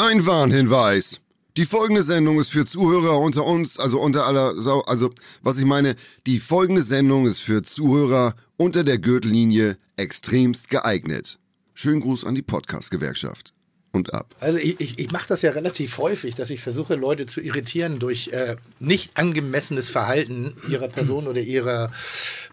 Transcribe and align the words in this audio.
Ein 0.00 0.24
Warnhinweis. 0.26 1.20
Die 1.56 1.64
folgende 1.64 2.04
Sendung 2.04 2.40
ist 2.40 2.50
für 2.50 2.64
Zuhörer 2.64 3.18
unter 3.18 3.44
uns, 3.44 3.80
also 3.80 3.98
unter 3.98 4.26
aller 4.26 4.54
Sau, 4.62 4.82
also 4.82 5.12
was 5.42 5.58
ich 5.58 5.64
meine, 5.64 5.96
die 6.24 6.38
folgende 6.38 6.82
Sendung 6.82 7.26
ist 7.26 7.40
für 7.40 7.62
Zuhörer 7.62 8.36
unter 8.56 8.84
der 8.84 8.98
Gürtellinie 8.98 9.76
extremst 9.96 10.70
geeignet. 10.70 11.40
Schönen 11.74 12.00
Gruß 12.00 12.24
an 12.24 12.36
die 12.36 12.42
Podcast-Gewerkschaft. 12.42 13.52
Und 13.90 14.14
ab. 14.14 14.36
Also 14.38 14.58
ich, 14.60 14.78
ich, 14.78 15.00
ich 15.00 15.10
mache 15.10 15.26
das 15.26 15.42
ja 15.42 15.50
relativ 15.50 15.98
häufig, 15.98 16.36
dass 16.36 16.50
ich 16.50 16.60
versuche, 16.60 16.94
Leute 16.94 17.26
zu 17.26 17.40
irritieren 17.40 17.98
durch 17.98 18.28
äh, 18.28 18.54
nicht 18.78 19.16
angemessenes 19.16 19.88
Verhalten 19.88 20.56
ihrer 20.68 20.86
Person 20.86 21.26
oder 21.26 21.40
ihrer 21.40 21.90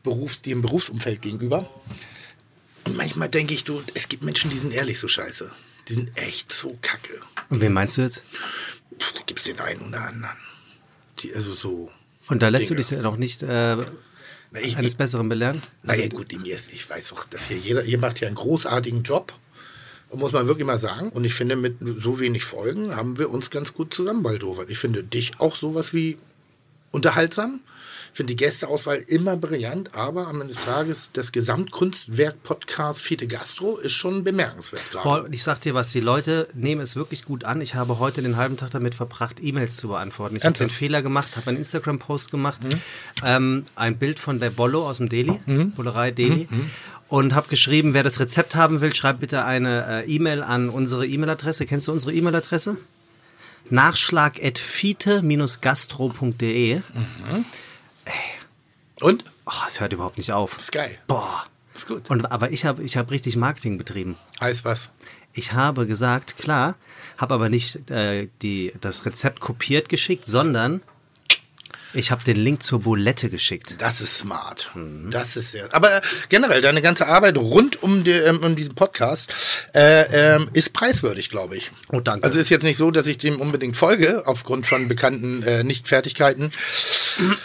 Berufs-, 0.02 0.42
ihrem 0.48 0.64
Berufsumfeld 0.64 1.22
gegenüber. 1.22 1.70
Und 2.88 2.98
manchmal 2.98 3.30
denke 3.30 3.54
ich, 3.54 3.66
du, 3.66 3.84
es 3.94 4.08
gibt 4.08 4.24
Menschen, 4.24 4.50
die 4.50 4.58
sind 4.58 4.74
ehrlich 4.74 4.98
so 4.98 5.08
scheiße. 5.08 5.52
Die 5.88 5.94
sind 5.94 6.18
echt 6.18 6.52
so 6.52 6.76
kacke. 6.82 7.14
Und 7.50 7.62
wen 7.62 7.74
meinst 7.74 7.98
du 7.98 8.02
jetzt? 8.02 8.24
Pff, 9.00 9.14
Da 9.14 9.22
gibt 9.26 9.40
es 9.40 9.46
den 9.46 9.60
einen 9.60 9.82
oder 9.90 10.08
anderen. 10.08 10.36
Die, 11.20 11.34
also 11.34 11.54
so. 11.54 11.92
Und 12.28 12.42
da 12.42 12.48
lässt 12.50 12.70
Dinge. 12.70 12.82
du 12.82 12.88
dich 12.88 13.02
doch 13.02 13.18
nicht 13.18 13.44
äh, 13.44 13.48
Na, 13.76 13.86
ich, 14.62 14.78
eines 14.78 14.94
ich, 14.94 14.98
Besseren 14.98 15.30
belehren? 15.30 15.62
naja, 15.84 16.08
gut, 16.08 16.34
ich 16.34 16.90
weiß 16.90 17.10
doch, 17.10 17.26
dass 17.26 17.48
hier 17.48 17.58
jeder, 17.58 17.84
ihr 17.84 18.00
macht 18.00 18.20
ja 18.20 18.28
einen 18.28 18.36
großartigen 18.36 19.04
Job. 19.04 19.34
Muss 20.14 20.32
man 20.32 20.48
wirklich 20.48 20.66
mal 20.66 20.80
sagen. 20.80 21.10
Und 21.10 21.26
ich 21.26 21.34
finde, 21.34 21.56
mit 21.56 21.78
so 21.98 22.20
wenig 22.20 22.46
Folgen 22.46 22.96
haben 22.96 23.18
wir 23.20 23.30
uns 23.30 23.50
ganz 23.50 23.74
gut 23.74 23.94
zusammenbaldowert. 23.94 24.70
Ich 24.70 24.78
finde 24.78 25.04
dich 25.04 25.40
auch 25.40 25.56
sowas 25.56 25.94
wie 25.94 26.18
unterhaltsam. 26.92 27.60
Ich 28.16 28.18
finde 28.18 28.32
die 28.32 28.38
Gästeauswahl 28.38 29.04
immer 29.08 29.36
brillant, 29.36 29.94
aber 29.94 30.30
am 30.30 30.40
Ende 30.40 30.54
des 30.54 30.64
Tages 30.64 31.10
das 31.12 31.34
Gesamtkunstwerk-Podcast 31.34 33.02
Fiete 33.02 33.28
Gastro 33.28 33.76
ist 33.76 33.92
schon 33.92 34.24
bemerkenswert. 34.24 34.84
Boah, 35.04 35.28
ich 35.30 35.44
sag 35.44 35.60
dir 35.60 35.74
was, 35.74 35.92
die 35.92 36.00
Leute 36.00 36.48
nehmen 36.54 36.80
es 36.80 36.96
wirklich 36.96 37.26
gut 37.26 37.44
an. 37.44 37.60
Ich 37.60 37.76
habe 37.76 38.00
heute 38.00 38.22
den 38.22 38.38
halben 38.38 38.56
Tag 38.56 38.72
damit 38.72 38.96
verbracht, 38.96 39.44
E-Mails 39.44 39.76
zu 39.76 39.90
beantworten. 39.90 40.38
Ich 40.38 40.46
habe 40.46 40.58
den? 40.58 40.70
Fehler 40.70 41.02
gemacht, 41.02 41.36
habe 41.36 41.48
einen 41.50 41.58
Instagram-Post 41.58 42.32
gemacht, 42.32 42.62
ähm, 43.22 43.66
ein 43.76 43.98
Bild 43.98 44.20
von 44.20 44.40
der 44.40 44.50
Bollo 44.50 44.88
aus 44.88 45.00
dem 45.00 45.10
Delhi, 45.10 45.38
Bullerei 45.76 46.12
Delhi. 46.12 46.48
Und 47.10 47.36
habe 47.36 47.50
geschrieben, 47.50 47.94
wer 47.94 48.04
das 48.04 48.22
Rezept 48.22 48.56
haben 48.56 48.80
will, 48.80 48.96
schreibt 48.96 49.20
bitte 49.20 49.44
eine 49.44 50.06
äh, 50.06 50.10
E-Mail 50.10 50.42
an 50.42 50.70
unsere 50.70 51.06
E-Mail-Adresse. 51.06 51.66
Kennst 51.66 51.90
du 51.90 51.92
unsere 51.92 52.14
E-Mail-Adresse? 52.14 52.78
Nachschlag.fiete-gastro.de. 58.06 59.06
Und? 59.06 59.26
Oh, 59.46 59.52
es 59.68 59.80
hört 59.80 59.94
überhaupt 59.94 60.18
nicht 60.18 60.32
auf. 60.32 60.58
Ist 60.58 60.72
geil. 60.72 60.98
Boah. 61.08 61.46
Ist 61.74 61.88
gut. 61.88 62.10
Und, 62.10 62.32
aber 62.32 62.52
ich 62.52 62.66
habe 62.66 62.84
ich 62.84 62.96
hab 62.96 63.12
richtig 63.12 63.36
Marketing 63.36 63.78
betrieben. 63.78 64.18
Heißt 64.40 64.64
was? 64.64 64.90
Ich 65.34 65.52
habe 65.52 65.86
gesagt, 65.86 66.38
klar, 66.38 66.76
habe 67.18 67.34
aber 67.34 67.50
nicht 67.50 67.90
äh, 67.92 68.30
die, 68.42 68.74
das 68.80 69.06
Rezept 69.06 69.42
kopiert 69.42 69.90
geschickt, 69.90 70.26
sondern 70.26 70.82
ich 71.96 72.12
habe 72.12 72.24
den 72.24 72.38
Link 72.38 72.62
zur 72.62 72.82
Bulette 72.82 73.30
geschickt. 73.30 73.76
Das 73.80 74.02
ist 74.02 74.18
smart. 74.18 74.72
Mhm. 74.76 75.10
Das 75.10 75.36
ist 75.36 75.52
sehr. 75.52 75.74
Aber 75.74 75.98
äh, 75.98 76.02
generell, 76.30 76.62
deine 76.62 76.82
ganze 76.82 77.08
Arbeit 77.08 77.38
rund 77.38 77.82
um, 77.82 78.04
die, 78.04 78.12
ähm, 78.12 78.44
um 78.44 78.56
diesen 78.56 78.76
Podcast 78.76 79.34
äh, 79.74 80.36
ähm, 80.36 80.50
ist 80.54 80.74
preiswürdig, 80.74 81.30
glaube 81.30 81.56
ich. 81.56 81.72
Oh, 81.92 82.02
danke. 82.02 82.26
Also 82.26 82.40
ist 82.40 82.50
jetzt 82.50 82.64
nicht 82.64 82.78
so, 82.78 82.92
dass 82.92 83.08
ich 83.08 83.18
dem 83.18 83.40
unbedingt 83.40 83.78
folge, 83.78 84.24
aufgrund 84.26 84.68
von 84.68 84.88
bekannten 84.88 85.42
äh, 85.44 85.64
Nichtfertigkeiten. 85.64 86.52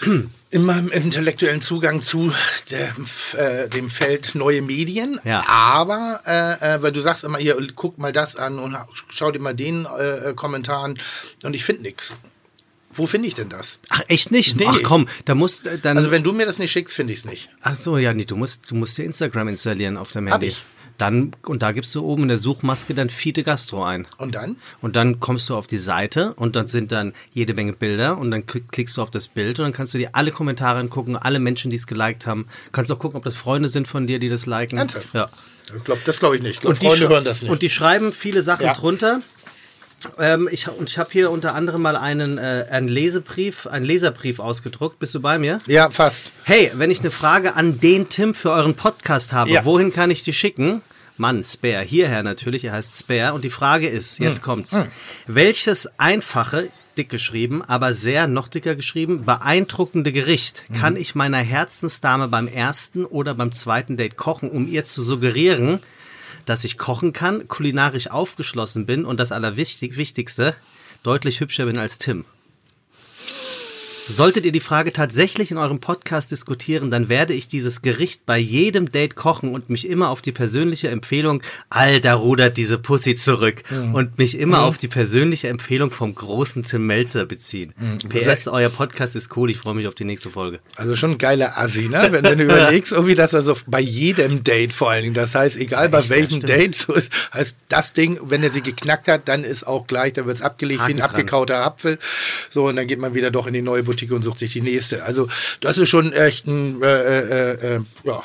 In 0.53 0.65
meinem 0.65 0.91
intellektuellen 0.91 1.61
Zugang 1.61 2.03
zu 2.03 2.33
der, 2.71 2.93
äh, 3.37 3.69
dem 3.69 3.89
Feld 3.89 4.35
neue 4.35 4.63
Medien. 4.63 5.21
Ja. 5.23 5.45
Aber, 5.47 6.23
äh, 6.27 6.75
äh, 6.75 6.83
weil 6.83 6.91
du 6.91 7.01
sagst 7.01 7.23
immer, 7.23 7.39
hier, 7.39 7.57
guck 7.77 7.99
mal 7.99 8.11
das 8.11 8.35
an 8.35 8.59
und 8.59 8.77
schau 9.11 9.31
dir 9.31 9.39
mal 9.39 9.55
den 9.55 9.87
äh, 9.87 10.31
äh, 10.31 10.35
Kommentar 10.35 10.83
an. 10.83 10.99
Und 11.45 11.55
ich 11.55 11.63
finde 11.63 11.83
nichts. 11.83 12.15
Wo 12.93 13.07
finde 13.07 13.29
ich 13.29 13.35
denn 13.35 13.49
das? 13.49 13.79
Ach, 13.89 14.03
echt 14.09 14.31
nicht? 14.33 14.57
Nee. 14.57 14.65
Ach 14.69 14.79
komm, 14.83 15.07
da 15.25 15.35
musst 15.35 15.67
äh, 15.67 15.79
dann. 15.79 15.97
Also 15.97 16.11
wenn 16.11 16.23
du 16.25 16.33
mir 16.33 16.47
das 16.47 16.59
nicht 16.59 16.73
schickst, 16.73 16.95
finde 16.95 17.13
ich 17.13 17.21
es 17.21 17.25
nicht. 17.25 17.49
ach 17.63 17.75
so, 17.75 17.97
ja, 17.99 18.13
nee, 18.13 18.25
du 18.25 18.37
musst, 18.37 18.71
du 18.71 18.75
musst 18.75 18.99
dir 18.99 19.05
Instagram 19.05 19.49
installieren 19.49 19.97
auf 19.97 20.11
deinem 20.11 20.27
Hab 20.29 20.35
Handy. 20.43 20.49
ich. 20.49 20.63
Dann, 20.99 21.31
und 21.47 21.63
da 21.63 21.73
gibst 21.73 21.95
du 21.95 22.05
oben 22.05 22.25
in 22.25 22.29
der 22.29 22.37
Suchmaske 22.37 22.93
dann 22.93 23.09
Fiete 23.09 23.43
Gastro 23.43 23.83
ein. 23.83 24.07
Und 24.19 24.35
dann? 24.35 24.57
Und 24.83 24.97
dann 24.97 25.19
kommst 25.19 25.49
du 25.49 25.55
auf 25.57 25.67
die 25.67 25.79
Seite 25.79 26.35
und 26.35 26.57
dann 26.57 26.67
sind 26.67 26.93
dann 26.93 27.15
jede 27.33 27.55
Menge 27.55 27.73
Bilder 27.73 28.19
und 28.19 28.31
dann 28.31 28.45
klick- 28.45 28.71
klickst 28.71 28.99
du 28.99 29.03
auf 29.03 29.11
das 29.11 29.29
Bild 29.29 29.59
und 29.61 29.65
dann 29.65 29.73
kannst 29.73 29.95
du 29.95 29.99
dir 29.99 30.11
alle 30.13 30.31
Kommentare 30.31 30.79
angucken, 30.79 31.17
alle 31.17 31.39
Menschen, 31.39 31.71
die 31.71 31.79
es 31.79 31.87
geliked 31.87 32.27
haben. 32.27 32.49
Kannst 32.73 32.93
auch 32.93 32.99
gucken, 32.99 33.17
ob 33.17 33.25
das 33.25 33.33
Freunde 33.33 33.71
sind 33.71 33.89
von 33.89 34.07
dir, 34.07 34.19
die 34.19 34.29
das 34.29 34.45
liken. 34.45 34.77
Ernsthaft? 34.77 35.07
Ja. 35.15 35.31
Ich 35.75 35.85
glaub, 35.85 36.05
das 36.05 36.19
glaube 36.19 36.37
ich 36.37 36.43
nicht. 36.43 36.57
Ich 36.57 36.61
glaub, 36.61 36.73
Und 36.75 36.83
die, 36.83 36.87
Freunde 36.89 37.09
hören 37.09 37.25
das 37.25 37.41
nicht. 37.41 37.51
und 37.51 37.63
die 37.63 37.71
schreiben 37.71 38.13
viele 38.13 38.43
Sachen 38.43 38.67
Ja. 38.67 38.75
drunter. 38.75 39.23
Ähm, 40.19 40.49
ich, 40.51 40.67
und 40.69 40.89
ich 40.89 40.99
habe 40.99 41.11
hier 41.13 41.31
unter 41.31 41.55
anderem 41.55 41.83
mal 41.83 41.97
einen, 41.97 42.39
äh, 42.39 42.67
einen 42.71 42.89
Lesebrief, 42.89 43.67
einen 43.67 43.85
Leserbrief 43.85 44.39
ausgedruckt. 44.39 44.99
Bist 44.99 45.15
du 45.15 45.21
bei 45.21 45.39
mir? 45.39 45.61
ja, 45.67 45.91
fast. 45.91 46.33
Hey, 46.45 46.71
wenn 46.75 46.91
ich 46.91 47.01
eine 47.01 47.11
Frage 47.11 47.55
an 47.55 47.81
den 47.81 48.09
Tim 48.09 48.35
für 48.35 48.51
euren 48.51 48.75
Podcast 48.75 49.33
habe, 49.33 49.51
Ja. 49.51 49.65
wohin 49.65 49.93
kann 49.93 50.11
ich 50.11 50.23
die 50.23 50.33
schicken? 50.33 50.81
Mann, 51.19 51.43
Spare, 51.45 51.83
hierher 51.83 52.23
natürlich, 52.23 52.65
er 52.65 52.73
heißt 52.73 52.99
Spare. 52.99 53.35
Und 53.35 53.45
die 53.45 53.51
Frage 53.51 53.89
ist, 53.89 54.19
jetzt 54.19 54.39
Hm. 54.39 54.43
kommt's. 54.43 54.81
Welches 55.27 55.87
einfache, 55.99 56.71
dick 56.97 57.11
geschrieben, 57.11 57.63
aber 57.63 57.93
sehr 57.93 58.27
noch 58.27 58.49
dicker 58.49 58.75
geschrieben, 58.75 59.25
beeindruckende 59.27 60.13
Gericht 60.13 60.65
Hm. 60.69 60.77
kann 60.77 60.97
ich 60.97 61.15
meiner 61.15 61.39
Herzensdame 61.39 62.27
beim 62.29 62.49
ersten 62.49 63.05
oder 63.05 63.35
beim 63.35 63.53
zweiten 63.53 63.99
Date 63.99 64.17
kochen, 64.17 64.51
um 64.51 64.67
ihr 64.67 64.85
zu 64.85 65.03
suggerieren, 65.03 65.81
dass 66.47 66.65
ich 66.65 66.79
kochen 66.79 67.13
kann, 67.13 67.49
kulinarisch 67.49 68.11
aufgeschlossen 68.11 68.87
bin 68.87 69.05
und 69.05 69.19
das 69.19 69.33
Allerwichtigste, 69.33 70.55
deutlich 71.03 71.41
hübscher 71.41 71.67
bin 71.67 71.79
als 71.79 71.99
Tim. 71.99 72.25
Solltet 74.11 74.45
ihr 74.45 74.51
die 74.51 74.59
Frage 74.59 74.93
tatsächlich 74.93 75.53
in 75.53 75.57
eurem 75.57 75.79
Podcast 75.79 76.33
diskutieren, 76.33 76.91
dann 76.91 77.09
werde 77.09 77.33
ich 77.33 77.47
dieses 77.47 77.81
Gericht 77.81 78.27
bei 78.27 78.39
jedem 78.39 78.91
Date 78.91 79.15
kochen 79.15 79.55
und 79.55 79.71
mich 79.71 79.89
immer 79.89 80.09
auf 80.09 80.21
die 80.21 80.33
persönliche 80.33 80.89
Empfehlung, 80.89 81.45
Alter, 81.69 82.15
rudert 82.15 82.57
diese 82.57 82.77
Pussy 82.77 83.15
zurück, 83.15 83.63
und 83.71 84.19
mich 84.19 84.37
immer 84.37 84.63
auf 84.63 84.79
die 84.79 84.89
persönliche 84.89 85.47
Empfehlung 85.47 85.93
vom 85.93 86.13
großen 86.13 86.65
Tim 86.65 86.87
Melzer 86.87 87.25
beziehen. 87.25 87.73
PS, 88.09 88.49
euer 88.49 88.69
Podcast 88.69 89.15
ist 89.15 89.37
cool, 89.37 89.49
ich 89.49 89.59
freue 89.59 89.75
mich 89.75 89.87
auf 89.87 89.95
die 89.95 90.05
nächste 90.05 90.31
Folge. 90.31 90.59
Also 90.75 90.97
schon 90.97 91.13
ein 91.13 91.19
geiler 91.19 91.57
Assi, 91.57 91.89
ne? 91.89 92.09
Wenn, 92.11 92.25
wenn 92.25 92.39
du 92.39 92.45
überlegst, 92.45 92.91
irgendwie, 92.91 93.15
dass 93.15 93.33
er 93.33 93.43
so 93.43 93.57
bei 93.69 93.81
jedem 93.81 94.43
Date 94.43 94.73
vor 94.73 94.91
allen 94.91 95.03
Dingen, 95.05 95.15
das 95.15 95.37
heißt, 95.37 95.57
egal 95.57 95.89
bei 95.89 96.01
Echt, 96.01 96.11
ja, 96.11 96.17
welchem. 96.17 96.41
Date, 96.41 96.75
so 96.75 96.95
ist, 96.95 97.13
heißt 97.33 97.55
das 97.69 97.93
Ding, 97.93 98.19
wenn 98.25 98.43
er 98.43 98.51
sie 98.51 98.63
geknackt 98.63 99.07
hat, 99.07 99.29
dann 99.29 99.45
ist 99.45 99.65
auch 99.69 99.87
gleich, 99.87 100.15
dann 100.15 100.27
wird 100.27 100.39
es 100.39 100.43
abgelegt 100.43 100.81
wie 100.81 100.83
ein 100.83 100.89
Haken 100.89 100.99
dran. 100.99 101.11
abgekauter 101.11 101.65
Apfel. 101.65 102.01
So, 102.51 102.67
und 102.67 102.75
dann 102.75 102.89
geht 102.89 102.99
man 102.99 103.15
wieder 103.15 103.31
doch 103.31 103.47
in 103.47 103.55
die 103.55 103.63
neue 103.63 103.85
Boutique 103.85 104.00
und 104.09 104.23
sucht 104.23 104.39
sich 104.39 104.53
die 104.53 104.61
nächste. 104.61 105.05
Also, 105.05 105.29
das 105.61 105.79
ist 105.79 105.89
schon 105.89 106.13
echt 106.13 106.47
ein, 106.47 106.83
äh, 106.83 107.19
äh, 107.21 107.77
äh, 107.77 107.81
ja, 108.05 108.25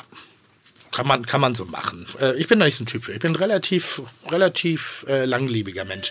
kann 0.92 1.06
man, 1.06 1.26
kann 1.26 1.40
man 1.40 1.54
so 1.54 1.64
machen. 1.66 2.06
Äh, 2.20 2.36
ich 2.36 2.48
bin 2.48 2.58
da 2.58 2.64
nicht 2.64 2.78
so 2.78 2.84
ein 2.84 2.86
Typ 2.86 3.04
für. 3.04 3.12
Ich 3.12 3.20
bin 3.20 3.36
relativ, 3.36 4.02
relativ 4.30 5.04
äh, 5.08 5.26
langlebiger 5.26 5.84
Mensch. 5.84 6.10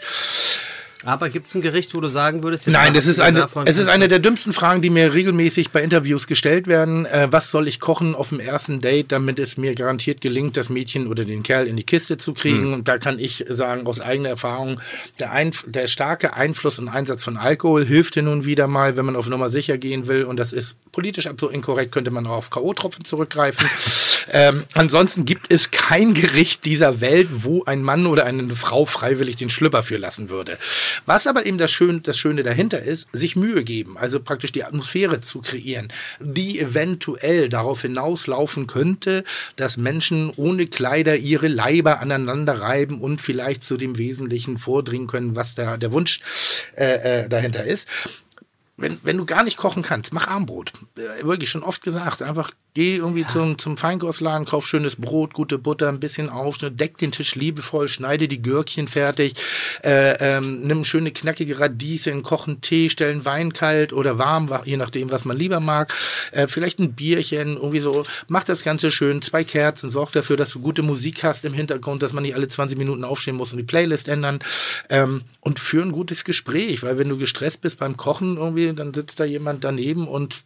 Aber 1.06 1.30
gibt 1.30 1.46
es 1.46 1.56
ein 1.56 1.62
Gericht, 1.62 1.94
wo 1.94 2.02
du 2.02 2.08
sagen 2.08 2.44
würdest, 2.44 2.66
jetzt 2.66 2.74
Nein, 2.74 2.94
das 2.94 3.06
ist 3.06 3.20
eine, 3.20 3.48
es 3.66 3.78
ist 3.78 3.88
eine 3.88 4.08
der 4.08 4.20
dümmsten 4.20 4.54
Fragen, 4.54 4.82
die 4.82 4.90
mir 4.90 5.14
regelmäßig 5.14 5.70
bei 5.70 5.84
Interviews 5.84 6.28
gestellt 6.28 6.68
werden. 6.68 7.06
Äh, 7.06 7.28
was 7.32 7.52
soll 7.52 7.68
ich 7.68 7.80
kochen 7.80 8.16
auf 8.16 8.30
dem 8.30 8.40
ersten 8.40 8.82
Date, 8.82 9.12
damit 9.12 9.40
es 9.40 9.58
mir 9.58 9.76
garantiert 9.76 10.20
gelingt, 10.22 10.58
das 10.58 10.70
Mädchen 10.70 11.08
oder 11.08 11.24
den 11.24 11.44
Kerl 11.44 11.68
in 11.68 11.78
die 11.78 11.84
Kiste 11.84 12.18
zu 12.18 12.34
kriegen? 12.34 12.74
Und 12.74 12.88
da 12.88 12.98
kann 12.98 13.20
ich 13.20 13.46
sagen, 13.50 13.86
aus 13.86 14.00
eigener 14.00 14.30
Erfahrung, 14.30 14.80
der, 15.20 15.32
Einf 15.32 15.64
der 15.68 15.88
starke 15.88 16.34
Einfluss 16.34 16.80
und 16.80 16.90
Einsatz 16.90 17.24
von 17.24 17.38
Alkohol 17.38 17.86
hilft 17.86 18.16
hin 18.16 18.28
und 18.28 18.46
wieder 18.46 18.68
mal, 18.68 18.98
wenn 18.98 19.06
man 19.06 19.16
auf 19.16 19.30
Nummer 19.30 19.50
sicher 19.50 19.78
gehen 19.78 20.08
will. 20.08 20.24
Und 20.24 20.38
das 20.38 20.54
ist 20.54 20.76
politisch 20.92 21.28
absolut 21.28 21.54
inkorrekt, 21.54 21.92
könnte 21.92 22.10
man 22.10 22.26
auch 22.26 22.38
auf 22.38 22.50
K.O.-Tropfen 22.50 23.04
zurückgreifen. 23.04 23.70
ähm, 24.32 24.64
ansonsten 24.74 25.26
gibt 25.26 25.52
es 25.52 25.72
kein 25.72 26.14
Gericht 26.14 26.66
dieser 26.66 27.02
Welt, 27.02 27.28
wo 27.32 27.64
ein 27.66 27.84
Mann 27.84 28.08
oder 28.08 28.26
eine 28.26 28.50
Frau 28.56 28.86
freiwillig 28.86 29.36
den 29.36 29.50
Schlüpper 29.50 29.84
für 29.84 29.98
lassen 29.98 30.30
würde. 30.30 30.58
Was 31.06 31.28
aber 31.28 31.46
eben 31.46 31.58
das, 31.58 31.72
Schön, 31.72 32.04
das 32.04 32.18
Schöne 32.18 32.44
dahinter 32.44 32.82
ist, 32.82 33.08
sich 33.14 33.36
Mühe 33.36 33.64
geben, 33.64 33.98
also 33.98 34.20
praktisch 34.20 34.52
die 34.52 34.64
Atmosphäre 34.64 35.22
zu 35.22 35.42
kreieren, 35.42 35.92
die 36.20 36.60
eventuell 36.60 37.50
darauf 37.50 37.82
hinauslaufen 37.82 38.68
könnte, 38.68 39.24
dass 39.56 39.78
Menschen 39.78 40.32
ohne 40.36 40.68
Kleider 40.68 41.18
ihre 41.18 41.48
Leiber 41.48 42.00
aneinander 42.00 42.60
reiben 42.62 43.02
und 43.02 43.22
vielleicht 43.22 43.64
zu 43.64 43.78
dem 43.78 43.98
Wesentlichen 43.98 44.58
vordringen 44.58 45.08
können, 45.08 45.36
was 45.36 45.56
da 45.56 45.78
der 45.78 45.92
Wunsch 45.92 46.20
äh, 46.76 47.24
äh, 47.24 47.30
dahinter 47.30 47.64
ist 47.64 47.88
wenn, 48.78 49.00
wenn 49.04 49.18
du 49.18 49.26
gar 49.26 49.44
nicht 49.44 49.58
kochen 49.58 49.84
kannst, 49.84 50.14
mach 50.14 50.28
Armbrot. 50.28 50.74
Äh, 50.98 51.24
wirklich 51.24 51.50
schon 51.50 51.64
oft 51.64 51.82
gesagt. 51.82 52.22
Einfach 52.22 52.52
Geh 52.78 52.98
irgendwie 52.98 53.26
zum, 53.26 53.58
zum 53.58 53.78
Feinkostladen, 53.78 54.46
kauf 54.46 54.68
schönes 54.68 54.98
Brot, 54.98 55.34
gute 55.34 55.58
Butter, 55.58 55.88
ein 55.88 56.02
bisschen 56.02 56.30
auf, 56.30 56.58
deck 56.58 56.98
den 56.98 57.14
Tisch 57.14 57.36
liebevoll, 57.36 57.88
schneide 57.88 58.28
die 58.28 58.42
Gürkchen 58.42 58.90
fertig, 58.90 59.36
äh, 59.82 60.18
ähm, 60.20 60.60
nimm 60.68 60.84
schöne 60.84 61.12
knackige 61.12 61.58
Radieschen, 61.58 62.22
kochen 62.22 62.60
Tee, 62.60 62.90
stellen 62.90 63.24
Wein 63.24 63.54
kalt 63.54 63.94
oder 63.94 64.18
warm, 64.18 64.52
je 64.66 64.76
nachdem, 64.76 65.10
was 65.10 65.24
man 65.24 65.38
lieber 65.38 65.62
mag. 65.62 65.96
Äh, 66.34 66.50
vielleicht 66.50 66.80
ein 66.80 66.92
Bierchen, 66.92 67.56
irgendwie 67.56 67.80
so. 67.80 68.04
Mach 68.28 68.44
das 68.44 68.62
Ganze 68.62 68.92
schön, 68.92 69.22
zwei 69.22 69.46
Kerzen, 69.46 69.90
sorg 69.90 70.12
dafür, 70.12 70.36
dass 70.36 70.50
du 70.50 70.60
gute 70.60 70.82
Musik 70.82 71.24
hast 71.24 71.46
im 71.46 71.54
Hintergrund, 71.54 72.04
dass 72.04 72.12
man 72.12 72.24
nicht 72.24 72.36
alle 72.36 72.50
20 72.50 72.78
Minuten 72.78 73.06
aufstehen 73.06 73.38
muss 73.38 73.54
und 73.54 73.58
die 73.58 73.64
Playlist 73.64 74.10
ändern. 74.10 74.40
Ähm, 74.90 75.22
und 75.40 75.62
für 75.62 75.82
ein 75.82 75.94
gutes 75.94 76.26
Gespräch, 76.26 76.84
weil 76.84 76.98
wenn 76.98 77.08
du 77.08 77.18
gestresst 77.18 77.62
bist 77.62 77.80
beim 77.80 77.96
Kochen 77.96 78.36
irgendwie, 78.36 78.74
dann 78.74 78.94
sitzt 78.94 79.22
da 79.22 79.24
jemand 79.24 79.64
daneben 79.64 80.10
und 80.10 80.44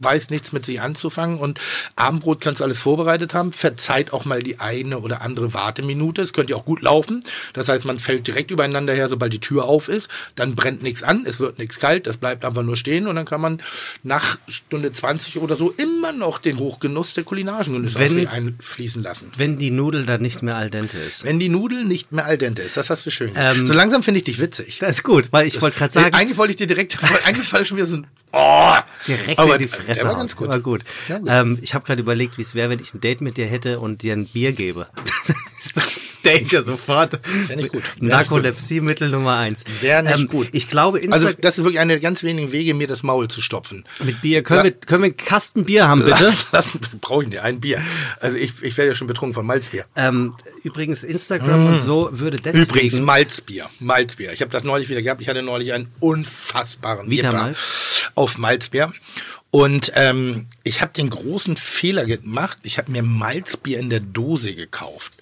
weiß 0.00 0.30
nichts 0.30 0.52
mit 0.52 0.64
sich 0.64 0.80
anzufangen 0.80 1.38
und 1.38 1.60
Abendbrot 1.96 2.40
kannst 2.40 2.60
du 2.60 2.64
alles 2.64 2.80
vorbereitet 2.80 3.34
haben. 3.34 3.52
Verzeiht 3.52 4.12
auch 4.12 4.24
mal 4.24 4.42
die 4.42 4.60
eine 4.60 4.98
oder 5.00 5.22
andere 5.22 5.54
Warteminute. 5.54 6.22
Es 6.22 6.32
könnte 6.32 6.52
ja 6.52 6.56
auch 6.56 6.64
gut 6.64 6.82
laufen. 6.82 7.24
Das 7.52 7.68
heißt, 7.68 7.84
man 7.84 7.98
fällt 7.98 8.26
direkt 8.26 8.50
übereinander 8.50 8.94
her, 8.94 9.08
sobald 9.08 9.32
die 9.32 9.40
Tür 9.40 9.64
auf 9.64 9.88
ist. 9.88 10.08
Dann 10.36 10.54
brennt 10.54 10.82
nichts 10.82 11.02
an, 11.02 11.24
es 11.26 11.40
wird 11.40 11.58
nichts 11.58 11.78
kalt, 11.78 12.06
das 12.06 12.16
bleibt 12.16 12.44
einfach 12.44 12.62
nur 12.62 12.76
stehen 12.76 13.06
und 13.08 13.16
dann 13.16 13.24
kann 13.24 13.40
man 13.40 13.60
nach 14.02 14.38
Stunde 14.48 14.92
20 14.92 15.38
oder 15.38 15.56
so 15.56 15.70
immer 15.76 16.12
noch 16.12 16.38
den 16.38 16.58
Hochgenuss 16.58 17.14
der 17.14 17.24
kulinarischen 17.24 17.74
Genüsse 17.74 17.98
Wenn- 17.98 18.26
einfließen 18.28 19.02
lassen. 19.02 19.32
Wenn 19.36 19.58
die 19.58 19.70
Nudel 19.70 20.06
dann 20.06 20.22
nicht 20.22 20.42
mehr 20.42 20.56
al 20.56 20.70
dente 20.70 20.98
ist. 20.98 21.24
Wenn 21.24 21.38
die 21.40 21.48
Nudel 21.48 21.84
nicht 21.84 22.12
mehr 22.12 22.24
al 22.26 22.38
dente 22.38 22.62
ist, 22.62 22.76
das 22.76 22.90
hast 22.90 23.04
du 23.06 23.10
schön. 23.10 23.32
Ähm, 23.36 23.66
So 23.66 23.72
langsam 23.72 24.02
finde 24.02 24.18
ich 24.18 24.24
dich 24.24 24.38
witzig. 24.40 24.78
Das 24.78 24.90
ist 24.98 25.02
gut, 25.02 25.28
weil 25.32 25.46
ich 25.46 25.60
wollte 25.60 25.78
gerade 25.78 25.92
sagen, 25.92 26.14
Eigentlich 26.14 26.38
wollte 26.38 26.52
ich 26.52 26.56
dir 26.56 26.66
direkt, 26.66 26.98
eigentlich 27.24 27.48
fall 27.48 27.66
schon 27.66 27.76
wieder 27.76 27.86
so 27.86 27.96
ein, 27.96 28.06
oh, 28.32 28.74
direkt 29.06 29.38
aber 29.38 29.54
in 29.56 29.58
die 29.62 29.66
der 29.66 29.87
Fresse. 29.94 30.04
war 30.04 30.12
hauen. 30.12 30.18
ganz 30.20 30.36
gut. 30.36 30.48
War 30.48 30.60
gut. 30.60 30.82
Ja, 31.08 31.18
gut. 31.18 31.28
Ähm, 31.30 31.58
ich 31.62 31.74
habe 31.74 31.84
gerade 31.84 32.02
überlegt, 32.02 32.38
wie 32.38 32.42
es 32.42 32.54
wäre, 32.54 32.70
wenn 32.70 32.80
ich 32.80 32.94
ein 32.94 33.00
Date 33.00 33.20
mit 33.20 33.36
dir 33.36 33.46
hätte 33.46 33.80
und 33.80 34.02
dir 34.02 34.12
ein 34.14 34.26
Bier 34.26 34.52
gebe. 34.52 34.86
ist 35.60 35.76
das 35.76 36.00
Date 36.24 36.50
ja 36.52 36.62
sofort. 36.64 37.18
Nicht 37.54 37.70
gut. 37.72 37.82
Narkolepsie-Mittel 38.00 39.08
Nummer 39.08 39.36
eins. 39.36 39.64
Wäre 39.80 40.02
nicht 40.02 40.18
Ähm, 40.18 40.26
gut. 40.26 40.48
Ich 40.52 40.68
glaube, 40.68 40.98
Insta 40.98 41.14
Also, 41.28 41.32
das 41.40 41.58
ist 41.58 41.64
wirklich 41.64 41.78
einer 41.80 41.94
der 41.94 42.00
ganz 42.00 42.22
wenigen 42.24 42.50
Wege, 42.52 42.74
mir 42.74 42.86
das 42.88 43.02
Maul 43.04 43.28
zu 43.28 43.40
stopfen. 43.40 43.84
mit 44.04 44.20
Bier. 44.20 44.42
Können, 44.42 44.58
La- 44.58 44.64
wir, 44.64 44.72
können 44.72 45.02
wir 45.02 45.06
einen 45.06 45.16
Kasten 45.16 45.64
Bier 45.64 45.86
haben, 45.88 46.04
bitte? 46.04 46.24
Lass, 46.24 46.46
lass, 46.52 46.72
brauche 47.00 47.22
ich 47.22 47.28
nicht, 47.28 47.40
ein 47.40 47.60
Bier. 47.60 47.80
Also, 48.20 48.36
ich, 48.36 48.52
ich 48.62 48.76
werde 48.76 48.90
ja 48.90 48.94
schon 48.96 49.06
betrunken 49.06 49.34
von 49.34 49.46
Malzbier. 49.46 49.84
Ähm, 49.96 50.34
übrigens, 50.64 51.04
Instagram 51.04 51.66
und 51.66 51.80
so 51.82 52.08
würde 52.12 52.38
deswegen. 52.38 52.64
Mm. 52.64 52.68
Übrigens, 52.68 53.00
Malzbier. 53.00 53.70
Malzbier. 53.80 54.32
Ich 54.32 54.40
habe 54.42 54.50
das 54.50 54.64
neulich 54.64 54.88
wieder 54.88 55.02
gehabt. 55.02 55.20
Ich 55.22 55.28
hatte 55.28 55.42
neulich 55.42 55.72
einen 55.72 55.86
unfassbaren 56.00 57.08
Dipper 57.08 57.32
Malz? 57.32 58.10
auf 58.16 58.38
Malzbier. 58.38 58.92
Und 59.50 59.92
ähm, 59.94 60.46
ich 60.62 60.82
habe 60.82 60.92
den 60.92 61.10
großen 61.10 61.56
Fehler 61.56 62.04
gemacht. 62.04 62.58
Ich 62.62 62.78
habe 62.78 62.92
mir 62.92 63.02
Malzbier 63.02 63.78
in 63.78 63.88
der 63.88 64.00
Dose 64.00 64.54
gekauft. 64.54 65.14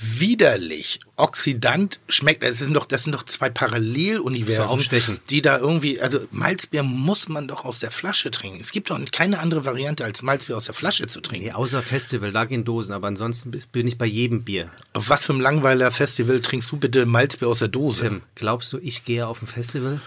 Widerlich. 0.00 1.00
Oxidant 1.16 1.98
schmeckt, 2.08 2.44
das 2.44 2.58
sind 2.58 2.72
doch, 2.72 2.86
das 2.86 3.02
sind 3.02 3.12
doch 3.12 3.24
zwei 3.24 3.50
Paralleluniversen, 3.50 4.88
die 5.28 5.42
da 5.42 5.58
irgendwie, 5.58 6.00
also 6.00 6.20
Malzbier 6.30 6.84
muss 6.84 7.28
man 7.28 7.48
doch 7.48 7.64
aus 7.64 7.80
der 7.80 7.90
Flasche 7.90 8.30
trinken. 8.30 8.60
Es 8.60 8.70
gibt 8.70 8.90
doch 8.90 9.00
keine 9.10 9.40
andere 9.40 9.64
Variante, 9.64 10.04
als 10.04 10.22
Malzbier 10.22 10.56
aus 10.56 10.66
der 10.66 10.74
Flasche 10.74 11.08
zu 11.08 11.20
trinken. 11.20 11.46
Nee, 11.46 11.52
außer 11.52 11.82
Festival, 11.82 12.30
lag 12.30 12.50
in 12.50 12.64
Dosen, 12.64 12.94
aber 12.94 13.08
ansonsten 13.08 13.50
bin 13.72 13.88
ich 13.88 13.98
bei 13.98 14.06
jedem 14.06 14.44
Bier. 14.44 14.70
Auf 14.92 15.08
was 15.08 15.24
für 15.24 15.32
einem 15.32 15.40
langweiler 15.40 15.90
Festival 15.90 16.40
trinkst 16.42 16.70
du 16.70 16.76
bitte 16.76 17.04
Malzbier 17.04 17.48
aus 17.48 17.58
der 17.58 17.68
Dose? 17.68 18.02
Tim, 18.02 18.22
glaubst 18.36 18.72
du, 18.72 18.78
ich 18.78 19.02
gehe 19.02 19.26
auf 19.26 19.42
ein 19.42 19.48
Festival? 19.48 20.00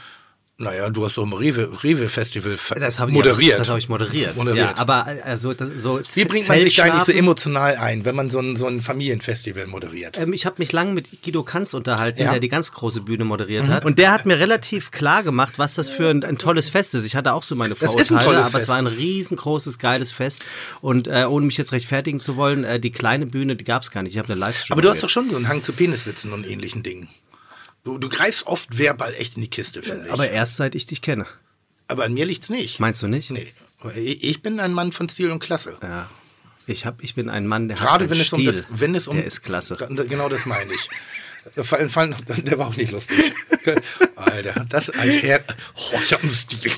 Naja, 0.61 0.89
du 0.89 1.05
hast 1.05 1.17
doch 1.17 1.23
im 1.23 1.33
Rewe, 1.33 1.69
Rewe 1.83 2.07
Festival 2.07 2.55
fe- 2.55 2.75
Das 2.79 2.99
habe 2.99 3.11
ich, 3.11 3.15
moderiert. 3.17 3.41
Ja, 3.41 3.49
das, 3.57 3.59
das 3.59 3.69
habe 3.69 3.79
ich 3.79 3.89
moderiert. 3.89 4.35
Moderiert. 4.37 4.57
Ja, 4.57 4.77
aber 4.77 5.07
also 5.23 5.53
das, 5.53 5.69
so 5.77 5.99
Wie 6.13 6.25
bringt 6.25 6.47
man 6.47 6.59
sich 6.61 6.75
da 6.75 6.83
eigentlich 6.83 7.03
so 7.03 7.11
emotional 7.11 7.75
ein, 7.77 8.05
wenn 8.05 8.15
man 8.15 8.29
so 8.29 8.39
ein, 8.39 8.55
so 8.55 8.67
ein 8.67 8.81
Familienfestival 8.81 9.67
moderiert? 9.67 10.17
Ähm, 10.17 10.33
ich 10.33 10.45
habe 10.45 10.55
mich 10.59 10.71
lange 10.71 10.93
mit 10.93 11.21
Guido 11.23 11.43
Kanz 11.43 11.73
unterhalten, 11.73 12.21
Ja. 12.21 12.27
Mhm. 12.27 12.31
der 12.33 12.39
die 12.39 12.47
ganz 12.47 12.71
große 12.71 13.01
Bühne 13.01 13.25
moderiert 13.25 13.67
hat. 13.67 13.85
Und 13.85 13.97
der 13.99 14.11
hat 14.11 14.25
mir 14.25 14.39
relativ 14.39 14.91
klar 14.91 15.23
gemacht, 15.23 15.53
was 15.57 15.75
das 15.75 15.89
für 15.89 16.09
ein, 16.09 16.23
ein 16.23 16.37
tolles 16.37 16.69
Fest 16.69 16.93
ist. 16.95 17.05
Ich 17.05 17.15
hatte 17.15 17.33
auch 17.33 17.43
so 17.43 17.55
meine 17.55 17.73
ein 17.73 17.77
Vorurteile, 17.77 18.37
aber 18.39 18.45
es 18.45 18.51
Fest. 18.51 18.67
war 18.69 18.77
ein 18.77 18.87
riesengroßes, 18.87 19.79
geiles 19.79 20.11
Fest. 20.11 20.43
Und 20.81 21.07
äh, 21.07 21.25
ohne 21.27 21.45
mich 21.45 21.57
jetzt 21.57 21.71
rechtfertigen 21.71 22.19
zu 22.19 22.35
wollen, 22.35 22.63
äh, 22.63 22.79
die 22.79 22.91
kleine 22.91 23.25
Bühne, 23.25 23.55
die 23.55 23.63
gab 23.65 23.81
es 23.83 23.91
gar 23.91 24.03
nicht. 24.03 24.13
Ich 24.13 24.19
habe 24.19 24.29
eine 24.31 24.39
Livestream. 24.39 24.73
Aber 24.73 24.81
du 24.81 24.89
hast 24.89 25.01
doch 25.03 25.09
schon 25.09 25.29
so 25.29 25.35
einen 25.35 25.47
Hang 25.47 25.63
zu 25.63 25.73
Peniswitzen 25.73 26.33
und 26.33 26.47
ähnlichen 26.47 26.83
Dingen. 26.83 27.09
Du, 27.83 27.97
du 27.97 28.09
greifst 28.09 28.45
oft 28.47 28.77
verbal 28.77 29.13
echt 29.15 29.35
in 29.35 29.41
die 29.41 29.49
Kiste, 29.49 29.81
finde 29.81 30.07
ich. 30.07 30.13
aber 30.13 30.29
erst 30.29 30.55
seit 30.57 30.75
ich 30.75 30.85
dich 30.85 31.01
kenne. 31.01 31.25
aber 31.87 32.03
an 32.05 32.13
mir 32.13 32.25
liegt's 32.25 32.49
nicht. 32.49 32.79
Meinst 32.79 33.01
du 33.01 33.07
nicht? 33.07 33.31
Nee. 33.31 33.51
Ich 33.95 34.41
bin 34.43 34.59
ein 34.59 34.73
Mann 34.73 34.91
von 34.91 35.09
Stil 35.09 35.31
und 35.31 35.39
Klasse. 35.39 35.77
Ja. 35.81 36.09
Ich, 36.67 36.85
hab, 36.85 37.03
ich 37.03 37.15
bin 37.15 37.27
ein 37.29 37.47
Mann, 37.47 37.67
der 37.67 37.77
Gerade 37.77 38.03
hat 38.05 38.11
wenn 38.11 38.17
einen 38.17 38.21
es 38.21 38.33
um 38.33 38.39
Stil. 38.39 38.51
das, 38.53 38.65
wenn 38.69 38.93
es 38.95 39.07
um 39.07 39.15
der 39.15 39.25
ist 39.25 39.41
klasse. 39.41 39.75
Genau 40.07 40.29
das 40.29 40.45
meine 40.45 40.71
ich. 40.71 40.89
Fallen, 41.63 41.89
fallen, 41.89 42.15
der 42.45 42.57
war 42.59 42.67
auch 42.67 42.75
nicht 42.75 42.91
lustig. 42.91 43.33
Alter, 44.15 44.65
das 44.69 44.89
er, 44.89 45.43
oh, 45.75 45.97
ich 46.03 46.13
hab 46.13 46.21
einen 46.21 46.31
Stil. 46.31 46.71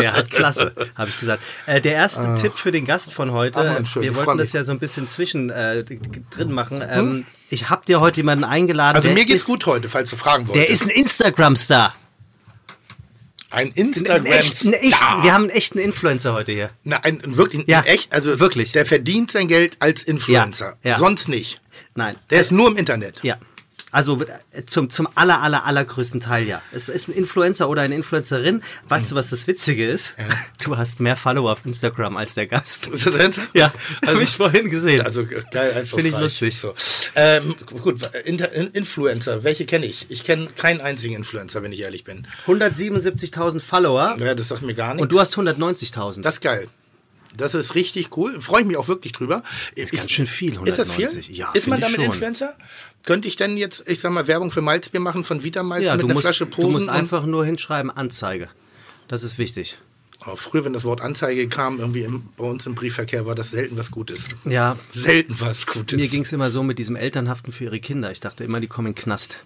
Der 0.00 0.12
hat 0.12 0.30
klasse, 0.30 0.74
habe 0.94 1.08
ich 1.08 1.18
gesagt. 1.18 1.42
Äh, 1.66 1.80
der 1.80 1.94
erste 1.94 2.34
Tipp 2.34 2.52
für 2.54 2.70
den 2.70 2.84
Gast 2.84 3.12
von 3.12 3.32
heute, 3.32 3.58
Ah, 3.60 3.72
Mann, 3.72 3.88
wir 3.94 4.14
wollten 4.14 4.36
das 4.38 4.52
ja 4.52 4.62
so 4.64 4.72
ein 4.72 4.78
bisschen 4.78 5.08
zwischen 5.08 5.48
äh, 5.50 5.84
drin 6.30 6.52
machen. 6.52 6.82
Ähm, 6.86 7.26
Ich 7.48 7.70
habe 7.70 7.84
dir 7.86 8.00
heute 8.00 8.18
jemanden 8.18 8.44
eingeladen. 8.44 8.96
Also 8.96 9.08
mir 9.10 9.24
geht's 9.24 9.42
ist, 9.42 9.46
gut 9.46 9.64
heute, 9.66 9.88
falls 9.88 10.10
du 10.10 10.16
fragen 10.16 10.46
wolltest. 10.48 10.66
Der 10.66 10.70
ist 10.72 10.82
ein 10.82 10.90
Instagram-Star. 10.90 11.94
ein 13.50 13.68
Ein 13.68 13.72
Instagram. 13.72 14.26
echten, 14.26 14.72
echten, 14.74 15.22
wir 15.22 15.32
haben 15.32 15.44
einen 15.44 15.50
echten 15.50 15.78
Influencer 15.78 16.34
heute 16.34 16.52
hier. 16.52 16.70
Na, 16.84 16.98
ein, 16.98 17.22
wirklich, 17.38 17.66
Ja, 17.66 17.80
echt, 17.82 18.12
also 18.12 18.38
wirklich. 18.38 18.72
der 18.72 18.84
verdient 18.84 19.30
sein 19.30 19.48
Geld 19.48 19.76
als 19.80 20.02
Influencer. 20.02 20.76
Ja, 20.84 20.90
ja. 20.92 20.98
Sonst 20.98 21.28
nicht. 21.28 21.62
Nein. 21.94 22.16
Der 22.30 22.42
ist 22.42 22.52
nur 22.52 22.68
im 22.68 22.76
Internet. 22.76 23.20
Ja. 23.22 23.36
Also 23.90 24.22
zum, 24.66 24.90
zum 24.90 25.08
aller, 25.14 25.40
aller, 25.42 25.64
allergrößten 25.64 26.20
Teil 26.20 26.46
ja. 26.46 26.60
Es 26.72 26.88
ist 26.88 27.08
ein 27.08 27.12
Influencer 27.12 27.68
oder 27.68 27.82
eine 27.82 27.94
Influencerin. 27.94 28.62
Weißt 28.88 29.10
du, 29.10 29.14
was 29.14 29.30
das 29.30 29.46
Witzige 29.46 29.86
ist? 29.88 30.14
Du 30.62 30.76
hast 30.76 31.00
mehr 31.00 31.16
Follower 31.16 31.52
auf 31.52 31.64
Instagram 31.64 32.16
als 32.18 32.34
der 32.34 32.46
Gast. 32.46 32.88
Ist 32.88 33.06
das? 33.06 33.36
Ja, 33.54 33.72
Also- 34.02 34.12
habe 34.12 34.22
ich 34.22 34.30
vorhin 34.36 34.68
gesehen. 34.70 35.00
Also 35.00 35.24
geil, 35.24 35.42
einfach. 35.74 35.96
Finde 35.96 36.10
ich 36.10 36.18
lustig. 36.18 36.58
So. 36.58 36.74
Ähm, 37.14 37.54
gut, 37.82 38.10
Inter 38.24 38.52
In 38.52 38.66
Influencer, 38.68 39.44
welche 39.44 39.64
kenne 39.64 39.86
ich? 39.86 40.06
Ich 40.10 40.24
kenne 40.24 40.48
keinen 40.56 40.80
einzigen 40.82 41.14
Influencer, 41.14 41.62
wenn 41.62 41.72
ich 41.72 41.80
ehrlich 41.80 42.04
bin. 42.04 42.26
177.000 42.46 43.60
Follower 43.60 44.16
Ja, 44.18 44.34
das 44.34 44.48
sagt 44.48 44.62
mir 44.62 44.74
gar 44.74 44.94
nichts. 44.94 45.02
und 45.02 45.12
du 45.12 45.20
hast 45.20 45.36
190.000. 45.36 46.22
das 46.22 46.34
ist 46.34 46.40
geil. 46.40 46.68
Das 47.36 47.54
ist 47.54 47.74
richtig 47.74 48.16
cool. 48.16 48.40
Freue 48.40 48.62
ich 48.62 48.66
mich 48.66 48.76
auch 48.76 48.88
wirklich 48.88 49.12
drüber. 49.12 49.42
Ist 49.74 49.92
ganz 49.92 50.10
schön 50.10 50.26
viel, 50.26 50.54
Ist 50.64 50.78
das 50.78 50.90
viel? 50.90 51.04
190. 51.06 51.28
Ja, 51.36 51.50
ist 51.52 51.66
man 51.68 51.78
ich 51.78 51.84
damit 51.84 51.96
schon. 51.96 52.04
Influencer? 52.06 52.56
Könnte 53.08 53.26
ich 53.26 53.36
denn 53.36 53.56
jetzt, 53.56 53.84
ich 53.88 54.00
sag 54.00 54.12
mal, 54.12 54.26
Werbung 54.26 54.50
für 54.50 54.60
Malzbier 54.60 55.00
machen 55.00 55.24
von 55.24 55.42
Vita 55.42 55.62
Malz 55.62 55.86
ja, 55.86 55.92
mit 55.92 56.02
du 56.02 56.06
einer 56.08 56.14
musst, 56.14 56.26
Flasche 56.26 56.44
du 56.44 56.50
Posen? 56.50 56.72
musst 56.72 56.88
und- 56.88 56.94
einfach 56.94 57.24
nur 57.24 57.42
hinschreiben 57.42 57.90
Anzeige. 57.90 58.48
Das 59.08 59.22
ist 59.22 59.38
wichtig. 59.38 59.78
Oh, 60.26 60.36
früher, 60.36 60.66
wenn 60.66 60.74
das 60.74 60.84
Wort 60.84 61.00
Anzeige 61.00 61.48
kam, 61.48 61.78
irgendwie 61.80 62.02
im, 62.02 62.28
bei 62.36 62.44
uns 62.44 62.66
im 62.66 62.74
Briefverkehr, 62.74 63.24
war 63.24 63.34
das 63.34 63.50
selten 63.52 63.78
was 63.78 63.90
Gutes. 63.90 64.28
Ja, 64.44 64.76
Selten 64.92 65.34
was 65.40 65.66
Gutes. 65.66 65.96
mir 65.98 66.08
ging 66.08 66.20
es 66.20 66.32
immer 66.32 66.50
so 66.50 66.62
mit 66.62 66.78
diesem 66.78 66.96
Elternhaften 66.96 67.50
für 67.50 67.64
ihre 67.64 67.80
Kinder. 67.80 68.12
Ich 68.12 68.20
dachte 68.20 68.44
immer, 68.44 68.60
die 68.60 68.66
kommen 68.66 68.88
in 68.88 68.94
den 68.94 69.02
Knast. 69.02 69.38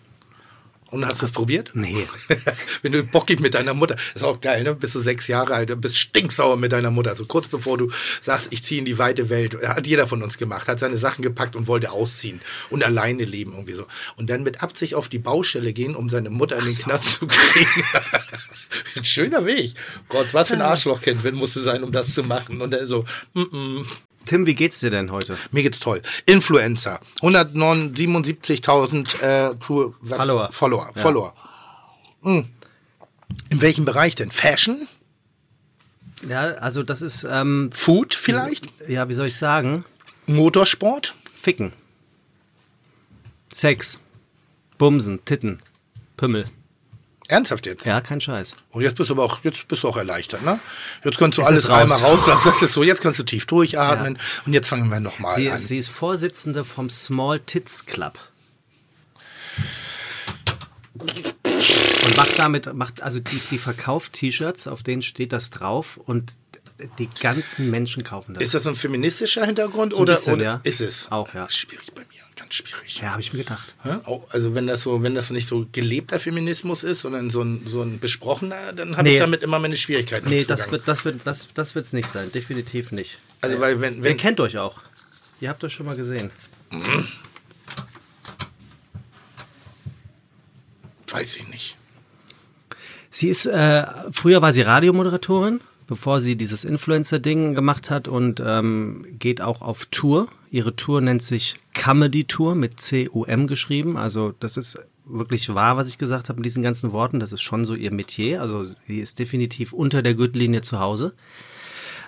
Und 0.93 1.07
hast 1.07 1.23
du 1.23 1.25
es 1.25 1.33
probiert? 1.33 1.71
Nee. 1.73 2.07
Wenn 2.83 2.93
du 2.93 3.03
bockig 3.03 3.41
mit 3.41 3.55
deiner 3.55 3.73
Mutter, 3.73 3.97
ist 4.15 4.23
auch 4.23 4.43
geil, 4.43 4.63
ne? 4.63 4.75
Bist 4.75 4.95
du 4.95 5.01
sechs 5.01 5.27
Jahre 5.27 5.55
alt, 5.55 5.81
bist 5.81 5.97
stinksauer 5.97 6.59
mit 6.59 6.73
deiner 6.73 6.91
Mutter. 6.91 7.09
Also 7.09 7.25
kurz 7.25 7.49
bevor 7.49 7.79
du 7.79 7.91
sagst, 8.21 8.49
ich 8.51 8.63
ziehe 8.63 8.79
in 8.79 8.85
die 8.85 8.99
weite 8.99 9.31
Welt. 9.31 9.57
Hat 9.67 9.87
jeder 9.87 10.07
von 10.07 10.23
uns 10.23 10.37
gemacht, 10.37 10.69
hat 10.69 10.81
seine 10.81 10.99
Sachen 10.99 11.23
gepackt 11.23 11.57
und 11.57 11.67
wollte 11.67 11.93
ausziehen 11.93 12.43
und 12.69 12.85
alleine 12.85 13.25
leben 13.25 13.53
irgendwie 13.53 13.73
so. 13.73 13.87
Und 14.17 14.29
dann 14.29 14.43
mit 14.43 14.63
Absicht 14.63 14.95
auf 14.95 15.09
die 15.09 15.19
Baustelle 15.19 15.73
gehen, 15.73 15.97
um 15.97 16.11
seine 16.11 16.29
Mutter 16.29 16.59
in 16.59 16.65
den 16.67 16.77
Knast 16.77 17.13
zu 17.13 17.27
kriegen. 17.27 17.85
ein 18.95 19.05
schöner 19.07 19.47
Weg. 19.47 19.73
Gott, 20.11 20.35
was 20.35 20.49
für 20.49 20.55
ein 20.55 20.61
Arschlochkind 20.61 21.25
wenn 21.25 21.37
musste 21.37 21.63
sein, 21.63 21.85
um 21.85 21.93
das 21.93 22.13
zu 22.13 22.23
machen. 22.23 22.61
Und 22.61 22.71
dann 22.71 22.87
so, 22.87 23.07
mm 23.33 23.41
-mm. 23.41 23.87
Tim, 24.25 24.47
wie 24.47 24.55
geht's 24.55 24.81
dir 24.81 24.91
denn 24.91 25.11
heute? 25.11 25.37
Mir 25.51 25.63
geht's 25.63 25.81
toll. 25.81 26.01
Influencer. 26.27 27.01
177.000 27.21 29.21
äh, 29.21 29.59
zu, 29.59 29.95
was? 30.01 30.19
Follower. 30.19 30.51
Follower. 30.53 30.93
Ja. 30.95 31.03
Follower. 31.03 31.35
Hm. 32.23 32.49
In 33.51 33.63
welchem 33.63 33.85
Bereich 33.85 34.15
denn? 34.15 34.31
Fashion? 34.31 34.87
Ja, 36.29 36.53
also 36.55 36.83
das 36.83 37.03
ist, 37.03 37.27
ähm, 37.29 37.71
Food 37.73 38.15
vielleicht? 38.15 38.67
ja, 38.89 39.09
wie 39.09 39.15
soll 39.15 39.27
ich 39.27 39.37
sagen? 39.37 39.85
Motorsport? 40.27 41.15
Ficken. 41.35 41.73
Sex. 43.53 43.99
Bumsen, 44.79 45.25
Titten, 45.25 45.61
Pümmel. 46.17 46.47
Ernsthaft 47.33 47.65
jetzt? 47.65 47.87
Ja, 47.87 48.01
kein 48.03 48.21
Scheiß. 48.21 48.57
Und 48.71 48.83
jetzt 48.83 48.97
bist 48.97 49.09
du 49.09 49.15
aber 49.15 49.25
auch, 49.25 49.43
jetzt 49.43 49.67
bist 49.67 49.83
du 49.83 49.89
auch 49.89 49.97
erleichtert, 49.97 50.45
ne? 50.45 50.61
Jetzt 51.03 51.17
kannst 51.17 51.39
du 51.39 51.43
Jetzt 51.43 51.49
alles 51.49 51.69
raus. 51.69 51.81
einmal 51.81 51.99
rauslassen. 51.99 52.43
Das 52.45 52.61
ist 52.61 52.73
so, 52.73 52.83
jetzt 52.83 53.01
kannst 53.01 53.19
du 53.19 53.23
tief 53.25 53.47
durchatmen. 53.47 54.19
Und 54.45 54.53
jetzt 54.53 54.69
fangen 54.69 54.89
wir 54.91 55.01
nochmal 55.01 55.35
an. 55.51 55.59
sie 55.59 55.79
ist 55.79 55.89
Vorsitzende 55.89 56.65
vom 56.65 56.91
Small 56.91 57.41
Tits 57.41 57.87
Club. 57.87 58.19
Und 60.95 62.17
macht 62.17 62.39
damit, 62.39 62.75
macht, 62.75 63.03
also 63.03 63.19
die, 63.19 63.41
die 63.51 63.59
verkauft 63.59 64.13
T-Shirts, 64.13 64.67
auf 64.67 64.83
denen 64.83 65.01
steht 65.03 65.33
das 65.33 65.51
drauf 65.51 65.97
und 65.97 66.37
die 66.99 67.09
ganzen 67.21 67.71
Menschen 67.71 68.05
kaufen 68.05 68.35
das. 68.35 68.43
Ist 68.43 68.55
das 68.55 68.67
ein 68.67 68.77
feministischer 68.77 69.47
Hintergrund 69.47 69.95
So 69.95 70.01
oder, 70.01 70.15
bisschen, 70.15 70.35
oder 70.35 70.45
ja. 70.45 70.61
ist 70.65 70.81
es? 70.81 71.11
Auch, 71.11 71.33
ja. 71.33 71.49
Schwierig 71.49 71.95
bei 71.95 72.03
mir, 72.03 72.22
ganz 72.37 72.55
schwierig. 72.55 72.99
ja, 73.01 73.11
habe 73.13 73.21
ich 73.21 73.33
mir 73.33 73.41
gedacht. 73.41 73.75
Ja, 73.85 74.01
auch, 74.05 74.29
also 74.31 74.55
wenn 74.55 74.67
das 74.67 74.83
so, 74.83 75.03
wenn 75.03 75.15
das 75.15 75.31
nicht 75.31 75.47
so 75.47 75.67
gelebter 75.73 76.19
Feminismus 76.19 76.83
ist, 76.83 77.03
sondern 77.03 77.31
so 77.31 77.43
ein, 77.43 77.63
so 77.67 77.83
ein 77.83 77.99
besprochener, 77.99 78.73
dann 78.73 78.97
habe 78.97 79.05
Nee. 79.09 79.15
ich 79.15 79.21
damit 79.21 79.43
immer 79.43 79.59
meine 79.59 79.77
Schwierigkeiten. 79.77 80.29
Nee, 80.29 80.45
das 80.45 80.71
wird 80.71 80.87
das 80.89 81.05
wird 81.05 81.21
das 81.25 81.49
das 81.55 81.75
wird's 81.75 81.93
nicht 81.93 82.09
sein, 82.09 82.31
definitiv 82.33 82.93
nicht. 82.93 83.19
Also 83.41 83.61
weil 83.61 83.81
wenn, 83.81 84.03
Wer 84.03 84.11
wenn 84.11 84.17
kennt 84.17 84.41
euch 84.41 84.59
auch? 84.59 84.81
Ihr 85.41 85.49
habt 85.49 85.63
euch 85.65 85.73
schon 85.73 85.87
mal 85.87 85.97
gesehen. 85.97 86.31
weiß 91.11 91.37
ich 91.37 91.49
nicht. 91.49 91.77
Sie 93.11 93.29
ist, 93.29 93.45
äh, 93.47 93.85
früher 94.13 94.41
war 94.41 94.53
sie 94.55 94.63
Radiomoderatorin, 94.63 95.61
bevor 95.93 96.23
sie 96.23 96.37
dieses 96.37 96.65
Influencer-Ding 96.65 97.55
gemacht 97.55 97.91
hat 97.91 98.09
und 98.09 98.43
ähm, 98.43 99.05
geht 99.19 99.43
auch 99.43 99.61
auf 99.61 99.85
Tour. 99.91 100.29
Ihre 100.51 100.75
Tour 100.75 101.03
nennt 101.03 101.23
sich 101.23 101.57
Comedy 101.75 102.25
Tour 102.25 102.55
mit 102.55 102.81
C-U-M 102.81 103.47
geschrieben. 103.47 103.99
Also 103.99 104.33
das 104.41 104.57
ist 104.57 104.79
wirklich 105.05 105.55
wahr, 105.55 105.77
was 105.77 105.91
ich 105.91 105.99
gesagt 105.99 106.31
habe 106.31 106.39
mit 106.39 106.47
diesen 106.47 106.63
ganzen 106.63 106.93
Worten. 106.93 107.21
Das 107.21 107.33
ist 107.33 107.43
schon 107.43 107.67
so 107.67 107.75
ihr 107.75 107.93
Metier. 107.93 108.41
Also 108.41 108.65
sie 108.65 109.01
ist 109.01 109.19
definitiv 109.19 109.75
unter 109.75 110.01
der 110.01 110.15
Gürtellinie 110.15 110.63
zu 110.63 110.81
Hause. 110.81 111.13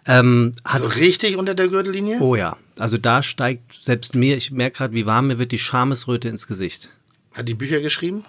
Ähm, 0.07 0.55
hat 0.65 0.81
Also 0.81 0.99
richtig 0.99 1.37
unter 1.37 1.55
der 1.55 1.69
Gürtellinie? 1.69 2.21
Oh 2.21 2.37
ja, 2.37 2.57
also 2.79 2.97
da 2.97 3.23
steigt 3.23 3.85
selbst 3.85 4.15
mir, 4.15 4.39
ich 4.39 4.51
merke 4.51 4.79
gerade, 4.79 4.95
wie 4.95 5.05
warm 5.05 5.27
mir 5.27 5.39
wird 5.39 5.53
die 5.53 5.59
Schamesröte 5.59 6.31
ins 6.31 6.47
Gesicht. 6.47 6.89
Hat 7.35 7.49
die 7.51 7.55
Bücher 7.55 7.81
geschrieben? 7.81 8.25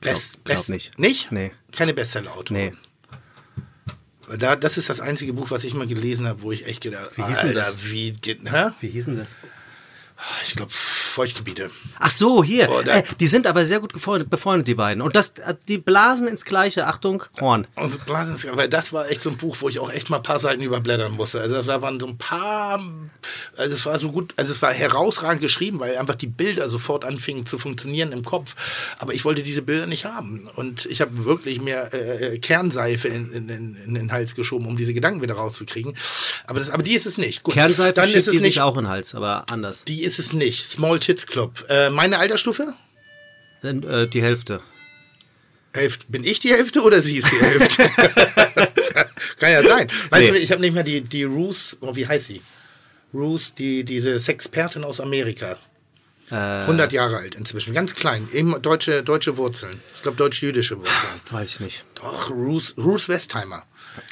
Glaub- 0.00 0.14
Best, 0.14 0.38
glaub 0.44 0.56
best, 0.56 0.70
nicht. 0.70 0.98
Nicht? 0.98 1.30
Nee. 1.30 1.52
Keine 1.72 1.92
Bestseller-Autorin. 1.92 2.56
Nee. 2.56 2.72
Da, 4.38 4.56
das 4.56 4.76
ist 4.76 4.88
das 4.88 5.00
einzige 5.00 5.32
Buch, 5.32 5.50
was 5.50 5.64
ich 5.64 5.74
mal 5.74 5.86
gelesen 5.86 6.26
habe, 6.28 6.42
wo 6.42 6.52
ich 6.52 6.66
echt 6.66 6.80
gedacht 6.80 7.10
Wie 7.16 7.22
hieß 7.24 7.40
denn 7.40 7.54
das? 7.54 7.74
wie 7.90 8.12
geht, 8.12 8.40
hä? 8.44 8.70
Wie 8.80 8.88
hieß 8.88 9.06
denn 9.06 9.18
das? 9.18 9.30
Ich 10.46 10.54
glaube, 10.54 10.72
Feuchtgebiete. 10.72 11.70
Ach 11.98 12.10
so, 12.10 12.44
hier. 12.44 12.68
Oh, 12.70 12.80
äh, 12.80 13.02
die 13.18 13.26
sind 13.26 13.46
aber 13.46 13.66
sehr 13.66 13.80
gut 13.80 13.92
befreundet, 13.92 14.68
die 14.68 14.74
beiden. 14.74 15.02
Und 15.02 15.16
das, 15.16 15.30
äh, 15.30 15.54
die 15.68 15.78
blasen 15.78 16.28
ins 16.28 16.44
Gleiche. 16.44 16.86
Achtung, 16.86 17.22
Horn. 17.40 17.66
Und 17.76 18.04
Blasens, 18.06 18.46
weil 18.52 18.68
das 18.68 18.92
war 18.92 19.10
echt 19.10 19.22
so 19.22 19.30
ein 19.30 19.36
Buch, 19.36 19.56
wo 19.60 19.68
ich 19.68 19.78
auch 19.78 19.90
echt 19.90 20.10
mal 20.10 20.18
ein 20.18 20.22
paar 20.22 20.40
Seiten 20.40 20.62
überblättern 20.62 21.12
musste. 21.12 21.40
Also 21.40 21.54
das 21.54 21.66
waren 21.66 21.98
so 22.00 22.06
ein 22.06 22.18
paar, 22.18 22.82
also 23.56 23.74
es 23.74 23.86
war 23.86 23.98
so 23.98 24.12
gut, 24.12 24.34
also 24.36 24.52
es 24.52 24.60
war 24.62 24.72
herausragend 24.72 25.40
geschrieben, 25.40 25.80
weil 25.80 25.96
einfach 25.96 26.16
die 26.16 26.26
Bilder 26.26 26.68
sofort 26.68 27.04
anfingen 27.04 27.46
zu 27.46 27.58
funktionieren 27.58 28.12
im 28.12 28.24
Kopf. 28.24 28.54
Aber 28.98 29.14
ich 29.14 29.24
wollte 29.24 29.42
diese 29.42 29.62
Bilder 29.62 29.86
nicht 29.86 30.04
haben. 30.04 30.48
Und 30.56 30.86
ich 30.86 31.00
habe 31.00 31.24
wirklich 31.24 31.60
mir 31.60 31.92
äh, 31.92 32.38
Kernseife 32.38 33.08
in, 33.08 33.32
in, 33.32 33.48
in, 33.48 33.94
den 33.94 34.12
Hals 34.12 34.34
geschoben, 34.34 34.66
um 34.66 34.76
diese 34.76 34.94
Gedanken 34.94 35.22
wieder 35.22 35.34
rauszukriegen. 35.34 35.96
Aber, 36.46 36.60
das, 36.60 36.70
aber 36.70 36.82
die 36.82 36.94
ist 36.94 37.06
es 37.06 37.18
nicht. 37.18 37.42
Gut, 37.42 37.54
Kernseife 37.54 37.94
dann 37.94 38.10
ist 38.10 38.28
es 38.28 38.40
nicht. 38.40 38.60
auch 38.60 38.76
in 38.76 38.84
den 38.84 38.90
Hals, 38.90 39.14
aber 39.14 39.44
anders. 39.50 39.84
Die 39.84 40.04
ist 40.10 40.18
es 40.18 40.32
nicht. 40.32 40.64
Small 40.64 40.98
Tits 40.98 41.26
Club. 41.26 41.64
Äh, 41.68 41.90
meine 41.90 42.18
Altersstufe? 42.18 42.74
Dann, 43.62 43.82
äh, 43.82 44.08
die 44.08 44.22
Hälfte. 44.22 44.60
Hälfte. 45.72 46.06
Bin 46.08 46.24
ich 46.24 46.40
die 46.40 46.50
Hälfte 46.50 46.82
oder 46.82 47.00
sie 47.00 47.18
ist 47.18 47.30
die 47.30 47.40
Hälfte? 47.40 47.88
Kann 49.38 49.52
ja 49.52 49.62
sein. 49.62 49.88
Weißt 50.10 50.24
Nee. 50.24 50.30
du, 50.32 50.38
ich 50.38 50.50
habe 50.50 50.60
nicht 50.60 50.74
mehr 50.74 50.82
die, 50.82 51.00
die 51.02 51.24
Ruth, 51.24 51.76
oh, 51.80 51.94
wie 51.94 52.06
heißt 52.06 52.26
sie? 52.26 52.42
Ruth, 53.14 53.52
die, 53.58 53.84
diese 53.84 54.18
Sexpertin 54.18 54.82
aus 54.84 55.00
Amerika. 55.00 55.58
Äh, 56.30 56.34
100 56.34 56.92
Jahre 56.92 57.16
alt 57.18 57.34
inzwischen. 57.34 57.74
Ganz 57.74 57.94
klein. 57.94 58.28
Eben 58.32 58.60
deutsche, 58.62 59.02
deutsche 59.02 59.36
Wurzeln. 59.36 59.80
Ich 59.96 60.02
glaube, 60.02 60.16
deutsch-jüdische 60.16 60.78
Wurzeln. 60.78 61.20
weiß 61.30 61.54
ich 61.54 61.60
nicht. 61.60 61.84
Doch, 61.96 62.30
Ruth, 62.30 62.74
Ruth 62.76 63.08
Westheimer. 63.08 63.64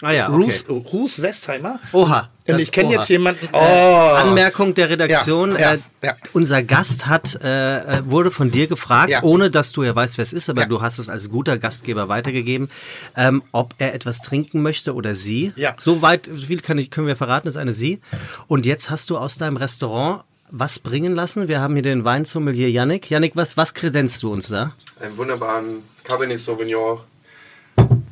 Ah 0.02 0.12
ja, 0.12 0.28
okay. 0.28 0.52
Ruth, 0.68 0.92
Ruth 0.92 1.22
Westheimer. 1.22 1.80
Oha. 1.92 2.28
Und 2.46 2.58
ich 2.60 2.72
kenne 2.72 2.92
jetzt 2.92 3.08
jemanden. 3.08 3.48
Oh. 3.52 3.56
Anmerkung 3.58 4.72
der 4.74 4.88
Redaktion. 4.88 5.52
Ja, 5.52 5.58
ja, 5.58 5.74
äh, 5.74 5.78
ja. 6.02 6.16
Unser 6.32 6.62
Gast 6.62 7.06
hat, 7.06 7.38
äh, 7.42 7.78
äh, 7.98 8.02
wurde 8.06 8.30
von 8.30 8.50
dir 8.50 8.66
gefragt, 8.68 9.10
Ja. 9.10 9.22
ohne 9.22 9.50
dass 9.50 9.72
du 9.72 9.82
ja 9.82 9.94
weißt, 9.94 10.16
wer 10.18 10.22
es 10.22 10.32
ist, 10.32 10.48
aber 10.48 10.62
Ja. 10.62 10.66
du 10.66 10.80
hast 10.80 10.98
es 10.98 11.08
als 11.08 11.28
guter 11.30 11.58
Gastgeber 11.58 12.08
weitergegeben, 12.08 12.70
ähm, 13.16 13.42
ob 13.52 13.74
er 13.78 13.94
etwas 13.94 14.22
trinken 14.22 14.62
möchte 14.62 14.94
oder 14.94 15.14
sie. 15.14 15.52
Ja. 15.56 15.74
So 15.78 16.00
weit, 16.00 16.26
so 16.32 16.46
viel 16.46 16.60
kann 16.60 16.78
ich, 16.78 16.90
können 16.90 17.06
wir 17.06 17.16
verraten, 17.16 17.48
ist 17.48 17.56
eine 17.56 17.72
sie. 17.72 18.00
Und 18.46 18.64
jetzt 18.66 18.90
hast 18.90 19.10
du 19.10 19.18
aus 19.18 19.36
deinem 19.36 19.56
Restaurant 19.58 20.22
was 20.50 20.78
bringen 20.78 21.14
lassen. 21.14 21.48
Wir 21.48 21.60
haben 21.60 21.74
hier 21.74 21.82
den 21.82 22.04
Weinsommelier 22.04 22.70
Yannick. 22.70 23.10
Yannick, 23.10 23.32
was, 23.36 23.58
was 23.58 23.74
kredenzt 23.74 24.22
du 24.22 24.32
uns 24.32 24.48
da? 24.48 24.72
einen 25.00 25.16
wunderbaren 25.18 25.82
Cabernet 26.04 26.38
Sauvignon 26.38 27.00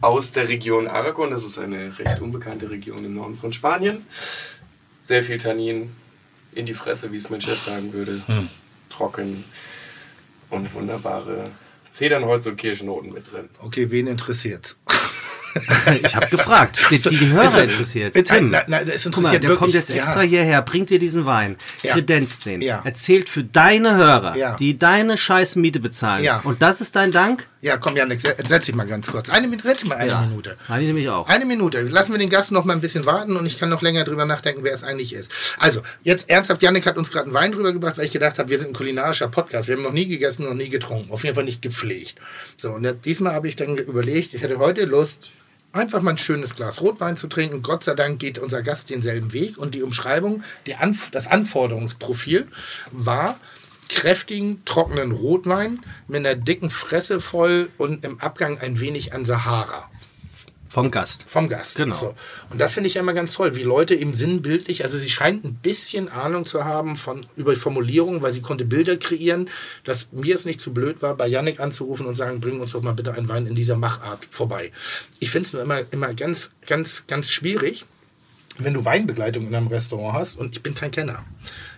aus 0.06 0.32
der 0.32 0.48
Region 0.48 0.86
Aragon. 0.86 1.30
Das 1.30 1.42
ist 1.44 1.58
eine 1.58 1.98
recht 1.98 2.20
unbekannte 2.20 2.70
Region 2.70 3.04
im 3.04 3.14
Norden 3.14 3.36
von 3.36 3.52
Spanien. 3.52 4.06
Sehr 5.06 5.22
viel 5.22 5.38
Tannin 5.38 5.90
in 6.52 6.66
die 6.66 6.74
Fresse, 6.74 7.12
wie 7.12 7.16
es 7.16 7.28
mein 7.28 7.40
Chef 7.40 7.60
sagen 7.60 7.92
würde. 7.92 8.22
Trocken 8.88 9.44
und 10.50 10.72
wunderbare 10.74 11.50
Zedernholz 11.90 12.46
und 12.46 12.56
Kirschnoten 12.56 13.12
mit 13.12 13.30
drin. 13.32 13.48
Okay, 13.60 13.90
wen 13.90 14.06
interessiert's? 14.06 14.76
Ich 16.02 16.14
habe 16.14 16.26
gefragt. 16.26 16.78
Die, 16.90 16.98
die, 16.98 17.16
die 17.16 17.28
Hörer 17.30 17.64
interessiert. 17.64 18.12
Tim, 18.26 18.50
nein, 18.50 18.64
nein, 18.66 18.86
das 18.86 19.04
guck 19.04 19.22
mal, 19.22 19.34
interessiert 19.34 19.42
der 19.44 19.50
kommt 19.56 19.72
wirklich, 19.72 19.74
jetzt 19.74 19.90
extra 19.90 20.22
ja. 20.22 20.28
hierher, 20.28 20.60
bringt 20.60 20.90
dir 20.90 20.98
diesen 20.98 21.24
Wein, 21.24 21.56
Ja. 21.82 21.94
kredenzt 21.94 22.44
den, 22.44 22.60
Ja. 22.60 22.82
erzählt 22.84 23.30
für 23.30 23.42
deine 23.42 23.96
Hörer, 23.96 24.36
Ja. 24.36 24.56
die 24.56 24.78
deine 24.78 25.16
scheiß 25.16 25.56
Miete 25.56 25.80
bezahlen. 25.80 26.24
Ja. 26.24 26.40
Und 26.40 26.60
das 26.60 26.82
ist 26.82 26.94
dein 26.94 27.10
Dank? 27.10 27.48
Ja, 27.66 27.78
komm, 27.78 27.96
Janik, 27.96 28.20
se- 28.20 28.36
setz 28.46 28.66
dich 28.66 28.76
mal 28.76 28.86
ganz 28.86 29.08
kurz. 29.08 29.28
Eine, 29.28 29.48
Minute- 29.48 29.66
setz 29.66 29.80
dich 29.80 29.88
mal 29.88 29.96
eine 29.96 30.08
Ja. 30.12 30.20
Minute. 30.20 30.56
Meine 30.68 30.82
ich 30.82 30.86
nämlich 30.86 31.08
auch. 31.08 31.28
Eine 31.28 31.44
Minute. 31.44 31.82
Lassen 31.82 32.12
wir 32.12 32.18
den 32.20 32.30
Gast 32.30 32.52
noch 32.52 32.64
mal 32.64 32.74
ein 32.74 32.80
bisschen 32.80 33.06
warten 33.06 33.36
und 33.36 33.44
ich 33.44 33.58
kann 33.58 33.68
noch 33.68 33.82
länger 33.82 34.04
drüber 34.04 34.24
nachdenken, 34.24 34.62
wer 34.62 34.72
es 34.72 34.84
eigentlich 34.84 35.12
ist. 35.12 35.32
Also, 35.58 35.82
jetzt 36.04 36.30
ernsthaft, 36.30 36.62
Janik 36.62 36.86
hat 36.86 36.96
uns 36.96 37.10
gerade 37.10 37.24
einen 37.24 37.34
Wein 37.34 37.50
drüber 37.50 37.72
gebracht, 37.72 37.98
weil 37.98 38.04
ich 38.04 38.12
gedacht 38.12 38.38
habe, 38.38 38.50
wir 38.50 38.58
sind 38.60 38.68
ein 38.68 38.74
kulinarischer 38.74 39.26
Podcast. 39.26 39.66
Wir 39.66 39.74
haben 39.74 39.82
noch 39.82 39.90
nie 39.92 40.06
gegessen, 40.06 40.44
noch 40.44 40.54
nie 40.54 40.68
getrunken. 40.68 41.10
Auf 41.10 41.24
jeden 41.24 41.34
Fall 41.34 41.42
nicht 41.44 41.60
gepflegt. 41.60 42.20
So, 42.56 42.70
und 42.70 42.84
jetzt- 42.84 43.04
diesmal 43.04 43.34
habe 43.34 43.48
ich 43.48 43.56
dann 43.56 43.76
überlegt, 43.76 44.32
ich 44.32 44.42
hätte 44.42 44.58
heute 44.58 44.84
Lust, 44.84 45.30
einfach 45.72 46.00
mal 46.00 46.12
ein 46.12 46.18
schönes 46.18 46.54
Glas 46.54 46.80
Rotwein 46.80 47.16
zu 47.16 47.26
trinken. 47.26 47.62
Gott 47.62 47.82
sei 47.84 47.94
Dank 47.94 48.18
geht 48.20 48.38
unser 48.38 48.62
Gast 48.62 48.88
denselben 48.90 49.32
Weg 49.32 49.58
und 49.58 49.74
die 49.74 49.82
Umschreibung, 49.82 50.42
die 50.66 50.76
Anf 50.76 51.10
das 51.10 51.26
Anforderungsprofil 51.26 52.46
war 52.92 53.38
kräftigen, 53.88 54.64
trockenen 54.64 55.12
Rotwein 55.12 55.80
mit 56.08 56.18
einer 56.18 56.34
dicken 56.34 56.70
Fresse 56.70 57.20
voll 57.20 57.68
und 57.78 58.04
im 58.04 58.20
Abgang 58.20 58.58
ein 58.58 58.80
wenig 58.80 59.12
an 59.12 59.24
Sahara. 59.24 59.88
Vom 60.68 60.90
Gast. 60.90 61.24
Vom 61.26 61.48
Gast. 61.48 61.76
Genau. 61.76 61.94
So. 61.94 62.14
Und 62.50 62.60
das 62.60 62.74
finde 62.74 62.88
ich 62.88 62.94
ja 62.94 63.00
immer 63.00 63.14
ganz 63.14 63.32
toll, 63.32 63.56
wie 63.56 63.62
Leute 63.62 63.94
eben 63.94 64.12
sinnbildlich, 64.12 64.84
also 64.84 64.98
sie 64.98 65.08
scheint 65.08 65.42
ein 65.42 65.54
bisschen 65.54 66.10
Ahnung 66.10 66.44
zu 66.44 66.64
haben 66.64 66.96
von 66.96 67.24
über 67.34 67.54
Formulierungen, 67.56 68.20
weil 68.20 68.34
sie 68.34 68.42
konnte 68.42 68.66
Bilder 68.66 68.98
kreieren, 68.98 69.48
dass 69.84 70.12
mir 70.12 70.34
es 70.34 70.44
nicht 70.44 70.60
zu 70.60 70.74
blöd 70.74 71.00
war, 71.00 71.14
bei 71.14 71.28
Yannick 71.28 71.60
anzurufen 71.60 72.04
und 72.04 72.14
sagen, 72.14 72.40
bring 72.40 72.60
uns 72.60 72.72
doch 72.72 72.82
mal 72.82 72.92
bitte 72.92 73.14
einen 73.14 73.28
Wein 73.28 73.46
in 73.46 73.54
dieser 73.54 73.76
Machart 73.76 74.26
vorbei. 74.30 74.70
Ich 75.18 75.30
finde 75.30 75.46
es 75.46 75.52
nur 75.54 75.62
immer, 75.62 75.80
immer 75.92 76.12
ganz, 76.12 76.50
ganz, 76.66 77.04
ganz 77.06 77.30
schwierig, 77.30 77.86
wenn 78.58 78.74
du 78.74 78.84
Weinbegleitung 78.84 79.46
in 79.46 79.54
einem 79.54 79.68
Restaurant 79.68 80.18
hast 80.18 80.36
und 80.36 80.54
ich 80.56 80.62
bin 80.62 80.74
kein 80.74 80.90
Kenner. 80.90 81.24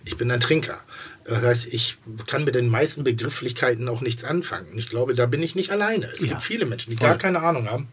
Ich 0.04 0.16
bin 0.16 0.30
ein 0.30 0.40
Trinker. 0.40 0.80
Das 1.28 1.42
heißt, 1.42 1.66
ich 1.66 1.98
kann 2.26 2.44
mit 2.44 2.54
den 2.54 2.68
meisten 2.68 3.04
Begrifflichkeiten 3.04 3.86
auch 3.88 4.00
nichts 4.00 4.24
anfangen. 4.24 4.68
Und 4.72 4.78
ich 4.78 4.88
glaube, 4.88 5.14
da 5.14 5.26
bin 5.26 5.42
ich 5.42 5.54
nicht 5.54 5.70
alleine. 5.70 6.06
Es 6.14 6.20
Ja, 6.20 6.28
gibt 6.28 6.42
viele 6.42 6.64
Menschen, 6.64 6.90
die 6.90 6.96
voll. 6.96 7.08
gar 7.08 7.18
keine 7.18 7.40
Ahnung 7.42 7.68
haben. 7.68 7.88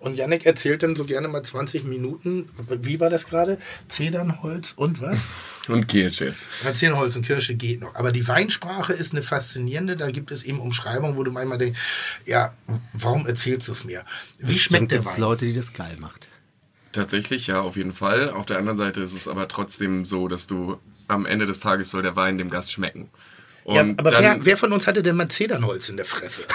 Und 0.00 0.14
Yannick 0.14 0.46
erzählt 0.46 0.84
dann 0.84 0.94
so 0.94 1.04
gerne 1.04 1.26
mal 1.26 1.42
20 1.42 1.82
Minuten, 1.82 2.48
wie 2.68 3.00
war 3.00 3.10
das 3.10 3.26
gerade? 3.26 3.58
Zedernholz 3.88 4.72
und 4.76 5.00
was? 5.02 5.18
Und 5.66 5.88
Kirsche. 5.88 6.34
Ja, 6.64 6.72
Zedernholz 6.72 7.14
und 7.16 7.26
Kirsche 7.26 7.54
geht 7.54 7.80
noch. 7.82 7.94
Aber 7.94 8.10
die 8.12 8.26
Weinsprache 8.26 8.94
ist 8.94 9.12
eine 9.12 9.22
faszinierende. 9.22 9.96
Da 9.98 10.10
gibt 10.10 10.30
es 10.30 10.44
eben 10.44 10.60
Umschreibungen, 10.60 11.16
wo 11.16 11.24
du 11.24 11.30
manchmal 11.32 11.58
denkst, 11.58 11.78
ja, 12.24 12.54
warum 12.94 13.26
erzählst 13.26 13.68
du 13.68 13.72
es 13.72 13.84
mir? 13.84 14.04
Wie 14.38 14.46
Dann 14.46 14.56
schmeckt 14.56 14.92
der 14.92 14.98
gibt 15.00 15.08
es 15.08 15.14
Wein? 15.14 15.20
Leute, 15.20 15.44
die 15.44 15.52
das 15.52 15.74
geil 15.74 15.96
macht. 15.98 16.28
Tatsächlich, 16.92 17.48
ja, 17.48 17.60
auf 17.60 17.76
jeden 17.76 17.92
Fall. 17.92 18.30
Auf 18.30 18.46
der 18.46 18.56
anderen 18.58 18.78
Seite 18.78 19.00
ist 19.02 19.12
es 19.12 19.28
aber 19.28 19.46
trotzdem 19.48 20.06
so, 20.06 20.26
dass 20.28 20.46
du 20.46 20.78
am 21.08 21.26
Ende 21.26 21.46
des 21.46 21.60
Tages 21.60 21.90
soll 21.90 22.02
der 22.02 22.16
Wein 22.16 22.38
dem 22.38 22.50
Gast 22.50 22.72
schmecken. 22.72 23.10
Und 23.64 23.74
Ja, 23.74 23.82
aber 23.82 24.12
wer, 24.12 24.22
dann, 24.22 24.44
wer 24.44 24.56
von 24.56 24.72
uns 24.72 24.86
hatte 24.86 25.02
denn 25.02 25.16
mal 25.16 25.28
Zedernholz 25.28 25.88
in 25.88 25.96
der 25.96 26.06
Fresse? 26.06 26.42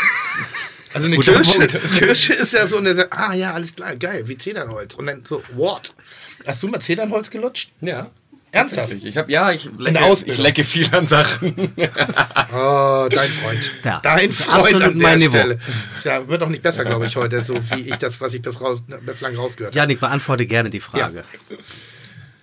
Also 0.96 1.08
eine 1.08 1.18
Kirsche. 1.18 1.68
Kirsche 1.98 2.34
ist 2.34 2.54
ja 2.54 2.68
so 2.68 2.78
eine, 2.78 3.12
ah 3.12 3.34
ja, 3.34 3.54
alles 3.54 3.76
klar, 3.76 3.96
geil, 3.96 4.28
wie 4.28 4.38
Zedernholz. 4.38 4.94
Und 4.94 5.08
dann 5.08 5.26
so, 5.26 5.42
what? 5.54 5.92
Hast 6.46 6.62
du 6.62 6.68
mal 6.68 6.80
Zedernholz 6.80 7.32
gelutscht? 7.32 7.72
ja. 7.82 8.12
Ernsthaft? 8.52 8.94
Ich 8.94 9.18
habe 9.18 9.32
ja, 9.32 9.52
ich 9.52 9.68
der 9.80 9.92
lecke, 9.92 10.26
ich 10.26 10.38
lecke 10.38 10.64
viel 10.64 10.88
an 10.94 11.08
Sachen. 11.08 11.56
Oh, 12.56 13.08
dein 13.10 13.30
Freund. 13.30 13.72
Ja, 13.84 14.00
dein 14.04 14.32
Freund 14.32 14.60
absolut 14.60 14.84
an 14.84 15.00
der 15.00 15.08
mein 15.08 15.18
Niveau. 15.18 15.32
Stelle. 15.32 15.60
Ja, 16.04 16.28
wird 16.28 16.44
auch 16.44 16.50
nicht 16.50 16.62
besser, 16.62 16.86
glaube 16.86 17.08
ich, 17.08 17.16
heute, 17.16 17.44
so 17.44 17.56
wie 17.72 17.90
ich 17.90 17.96
das, 17.96 18.22
was 18.22 18.32
ich 18.36 18.44
bis 18.44 18.62
raus, 18.62 18.84
bislang 19.04 19.36
rausgehört 19.36 19.74
habe. 19.74 19.80
Yannick, 19.80 20.00
beantworte 20.00 20.46
gerne 20.46 20.70
die 20.70 20.82
Frage. 20.82 21.24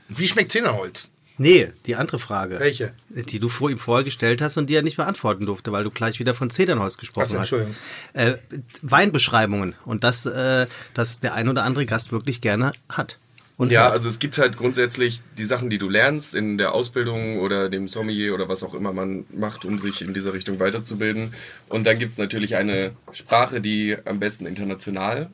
Wie 0.08 0.26
schmeckt 0.26 0.50
Zedernholz? 0.50 1.08
Nee, 1.40 1.72
die 1.86 1.96
andere 1.96 2.18
Frage. 2.18 2.60
Welche? 2.60 2.92
Die 3.08 3.40
du 3.40 3.48
vor 3.48 3.70
ihm 3.70 3.78
vorher 3.78 4.04
gestellt 4.04 4.42
hast 4.42 4.58
und 4.58 4.68
die 4.68 4.74
er 4.74 4.82
nicht 4.82 4.98
beantworten 4.98 5.46
durfte, 5.46 5.72
weil 5.72 5.84
du 5.84 5.90
gleich 5.90 6.20
wieder 6.20 6.34
von 6.34 6.50
Zedernholz 6.50 6.98
gesprochen 6.98 7.28
Ach 7.28 7.30
so, 7.30 7.38
hast. 7.38 7.52
Entschuldigung. 7.52 7.74
Äh, 8.12 8.36
Weinbeschreibungen 8.82 9.74
und 9.86 10.04
das, 10.04 10.26
äh, 10.26 10.66
das 10.92 11.18
der 11.20 11.32
ein 11.32 11.48
oder 11.48 11.64
andere 11.64 11.86
Gast 11.86 12.12
wirklich 12.12 12.42
gerne 12.42 12.72
hat. 12.90 13.18
Und 13.56 13.72
Ja, 13.72 13.84
hört. 13.84 13.92
also 13.94 14.10
es 14.10 14.18
gibt 14.18 14.36
halt 14.36 14.58
grundsätzlich 14.58 15.22
die 15.38 15.44
Sachen, 15.44 15.70
die 15.70 15.78
du 15.78 15.88
lernst 15.88 16.34
in 16.34 16.58
der 16.58 16.74
Ausbildung 16.74 17.38
oder 17.38 17.70
dem 17.70 17.88
Sommelier 17.88 18.34
oder 18.34 18.50
was 18.50 18.62
auch 18.62 18.74
immer 18.74 18.92
man 18.92 19.24
macht, 19.32 19.64
um 19.64 19.78
sich 19.78 20.02
in 20.02 20.12
dieser 20.12 20.34
Richtung 20.34 20.60
weiterzubilden. 20.60 21.32
Und 21.70 21.86
dann 21.86 21.98
gibt 21.98 22.12
es 22.12 22.18
natürlich 22.18 22.56
eine 22.56 22.92
Sprache, 23.12 23.62
die 23.62 23.96
am 24.04 24.20
besten 24.20 24.44
international 24.44 25.30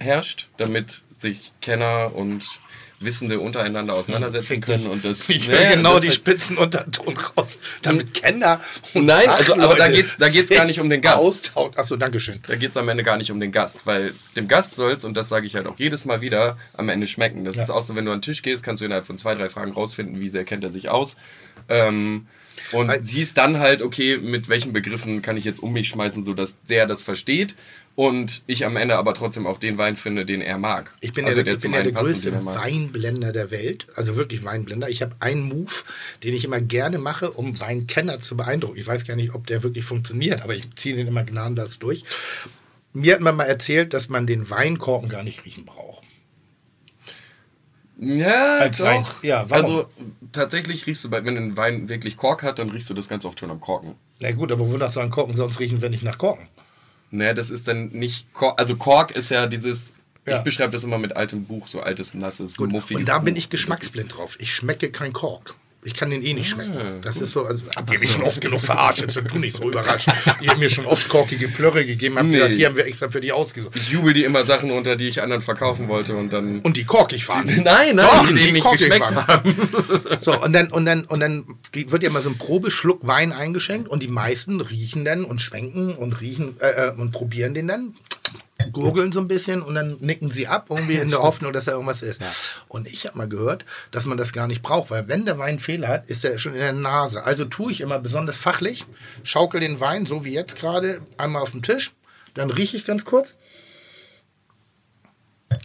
herrscht, 0.00 0.48
damit 0.56 1.02
sich 1.16 1.52
Kenner 1.60 2.12
und 2.12 2.44
Wissende 3.00 3.40
untereinander 3.40 3.94
auseinandersetzen 3.94 4.46
Fick 4.46 4.66
können. 4.66 4.86
Und 4.86 5.04
das, 5.04 5.28
Ich 5.28 5.48
höre 5.48 5.74
genau 5.74 5.94
das 5.94 6.02
die 6.02 6.08
halt- 6.08 6.14
Spitzen 6.14 6.56
Unterton 6.58 7.16
raus, 7.16 7.58
damit 7.82 8.14
Kenner 8.14 8.60
und 8.94 9.04
Nein, 9.06 9.28
also, 9.28 9.54
aber 9.54 9.62
da 9.74 9.84
Fachleute 9.84 9.92
geht's- 9.94 10.16
da 10.18 10.28
geht's 10.28 10.50
gar 10.50 10.64
nicht 10.64 10.80
um 10.80 10.88
den 10.88 11.00
Gast. 11.02 11.18
Austaut. 11.18 11.76
Achso, 11.76 11.96
Dankeschön. 11.96 12.38
Da 12.46 12.54
geht 12.56 12.70
es 12.70 12.76
am 12.76 12.88
Ende 12.88 13.02
gar 13.04 13.16
nicht 13.16 13.30
um 13.30 13.40
den 13.40 13.52
Gast, 13.52 13.84
weil 13.86 14.14
dem 14.36 14.48
Gast 14.48 14.76
soll 14.76 14.92
es, 14.92 15.04
und 15.04 15.16
das 15.16 15.28
sage 15.28 15.46
ich 15.46 15.54
halt 15.54 15.66
auch 15.66 15.78
jedes 15.78 16.04
Mal 16.04 16.20
wieder, 16.20 16.56
am 16.74 16.88
Ende 16.88 17.06
schmecken. 17.06 17.44
Das 17.44 17.56
Ja. 17.56 17.64
ist 17.64 17.70
auch 17.70 17.82
so, 17.82 17.94
wenn 17.96 18.04
du 18.04 18.12
an 18.12 18.18
den 18.18 18.22
Tisch 18.22 18.42
gehst, 18.42 18.62
kannst 18.62 18.80
du 18.80 18.86
innerhalb 18.86 19.06
von 19.06 19.18
zwei, 19.18 19.34
drei 19.34 19.48
Fragen 19.48 19.72
rausfinden, 19.72 20.20
wie 20.20 20.28
sehr 20.28 20.44
kennt 20.44 20.64
er 20.64 20.70
sich 20.70 20.88
aus. 20.88 21.16
Ähm, 21.68 22.26
und 22.70 22.92
siehst 23.00 23.36
dann 23.36 23.58
halt, 23.58 23.82
okay, 23.82 24.16
mit 24.16 24.48
welchen 24.48 24.72
Begriffen 24.72 25.22
kann 25.22 25.36
ich 25.36 25.44
jetzt 25.44 25.60
um 25.60 25.72
mich 25.72 25.88
schmeißen, 25.88 26.22
sodass 26.24 26.54
der 26.68 26.86
das 26.86 27.02
versteht 27.02 27.56
und 27.96 28.42
ich 28.46 28.66
am 28.66 28.76
Ende 28.76 28.96
aber 28.98 29.14
trotzdem 29.14 29.46
auch 29.46 29.58
den 29.58 29.78
Wein 29.78 29.94
finde, 29.94 30.26
den 30.26 30.40
er 30.40 30.58
mag. 30.58 30.92
Ich 31.00 31.12
bin 31.12 31.24
Also 31.26 31.40
ja, 31.40 31.44
der, 31.44 31.54
ich 31.54 31.60
bin 31.60 31.72
ja 31.72 31.82
der 31.82 31.92
größte 31.92 32.30
er. 32.32 32.44
Weinblender 32.44 33.32
der 33.32 33.50
Welt. 33.50 33.86
Also 33.94 34.16
wirklich 34.16 34.44
Weinblender. 34.44 34.88
Ich 34.88 35.00
habe 35.00 35.14
einen 35.20 35.42
Move, 35.42 35.72
den 36.24 36.34
ich 36.34 36.44
immer 36.44 36.60
gerne 36.60 36.98
mache, 36.98 37.30
um 37.30 37.58
Weinkenner 37.60 38.18
zu 38.18 38.36
beeindrucken. 38.36 38.78
Ich 38.78 38.86
weiß 38.86 39.06
gar 39.06 39.14
nicht, 39.16 39.34
ob 39.34 39.46
der 39.46 39.62
wirklich 39.62 39.84
funktioniert, 39.84 40.42
aber 40.42 40.54
ich 40.54 40.74
ziehe 40.74 40.96
den 40.96 41.06
immer 41.06 41.24
gnadenlos 41.24 41.78
durch. 41.78 42.04
Mir 42.92 43.14
hat 43.14 43.20
man 43.20 43.36
mal 43.36 43.44
erzählt, 43.44 43.94
dass 43.94 44.08
man 44.08 44.26
den 44.26 44.50
Weinkorken 44.50 45.08
gar 45.08 45.22
nicht 45.22 45.44
riechen 45.44 45.64
braucht. 45.64 46.02
Ja, 47.98 48.58
Als 48.58 48.78
doch. 48.78 48.86
Wein. 48.86 49.04
Ja, 49.22 49.48
warum? 49.48 49.64
also 49.64 49.86
tatsächlich 50.32 50.86
riechst 50.86 51.04
du, 51.04 51.10
bei, 51.10 51.24
wenn 51.24 51.36
ein 51.36 51.56
Wein 51.56 51.88
wirklich 51.88 52.16
Kork 52.16 52.42
hat, 52.42 52.58
dann 52.58 52.70
riechst 52.70 52.90
du 52.90 52.94
das 52.94 53.08
ganz 53.08 53.24
oft 53.24 53.38
schon 53.38 53.50
am 53.50 53.60
Korken. 53.60 53.94
Na 54.20 54.32
gut, 54.32 54.50
aber 54.50 54.68
wonach 54.70 54.90
soll 54.90 55.04
ein 55.04 55.10
Korken 55.10 55.36
sonst 55.36 55.60
riechen, 55.60 55.80
wenn 55.80 55.92
nicht 55.92 56.02
nach 56.02 56.18
Korken? 56.18 56.48
Ne, 57.14 57.32
das 57.32 57.48
ist 57.48 57.68
dann 57.68 57.90
nicht 57.90 58.32
Kork. 58.32 58.60
Also 58.60 58.74
Kork 58.74 59.12
ist 59.12 59.30
ja 59.30 59.46
dieses. 59.46 59.92
Ja. 60.26 60.38
Ich 60.38 60.42
beschreibe 60.42 60.72
das 60.72 60.82
immer 60.82 60.98
mit 60.98 61.14
altem 61.14 61.44
Buch, 61.44 61.68
so 61.68 61.80
altes, 61.80 62.12
nasses, 62.14 62.56
Gut. 62.56 62.70
muffiges 62.70 63.02
Und 63.02 63.08
da 63.08 63.18
bin 63.18 63.36
ich 63.36 63.50
geschmacksblind 63.50 64.16
drauf. 64.16 64.36
Ich 64.40 64.52
schmecke 64.52 64.90
kein 64.90 65.12
Kork. 65.12 65.54
Ich 65.86 65.92
kann 65.92 66.08
den 66.08 66.22
eh 66.24 66.32
nicht 66.32 66.48
schmecken. 66.48 66.72
Ah, 66.78 66.98
Das 67.02 67.18
ist 67.18 67.32
so, 67.32 67.44
also 67.44 67.62
habt 67.76 67.92
ihr 67.92 67.98
mich 67.98 68.10
schon 68.10 68.22
oft 68.22 68.40
genug 68.40 68.60
verarscht, 68.60 69.00
jetzt 69.02 69.20
tu 69.28 69.38
nicht 69.38 69.54
so 69.54 69.68
überrascht. 69.70 70.08
Ihr 70.40 70.48
habt 70.48 70.58
mir 70.58 70.70
schon 70.70 70.86
oft 70.86 71.06
korkige 71.10 71.48
Plörre 71.48 71.84
gegeben, 71.84 72.16
habt 72.16 72.26
Nee. 72.28 72.34
gesagt, 72.36 72.54
hier 72.54 72.68
haben 72.68 72.76
wir 72.76 72.86
extra 72.86 73.10
für 73.10 73.20
die 73.20 73.32
ausgesucht. 73.32 73.76
Ich 73.76 73.90
jubel 73.90 74.14
dir 74.14 74.24
immer 74.24 74.44
Sachen 74.46 74.70
unter, 74.70 74.96
die 74.96 75.08
ich 75.08 75.20
anderen 75.20 75.42
verkaufen 75.42 75.88
wollte 75.88 76.16
und 76.16 76.32
dann. 76.32 76.60
Und 76.60 76.78
die 76.78 76.84
korkig 76.84 77.28
waren. 77.28 77.46
nein, 77.62 77.96
nein, 77.96 77.96
Doch, 77.96 78.26
die, 78.28 78.32
die 78.34 78.52
nicht 78.52 78.62
korkig 78.62 78.88
geschmeckt 78.88 79.14
haben. 79.14 79.54
So, 80.22 80.40
und 80.42 80.52
dann, 80.54 80.68
und 80.68 80.86
dann, 80.86 81.04
und 81.04 81.20
dann 81.20 81.44
wird 81.74 82.02
ja 82.02 82.08
mal 82.08 82.22
so 82.22 82.30
ein 82.30 82.38
Probeschluck 82.38 83.06
Wein 83.06 83.32
eingeschenkt 83.32 83.88
und 83.88 84.02
die 84.02 84.08
meisten 84.08 84.60
riechen 84.62 85.04
dann 85.04 85.24
und 85.24 85.42
schwenken 85.42 85.94
und 85.94 86.18
riechen 86.20 86.56
äh, 86.60 86.88
äh, 86.88 86.92
und 86.96 87.10
probieren 87.12 87.52
den 87.52 87.68
dann, 87.68 87.92
gurgeln 88.72 89.12
so 89.12 89.20
ein 89.20 89.28
bisschen 89.28 89.62
und 89.62 89.74
dann 89.74 89.98
nicken 90.00 90.30
sie 90.30 90.46
ab, 90.46 90.66
irgendwie 90.70 90.94
in 90.96 91.08
der 91.08 91.22
Hoffnung, 91.22 91.52
dass 91.52 91.66
da 91.66 91.72
irgendwas 91.72 92.02
ist. 92.02 92.20
Und 92.68 92.88
ich 92.88 93.06
habe 93.06 93.18
mal 93.18 93.28
gehört, 93.28 93.64
dass 93.90 94.06
man 94.06 94.18
das 94.18 94.32
gar 94.32 94.46
nicht 94.46 94.62
braucht, 94.62 94.90
weil 94.90 95.08
wenn 95.08 95.26
der 95.26 95.38
Wein 95.38 95.58
Fehler 95.58 95.88
hat, 95.88 96.10
ist 96.10 96.24
er 96.24 96.38
schon 96.38 96.52
in 96.52 96.60
der 96.60 96.72
Nase. 96.72 97.24
Also 97.24 97.44
tue 97.44 97.72
ich 97.72 97.80
immer 97.80 97.98
besonders 97.98 98.36
fachlich, 98.36 98.84
schaukel 99.22 99.60
den 99.60 99.80
Wein, 99.80 100.06
so 100.06 100.24
wie 100.24 100.32
jetzt 100.32 100.56
gerade, 100.56 101.00
einmal 101.16 101.42
auf 101.42 101.52
den 101.52 101.62
Tisch, 101.62 101.92
dann 102.34 102.50
rieche 102.50 102.76
ich 102.76 102.84
ganz 102.84 103.04
kurz 103.04 103.34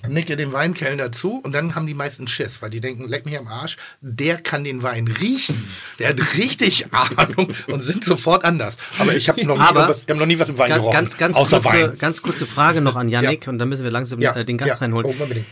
nicke 0.07 0.35
dem 0.37 0.51
Weinkellner 0.53 1.11
zu 1.11 1.37
und 1.43 1.51
dann 1.51 1.75
haben 1.75 1.87
die 1.87 1.93
meisten 1.93 2.27
Schiss, 2.27 2.61
weil 2.61 2.69
die 2.69 2.79
denken, 2.79 3.07
leck 3.07 3.25
mich 3.25 3.37
am 3.37 3.47
Arsch, 3.47 3.77
der 4.01 4.37
kann 4.37 4.63
den 4.63 4.83
Wein 4.83 5.07
riechen. 5.07 5.55
Der 5.97 6.09
hat 6.09 6.19
richtig 6.37 6.87
Ahnung 6.93 7.51
und 7.67 7.81
sind 7.83 8.03
sofort 8.03 8.45
anders. 8.45 8.77
Aber 8.99 9.15
ich 9.15 9.27
habe 9.29 9.43
noch, 9.45 9.59
hab 9.59 10.07
noch 10.17 10.25
nie 10.25 10.37
was 10.39 10.49
im 10.49 10.57
Wein 10.57 10.69
ganz, 10.69 10.79
gerochen. 10.81 10.93
ganz, 10.93 11.17
ganz, 11.17 11.37
außer 11.37 11.61
kurze, 11.61 11.89
Wein. 11.91 11.97
ganz 11.97 12.21
kurze 12.21 12.45
Frage 12.45 12.81
noch 12.81 12.95
an 12.95 13.09
Yannick 13.09 13.47
und 13.47 13.57
dann 13.57 13.69
müssen 13.69 13.83
wir 13.83 13.91
langsam 13.91 14.19
Ja, 14.21 14.35
äh, 14.35 14.45
den 14.45 14.57
Gast 14.57 14.73
ja. 14.73 14.77
reinholen. 14.77 15.05
Oh, 15.07 15.23
unbedingt. 15.23 15.45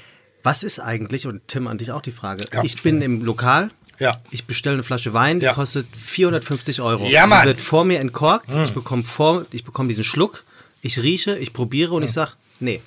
Was 0.44 0.64
ist 0.64 0.80
eigentlich, 0.80 1.26
und 1.28 1.48
Tim 1.48 1.68
an 1.68 1.78
dich 1.78 1.92
auch 1.92 2.02
die 2.02 2.12
Frage, 2.12 2.46
Ja. 2.54 2.64
ich 2.64 2.82
bin 2.84 3.02
im 3.02 3.24
Lokal, 3.26 3.72
Ja. 4.00 4.22
ich 4.32 4.46
bestelle 4.46 4.76
eine 4.76 4.84
Flasche 4.84 5.14
Wein, 5.14 5.40
die 5.40 5.46
Ja. 5.48 5.54
kostet 5.54 5.88
450 5.96 6.80
Euro. 6.82 7.06
Ja, 7.08 7.24
Sie 7.26 7.30
Mann. 7.32 7.46
Wird 7.48 7.60
vor 7.60 7.84
mir 7.86 8.00
entkorkt, 8.00 8.48
ich 8.50 8.72
bekomme 8.74 9.04
vor, 9.04 9.46
ich 9.52 9.64
bekomme 9.66 9.90
diesen 9.90 10.04
Schluck, 10.04 10.44
ich 10.82 11.02
rieche, 11.02 11.38
ich 11.38 11.54
probiere 11.54 11.94
und 11.94 12.04
ich 12.04 12.12
sage, 12.14 12.32
nee. 12.60 12.82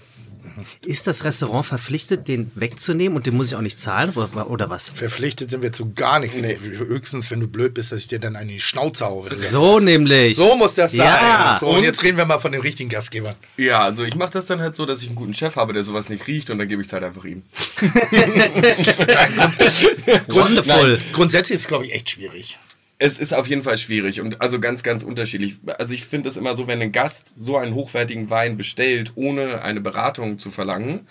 Ist 0.82 1.06
das 1.06 1.24
Restaurant 1.24 1.64
verpflichtet, 1.64 2.28
den 2.28 2.50
wegzunehmen 2.54 3.16
und 3.16 3.26
den 3.26 3.36
muss 3.36 3.48
ich 3.48 3.54
auch 3.54 3.62
nicht 3.62 3.80
zahlen 3.80 4.10
oder, 4.10 4.50
oder 4.50 4.68
was? 4.68 4.90
Verpflichtet 4.90 5.48
sind 5.48 5.62
wir 5.62 5.72
zu 5.72 5.92
gar 5.94 6.18
nichts. 6.18 6.40
Nee. 6.40 6.58
Höchstens, 6.58 7.30
wenn 7.30 7.40
du 7.40 7.46
blöd 7.46 7.74
bist, 7.74 7.92
dass 7.92 8.00
ich 8.00 8.08
dir 8.08 8.18
dann 8.18 8.36
eine 8.36 8.50
in 8.50 8.56
die 8.56 8.60
Schnauze 8.60 9.06
haue. 9.06 9.26
So 9.26 9.78
nämlich. 9.78 10.36
So 10.36 10.56
muss 10.56 10.74
das 10.74 10.92
sein. 10.92 11.06
Ja. 11.06 11.56
So, 11.60 11.68
und 11.68 11.84
jetzt 11.84 12.02
reden 12.02 12.16
wir 12.16 12.24
mal 12.24 12.40
von 12.40 12.52
den 12.52 12.60
richtigen 12.60 12.90
Gastgebern. 12.90 13.34
Ja, 13.56 13.80
also 13.80 14.04
ich 14.04 14.14
mache 14.14 14.32
das 14.32 14.46
dann 14.46 14.60
halt 14.60 14.74
so, 14.74 14.86
dass 14.86 15.02
ich 15.02 15.06
einen 15.06 15.16
guten 15.16 15.34
Chef 15.34 15.56
habe, 15.56 15.72
der 15.72 15.82
sowas 15.82 16.08
nicht 16.08 16.26
riecht 16.26 16.50
und 16.50 16.58
dann 16.58 16.68
gebe 16.68 16.82
ich 16.82 16.88
es 16.88 16.92
halt 16.92 17.04
einfach 17.04 17.24
ihm. 17.24 17.42
Wonderful. 20.28 20.98
Grundsätzlich 21.12 21.56
ist 21.56 21.62
es, 21.62 21.68
glaube 21.68 21.86
ich, 21.86 21.94
echt 21.94 22.10
schwierig. 22.10 22.58
Es 23.02 23.18
ist 23.18 23.32
auf 23.32 23.46
jeden 23.46 23.62
Fall 23.62 23.78
schwierig 23.78 24.20
und 24.20 24.42
also 24.42 24.60
ganz, 24.60 24.82
ganz 24.82 25.02
unterschiedlich. 25.02 25.56
Also 25.78 25.94
ich 25.94 26.04
finde 26.04 26.28
es 26.28 26.36
immer 26.36 26.54
so, 26.54 26.66
wenn 26.68 26.82
ein 26.82 26.92
Gast 26.92 27.32
so 27.34 27.56
einen 27.56 27.74
hochwertigen 27.74 28.28
Wein 28.28 28.58
bestellt, 28.58 29.12
ohne 29.14 29.62
eine 29.62 29.80
Beratung 29.80 30.36
zu 30.36 30.50
verlangen 30.50 31.06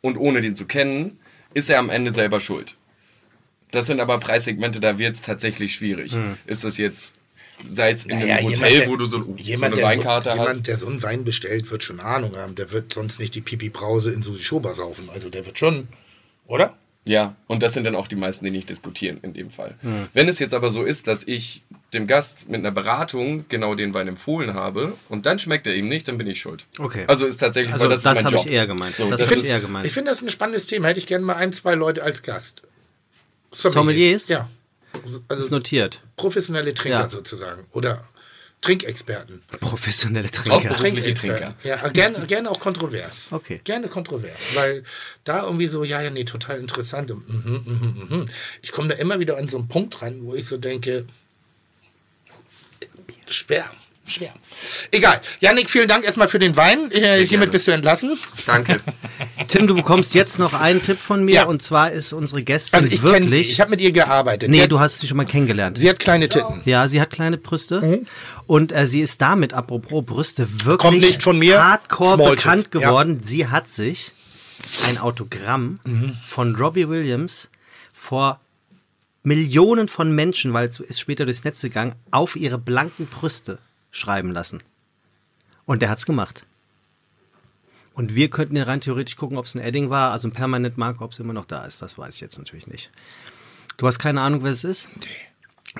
und 0.00 0.16
ohne 0.16 0.40
den 0.40 0.56
zu 0.56 0.64
kennen, 0.66 1.18
ist 1.52 1.68
er 1.68 1.80
am 1.80 1.90
Ende 1.90 2.12
selber 2.12 2.40
schuld. 2.40 2.78
Das 3.72 3.86
sind 3.86 4.00
aber 4.00 4.16
Preissegmente, 4.18 4.80
da 4.80 4.98
wird 4.98 5.16
es 5.16 5.20
tatsächlich 5.20 5.74
schwierig. 5.74 6.16
Ist 6.46 6.64
das 6.64 6.78
jetzt, 6.78 7.14
sei 7.66 7.90
es 7.90 8.06
in 8.06 8.12
einem 8.12 8.28
Naja, 8.28 8.42
Hotel, 8.42 8.54
jemand, 8.54 8.72
der- 8.80 8.88
wo 8.88 8.96
du 8.96 9.04
so, 9.04 9.22
so 9.22 9.34
jemand, 9.36 9.64
eine 9.74 9.74
der 9.82 9.84
Weinkarte 9.84 10.30
so, 10.30 10.38
hast? 10.38 10.46
Jemand, 10.48 10.66
der 10.66 10.78
so 10.78 10.86
einen 10.86 11.02
Wein 11.02 11.24
bestellt, 11.24 11.70
wird 11.70 11.82
schon 11.84 12.00
Ahnung 12.00 12.36
haben. 12.36 12.54
Der 12.54 12.72
wird 12.72 12.94
sonst 12.94 13.18
nicht 13.20 13.34
die 13.34 13.42
Pipi 13.42 13.68
Brause 13.68 14.12
in 14.12 14.22
Susi 14.22 14.42
Schober 14.42 14.74
saufen. 14.74 15.10
Also 15.10 15.28
der 15.28 15.44
wird 15.44 15.58
schon, 15.58 15.88
oder? 16.46 16.78
Ja, 17.08 17.34
und 17.46 17.62
das 17.62 17.72
sind 17.72 17.84
dann 17.84 17.96
auch 17.96 18.06
die 18.06 18.16
meisten, 18.16 18.44
die 18.44 18.50
nicht 18.50 18.68
diskutieren 18.68 19.18
in 19.22 19.32
dem 19.32 19.50
Fall. 19.50 19.74
Wenn 20.12 20.28
es 20.28 20.38
jetzt 20.38 20.52
aber 20.52 20.68
so 20.70 20.84
ist, 20.84 21.06
dass 21.08 21.22
ich 21.26 21.62
dem 21.94 22.06
Gast 22.06 22.48
mit 22.50 22.58
einer 22.60 22.70
Beratung 22.70 23.46
genau 23.48 23.74
den 23.74 23.94
Wein 23.94 24.08
empfohlen 24.08 24.52
habe 24.52 24.92
und 25.08 25.24
dann 25.24 25.38
schmeckt 25.38 25.66
er 25.66 25.74
ihm 25.74 25.88
nicht, 25.88 26.06
dann 26.06 26.18
bin 26.18 26.26
ich 26.26 26.38
schuld. 26.38 26.66
Okay. 26.78 27.04
Also 27.08 27.24
ist 27.24 27.38
tatsächlich, 27.38 27.72
Also 27.72 27.86
weil 27.86 27.92
das, 27.92 28.02
das 28.02 28.18
ist 28.18 28.24
mein 28.24 28.34
habe 28.34 28.46
ich 28.46 28.52
eher 28.52 28.66
gemeint. 28.66 28.94
So, 28.94 29.08
Das 29.08 29.22
das, 29.22 29.30
ist, 29.30 29.38
ich 29.38 29.50
eher 29.50 29.60
gemeint. 29.60 29.86
Ich 29.86 29.92
finde 29.94 30.10
das 30.10 30.20
ein 30.20 30.28
spannendes 30.28 30.66
Thema. 30.66 30.88
Hätte 30.88 30.98
ich 31.00 31.06
gerne 31.06 31.24
mal 31.24 31.36
ein, 31.36 31.52
zwei 31.54 31.74
Leute 31.74 32.02
als 32.02 32.22
Gast. 32.22 32.60
Sommeliers? 33.52 34.28
Ja. 34.28 34.48
ist 35.06 35.22
Also 35.28 35.54
notiert. 35.56 36.02
professionelle 36.16 36.74
Trinker 36.74 37.00
Ja. 37.00 37.08
sozusagen. 37.08 37.66
Oder 37.72 38.04
Trinkexperten. 38.60 39.42
Professionelle 39.60 40.26
Auch 40.26 40.32
Trinker. 40.32 40.58
berufliche 40.68 41.14
Trinkexperten. 41.14 41.54
Trinker. 41.60 41.68
Ja, 41.82 41.88
gerne, 41.88 42.26
gerne 42.26 42.50
auch 42.50 42.58
kontrovers. 42.58 43.28
Okay. 43.30 43.60
Gerne 43.62 43.88
kontrovers. 43.88 44.40
Weil 44.54 44.82
da 45.24 45.44
irgendwie 45.44 45.68
so, 45.68 45.84
ja, 45.84 46.02
ja, 46.02 46.10
nee, 46.10 46.24
total 46.24 46.58
interessant. 46.58 47.10
Und, 47.10 47.28
mhm, 47.28 47.62
mhm, 47.64 48.06
mhm. 48.08 48.28
Ich 48.60 48.72
komme 48.72 48.88
da 48.88 48.96
immer 48.96 49.20
wieder 49.20 49.36
an 49.36 49.48
so 49.48 49.58
einen 49.58 49.68
Punkt 49.68 50.02
rein, 50.02 50.24
wo 50.24 50.34
ich 50.34 50.46
so 50.46 50.56
denke, 50.56 51.06
schwer. 53.28 53.70
Schwer. 54.08 54.32
Egal. 54.90 55.20
Janik, 55.40 55.68
vielen 55.70 55.86
Dank 55.88 56.04
erstmal 56.04 56.28
für 56.28 56.38
den 56.38 56.56
Wein. 56.56 56.90
Äh, 56.90 57.24
hiermit 57.26 57.52
bist 57.52 57.66
du 57.68 57.72
entlassen. 57.72 58.18
Danke. 58.46 58.80
Tim, 59.48 59.66
du 59.66 59.74
bekommst 59.74 60.14
jetzt 60.14 60.38
noch 60.38 60.52
einen 60.54 60.82
Tipp 60.82 60.98
von 60.98 61.24
mir 61.24 61.34
Ja. 61.34 61.44
und 61.44 61.62
zwar 61.62 61.92
ist 61.92 62.12
unsere 62.12 62.42
Gästin 62.42 62.76
Also 62.84 62.88
ich 62.88 63.00
kenne 63.02 63.26
sie. 63.26 63.30
wirklich. 63.32 63.52
Ich 63.52 63.60
habe 63.60 63.70
mit 63.70 63.80
ihr 63.80 63.92
gearbeitet. 63.92 64.50
nee, 64.50 64.62
hat, 64.62 64.72
du 64.72 64.80
hast 64.80 65.00
sie 65.00 65.06
schon 65.06 65.16
mal 65.16 65.26
kennengelernt. 65.26 65.78
sie 65.78 65.88
hat 65.88 65.98
kleine 65.98 66.28
Titten. 66.28 66.62
Ja, 66.64 66.88
sie 66.88 67.00
hat 67.00 67.10
kleine 67.10 67.36
Brüste 67.38 67.80
Mhm. 67.80 68.06
und 68.46 68.72
äh, 68.72 68.86
sie 68.86 69.00
ist 69.00 69.20
damit, 69.20 69.52
apropos 69.52 70.04
Brüste, 70.04 70.48
wirklich 70.64 70.78
Kommt 70.78 71.00
nicht 71.00 71.22
von 71.22 71.38
mir. 71.38 71.62
hardcore 71.62 72.14
Small 72.16 72.30
bekannt 72.30 72.70
Tits, 72.70 72.82
ja. 72.82 72.88
geworden. 72.88 73.20
Sie 73.22 73.46
hat 73.48 73.68
sich 73.68 74.12
ein 74.86 74.98
Autogramm 74.98 75.80
Mhm. 75.86 76.16
von 76.26 76.56
Robbie 76.56 76.88
Williams 76.88 77.50
vor 77.92 78.40
Millionen 79.22 79.88
von 79.88 80.12
Menschen, 80.14 80.52
weil 80.52 80.66
es 80.68 80.80
ist 80.80 81.00
später 81.00 81.24
durchs 81.26 81.44
Netz 81.44 81.60
gegangen, 81.60 81.94
auf 82.10 82.36
ihre 82.36 82.56
blanken 82.58 83.06
Brüste 83.06 83.58
schreiben 83.90 84.30
lassen. 84.32 84.62
Und 85.64 85.82
der 85.82 85.90
hat's 85.90 86.06
gemacht. 86.06 86.44
Und 87.94 88.14
wir 88.14 88.30
könnten 88.30 88.56
ja 88.56 88.62
rein 88.64 88.80
theoretisch 88.80 89.16
gucken, 89.16 89.36
ob 89.38 89.46
es 89.46 89.54
ein 89.54 89.60
Edding 89.60 89.90
war, 89.90 90.12
also 90.12 90.28
ein 90.28 90.32
Permanent 90.32 90.78
Marker, 90.78 91.02
ob 91.04 91.12
es 91.12 91.18
immer 91.18 91.32
noch 91.32 91.46
da 91.46 91.64
ist. 91.64 91.82
Das 91.82 91.98
weiß 91.98 92.14
ich 92.14 92.20
jetzt 92.20 92.38
natürlich 92.38 92.66
nicht. 92.66 92.90
Du 93.76 93.86
hast 93.86 93.98
keine 93.98 94.20
Ahnung, 94.20 94.44
wer 94.44 94.52
es 94.52 94.64
ist? 94.64 94.88
Nee. 95.00 95.06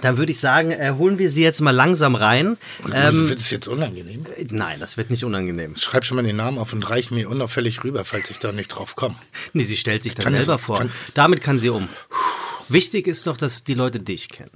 Dann 0.02 0.18
würde 0.18 0.32
ich 0.32 0.38
sagen, 0.38 0.70
äh, 0.70 0.92
holen 0.98 1.18
wir 1.18 1.30
sie 1.30 1.42
jetzt 1.42 1.60
mal 1.62 1.70
langsam 1.70 2.14
rein. 2.14 2.58
Ähm, 2.92 3.28
wird 3.30 3.38
es 3.40 3.50
jetzt 3.50 3.68
unangenehm? 3.68 4.26
äh, 4.36 4.46
nein, 4.50 4.80
das 4.80 4.96
wird 4.98 5.10
nicht 5.10 5.24
unangenehm. 5.24 5.76
Schreib 5.76 6.04
schon 6.04 6.16
mal 6.16 6.22
den 6.24 6.36
Namen 6.36 6.58
auf 6.58 6.72
und 6.74 6.88
reich 6.90 7.10
mir 7.10 7.28
unauffällig 7.28 7.82
rüber, 7.84 8.04
falls 8.04 8.28
ich 8.30 8.38
da 8.38 8.52
nicht 8.52 8.68
drauf 8.68 8.96
komme. 8.96 9.16
Nee, 9.54 9.64
sie 9.64 9.76
stellt 9.78 10.02
sich 10.02 10.14
das 10.14 10.26
selber 10.26 10.44
so- 10.44 10.58
vor. 10.58 10.78
kann- 10.78 10.90
Damit 11.14 11.40
kann 11.40 11.58
sie 11.58 11.70
um. 11.70 11.88
Wichtig 12.68 13.06
ist 13.06 13.26
doch, 13.26 13.36
dass 13.38 13.64
die 13.64 13.74
Leute 13.74 13.98
dich 13.98 14.28
kennen. 14.28 14.50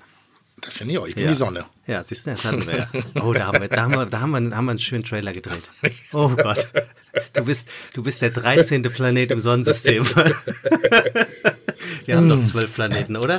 Das 0.62 0.75
finde 0.75 0.94
ich 0.94 0.98
auch. 1.01 1.07
Ich 1.07 1.14
bin 1.14 1.25
Ja. 1.25 1.31
die 1.31 1.37
Sonne. 1.37 1.66
Ja, 1.87 2.03
siehst 2.03 2.25
du, 2.27 2.31
das 2.31 2.44
hatten 2.44 2.66
wir 2.66 2.77
ja. 2.79 2.88
Oh, 3.22 3.33
da 3.33 3.46
haben 3.46 3.61
wir, 3.61 3.68
da 3.68 3.83
haben 3.83 3.92
wir, 3.94 4.07
da 4.07 4.20
haben 4.20 4.31
wir, 4.31 4.57
haben 4.57 4.64
wir 4.64 4.70
einen 4.70 4.79
schönen 4.79 5.05
Trailer 5.05 5.33
gedreht. 5.33 5.62
Oh 6.12 6.29
Gott. 6.31 6.68
Du 7.35 7.44
bist, 7.44 7.68
du 7.94 8.03
bist 8.03 8.22
der 8.22 8.31
13. 8.31 8.83
Planet 8.83 9.31
im 9.33 9.38
Sonnensystem. 9.40 10.05
Wir 12.05 12.16
haben 12.16 12.29
noch 12.29 12.42
zwölf 12.44 12.75
Planeten, 12.75 13.16
oder? 13.16 13.38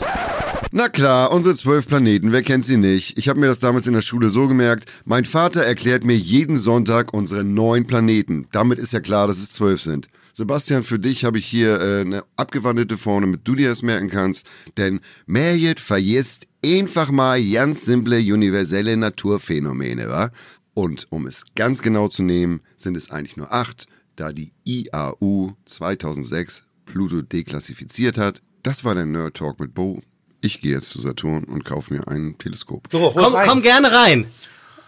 Na 0.72 0.90
klar, 0.90 1.32
unsere 1.32 1.56
zwölf 1.56 1.88
Planeten, 1.88 2.32
wer 2.32 2.42
kennt 2.42 2.66
sie 2.66 2.78
nicht? 2.78 3.18
Ich 3.18 3.30
habe 3.30 3.40
mir 3.40 3.48
das 3.48 3.60
damals 3.60 3.86
in 3.88 3.94
der 3.94 4.02
Schule 4.02 4.30
so 4.30 4.48
gemerkt, 4.48 4.86
mein 5.06 5.24
Vater 5.26 5.64
erklärt 5.64 6.04
mir 6.04 6.16
jeden 6.18 6.58
Sonntag 6.58 7.14
unsere 7.14 7.44
neun 7.44 7.86
Planeten. 7.86 8.48
Damit 8.52 8.80
ist 8.80 8.92
ja 8.94 9.00
klar, 9.00 9.28
dass 9.28 9.38
es 9.38 9.50
zwölf 9.52 9.82
sind. 9.82 10.08
Sebastian, 10.36 10.82
für 10.82 10.98
dich 10.98 11.26
habe 11.26 11.38
ich 11.38 11.46
hier 11.46 11.80
äh, 11.80 12.02
eine 12.02 12.24
abgewandelte 12.38 12.98
Form, 12.98 13.22
damit 13.22 13.48
du 13.48 13.54
dir 13.54 13.70
das 13.70 13.84
merken 13.84 14.10
kannst. 14.10 14.48
Denn 14.78 15.00
Merjet 15.28 15.80
vergisst 15.80 16.48
einfach 16.66 17.12
mal 17.12 17.40
ganz 17.52 17.86
simple 17.86 18.18
universelle 18.18 18.98
Naturphänomene, 18.98 20.10
wa? 20.10 20.32
Und 20.74 21.06
um 21.12 21.28
es 21.28 21.44
ganz 21.56 21.84
genau 21.84 22.08
zu 22.08 22.24
nehmen, 22.24 22.62
sind 22.78 22.98
es 22.98 23.12
eigentlich 23.12 23.38
nur 23.38 23.54
acht, 23.54 23.86
da 24.16 24.32
die 24.34 24.54
IAU 24.64 25.54
2006 25.66 26.64
Pluto 26.86 27.22
deklassifiziert 27.22 28.18
hat. 28.18 28.42
Das 28.64 28.84
war 28.84 28.96
der 28.96 29.06
Nerd 29.06 29.38
Talk 29.38 29.60
mit 29.60 29.76
Bo. 29.76 30.02
Ich 30.42 30.62
gehe 30.62 30.72
jetzt 30.72 30.90
zu 30.90 31.00
Saturn 31.00 31.44
und 31.44 31.64
kaufe 31.64 31.94
mir 31.94 32.08
ein 32.08 32.38
Teleskop. 32.40 32.88
So, 32.92 33.12
Komm, 33.16 33.34
komm 33.46 33.62
gerne 33.62 33.92
rein, 33.92 34.26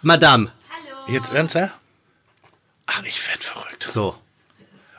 Madame. 0.01 0.51
Jetzt 1.07 1.31
ernsthaft? 1.31 1.79
Ach, 2.87 3.03
ich 3.03 3.27
werd 3.27 3.43
verrückt. 3.43 3.87
So. 3.91 4.15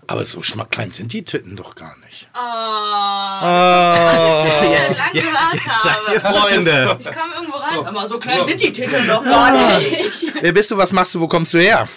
Aber 0.09 0.25
so 0.25 0.43
schmackklein 0.43 0.91
sind 0.91 1.13
die 1.13 1.25
Titten 1.25 1.57
doch 1.57 1.75
gar 1.75 1.95
nicht. 2.05 2.29
Oh, 2.33 2.39
was 2.39 4.53
ich 4.63 4.97
lange 4.97 5.13
gehört 5.13 5.83
Sagt 5.83 6.11
ihr 6.13 6.23
habe. 6.23 6.39
Freunde. 6.39 6.97
Ich 7.01 7.07
komme 7.07 7.35
irgendwo 7.35 7.57
rein. 7.57 7.87
Aber 7.87 8.07
so 8.07 8.19
klein 8.19 8.45
sind 8.45 8.61
die 8.61 8.73
Titel 8.73 9.07
doch 9.07 9.25
gar 9.25 9.79
nicht. 9.79 10.33
Wer 10.41 10.53
bist 10.53 10.71
du, 10.71 10.77
was 10.77 10.93
machst 10.93 11.15
du, 11.15 11.21
wo 11.21 11.29
kommst 11.29 11.55
du 11.55 11.59
her? 11.59 11.89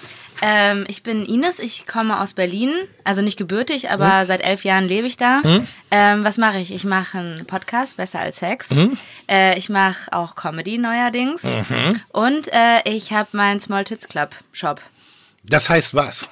Ähm, 0.41 0.85
ich 0.87 1.03
bin 1.03 1.25
Ines, 1.25 1.59
ich 1.59 1.85
komme 1.85 2.21
aus 2.21 2.33
Berlin. 2.33 2.73
Also 3.03 3.21
nicht 3.21 3.37
gebürtig, 3.37 3.89
aber 3.89 4.25
seit 4.25 4.41
elf 4.41 4.63
Jahren 4.63 4.85
lebe 4.85 5.05
ich 5.05 5.17
da. 5.17 5.41
Ähm, 5.91 6.23
was 6.23 6.37
mache 6.37 6.59
ich? 6.59 6.71
Ich 6.71 6.85
mache 6.85 7.17
einen 7.17 7.45
Podcast, 7.45 7.97
Besser 7.97 8.19
als 8.19 8.37
Sex. 8.37 8.67
Äh, 9.29 9.57
ich 9.57 9.69
mache 9.69 10.13
auch 10.13 10.35
Comedy 10.35 10.77
neuerdings. 10.77 11.43
Und 12.11 12.47
äh, 12.53 12.81
ich 12.85 13.11
habe 13.11 13.29
meinen 13.33 13.59
Small 13.59 13.83
Tits 13.85 14.07
Club 14.07 14.31
Shop. 14.51 14.81
Das 15.43 15.69
heißt 15.69 15.93
was? 15.93 16.29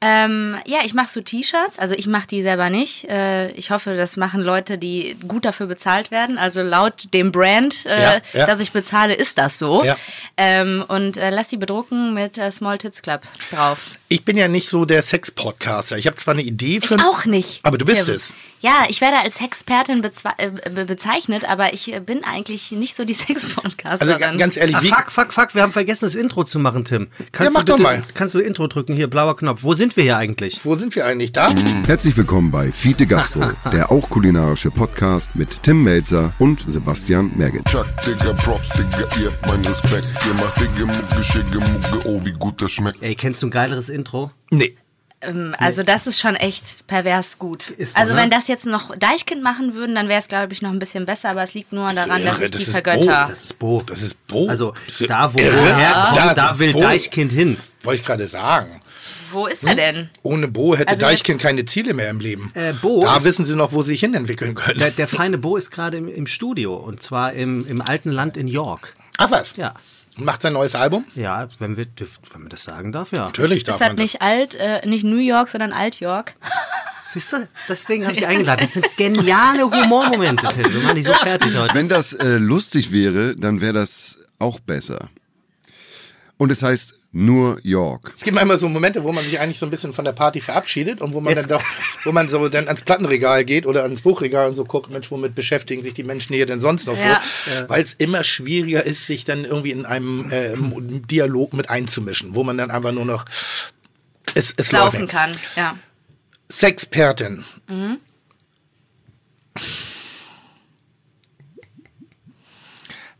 Ähm, 0.00 0.56
ja, 0.66 0.78
ich 0.84 0.92
mache 0.94 1.08
so 1.08 1.20
T-Shirts. 1.20 1.78
Also 1.78 1.94
ich 1.94 2.06
mache 2.06 2.26
die 2.26 2.42
selber 2.42 2.68
nicht. 2.70 3.08
Äh, 3.08 3.50
ich 3.52 3.70
hoffe, 3.70 3.96
das 3.96 4.16
machen 4.16 4.42
Leute, 4.42 4.76
die 4.76 5.16
gut 5.26 5.44
dafür 5.44 5.66
bezahlt 5.66 6.10
werden. 6.10 6.36
Also 6.36 6.62
laut 6.62 7.12
dem 7.14 7.32
Brand, 7.32 7.86
äh, 7.86 8.02
Ja, 8.02 8.20
ja. 8.32 8.46
das 8.46 8.60
ich 8.60 8.72
bezahle, 8.72 9.14
ist 9.14 9.38
das 9.38 9.58
so. 9.58 9.82
Ja. 9.84 9.96
Ähm, 10.36 10.84
und 10.88 11.16
äh, 11.16 11.30
lass 11.30 11.48
die 11.48 11.56
bedrucken 11.56 12.12
mit 12.14 12.36
äh, 12.38 12.50
Small 12.50 12.78
Tits 12.78 13.02
Club 13.02 13.22
drauf. 13.50 13.92
Ich 14.14 14.24
bin 14.24 14.36
ja 14.36 14.46
nicht 14.46 14.68
so 14.68 14.84
der 14.84 15.02
Sex-Podcaster. 15.02 15.98
Ich 15.98 16.06
habe 16.06 16.14
zwar 16.14 16.34
eine 16.34 16.44
Idee 16.44 16.80
für... 16.80 16.94
Ich 16.94 17.02
auch 17.02 17.24
nicht. 17.24 17.58
Aber 17.64 17.78
du 17.78 17.84
bist 17.84 18.04
Tim. 18.04 18.14
es. 18.14 18.32
Ja, 18.60 18.84
ich 18.88 19.00
werde 19.00 19.16
als 19.18 19.34
Sexpertin 19.38 20.02
bezwe- 20.02 20.38
äh, 20.38 20.50
be 20.70 20.84
bezeichnet, 20.84 21.44
aber 21.44 21.74
ich 21.74 21.92
äh, 21.92 21.98
bin 21.98 22.22
eigentlich 22.22 22.70
nicht 22.70 22.96
so 22.96 23.04
die 23.04 23.12
Sex-Podcasterin. 23.12 24.12
Also 24.12 24.24
ga- 24.24 24.36
ganz 24.36 24.56
ehrlich, 24.56 24.76
Ah, 24.76 24.82
wie... 24.82 24.88
fuck, 24.88 25.10
fuck, 25.10 25.32
fuck, 25.32 25.54
wir 25.56 25.62
haben 25.62 25.72
vergessen, 25.72 26.04
das 26.06 26.14
Intro 26.14 26.44
zu 26.44 26.60
machen, 26.60 26.84
Tim. 26.84 27.08
Kannst 27.32 27.52
Ja, 27.54 27.58
mach 27.58 27.64
du 27.64 27.72
doch 27.72 27.76
bitte, 27.78 27.88
mal. 27.88 28.02
Kannst 28.14 28.34
du 28.36 28.38
Intro 28.38 28.68
drücken? 28.68 28.94
Hier, 28.94 29.08
blauer 29.10 29.36
Knopf. 29.36 29.64
Wo 29.64 29.74
sind 29.74 29.96
wir 29.96 30.04
hier 30.04 30.16
eigentlich? 30.16 30.60
Wo 30.64 30.76
sind 30.76 30.94
wir 30.94 31.06
eigentlich 31.06 31.32
da? 31.32 31.52
Herzlich 31.84 32.16
willkommen 32.16 32.52
bei 32.52 32.70
Fiete 32.70 33.08
Gastro, 33.08 33.50
der 33.72 33.90
auch 33.90 34.08
kulinarische 34.08 34.70
Podcast 34.70 35.34
mit 35.34 35.60
Tim 35.64 35.82
Melzer 35.82 36.32
und 36.38 36.62
Sebastian 36.68 37.32
Merget. 37.36 37.64
Chuck, 37.64 37.86
Digga, 38.06 38.32
Props, 38.34 38.68
Digga, 38.70 39.08
ihr 39.20 39.32
habt 39.32 39.44
meinen 39.48 39.64
Respekt. 39.64 40.06
Ihr 40.24 40.34
macht 40.34 40.60
Digga, 40.60 40.86
Mucke, 40.86 41.24
Schicke, 41.24 41.58
Mucke, 41.58 42.08
oh, 42.08 42.24
wie 42.24 42.32
gut 42.32 42.62
das 42.62 42.70
schmeckt. 42.70 43.02
Ey, 43.02 43.16
kennst 43.16 43.42
du 43.42 43.48
ein 43.48 43.50
geileres 43.50 43.88
Intro? 43.88 44.03
Nee. 44.50 44.76
Ähm, 45.20 45.54
also 45.58 45.82
das 45.82 46.06
ist 46.06 46.20
schon 46.20 46.34
echt 46.36 46.86
pervers 46.86 47.38
gut. 47.38 47.70
Ist 47.70 47.94
so, 47.94 48.00
also 48.00 48.12
ne? 48.14 48.20
wenn 48.20 48.30
das 48.30 48.46
jetzt 48.48 48.66
noch 48.66 48.94
Deichkind 48.96 49.42
machen 49.42 49.74
würden, 49.74 49.94
dann 49.94 50.08
wäre 50.08 50.20
es, 50.20 50.28
glaube 50.28 50.52
ich, 50.52 50.62
noch 50.62 50.70
ein 50.70 50.78
bisschen 50.78 51.06
besser, 51.06 51.30
aber 51.30 51.42
es 51.42 51.54
liegt 51.54 51.72
nur 51.72 51.88
daran, 51.88 52.20
irre, 52.22 52.30
dass 52.32 52.40
ich 52.42 52.50
das 52.50 52.64
die 52.64 52.70
vergötter. 52.70 53.26
Das 53.28 53.44
ist 53.44 53.58
Bo. 53.58 53.82
Das 53.86 54.02
ist 54.02 54.26
Bo. 54.26 54.48
Also, 54.48 54.74
da 55.08 55.32
wo 55.32 55.38
irre. 55.38 55.56
Bo 55.56 55.64
herkommt, 55.64 56.16
Da 56.16 56.34
da, 56.34 56.50
ist 56.52 56.58
will 56.58 56.72
Bo. 56.72 56.80
Deichkind 56.80 57.32
hin. 57.32 57.56
Wollte 57.82 58.00
ich 58.00 58.06
gerade 58.06 58.26
sagen. 58.28 58.80
Wo 59.32 59.46
ist 59.46 59.64
er 59.64 59.74
denn? 59.74 60.10
Ohne 60.22 60.46
Bo 60.46 60.76
hätte 60.76 60.88
Also 60.88 61.00
Deichkind 61.00 61.40
keine 61.40 61.64
Ziele 61.64 61.92
mehr 61.92 62.08
im 62.08 62.20
Leben. 62.20 62.52
Äh, 62.54 62.72
Bo 62.72 63.02
da 63.02 63.16
ist- 63.16 63.24
wissen 63.24 63.44
sie 63.44 63.56
noch, 63.56 63.72
wo 63.72 63.82
sie 63.82 63.88
sich 63.88 64.00
hin 64.00 64.14
entwickeln 64.14 64.54
können. 64.54 64.78
Der, 64.78 64.90
der 64.92 65.08
feine 65.08 65.38
Bo 65.38 65.56
ist 65.56 65.70
gerade 65.72 65.96
im, 65.96 66.06
im 66.08 66.26
Studio 66.28 66.74
und 66.76 67.02
zwar 67.02 67.32
im, 67.32 67.66
im 67.66 67.80
alten 67.82 68.10
Land 68.10 68.36
in 68.36 68.46
York. 68.46 68.94
Ach 69.18 69.30
was? 69.30 69.54
Ja. 69.56 69.74
Und 70.16 70.24
macht 70.24 70.42
sein 70.42 70.52
neues 70.52 70.74
Album? 70.74 71.04
Ja, 71.14 71.48
wenn 71.58 71.76
wir, 71.76 71.86
wenn 72.32 72.40
man 72.42 72.48
das 72.48 72.62
sagen 72.64 72.92
darf, 72.92 73.10
ja. 73.12 73.24
Natürlich 73.26 73.64
darf 73.64 73.74
Ist 73.74 73.80
das 73.80 73.88
man 73.88 73.96
das. 73.96 74.02
nicht 74.02 74.22
alt, 74.22 74.54
äh, 74.54 74.86
nicht 74.86 75.04
New 75.04 75.16
York, 75.18 75.48
sondern 75.48 75.72
Alt-York? 75.72 76.34
Siehst 77.08 77.32
du, 77.32 77.48
deswegen 77.68 78.04
habe 78.04 78.14
ich 78.16 78.26
eingeladen. 78.26 78.60
Das 78.60 78.74
sind 78.74 78.96
geniale 78.96 79.64
Humormomente, 79.64 80.48
Tim. 80.54 80.72
Wir 80.72 80.80
machen 80.82 80.96
die 80.96 81.04
so 81.04 81.12
fertig 81.14 81.56
heute. 81.56 81.74
Wenn 81.74 81.88
das 81.88 82.12
äh, 82.12 82.36
lustig 82.38 82.92
wäre, 82.92 83.36
dann 83.36 83.60
wäre 83.60 83.72
das 83.72 84.18
auch 84.38 84.60
besser. 84.60 85.10
Und 86.36 86.50
es 86.50 86.62
heißt 86.62 86.94
nur 87.16 87.60
York. 87.62 88.12
Es 88.16 88.24
gibt 88.24 88.34
manchmal 88.34 88.58
so 88.58 88.68
Momente, 88.68 89.04
wo 89.04 89.12
man 89.12 89.24
sich 89.24 89.38
eigentlich 89.38 89.58
so 89.60 89.66
ein 89.66 89.70
bisschen 89.70 89.92
von 89.92 90.04
der 90.04 90.12
Party 90.12 90.40
verabschiedet 90.40 91.00
und 91.00 91.14
wo 91.14 91.20
man 91.20 91.32
Jetzt- 91.34 91.48
dann 91.48 91.58
doch, 91.60 91.64
wo 92.04 92.10
man 92.10 92.28
so 92.28 92.48
dann 92.48 92.66
ans 92.66 92.82
Plattenregal 92.82 93.44
geht 93.44 93.66
oder 93.66 93.84
ans 93.84 94.02
Buchregal 94.02 94.48
und 94.48 94.56
so 94.56 94.64
guckt, 94.64 94.90
Mensch, 94.90 95.10
womit 95.12 95.34
beschäftigen 95.36 95.82
sich 95.84 95.94
die 95.94 96.02
Menschen 96.02 96.34
hier 96.34 96.44
denn 96.46 96.58
sonst 96.58 96.86
noch 96.86 96.98
Ja. 96.98 97.22
so? 97.46 97.68
Weil 97.68 97.82
es 97.84 97.94
immer 97.98 98.24
schwieriger 98.24 98.84
ist, 98.84 99.06
sich 99.06 99.24
dann 99.24 99.44
irgendwie 99.44 99.70
in 99.70 99.86
einem 99.86 100.28
äh, 100.32 100.54
Dialog 101.08 101.52
mit 101.52 101.70
einzumischen, 101.70 102.34
wo 102.34 102.42
man 102.42 102.58
dann 102.58 102.72
einfach 102.72 102.92
nur 102.92 103.04
noch 103.04 103.24
es, 104.34 104.52
es 104.56 104.72
Laufen 104.72 105.00
läuft. 105.02 105.12
kann, 105.12 105.32
ja. 105.54 105.78
Sexpertin. 106.50 107.44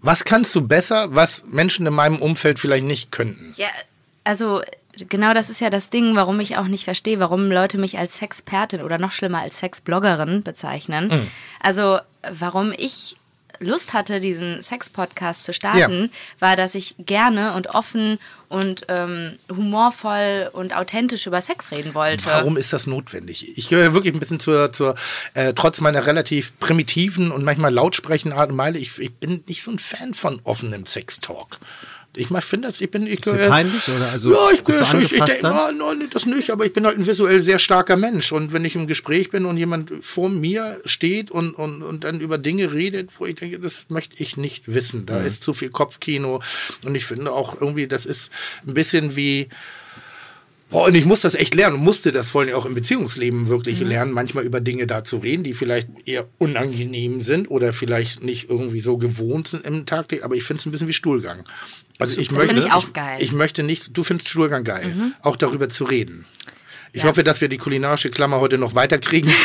Was 0.05 0.25
kannst 0.25 0.55
du 0.55 0.61
besser, 0.61 1.15
was 1.15 1.45
Menschen 1.47 1.87
in 1.87 1.95
meinem 1.95 2.21
Umfeld 2.21 2.59
vielleicht 2.59 2.85
nicht 2.85 3.11
könnten? 3.11 3.55
Ja, 3.57 3.69
also 4.23 4.61
genau 5.09 5.33
das 5.33 5.49
ist 5.49 5.61
ja 5.61 5.71
das 5.71 5.89
Ding, 5.89 6.15
warum 6.15 6.41
ich 6.41 6.59
auch 6.59 6.67
nicht 6.67 6.85
verstehe, 6.85 7.21
warum 7.21 7.51
Leute 7.51 7.79
mich 7.79 7.97
als 7.97 8.19
Sexpertin 8.19 8.83
oder 8.83 8.99
noch 8.99 9.13
schlimmer 9.13 9.41
als 9.41 9.59
Sexbloggerin 9.61 10.43
bezeichnen. 10.43 11.07
Mhm. 11.07 11.31
Also 11.59 12.01
warum 12.31 12.75
ich 12.77 13.17
Lust 13.65 13.93
hatte, 13.93 14.21
diesen 14.21 14.63
Sex-Podcast 14.63 15.45
zu 15.45 15.53
starten, 15.53 16.11
war, 16.39 16.57
dass 16.57 16.75
ich 16.75 16.95
gerne 16.99 17.55
und 17.55 17.69
offen 17.69 18.19
und 18.49 18.83
ähm, 18.89 19.39
humorvoll 19.51 20.51
und 20.53 20.77
authentisch 20.77 21.27
über 21.27 21.41
Sex 21.41 21.71
reden 21.73 21.95
wollte. 21.95 22.27
Warum 22.27 22.57
ist 22.57 22.73
das 22.73 22.87
notwendig? 22.87 23.59
Ich 23.59 23.69
gehöre 23.69 23.95
wirklich 23.95 24.15
ein 24.15 24.21
bisschen 24.21 24.41
zur, 24.41 24.73
zur 24.73 24.95
äh, 25.35 25.55
trotz 25.55 25.81
meiner 25.81 26.07
relativ 26.07 26.59
primitiven 26.61 27.33
und 27.33 27.45
manchmal 27.45 27.73
lautsprechenden 27.73 28.39
Art 28.39 28.51
und 28.51 28.59
Weise, 28.59 28.79
ich, 28.79 28.99
ich 28.99 29.13
bin 29.13 29.43
nicht 29.47 29.63
so 29.63 29.71
ein 29.71 29.79
Fan 29.79 30.15
von 30.15 30.41
offenem 30.45 30.87
Sextalk. 30.87 31.59
Ich 32.17 32.29
finde 32.29 32.69
das, 32.69 32.81
ich 32.81 32.91
bin, 32.91 33.07
ich 33.07 33.15
Ist 33.15 33.25
gehöre- 33.25 33.49
peinlich 33.49 33.89
oder 33.89 34.11
also 34.13 34.33
ja, 34.33 34.51
ich 34.53 34.61
ich, 34.61 34.69
ich 34.69 34.95
angefasst 34.95 35.43
denke, 35.43 35.53
oh, 35.53 35.73
nein, 35.95 36.09
das 36.13 36.27
nicht, 36.27 36.51
aber 36.51 36.65
ich 36.67 36.73
bin 36.73 36.87
halt 36.87 36.97
ein 36.99 37.07
visuell 37.07 37.41
sehr 37.41 37.59
starker 37.59 37.97
Mensch. 37.97 38.33
Und 38.33 38.53
wenn 38.53 38.65
ich 38.65 38.77
im 38.77 38.87
Gespräch 38.87 39.31
bin 39.31 39.45
und 39.47 39.57
jemand 39.57 39.93
vor 40.03 40.29
mir 40.29 40.81
steht 40.85 41.31
und, 41.31 41.55
und, 41.55 41.83
und 41.83 42.05
dann 42.05 42.21
über 42.21 42.39
Dinge 42.39 42.73
redet, 42.73 43.11
wo 43.19 43.27
ich 43.27 43.35
denke, 43.35 43.59
das 43.59 43.87
möchte 43.89 44.17
ich 44.23 44.37
nicht 44.37 44.73
wissen. 44.73 45.07
Da 45.07 45.23
ist 45.23 45.43
zu 45.43 45.55
viel 45.55 45.71
Kopfkino. 45.71 46.41
Und 46.85 46.95
ich 46.95 47.05
finde 47.05 47.33
auch 47.33 47.61
irgendwie, 47.61 47.87
das 47.87 48.07
ist 48.07 48.31
ein 48.67 48.75
bisschen 48.75 49.17
wie, 49.17 49.49
Boah, 50.75 50.87
und 50.89 50.97
ich 50.97 51.05
muss 51.05 51.21
das 51.21 51.37
echt 51.37 51.55
lernen 51.55 51.77
und 51.77 51.85
musste 51.85 52.11
das 52.11 52.31
vor 52.31 52.41
allem 52.43 52.55
auch 52.55 52.67
im 52.67 52.75
Beziehungsleben 52.75 53.49
wirklich 53.49 53.79
lernen, 53.79 54.11
manchmal 54.11 54.43
über 54.43 54.61
Dinge 54.61 54.89
da 54.89 55.05
zu 55.05 55.19
reden, 55.19 55.45
die 55.45 55.55
vielleicht 55.55 55.87
eher 56.05 56.27
unangenehm 56.39 57.21
sind 57.21 57.49
oder 57.49 57.73
vielleicht 57.73 58.25
nicht 58.25 58.51
irgendwie 58.51 58.81
so 58.81 58.99
gewohnt 58.99 59.47
sind 59.47 59.65
im 59.65 59.87
Tag. 59.87 60.07
Aber 60.25 60.35
ich 60.35 60.43
finde 60.43 60.59
es 60.61 60.67
ein 60.67 60.73
bisschen 60.73 60.89
wie 60.89 60.93
Stuhlgang. 60.93 61.45
Also 62.01 62.21
ich 62.21 62.27
Das 62.27 62.39
möchte, 62.39 62.57
ich 62.59 62.73
auch 62.73 62.93
geil. 62.93 63.19
Ich, 63.21 63.31
möchte 63.31 63.63
nicht, 63.63 63.97
du 63.97 64.03
findest 64.03 64.29
Stuhlgang 64.29 64.65
geil, 64.65 65.13
auch 65.23 65.37
darüber 65.37 65.69
zu 65.69 65.85
reden. 65.85 66.25
Ich 66.93 67.05
hoffe, 67.05 67.23
dass 67.23 67.41
wir 67.41 67.49
die 67.49 67.59
kulinarische 67.59 68.11
Klammer 68.11 68.41
heute 68.41 68.59
noch 68.59 68.75
weiterkriegen. 68.75 69.33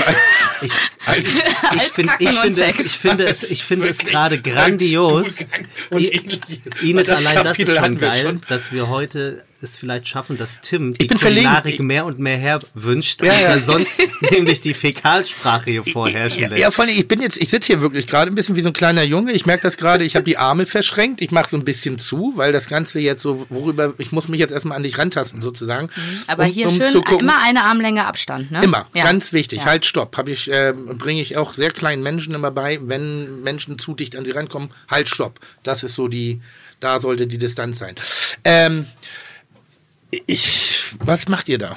Ich, 0.61 0.73
als, 1.05 1.37
ich, 1.37 1.43
Als 1.63 1.97
ich, 1.97 1.97
und 1.97 2.53
finde 2.53 2.65
es, 2.65 2.79
ich 2.79 2.97
finde 2.97 3.25
es, 3.25 3.43
ich 3.43 3.63
finde 3.63 3.87
es 3.87 3.99
gerade 3.99 4.41
grandios. 4.41 5.35
Stuhlgang 5.35 5.65
und 5.91 6.01
I- 6.01 6.07
ähnliches. 6.09 6.41
Ines, 6.81 6.83
Und 6.83 6.97
das 6.97 7.25
allein 7.25 7.43
das 7.45 7.59
ist 7.59 7.73
schon 7.73 7.97
geil, 7.97 8.21
schon. 8.23 8.41
dass 8.49 8.73
wir 8.73 8.89
heute 8.89 9.45
es 9.63 9.77
vielleicht 9.77 10.07
schaffen, 10.07 10.37
dass 10.37 10.61
Tim 10.61 10.93
die. 10.93 11.07
Kulinarik 11.07 11.75
Ich- 11.75 11.79
mehr 11.79 12.05
und 12.05 12.19
mehr 12.19 12.37
herwünscht, 12.37 13.21
Ja, 13.23 13.31
als 13.31 13.41
ja. 13.41 13.47
er 13.49 13.59
sonst 13.59 14.01
nämlich 14.31 14.61
die 14.61 14.73
Fäkalsprache 14.73 15.69
hier 15.71 15.83
vorherrschen 15.83 16.41
Ja, 16.43 16.47
lässt. 16.49 16.61
ja, 16.61 16.71
vor 16.71 16.85
allem, 16.85 16.97
ich 16.97 17.07
bin 17.07 17.21
jetzt, 17.21 17.37
ich 17.37 17.49
sitze 17.49 17.67
hier 17.73 17.81
wirklich 17.81 18.07
gerade 18.07 18.31
ein 18.31 18.35
bisschen 18.35 18.55
wie 18.55 18.61
so 18.61 18.69
ein 18.69 18.73
kleiner 18.73 19.03
Junge. 19.03 19.31
Ich 19.33 19.45
merke 19.45 19.63
das 19.63 19.77
gerade, 19.77 20.03
ich 20.03 20.15
habe 20.15 20.23
die 20.25 20.37
Arme 20.37 20.65
verschränkt. 20.65 21.21
Ich 21.21 21.31
mache 21.31 21.49
so 21.49 21.57
ein 21.57 21.65
bisschen 21.65 21.97
zu, 21.99 22.33
weil 22.35 22.51
das 22.51 22.67
Ganze 22.67 22.99
jetzt 22.99 23.21
so, 23.21 23.45
worüber, 23.49 23.93
ich 23.97 24.11
muss 24.11 24.27
mich 24.27 24.39
jetzt 24.39 24.51
erstmal 24.51 24.77
an 24.77 24.83
dich 24.83 24.97
rantasten 24.97 25.41
sozusagen. 25.41 25.87
Mhm. 25.95 26.19
Aber 26.27 26.43
um, 26.45 26.51
hier 26.51 26.67
um 26.67 26.75
schön 26.75 27.03
gucken. 27.03 27.19
immer 27.19 27.41
eine 27.41 27.63
Armlänge 27.63 28.05
Abstand, 28.05 28.51
ne? 28.51 28.63
Immer, 28.63 28.87
Ja. 28.93 29.03
ganz 29.03 29.33
wichtig. 29.33 29.59
Ja. 29.59 29.65
Halt, 29.65 29.85
stopp. 29.85 30.17
Hab 30.17 30.27
ich, 30.29 30.49
äh, 30.51 30.73
bringe 30.73 31.21
ich 31.21 31.37
auch 31.37 31.53
sehr 31.53 31.71
kleinen 31.71 32.03
Menschen 32.03 32.33
immer 32.33 32.51
bei, 32.51 32.79
wenn 32.81 33.41
Menschen 33.41 33.77
zu 33.79 33.93
dicht 33.93 34.15
an 34.15 34.25
sie 34.25 34.31
rankommen. 34.31 34.69
Halt, 34.89 35.09
stopp. 35.09 35.39
Das 35.63 35.83
ist 35.83 35.95
so 35.95 36.07
die, 36.07 36.41
da 36.79 36.99
sollte 36.99 37.27
die 37.27 37.37
Distanz 37.37 37.79
sein. 37.79 37.95
Ähm, 38.43 38.85
ich, 40.11 40.93
was 40.99 41.27
macht 41.27 41.49
ihr 41.49 41.57
da? 41.57 41.75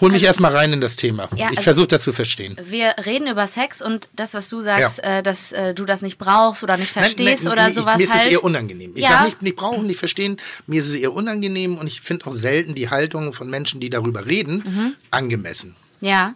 Hol 0.00 0.10
mich 0.10 0.24
erstmal 0.24 0.50
rein 0.50 0.72
in 0.72 0.80
das 0.80 0.96
Thema. 0.96 1.24
Also 1.24 1.36
Ja, 1.36 1.44
ich 1.52 1.58
also- 1.58 1.62
versuche 1.62 1.86
das 1.86 2.02
zu 2.02 2.12
verstehen. 2.12 2.56
Wir 2.64 2.96
reden 3.06 3.28
über 3.28 3.46
Sex 3.46 3.80
und 3.80 4.08
das, 4.12 4.34
was 4.34 4.48
du 4.48 4.60
sagst, 4.60 4.98
Ja. 4.98 5.18
äh, 5.18 5.22
dass 5.22 5.52
äh, 5.52 5.72
du 5.72 5.84
das 5.84 6.02
nicht 6.02 6.18
brauchst 6.18 6.64
oder 6.64 6.76
nicht 6.76 6.90
verstehst 6.90 7.44
Nein, 7.44 7.44
nein, 7.44 7.52
oder 7.52 7.68
ich- 7.68 7.74
sowas 7.74 7.98
Mir 7.98 8.04
ist 8.04 8.12
halt. 8.12 8.26
es 8.26 8.32
eher 8.32 8.42
unangenehm. 8.44 8.92
Ich 8.96 9.02
Ja. 9.04 9.10
sag 9.10 9.24
nicht, 9.26 9.42
nicht 9.42 9.56
brauchen, 9.56 9.86
nicht 9.86 9.98
verstehen. 10.00 10.38
Mir 10.66 10.80
ist 10.80 10.88
es 10.88 10.94
eher 10.96 11.12
unangenehm 11.12 11.78
und 11.78 11.86
ich 11.86 12.00
finde 12.00 12.26
auch 12.26 12.32
selten 12.32 12.74
die 12.74 12.90
Haltung 12.90 13.32
von 13.32 13.48
Menschen, 13.48 13.80
die 13.80 13.88
darüber 13.88 14.26
reden, 14.26 14.64
Mhm. 14.66 14.94
angemessen. 15.12 15.76
Ja. 16.00 16.34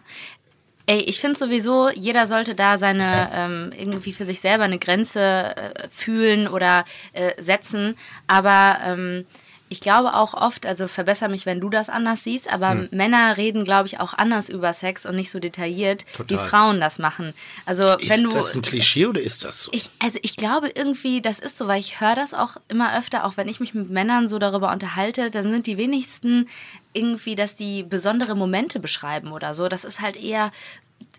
Ey, 0.85 1.01
ich 1.01 1.19
finde 1.19 1.37
sowieso, 1.37 1.89
jeder 1.89 2.25
sollte 2.27 2.55
da 2.55 2.77
seine 2.79 3.29
ähm, 3.33 3.71
irgendwie 3.77 4.13
für 4.13 4.25
sich 4.25 4.39
selber 4.39 4.63
eine 4.63 4.79
Grenze 4.79 5.19
äh, 5.55 5.87
fühlen 5.91 6.47
oder 6.47 6.85
äh, 7.11 7.33
setzen. 7.43 7.95
Aber 8.25 8.79
ähm, 8.83 9.25
ich 9.69 9.79
glaube 9.81 10.15
auch 10.15 10.33
oft, 10.33 10.65
also 10.65 10.87
verbessere 10.87 11.29
mich, 11.29 11.45
wenn 11.45 11.59
du 11.61 11.69
das 11.69 11.89
anders 11.89 12.23
siehst, 12.23 12.51
aber 12.51 12.71
Hm. 12.71 12.89
Männer 12.91 13.37
reden, 13.37 13.63
glaube 13.65 13.87
ich, 13.87 13.99
auch 13.99 14.13
anders 14.13 14.49
über 14.49 14.73
Sex 14.73 15.05
und 15.05 15.15
nicht 15.15 15.29
so 15.31 15.39
detailliert, 15.39 16.05
wie 16.17 16.23
Total. 16.35 16.47
Frauen 16.49 16.79
das 16.81 16.99
machen. 16.99 17.33
Also 17.65 17.93
Ist 17.97 18.09
wenn 18.09 18.23
du 18.23 18.29
das 18.31 18.55
ein 18.55 18.61
Klischee 18.63 19.05
oder 19.05 19.21
ist 19.21 19.43
das 19.45 19.63
so? 19.63 19.71
ich, 19.73 19.89
also 19.99 20.17
ich 20.23 20.35
glaube 20.35 20.69
irgendwie, 20.73 21.21
das 21.21 21.39
ist 21.39 21.57
so, 21.57 21.67
weil 21.67 21.79
ich 21.79 22.01
höre 22.01 22.15
das 22.15 22.33
auch 22.33 22.57
immer 22.67 22.97
öfter, 22.97 23.25
auch 23.25 23.37
wenn 23.37 23.47
ich 23.47 23.59
mich 23.59 23.73
mit 23.73 23.89
Männern 23.89 24.27
so 24.27 24.39
darüber 24.39 24.71
unterhalte, 24.71 25.29
dann 25.31 25.43
sind 25.43 25.67
die 25.67 25.77
wenigsten 25.77 26.47
irgendwie, 26.93 27.35
dass 27.35 27.55
die 27.55 27.83
besondere 27.83 28.35
Momente 28.35 28.79
beschreiben 28.79 29.31
oder 29.31 29.53
so. 29.53 29.67
Das 29.67 29.83
ist 29.83 30.01
halt 30.01 30.17
eher, 30.17 30.51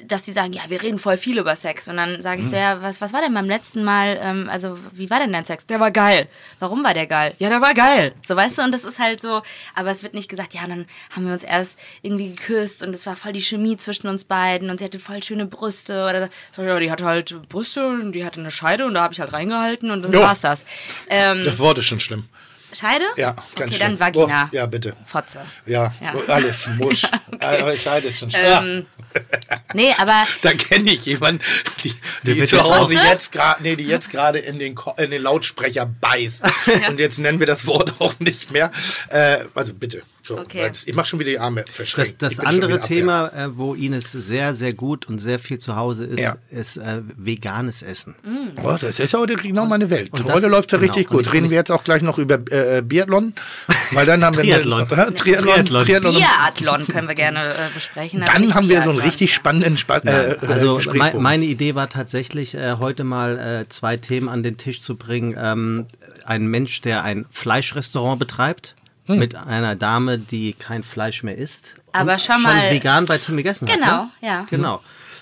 dass 0.05 0.23
die 0.23 0.33
sagen, 0.33 0.53
ja, 0.53 0.63
wir 0.69 0.83
reden 0.83 0.99
voll 0.99 1.17
viel 1.17 1.39
über 1.39 1.55
Sex. 1.57 1.87
Und 1.89 1.97
dann 1.97 2.21
sage 2.23 2.41
ich 2.41 2.47
Mhm. 2.47 2.51
so, 2.51 2.57
ja, 2.57 2.83
was, 2.83 3.01
was 3.01 3.13
war 3.13 3.21
denn 3.23 3.33
beim 3.35 3.47
letzten 3.47 3.83
Mal, 3.85 4.19
ähm, 4.21 4.49
also 4.51 4.79
wie 4.93 5.09
war 5.11 5.19
denn 5.21 5.33
dein 5.33 5.45
Sex? 5.45 5.65
Der 5.67 5.79
war 5.81 5.91
geil. 5.91 6.27
Warum 6.59 6.83
war 6.85 6.93
der 6.93 7.07
geil? 7.07 7.35
Ja, 7.39 7.49
der 7.49 7.61
war 7.61 7.73
geil. 7.75 8.15
So, 8.27 8.35
weißt 8.37 8.59
du, 8.59 8.63
und 8.63 8.73
das 8.73 8.85
ist 8.85 8.99
halt 8.99 9.21
so, 9.21 9.43
aber 9.75 9.91
es 9.91 10.03
wird 10.03 10.13
nicht 10.15 10.29
gesagt, 10.29 10.55
ja, 10.55 10.67
dann 10.67 10.87
haben 11.11 11.27
wir 11.27 11.33
uns 11.33 11.45
erst 11.45 11.79
irgendwie 12.03 12.31
geküsst 12.31 12.83
und 12.83 12.95
es 12.95 13.07
war 13.07 13.15
voll 13.17 13.33
die 13.33 13.41
Chemie 13.43 13.77
zwischen 13.77 14.07
uns 14.09 14.25
beiden 14.25 14.71
und 14.71 14.79
sie 14.81 14.85
hatte 14.85 14.99
voll 15.01 15.23
schöne 15.23 15.47
Brüste 15.47 16.05
oder 16.09 16.29
so, 16.53 16.63
ja, 16.63 16.79
die 16.79 16.91
hatte 16.91 17.05
halt 17.05 17.49
Brüste 17.49 17.87
und 17.87 18.13
die 18.13 18.25
hatte 18.25 18.41
eine 18.41 18.51
Scheide 18.51 18.87
und 18.87 18.95
da 18.95 19.03
habe 19.03 19.15
ich 19.15 19.21
halt 19.21 19.33
reingehalten 19.33 19.91
und 19.91 20.03
dann 20.03 20.13
Jo. 20.13 20.21
war's 20.21 20.41
das. 20.43 20.65
Ähm, 21.09 21.41
Das 21.45 21.59
Wort 21.59 21.79
ist 21.79 21.87
schon 21.87 22.01
schlimm. 22.01 22.25
Scheide? 22.73 23.05
Ja, 23.17 23.31
Okay, 23.31 23.39
ganz 23.57 23.75
schlimm. 23.77 23.89
dann 23.89 24.01
Vagina. 24.01 24.49
Oh, 24.53 24.55
ja, 24.57 24.67
bitte. 24.67 24.95
Fotze. 25.07 25.41
Ja, 25.67 25.93
Ja. 26.01 26.15
alles, 26.29 26.69
Musch. 26.79 27.03
Aber 27.41 27.75
ich 27.75 27.83
scheide 27.83 28.13
schon. 28.15 28.31
ja. 28.31 28.63
Ähm, 28.63 28.87
nee, 29.75 29.93
aber 29.99 30.27
Da 30.43 30.53
kenne 30.55 30.91
ich 30.93 31.05
jemanden, 31.07 31.43
die, 31.83 31.95
die 32.23 32.37
wird 32.37 32.49
zu 32.49 32.57
jetzt 32.57 32.71
Hause 32.71 32.95
jetzt 32.95 33.33
gerade, 33.33 33.63
nee, 33.63 33.77
die 33.77 33.85
jetzt 33.85 34.11
gerade 34.11 34.39
in 34.39 34.59
den, 34.59 34.75
Ko- 34.75 34.95
in 34.99 35.11
den 35.11 35.23
Lautsprecher 35.23 35.87
beißt. 35.87 36.43
Und 36.89 36.99
jetzt 36.99 37.19
nennen 37.19 37.41
wir 37.41 37.47
das 37.47 37.67
Wort 37.67 37.95
auch 38.01 38.15
nicht 38.21 38.51
mehr. 38.53 38.71
Äh, 39.09 39.39
also 39.55 39.75
bitte. 39.75 40.03
So, 40.31 40.39
Okay. 40.39 40.63
weil 40.63 40.73
ich 40.85 40.95
mache 40.95 41.07
schon 41.07 41.19
wieder 41.19 41.31
die 41.31 41.39
Arme 41.39 41.65
Das, 41.67 41.75
verschränkt. 41.75 42.23
das 42.23 42.35
schon 42.37 42.47
andere 42.47 42.71
wieder 42.73 42.83
abwehr. 42.83 42.97
Thema, 42.99 43.27
äh, 43.29 43.49
wo 43.57 43.75
Ines 43.75 44.13
sehr, 44.13 44.55
sehr 44.55 44.73
gut 44.73 45.07
und 45.09 45.19
sehr 45.19 45.39
viel 45.39 45.59
zu 45.59 45.75
Hause 45.77 46.05
ist, 46.05 46.21
Ja. 46.21 46.37
ist 46.51 46.77
äh, 46.77 47.03
veganes 47.17 47.83
Essen. 47.83 48.15
Oh, 48.63 48.77
das 48.81 48.99
ist 49.01 49.13
heute 49.15 49.35
genau 49.35 49.67
meine 49.67 49.91
Welt. 49.91 50.13
und 50.13 50.25
Heute 50.25 50.43
das- 50.43 50.51
läuft 50.51 50.69
es 50.69 50.73
ja 50.73 50.79
genau. 50.79 50.93
richtig 50.93 51.09
gut. 51.11 51.23
ich- 51.27 51.33
Reden 51.33 51.51
wir 51.51 51.57
jetzt 51.57 51.71
auch 51.71 51.83
gleich 51.85 52.03
noch 52.03 52.19
über 52.19 52.39
äh, 52.51 52.81
Biathlon, 52.83 53.35
weil 53.93 54.07
dann 54.07 54.25
haben 54.25 54.37
wir 54.37 54.45
Triathlon. 54.45 54.81
Eine, 54.91 55.15
Triathlon, 55.15 55.55
Triathlon. 55.67 55.85
Triathlon. 55.85 56.15
Biathlon 56.15 56.87
können 56.87 57.09
wir 57.09 57.15
gerne 57.15 57.45
äh, 57.49 57.57
besprechen. 57.75 58.23
Dann 58.25 58.55
haben 58.55 58.69
wir 58.69 58.83
so 58.83 58.91
einen 58.91 59.01
richtig 59.01 59.35
spannenden 59.35 59.77
Spa 59.77 59.99
äh, 59.99 60.37
Also 60.47 60.67
äh, 60.67 60.71
me 60.71 60.77
Gesprächsbogen. 60.77 61.23
meine 61.23 61.45
Idee 61.45 61.75
war 61.75 61.89
tatsächlich, 61.89 62.55
äh, 62.55 62.77
heute 62.79 63.03
mal 63.05 63.39
äh, 63.65 63.69
zwei 63.69 63.97
Themen 63.97 64.29
an 64.29 64.43
den 64.43 64.57
Tisch 64.57 64.81
zu 64.81 64.97
bringen. 64.97 65.35
Ähm, 65.39 65.87
ein 66.25 66.47
Mensch, 66.47 66.81
der 66.83 67.03
ein 67.03 67.27
Fleischrestaurant 67.31 68.19
betreibt. 68.21 68.77
Hm. 69.15 69.19
Mit 69.19 69.35
einer 69.35 69.77
Dame, 69.77 70.19
die 70.19 70.53
kein 70.53 70.83
Fleisch 70.83 71.23
mehr 71.23 71.37
isst. 71.37 71.75
Aber 71.93 72.13
und 72.15 72.21
schon 72.23 72.43
mal- 72.43 72.71
vegan 72.71 73.07
bei 73.07 73.19
Tim 73.19 73.37
gegessen 73.37 73.69
hat. 73.69 73.75
Genau, 73.75 74.03
ne? 74.05 74.11
ja. 74.21 74.47
Genau. 74.51 74.81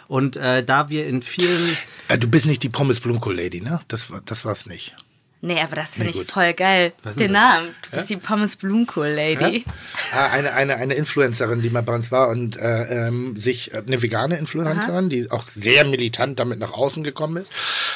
Und 0.09 0.37
äh, 0.37 0.63
da 0.65 0.89
wir 0.91 1.07
in 1.07 1.23
vielen 1.23 1.77
Äh, 2.09 2.19
du 2.19 2.29
bist 2.29 2.47
nicht 2.47 2.63
die 2.63 2.69
Pommes 2.71 3.01
Blumenkohl 3.01 3.37
Lady, 3.37 3.61
ne? 3.61 3.81
Das, 3.89 4.11
war- 4.11 4.23
das 4.25 4.45
war's 4.45 4.67
nicht. 4.67 4.95
Nee, 5.41 5.61
aber 5.61 5.77
das 5.77 5.91
finde 5.93 6.11
Nee, 6.11 6.23
ich 6.23 6.31
voll 6.31 6.53
geil. 6.53 6.93
Den? 7.17 7.33
Namen. 7.33 7.69
Du 7.83 7.97
bist 7.97 8.11
die 8.11 8.17
Pommes 8.17 8.57
Blumenkohl 8.57 9.07
Lady. 9.09 9.65
Ah, 10.13 10.31
eine, 10.31 10.53
eine, 10.55 10.77
eine 10.77 10.95
Influencerin, 10.95 11.63
die 11.63 11.71
mal 11.71 11.83
bei 11.83 11.95
uns 11.95 12.11
war 12.11 12.29
und 12.29 12.57
äh, 12.57 13.07
ähm, 13.07 13.37
sich, 13.37 13.73
äh, 13.73 13.83
eine 13.87 14.03
vegane 14.03 14.37
Influencerin, 14.37 15.09
die 15.09 15.31
auch 15.31 15.43
sehr 15.43 15.85
militant 15.85 16.41
damit 16.41 16.59
nach 16.59 16.73
außen 16.73 17.05
gekommen 17.05 17.37
ist. 17.37 17.53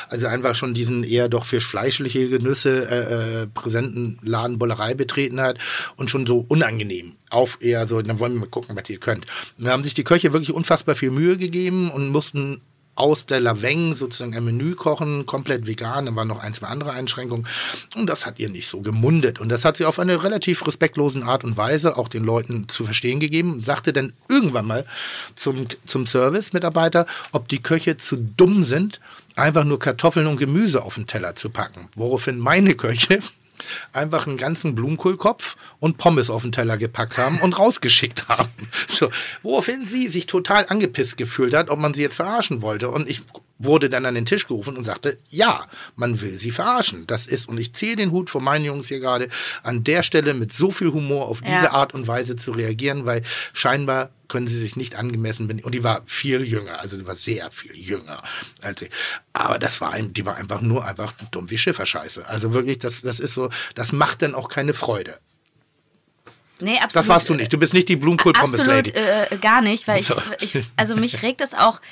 Also 0.09 0.29
einfach 0.29 0.55
schon 0.55 0.73
diesen 0.73 1.03
eher 1.03 1.29
doch 1.29 1.45
für 1.45 1.61
fleischliche 1.61 2.29
Genüsse 2.29 2.89
äh, 2.89 3.43
äh, 3.43 3.47
präsenten 3.49 4.21
Laden 4.23 4.59
Bollerei 4.59 4.95
betreten 4.95 5.41
hat 5.41 5.59
und 5.97 6.11
schon 6.11 6.27
so 6.27 6.45
unangenehm. 6.47 7.17
Auf 7.29 7.59
eher 7.61 7.89
so, 7.89 8.01
dann 8.03 8.21
wollen 8.21 8.35
wir 8.35 8.41
mal 8.41 8.49
gucken, 8.51 8.77
was 8.77 8.89
ihr 8.89 8.99
könnt. 8.99 9.27
Und 9.59 9.65
da 9.65 9.73
haben 9.73 9.83
sich 9.83 9.95
die 9.95 10.05
Köche 10.05 10.33
wirklich 10.33 10.53
unfassbar 10.53 10.95
viel 10.95 11.11
Mühe 11.11 11.37
gegeben 11.37 11.91
und 11.91 12.11
mussten 12.11 12.61
aus 12.95 13.27
der 13.27 13.41
Laveng 13.41 13.95
sozusagen 13.95 14.37
ein 14.37 14.45
Menü 14.45 14.75
kochen, 14.75 15.25
komplett 15.25 15.67
vegan, 15.67 16.07
dann 16.07 16.17
waren 16.17 16.29
noch 16.29 16.41
ein, 16.41 16.53
zwei 16.53 16.67
andere 16.67 16.93
Einschränkungen. 16.93 17.47
Und 17.97 18.07
das 18.07 18.27
hat 18.27 18.39
ihr 18.39 18.51
nicht 18.51 18.69
so 18.69 18.81
gemundet. 18.81 19.41
Und 19.41 19.49
das 19.49 19.65
hat 19.65 19.79
sie 19.79 19.85
auf 19.85 19.99
eine 19.99 20.23
relativ 20.23 20.67
respektlosen 20.67 21.23
Art 21.23 21.43
und 21.43 21.57
Weise 21.57 21.97
auch 21.97 22.09
den 22.09 22.25
Leuten 22.25 22.69
zu 22.69 22.85
verstehen 22.85 23.21
gegeben, 23.21 23.63
sagte 23.65 23.93
dann 23.93 24.13
irgendwann 24.29 24.67
mal 24.67 24.87
zum, 25.37 25.67
zum 25.87 26.07
Service-Mitarbeiter, 26.07 27.07
ob 27.33 27.49
die 27.49 27.63
Köche 27.63 27.97
zu 27.97 28.17
dumm 28.17 28.65
sind, 28.65 29.01
einfach 29.37 29.65
nur 29.65 29.79
Kartoffeln 29.79 30.27
und 30.27 30.37
Gemüse 30.37 30.83
auf 30.83 30.97
den 30.97 31.07
Teller 31.07 31.35
zu 31.35 31.49
packen, 31.49 31.89
woraufhin 31.95 32.39
meine 32.39 32.75
Köche 32.75 33.21
einfach 33.93 34.27
einen 34.27 34.37
ganzen 34.37 34.75
Blumenkohlkopf 34.75 35.57
und 35.81 35.99
Pommes 35.99 36.31
auf 36.31 36.43
den 36.43 36.53
Teller 36.53 36.79
gepackt 36.79 37.19
haben 37.19 37.41
und 37.41 37.59
rausgeschickt 37.59 38.29
haben. 38.29 38.51
So, 38.89 39.11
woraufhin 39.43 39.87
sie 39.87 40.09
sich 40.09 40.27
total 40.27 40.67
angepisst 40.69 41.17
gefühlt 41.17 41.55
hat, 41.55 41.71
ob 41.71 41.79
man 41.79 41.95
sie 41.95 42.03
jetzt 42.03 42.17
verarschen 42.17 42.63
wollte. 42.63 42.89
Und 42.91 43.09
ich 43.09 43.23
wurde 43.59 43.89
dann 43.89 44.07
an 44.07 44.15
den 44.15 44.27
Tisch 44.27 44.47
gerufen 44.47 44.77
und 44.77 44.85
sagte, 44.85 45.19
ja, 45.31 45.67
man 45.97 46.21
will 46.21 46.37
sie 46.37 46.51
verarschen. 46.51 47.07
Das 47.07 47.27
ist, 47.27 47.49
und 47.49 47.59
ich 47.59 47.73
ziehe 47.73 47.97
den 47.97 48.11
Hut 48.11 48.29
von 48.31 48.43
meinen 48.43 48.65
Jungs 48.65 48.89
hier 48.89 49.01
gerade, 49.01 49.29
an 49.63 49.85
der 49.85 50.03
Stelle 50.03 50.35
mit 50.35 50.53
so 50.53 50.71
viel 50.71 50.93
Humor 50.93 51.29
auf 51.29 51.41
diese 51.41 51.53
Ja. 51.65 51.71
Art 51.73 51.95
und 51.95 52.09
Weise 52.09 52.37
zu 52.37 52.53
reagieren, 52.53 53.07
weil 53.07 53.23
scheinbar 53.53 54.11
können 54.33 54.47
sie 54.47 54.57
sich 54.57 54.77
nicht 54.77 54.95
angemessen 54.95 55.47
benehmen. 55.47 55.67
Und 55.67 55.75
die 55.75 55.85
war 55.85 56.03
viel 56.07 56.43
jünger, 56.43 56.81
also 56.81 56.97
die 56.97 57.07
war 57.07 57.15
sehr 57.15 57.51
viel 57.51 57.77
jünger 57.77 58.23
als 58.63 58.81
ich. 58.81 58.91
Aber 59.35 59.59
das 59.59 59.83
war 59.83 59.93
ein, 59.93 60.15
die 60.15 60.25
war 60.25 60.37
einfach 60.37 60.63
nur 60.63 60.87
einfach 60.87 61.13
dumm 61.31 61.51
wie 61.51 61.59
Schifferscheiße. 61.59 62.27
Also 62.27 62.55
wirklich, 62.55 62.79
das, 62.79 63.03
das 63.03 63.21
ist 63.21 63.35
so, 63.35 63.51
das 63.75 63.93
macht 63.93 64.23
dann 64.23 64.35
auch 64.35 64.49
keine 64.49 64.73
Freude. 64.73 65.19
Nee, 66.61 66.77
absolut. 66.77 66.95
Das 66.95 67.09
warst 67.09 67.29
du 67.29 67.35
nicht. 67.35 67.53
Du 67.53 67.59
bist 67.59 67.75
nicht 67.75 67.91
die 67.91 67.97
Blumenkohl-Pommes-Lady. 67.97 68.93
Absolut 68.93 69.33
äh, 69.33 69.37
gar 69.37 69.61
nicht, 69.61 69.87
weil 69.87 70.03
So. 70.03 70.15
ich, 70.41 70.55
ich, 70.55 70.65
also 70.77 70.97
mich 70.97 71.23
regt 71.23 71.43
es 71.43 71.53
auch 71.53 71.83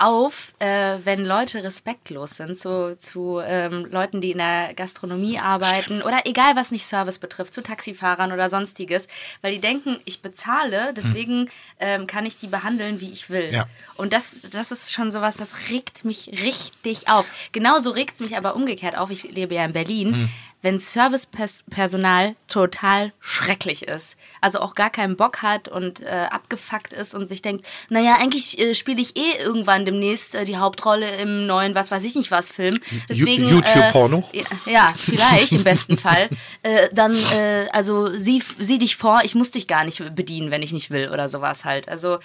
auf, 0.00 0.52
äh, 0.58 0.98
wenn 1.04 1.24
Leute 1.24 1.62
respektlos 1.62 2.30
sind 2.30 2.58
zu, 2.58 2.96
zu 3.00 3.40
ähm, 3.44 3.86
Leuten, 3.90 4.20
die 4.20 4.32
in 4.32 4.38
der 4.38 4.74
Gastronomie 4.74 5.38
arbeiten 5.38 6.02
oder 6.02 6.22
egal 6.24 6.56
was 6.56 6.70
nicht 6.70 6.86
Service 6.86 7.18
betrifft, 7.18 7.54
zu 7.54 7.62
Taxifahrern 7.62 8.32
oder 8.32 8.50
sonstiges, 8.50 9.08
weil 9.42 9.52
die 9.52 9.60
denken, 9.60 9.98
ich 10.04 10.22
bezahle, 10.22 10.92
deswegen 10.94 11.50
ähm, 11.80 12.06
kann 12.06 12.26
ich 12.26 12.36
die 12.36 12.46
behandeln, 12.46 13.00
wie 13.00 13.10
ich 13.10 13.30
will. 13.30 13.50
Ja. 13.52 13.66
Und 13.96 14.12
das, 14.12 14.42
das 14.50 14.70
ist 14.72 14.92
schon 14.92 15.10
sowas, 15.10 15.36
das 15.36 15.70
regt 15.70 16.04
mich 16.04 16.30
richtig 16.42 17.08
auf. 17.08 17.26
Genauso 17.52 17.90
regt 17.90 18.14
es 18.14 18.20
mich 18.20 18.36
aber 18.36 18.54
umgekehrt 18.54 18.96
auf, 18.96 19.10
ich 19.10 19.24
lebe 19.24 19.54
ja 19.54 19.64
in 19.64 19.72
Berlin, 19.72 20.14
Hm. 20.14 20.28
Wenn 20.62 20.78
Servicepersonal 20.78 22.34
total 22.48 23.12
schrecklich 23.20 23.86
ist. 23.86 24.16
Also 24.40 24.58
auch 24.60 24.74
gar 24.74 24.90
keinen 24.90 25.16
Bock 25.16 25.42
hat 25.42 25.68
und 25.68 26.00
äh, 26.00 26.26
abgefuckt 26.30 26.92
ist 26.92 27.14
und 27.14 27.28
sich 27.28 27.42
denkt, 27.42 27.64
naja, 27.88 28.16
eigentlich 28.18 28.58
äh, 28.58 28.74
spiele 28.74 29.00
ich 29.00 29.16
eh 29.16 29.40
irgendwann 29.40 29.84
demnächst 29.84 30.34
äh, 30.34 30.44
die 30.44 30.56
Hauptrolle 30.56 31.16
im 31.16 31.46
neuen, 31.46 31.74
was 31.74 31.90
weiß 31.90 32.02
ich 32.04 32.14
nicht 32.14 32.30
was, 32.30 32.50
Film. 32.50 32.78
Deswegen, 33.08 33.48
YouTube-Porno? 33.48 34.28
Äh, 34.32 34.38
ja, 34.38 34.44
ja, 34.66 34.94
vielleicht 34.96 35.52
im 35.52 35.64
besten 35.64 35.96
Fall. 35.96 36.28
Äh, 36.62 36.88
dann, 36.92 37.14
äh, 37.32 37.66
also 37.72 38.16
sieh, 38.16 38.42
sieh 38.58 38.78
dich 38.78 38.96
vor, 38.96 39.20
ich 39.22 39.34
muss 39.34 39.50
dich 39.50 39.66
gar 39.68 39.84
nicht 39.84 40.02
bedienen, 40.14 40.50
wenn 40.50 40.62
ich 40.62 40.72
nicht 40.72 40.90
will 40.90 41.10
oder 41.10 41.28
sowas 41.28 41.64
halt. 41.64 41.88
Also 41.88 42.18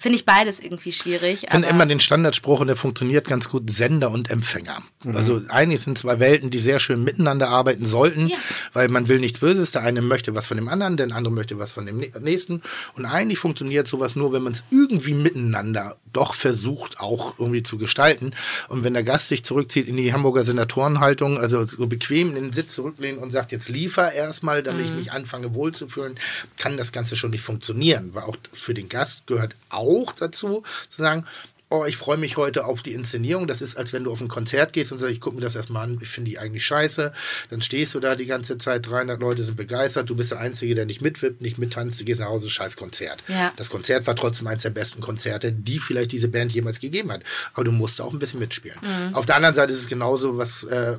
finde 0.00 0.16
ich 0.16 0.24
beides 0.24 0.58
irgendwie 0.60 0.92
schwierig. 0.92 1.44
Ich 1.44 1.50
finde 1.50 1.68
immer 1.68 1.86
den 1.86 2.00
Standardspruch 2.00 2.60
und 2.60 2.66
der 2.66 2.76
funktioniert 2.76 3.28
ganz 3.28 3.48
gut, 3.48 3.70
Sender 3.70 4.10
und 4.10 4.30
Empfänger. 4.30 4.82
Also 5.06 5.42
eigentlich 5.48 5.82
sind 5.82 5.98
zwei 5.98 6.18
Welten, 6.18 6.50
die 6.50 6.58
sehr 6.58 6.80
schön 6.80 7.04
miteinander 7.04 7.48
arbeiten 7.50 7.84
sollten, 7.86 8.28
Ja. 8.28 8.36
weil 8.72 8.88
man 8.88 9.08
will 9.08 9.18
nichts 9.20 9.40
Böses. 9.40 9.70
Der 9.72 9.82
eine 9.82 10.00
möchte 10.02 10.34
was 10.34 10.46
von 10.46 10.56
dem 10.56 10.68
anderen, 10.68 10.96
der 10.96 11.14
andere 11.14 11.32
möchte 11.32 11.58
was 11.58 11.70
von 11.72 11.86
dem 11.86 11.98
nä- 12.00 12.18
nächsten. 12.18 12.62
Und 12.96 13.04
eigentlich 13.04 13.38
funktioniert 13.38 13.86
sowas 13.86 14.16
nur, 14.16 14.32
wenn 14.32 14.42
man 14.42 14.54
es 14.54 14.64
irgendwie 14.70 15.14
miteinander 15.14 15.96
doch 16.12 16.34
versucht 16.34 16.98
auch 16.98 17.38
irgendwie 17.38 17.62
zu 17.62 17.78
gestalten. 17.78 18.32
Und 18.68 18.82
wenn 18.82 18.94
der 18.94 19.04
Gast 19.04 19.28
sich 19.28 19.44
zurückzieht 19.44 19.86
in 19.86 19.96
die 19.96 20.12
Hamburger 20.12 20.44
Senatorenhaltung, 20.44 21.38
also 21.38 21.64
so 21.66 21.86
bequem 21.86 22.30
in 22.36 22.42
den 22.44 22.52
Sitz 22.52 22.74
zurücklehnen 22.74 23.18
und 23.22 23.30
sagt, 23.30 23.52
jetzt 23.52 23.68
liefer 23.68 24.12
erstmal, 24.12 24.62
damit 24.62 24.86
ich 24.86 24.92
mich 24.92 25.12
anfange 25.12 25.54
wohlzufühlen, 25.54 26.16
kann 26.56 26.76
das 26.76 26.90
Ganze 26.90 27.14
schon 27.16 27.30
nicht 27.30 27.44
funktionieren. 27.44 28.10
Weil 28.14 28.24
auch 28.24 28.36
für 28.52 28.74
den 28.74 28.88
Gast 28.88 29.26
gehört 29.26 29.54
auch 29.68 29.89
dazu, 30.18 30.62
zu 30.88 31.02
sagen, 31.02 31.26
oh, 31.70 31.84
ich 31.86 31.96
freue 31.96 32.16
mich 32.16 32.36
heute 32.36 32.64
auf 32.64 32.82
die 32.82 32.92
Inszenierung. 32.92 33.46
Das 33.46 33.62
ist, 33.62 33.76
als 33.76 33.92
wenn 33.92 34.04
du 34.04 34.10
auf 34.10 34.20
ein 34.20 34.28
Konzert 34.28 34.72
gehst 34.72 34.90
und 34.90 34.98
sagst, 34.98 35.12
ich 35.12 35.20
gucke 35.20 35.36
mir 35.36 35.42
das 35.42 35.54
erstmal 35.54 35.84
an, 35.84 35.98
ich 36.02 36.08
finde 36.08 36.30
die 36.30 36.38
eigentlich 36.38 36.66
scheiße. 36.66 37.12
Dann 37.48 37.62
stehst 37.62 37.94
du 37.94 38.00
da 38.00 38.16
die 38.16 38.26
ganze 38.26 38.58
Zeit, 38.58 38.86
300 38.86 39.20
Leute 39.20 39.44
sind 39.44 39.56
begeistert, 39.56 40.10
du 40.10 40.16
bist 40.16 40.32
der 40.32 40.40
Einzige, 40.40 40.74
der 40.74 40.84
nicht 40.84 41.00
mitwippt, 41.00 41.40
nicht 41.40 41.58
mittanzt, 41.58 42.00
du 42.00 42.04
gehst 42.04 42.20
nach 42.20 42.28
Hause, 42.28 42.50
scheiß 42.50 42.76
Konzert. 42.76 43.22
Ja. 43.28 43.52
Das 43.56 43.70
Konzert 43.70 44.06
war 44.08 44.16
trotzdem 44.16 44.48
eines 44.48 44.62
der 44.62 44.70
besten 44.70 45.00
Konzerte, 45.00 45.52
die 45.52 45.78
vielleicht 45.78 46.10
diese 46.10 46.28
Band 46.28 46.52
jemals 46.52 46.80
gegeben 46.80 47.12
hat. 47.12 47.22
Aber 47.54 47.64
du 47.64 47.70
musst 47.70 48.00
auch 48.00 48.12
ein 48.12 48.18
bisschen 48.18 48.40
mitspielen. 48.40 48.78
Auf 49.12 49.26
der 49.26 49.36
anderen 49.36 49.54
Seite 49.54 49.72
ist 49.72 49.78
es 49.78 49.86
genauso, 49.86 50.36
was, 50.36 50.64
äh, 50.64 50.96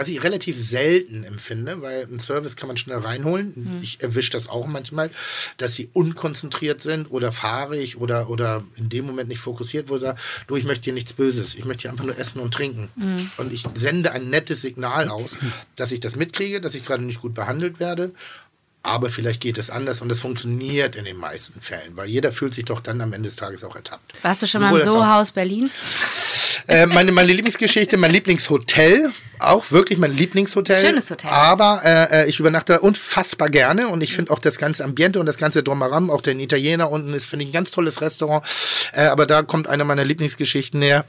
was 0.00 0.08
ich 0.08 0.22
relativ 0.24 0.58
selten 0.58 1.24
empfinde, 1.24 1.82
weil 1.82 2.06
einen 2.06 2.20
Service 2.20 2.56
kann 2.56 2.68
man 2.68 2.78
schnell 2.78 2.96
reinholen. 2.96 3.80
Ich 3.82 4.00
erwische 4.00 4.30
das 4.30 4.48
auch 4.48 4.66
manchmal, 4.66 5.10
dass 5.58 5.74
sie 5.74 5.90
unkonzentriert 5.92 6.80
sind 6.80 7.10
oder 7.10 7.32
fahrig 7.32 7.98
oder, 7.98 8.30
oder 8.30 8.64
in 8.76 8.88
dem 8.88 9.04
Moment 9.04 9.28
nicht 9.28 9.40
fokussiert, 9.40 9.90
wo 9.90 9.98
sie 9.98 10.06
sagen, 10.06 10.18
du, 10.46 10.56
ich 10.56 10.64
möchte 10.64 10.84
hier 10.84 10.94
nichts 10.94 11.12
Böses, 11.12 11.54
ich 11.54 11.66
möchte 11.66 11.82
hier 11.82 11.90
einfach 11.90 12.06
nur 12.06 12.18
essen 12.18 12.40
und 12.40 12.54
trinken. 12.54 12.88
Und 13.36 13.52
ich 13.52 13.62
sende 13.74 14.12
ein 14.12 14.30
nettes 14.30 14.62
Signal 14.62 15.10
aus, 15.10 15.36
dass 15.76 15.92
ich 15.92 16.00
das 16.00 16.16
mitkriege, 16.16 16.62
dass 16.62 16.74
ich 16.74 16.86
gerade 16.86 17.02
nicht 17.04 17.20
gut 17.20 17.34
behandelt 17.34 17.78
werde. 17.78 18.14
Aber 18.82 19.10
vielleicht 19.10 19.40
geht 19.42 19.58
es 19.58 19.68
anders 19.68 20.00
und 20.00 20.08
das 20.08 20.20
funktioniert 20.20 20.96
in 20.96 21.04
den 21.04 21.18
meisten 21.18 21.60
Fällen, 21.60 21.96
weil 21.96 22.08
jeder 22.08 22.32
fühlt 22.32 22.54
sich 22.54 22.64
doch 22.64 22.80
dann 22.80 23.00
am 23.02 23.12
Ende 23.12 23.28
des 23.28 23.36
Tages 23.36 23.62
auch 23.62 23.76
ertappt. 23.76 24.14
Warst 24.22 24.42
du 24.42 24.46
schon 24.46 24.62
mal 24.62 24.68
Sowohl 24.68 24.80
im 24.80 24.86
als 24.86 24.94
auch. 24.94 25.00
Sohaus 25.00 25.32
Berlin? 25.32 25.70
Äh, 26.66 26.86
meine, 26.86 27.12
meine 27.12 27.32
Lieblingsgeschichte, 27.32 27.96
mein 27.96 28.12
Lieblingshotel, 28.12 29.12
auch 29.40 29.70
wirklich 29.70 29.98
mein 29.98 30.12
Lieblingshotel. 30.12 30.80
Schönes 30.80 31.10
Hotel. 31.10 31.30
Aber 31.30 31.80
äh, 31.84 32.22
äh, 32.22 32.28
ich 32.28 32.38
übernachte 32.38 32.80
unfassbar 32.80 33.48
gerne 33.48 33.88
und 33.88 34.02
ich 34.02 34.14
finde 34.14 34.30
auch 34.30 34.38
das 34.38 34.58
ganze 34.58 34.84
Ambiente 34.84 35.18
und 35.18 35.26
das 35.26 35.36
ganze 35.36 35.62
Drumherum, 35.62 36.10
auch 36.10 36.20
den 36.20 36.40
Italiener 36.40 36.90
unten 36.90 37.14
ist, 37.14 37.26
finde 37.26 37.44
ich, 37.44 37.50
ein 37.50 37.54
ganz 37.54 37.70
tolles 37.70 38.00
Restaurant. 38.00 38.44
Äh, 38.92 39.06
aber 39.06 39.26
da 39.26 39.42
kommt 39.42 39.66
eine 39.66 39.84
meiner 39.84 40.04
Lieblingsgeschichten 40.04 40.82
her, 40.82 41.04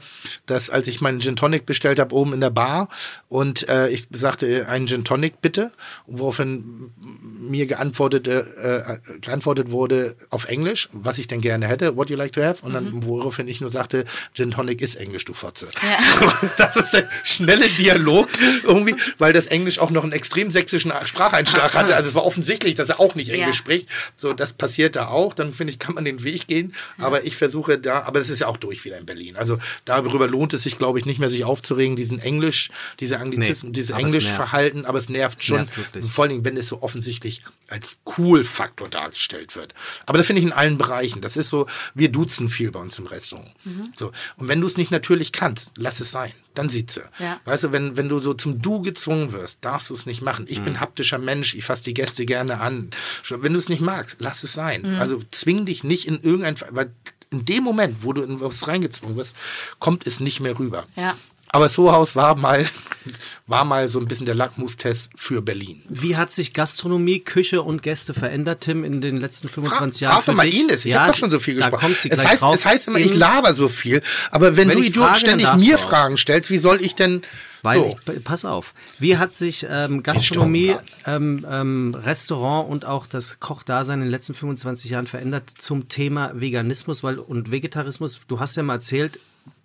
dass 0.46 0.70
als 0.70 0.88
ich 0.88 1.00
meinen 1.00 1.20
Gin 1.20 1.36
Tonic 1.36 1.66
bestellt 1.66 1.98
habe, 1.98 2.14
oben 2.14 2.32
in 2.32 2.40
der 2.40 2.50
Bar 2.50 2.88
und 3.28 3.68
äh, 3.68 3.88
ich 3.88 4.06
sagte, 4.12 4.46
äh, 4.46 4.64
einen 4.64 4.86
Gin 4.86 5.04
Tonic 5.04 5.40
bitte, 5.42 5.72
woraufhin 6.06 6.90
mir 7.38 7.61
geantwortet, 7.66 8.26
äh, 8.28 8.98
geantwortet 9.20 9.70
wurde 9.70 10.16
auf 10.30 10.46
Englisch, 10.46 10.88
was 10.92 11.18
ich 11.18 11.26
denn 11.26 11.40
gerne 11.40 11.66
hätte, 11.68 11.96
what 11.96 12.10
you 12.10 12.16
like 12.16 12.32
to 12.32 12.42
have, 12.42 12.64
und 12.64 12.72
dann 12.74 13.04
woraufhin 13.04 13.48
ich 13.48 13.60
nur 13.60 13.70
sagte, 13.70 14.04
Gin 14.34 14.50
Tonic 14.50 14.80
ist 14.82 14.94
Englisch, 14.96 15.24
du 15.24 15.34
Fotze. 15.34 15.68
Ja. 15.82 16.32
Das 16.56 16.76
ist 16.76 16.92
der 16.92 17.08
schnelle 17.24 17.68
Dialog 17.70 18.28
irgendwie, 18.62 18.94
weil 19.18 19.32
das 19.32 19.46
Englisch 19.46 19.78
auch 19.78 19.90
noch 19.90 20.02
einen 20.04 20.12
extrem 20.12 20.50
sächsischen 20.50 20.92
Spracheinschlag 21.04 21.74
hatte. 21.74 21.94
Also 21.96 22.08
es 22.10 22.14
war 22.14 22.24
offensichtlich, 22.24 22.74
dass 22.74 22.88
er 22.88 23.00
auch 23.00 23.14
nicht 23.14 23.28
Englisch 23.30 23.56
Ja. 23.56 23.60
spricht. 23.60 23.88
So, 24.16 24.32
das 24.32 24.52
passiert 24.52 24.96
da 24.96 25.08
auch. 25.08 25.34
Dann 25.34 25.52
finde 25.54 25.72
ich, 25.72 25.78
kann 25.78 25.94
man 25.94 26.04
den 26.04 26.22
Weg 26.24 26.46
gehen. 26.46 26.74
Aber 26.98 27.24
ich 27.24 27.36
versuche 27.36 27.78
da, 27.78 28.02
aber 28.02 28.20
es 28.20 28.28
ist 28.28 28.40
ja 28.40 28.46
auch 28.48 28.56
durch 28.56 28.84
wieder 28.84 28.98
in 28.98 29.06
Berlin. 29.06 29.36
Also 29.36 29.58
darüber 29.84 30.26
lohnt 30.28 30.52
es 30.54 30.62
sich, 30.62 30.78
glaube 30.78 30.98
ich, 30.98 31.06
nicht 31.06 31.18
mehr 31.18 31.30
sich 31.30 31.44
aufzuregen, 31.44 31.96
diesen 31.96 32.18
Englisch, 32.20 32.70
diese 33.00 33.18
Anglizismen, 33.18 33.72
Nee, 33.72 33.76
dieses 33.76 33.96
Englischverhalten, 33.96 34.84
aber 34.86 34.98
es 34.98 35.08
nervt 35.08 35.42
schon. 35.42 35.56
nervt 35.58 35.70
vor 36.08 36.24
allen 36.24 36.30
Dingen, 36.32 36.44
wenn 36.44 36.56
es 36.56 36.68
so 36.68 36.82
offensichtlich 36.82 37.42
als 37.72 37.98
Cool-Faktor 38.16 38.88
dargestellt 38.88 39.56
wird. 39.56 39.74
Aber 40.06 40.18
das 40.18 40.26
finde 40.26 40.40
ich 40.40 40.46
in 40.46 40.52
allen 40.52 40.78
Bereichen. 40.78 41.22
Das 41.22 41.36
ist 41.36 41.48
so, 41.48 41.66
wir 41.94 42.12
duzen 42.12 42.50
viel 42.50 42.70
bei 42.70 42.80
uns 42.80 42.98
im 42.98 43.06
Restaurant. 43.06 43.50
So. 43.96 44.12
Und 44.36 44.48
wenn 44.48 44.60
du 44.60 44.66
es 44.66 44.76
nicht 44.76 44.90
natürlich 44.90 45.32
kannst, 45.32 45.72
lass 45.76 45.98
es 46.00 46.10
sein. 46.10 46.32
Dann 46.54 46.68
sitze. 46.68 47.04
Ja. 47.18 47.40
Weißt 47.46 47.64
du, 47.64 47.72
wenn, 47.72 47.96
wenn 47.96 48.10
du 48.10 48.18
so 48.18 48.34
zum 48.34 48.60
Du 48.60 48.82
gezwungen 48.82 49.32
wirst, 49.32 49.64
darfst 49.64 49.88
du 49.88 49.94
es 49.94 50.04
nicht 50.04 50.20
machen. 50.20 50.44
Ich 50.48 50.62
bin 50.62 50.80
haptischer 50.80 51.16
Mensch, 51.16 51.54
ich 51.54 51.64
fasse 51.64 51.82
die 51.82 51.94
Gäste 51.94 52.26
gerne 52.26 52.60
an. 52.60 52.90
Wenn 53.30 53.54
du 53.54 53.58
es 53.58 53.70
nicht 53.70 53.80
magst, 53.80 54.16
lass 54.20 54.44
es 54.44 54.52
sein. 54.52 54.84
Also 54.96 55.20
zwing 55.30 55.64
dich 55.64 55.82
nicht 55.82 56.06
in 56.06 56.20
irgendein, 56.22 56.56
weil 56.70 56.92
in 57.30 57.46
dem 57.46 57.64
Moment, 57.64 57.98
wo 58.02 58.12
du 58.12 58.22
in 58.22 58.40
was 58.40 58.68
reingezwungen 58.68 59.16
wirst, 59.16 59.34
kommt 59.78 60.06
es 60.06 60.20
nicht 60.20 60.40
mehr 60.40 60.58
rüber. 60.58 60.84
Ja. 60.96 61.16
Aber 61.54 61.68
Sohaus 61.68 62.16
war 62.16 62.34
mal, 62.36 62.64
war 63.46 63.64
mal 63.66 63.86
so 63.90 63.98
ein 63.98 64.06
bisschen 64.06 64.24
der 64.24 64.34
Lackmustest 64.34 65.10
für 65.16 65.42
Berlin. 65.42 65.82
Wie 65.88 66.16
hat 66.16 66.32
sich 66.32 66.54
Gastronomie, 66.54 67.20
Küche 67.20 67.60
und 67.60 67.82
Gäste 67.82 68.14
verändert, 68.14 68.62
Tim, 68.62 68.84
in 68.84 69.02
den 69.02 69.18
letzten 69.18 69.50
25 69.50 70.00
Jahren? 70.00 70.14
Frag 70.16 70.24
doch 70.24 70.34
mal 70.34 70.46
dich? 70.50 70.60
Ines, 70.60 70.86
ich 70.86 70.92
Ja, 70.92 71.00
habe 71.02 71.12
doch 71.12 71.18
schon 71.18 71.30
so 71.30 71.40
viel 71.40 71.56
gesprochen. 71.56 71.78
kommt 71.78 71.98
sie 72.00 72.08
es, 72.10 72.24
heißt, 72.24 72.42
es 72.42 72.64
heißt 72.64 72.88
immer, 72.88 72.98
ich 72.98 73.12
laber 73.14 73.52
so 73.52 73.68
viel, 73.68 74.00
aber 74.30 74.56
wenn, 74.56 74.68
Wenn 74.68 74.78
du 74.78 74.84
Idiot 74.84 75.18
ständig 75.18 75.52
mir 75.56 75.76
auch. 75.76 75.80
Fragen 75.80 76.16
stellst, 76.16 76.48
wie 76.48 76.56
soll 76.56 76.80
ich 76.80 76.94
denn 76.94 77.20
Weil 77.60 77.80
so. 77.80 77.96
ich, 78.16 78.24
pass 78.24 78.46
auf, 78.46 78.72
wie 78.98 79.18
hat 79.18 79.32
sich 79.32 79.66
ähm, 79.68 80.02
Gastronomie, 80.02 80.76
ähm, 81.06 81.46
ähm, 81.46 81.94
Restaurant 81.94 82.70
und 82.70 82.86
auch 82.86 83.06
das 83.06 83.40
Kochdasein 83.40 83.98
in 83.98 84.06
den 84.06 84.10
letzten 84.10 84.32
25 84.32 84.90
Jahren 84.90 85.06
verändert 85.06 85.50
zum 85.50 85.88
Thema 85.90 86.32
Veganismus 86.34 87.02
weil, 87.02 87.18
und 87.18 87.50
Vegetarismus? 87.50 88.20
Du 88.26 88.40
hast 88.40 88.56
ja 88.56 88.62
mal 88.62 88.74
erzählt, 88.76 89.18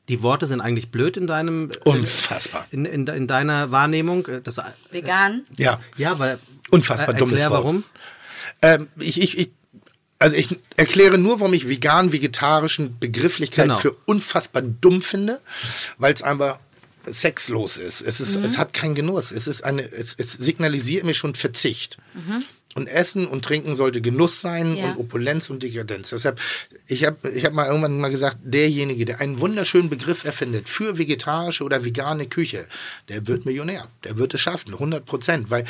die 0.10 0.22
Worte 0.22 0.46
sind 0.48 0.62
eigentlich 0.62 0.90
blöd 0.90 1.18
in 1.18 1.28
deinem 1.28 1.72
Unfassbar. 1.84 2.66
in, 2.72 2.86
in, 2.86 3.08
in 3.08 3.28
deiner 3.28 3.72
Wahrnehmung. 3.72 4.26
Äh, 4.28 4.42
Das, 4.42 4.58
Vegan? 4.92 5.46
Ja, 5.58 5.80
ja, 5.98 6.18
weil 6.20 6.40
unfassbar 6.72 7.16
äh, 7.16 7.18
dummes 7.18 7.40
Wort. 7.42 7.52
warum. 7.52 7.84
Ähm, 8.62 8.88
ich, 8.98 9.22
ich, 9.22 9.38
ich, 9.38 9.52
also 10.20 10.36
ich 10.36 10.58
erkläre 10.76 11.18
nur, 11.18 11.40
warum 11.40 11.54
ich 11.54 11.68
vegan-vegetarischen 11.68 12.98
Begrifflichkeit 13.00 13.66
Genau. 13.66 13.80
für 13.80 13.96
unfassbar 14.06 14.62
dumm 14.62 15.02
finde, 15.02 15.42
weil 15.98 16.14
es 16.14 16.24
einfach 16.24 16.60
sexlos 17.10 17.78
ist. 17.78 18.02
Es, 18.02 18.20
ist, 18.20 18.36
es 18.36 18.58
hat 18.58 18.74
keinen 18.74 18.96
Genuss. 18.96 19.32
Es, 19.32 19.48
ist 19.48 19.64
eine, 19.64 19.84
es, 19.84 20.14
es 20.18 20.32
signalisiert 20.34 21.06
mir 21.06 21.14
schon 21.14 21.36
Verzicht. 21.36 21.98
Und 22.78 22.88
Essen 22.88 23.26
und 23.26 23.44
Trinken 23.44 23.76
sollte 23.76 24.02
Genuss 24.02 24.40
sein 24.40 24.78
Ja. 24.78 24.92
und 24.92 24.98
Opulenz 25.00 25.50
und 25.50 25.64
Dekadenz. 25.64 26.10
Deshalb, 26.12 26.40
ich 26.88 27.04
habe 27.06 27.30
ich 27.32 27.44
hab 27.44 27.54
mal 27.54 27.66
irgendwann 27.66 28.00
mal 28.00 28.10
gesagt, 28.12 28.38
derjenige, 28.44 29.04
der 29.06 29.20
einen 29.20 29.42
wunderschönen 29.42 29.90
Begriff 29.90 30.24
erfindet 30.24 30.70
für 30.70 30.98
vegetarische 31.00 31.64
oder 31.64 31.84
vegane 31.84 32.28
Küche, 32.28 32.68
der 33.10 33.28
wird 33.28 33.46
Millionär. 33.46 33.88
Der 34.04 34.18
wird 34.18 34.34
es 34.36 34.42
schaffen, 34.42 34.74
100 34.74 35.06
Prozent. 35.06 35.50
Weil 35.50 35.66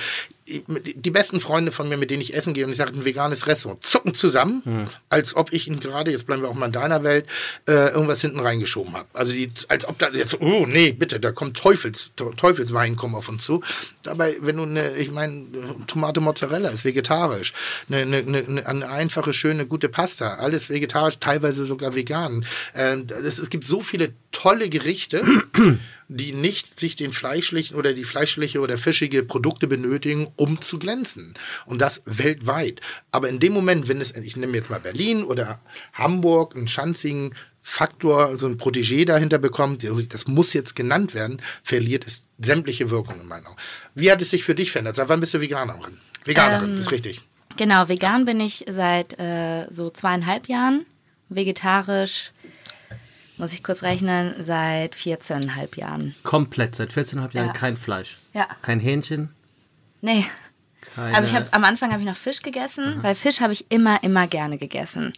die 0.50 1.12
besten 1.12 1.42
Freunde 1.42 1.74
von 1.74 1.90
mir, 1.90 1.98
mit 1.98 2.10
denen 2.10 2.22
ich 2.22 2.34
essen 2.34 2.54
gehe 2.54 2.64
und 2.64 2.72
ich 2.72 2.78
sage, 2.78 2.94
ein 2.94 3.04
veganes 3.04 3.48
Restaurant, 3.48 3.84
zucken 3.84 4.14
zusammen, 4.14 4.88
als 5.10 5.36
ob 5.36 5.52
ich 5.52 5.68
ihnen 5.68 5.82
gerade, 5.82 6.10
jetzt 6.12 6.26
bleiben 6.26 6.42
wir 6.42 6.48
auch 6.48 6.54
mal 6.56 6.68
in 6.68 6.72
deiner 6.72 7.04
Welt, 7.04 7.26
äh, 7.68 7.90
irgendwas 7.92 8.22
hinten 8.22 8.40
reingeschoben 8.40 8.94
habe. 8.94 9.08
Also 9.12 9.34
die, 9.34 9.52
als 9.68 9.86
ob 9.86 10.00
da 10.00 10.10
jetzt, 10.10 10.40
oh 10.40 10.66
nee, 10.66 10.94
bitte, 10.94 11.20
da 11.20 11.34
kommt 11.34 11.58
Teufels, 11.58 12.14
Teufelswein 12.16 12.96
kommen 12.96 13.16
auf 13.16 13.28
uns 13.28 13.44
zu. 13.44 13.62
Dabei, 14.04 14.38
wenn 14.40 14.56
du 14.56 14.64
eine, 14.64 14.96
ich 14.96 15.12
meine, 15.12 15.48
Tomate 15.86 16.22
Mozzarella 16.22 16.70
ist 16.70 16.86
vegetarisch, 16.98 17.54
eine, 17.90 18.02
eine, 18.02 18.18
eine, 18.18 18.66
eine 18.66 18.90
einfache, 18.90 19.34
schöne, 19.34 19.68
gute 19.68 19.90
Pasta, 19.90 20.36
alles 20.36 20.70
vegetarisch, 20.70 21.20
teilweise 21.20 21.66
sogar 21.66 21.94
vegan. 21.94 22.46
Ähm, 22.74 23.06
das, 23.08 23.38
es 23.38 23.50
gibt 23.50 23.64
so 23.64 23.82
viele 23.82 24.14
tolle 24.32 24.70
Gerichte, 24.70 25.24
die 26.08 26.34
nicht 26.34 26.80
sich 26.80 26.96
den 26.96 27.14
fleischlichen 27.14 27.78
oder 27.78 27.94
die 27.94 28.04
fleischliche 28.04 28.60
oder 28.60 28.78
fischige 28.78 29.24
Produkte 29.24 29.68
benötigen, 29.68 30.28
um 30.36 30.62
zu 30.62 30.80
glänzen. 30.80 31.36
Und 31.66 31.80
das 31.80 32.02
weltweit. 32.06 32.82
Aber 33.12 33.30
in 33.30 33.40
dem 33.40 33.54
Moment, 33.54 33.88
wenn 33.88 34.02
es, 34.02 34.12
ich 34.12 34.36
nehme 34.36 34.58
jetzt 34.58 34.70
mal 34.70 34.80
Berlin 34.80 35.24
oder 35.24 35.60
Hamburg, 35.94 36.56
einen 36.56 36.68
schanzigen 36.68 37.36
Faktor, 37.62 38.38
so 38.38 38.48
ein 38.48 38.58
Protégé 38.58 39.06
dahinter 39.06 39.40
bekommt, 39.40 39.86
das 40.10 40.26
muss 40.26 40.54
jetzt 40.54 40.74
genannt 40.74 41.14
werden, 41.14 41.42
verliert 41.64 42.08
es 42.08 42.24
sämtliche 42.40 42.90
Wirkung 42.92 43.20
in 43.20 43.28
meinen 43.28 43.46
Augen. 43.46 43.58
Wie 43.94 44.10
hat 44.10 44.22
es 44.22 44.30
sich 44.30 44.46
für 44.46 44.56
dich 44.56 44.72
verändert? 44.72 44.96
Seit 44.96 45.10
wann 45.10 45.20
bist 45.20 45.34
du 45.34 45.42
Veganerin? 45.42 46.00
Veganerin, 46.28 46.72
Ähm, 46.74 46.78
ist 46.80 46.92
richtig. 46.92 47.22
Genau, 47.58 47.88
vegan 47.90 48.26
bin 48.26 48.40
ich 48.40 48.66
seit 48.70 49.18
äh, 49.20 49.66
so 49.72 49.90
zweieinhalb 49.90 50.48
Jahren. 50.48 50.86
Vegetarisch, 51.30 52.32
muss 53.38 53.54
ich 53.54 53.64
kurz 53.64 53.84
rechnen, 53.84 54.36
seit 54.44 54.96
14,5 54.96 55.78
Jahren. 55.80 56.16
Komplett, 56.24 56.76
seit 56.76 56.92
14,5 56.92 57.34
Jahren 57.36 57.48
Ja. 57.48 57.54
kein 57.54 57.78
Fleisch. 57.78 58.18
Ja. 58.34 58.48
Kein 58.62 58.80
Hähnchen. 58.80 59.30
Nee. 60.02 60.26
Keine, 60.96 61.16
Also 61.16 61.30
ich 61.30 61.36
habe 61.36 61.48
am 61.52 61.64
Anfang 61.64 61.92
habe 61.92 62.02
ich 62.02 62.08
noch 62.08 62.16
Fisch 62.16 62.42
gegessen, 62.42 63.00
weil 63.02 63.14
Fisch 63.16 63.42
habe 63.42 63.52
ich 63.54 63.66
immer, 63.70 64.02
immer 64.04 64.28
gerne 64.28 64.58
gegessen. 64.58 65.12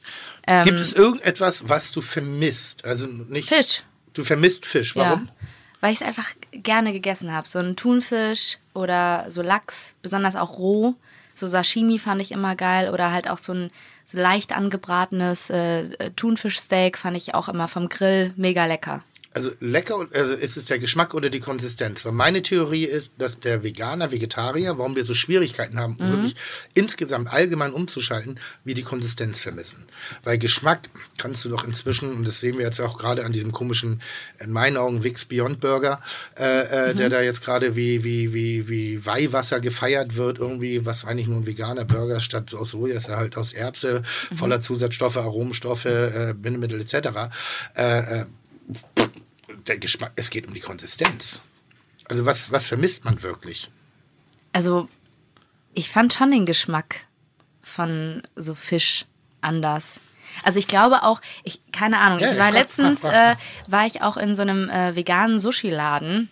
Ähm, 0.47 0.63
Gibt 0.65 0.79
es 0.79 0.93
irgendetwas, 0.93 1.67
was 1.69 1.91
du 1.91 2.01
vermisst? 2.01 2.85
Also 2.85 3.05
nicht. 3.05 3.47
Fisch. 3.49 3.83
Du 4.13 4.23
vermisst 4.23 4.65
Fisch. 4.65 4.95
Warum? 4.95 5.25
Ja, 5.25 5.47
weil 5.81 5.91
ich 5.91 6.01
es 6.01 6.07
einfach 6.07 6.33
gerne 6.51 6.91
gegessen 6.91 7.33
habe. 7.33 7.47
So 7.47 7.59
ein 7.59 7.75
Thunfisch 7.75 8.57
oder 8.73 9.25
so 9.29 9.41
Lachs, 9.41 9.95
besonders 10.01 10.35
auch 10.35 10.57
roh. 10.57 10.95
So 11.33 11.47
Sashimi 11.47 11.99
fand 11.99 12.21
ich 12.21 12.31
immer 12.31 12.55
geil 12.55 12.89
oder 12.89 13.11
halt 13.11 13.29
auch 13.29 13.37
so 13.37 13.53
ein 13.53 13.71
so 14.05 14.17
leicht 14.17 14.55
angebratenes 14.55 15.51
äh, 15.51 16.11
Thunfischsteak 16.15 16.97
fand 16.97 17.15
ich 17.15 17.35
auch 17.35 17.47
immer 17.47 17.67
vom 17.67 17.89
Grill 17.89 18.33
mega 18.35 18.65
lecker. 18.65 19.03
Also 19.39 19.51
lecker, 19.61 20.05
also 20.13 20.33
ist 20.33 20.57
es 20.57 20.65
der 20.65 20.79
Geschmack 20.79 21.13
oder 21.13 21.29
die 21.29 21.39
Konsistenz? 21.39 22.03
Weil 22.03 22.11
meine 22.11 22.41
Theorie 22.41 22.83
ist, 22.83 23.13
dass 23.17 23.39
der 23.39 23.63
Veganer, 23.63 24.11
Vegetarier, 24.11 24.77
warum 24.77 24.97
wir 24.97 25.05
so 25.05 25.13
Schwierigkeiten 25.13 25.79
haben, 25.79 25.95
um 25.95 26.11
wirklich 26.11 26.35
insgesamt 26.73 27.31
allgemein 27.31 27.71
umzuschalten, 27.71 28.37
wie 28.65 28.73
die 28.73 28.83
Konsistenz 28.83 29.39
vermissen. 29.39 29.85
Weil 30.25 30.39
Geschmack 30.39 30.89
kannst 31.17 31.45
du 31.45 31.49
doch 31.49 31.63
inzwischen, 31.63 32.11
und 32.11 32.27
das 32.27 32.41
sehen 32.41 32.57
wir 32.57 32.65
jetzt 32.65 32.81
auch 32.81 32.97
gerade 32.97 33.23
an 33.23 33.31
diesem 33.31 33.53
komischen, 33.53 34.01
in 34.39 34.51
meinen 34.51 34.75
Augen, 34.75 35.05
Wix 35.05 35.23
Beyond 35.23 35.61
Burger, 35.61 36.01
äh, 36.37 36.89
äh, 36.89 36.93
der 36.93 37.09
da 37.09 37.21
jetzt 37.21 37.41
gerade 37.41 37.77
wie, 37.77 38.03
wie, 38.03 38.33
wie, 38.33 38.67
wie 38.67 39.05
Weihwasser 39.05 39.61
gefeiert 39.61 40.17
wird, 40.17 40.39
irgendwie, 40.39 40.85
was 40.85 41.05
eigentlich 41.05 41.27
nur 41.27 41.37
ein 41.37 41.47
veganer 41.47 41.85
Burger 41.85 42.19
statt 42.19 42.53
aus 42.53 42.71
Soja 42.71 42.97
ist 42.97 43.07
halt 43.07 43.37
aus 43.37 43.53
Erbse, 43.53 44.03
voller 44.35 44.59
Zusatzstoffe, 44.59 45.15
Aromenstoffe, 45.15 45.85
äh, 45.85 46.33
Bindemittel 46.37 46.81
etc. 46.81 47.31
Äh, 47.77 47.99
äh, 48.19 48.25
der 49.69 49.77
Geschmack, 49.77 50.11
es 50.15 50.29
geht 50.29 50.47
um 50.47 50.53
die 50.53 50.59
Konsistenz. 50.59 51.41
Also 52.09 52.25
was, 52.25 52.51
was 52.51 52.65
vermisst 52.65 53.05
man 53.05 53.21
wirklich? 53.21 53.69
Also, 54.51 54.89
ich 55.73 55.89
fand 55.89 56.13
schon 56.13 56.31
den 56.31 56.45
Geschmack 56.45 57.01
von 57.61 58.23
so 58.35 58.55
Fisch 58.55 59.05
anders. 59.41 59.99
Also 60.43 60.59
ich 60.59 60.67
glaube 60.67 61.03
auch, 61.03 61.21
ich 61.43 61.61
keine 61.71 61.99
Ahnung, 61.99 62.19
Ja, 62.19 62.31
ich 62.31 62.37
war 62.37 62.45
frag, 62.47 62.53
letztens 62.53 62.99
frag, 62.99 63.11
frag. 63.11 63.37
Äh, 63.37 63.71
war 63.71 63.85
ich 63.85 64.01
auch 64.01 64.17
in 64.17 64.35
so 64.35 64.41
einem 64.41 64.69
äh, 64.69 64.95
veganen 64.95 65.39
Sushi-Laden, 65.39 66.29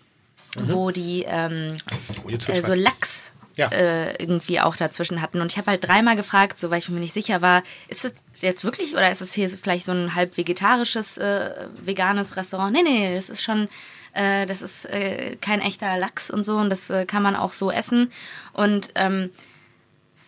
wo 0.55 0.91
die 0.91 1.23
ähm, 1.27 1.77
Oh, 2.23 2.29
äh, 2.29 2.61
so. 2.61 2.73
Lachs 2.73 3.31
Ja. 3.57 3.67
äh, 3.69 4.13
irgendwie 4.21 4.61
auch 4.61 4.75
dazwischen 4.75 5.21
hatten. 5.21 5.41
Und 5.41 5.51
ich 5.51 5.57
habe 5.57 5.71
halt 5.71 5.85
dreimal 5.85 6.15
gefragt, 6.15 6.59
so 6.59 6.71
weil 6.71 6.79
ich 6.79 6.89
mir 6.89 6.99
nicht 6.99 7.13
sicher 7.13 7.41
war, 7.41 7.63
ist 7.89 8.05
es 8.05 8.41
jetzt 8.41 8.63
wirklich 8.63 8.93
oder 8.93 9.11
ist 9.11 9.21
es 9.21 9.33
hier 9.33 9.49
vielleicht 9.49 9.85
so 9.85 9.91
ein 9.91 10.15
halb 10.15 10.37
vegetarisches, 10.37 11.17
äh, 11.17 11.67
veganes 11.81 12.37
Restaurant? 12.37 12.71
Nee, 12.71 12.83
nee, 12.83 13.15
das 13.15 13.29
ist 13.29 13.41
schon, 13.41 13.67
äh, 14.13 14.45
das 14.45 14.61
ist 14.61 14.85
äh, 14.85 15.35
kein 15.41 15.59
echter 15.59 15.97
Lachs 15.97 16.29
und 16.29 16.43
so 16.43 16.57
und 16.57 16.69
das 16.69 16.89
äh, 16.89 17.05
kann 17.05 17.23
man 17.23 17.35
auch 17.35 17.51
so 17.51 17.71
essen. 17.71 18.11
Und 18.53 18.91
ähm, 18.95 19.31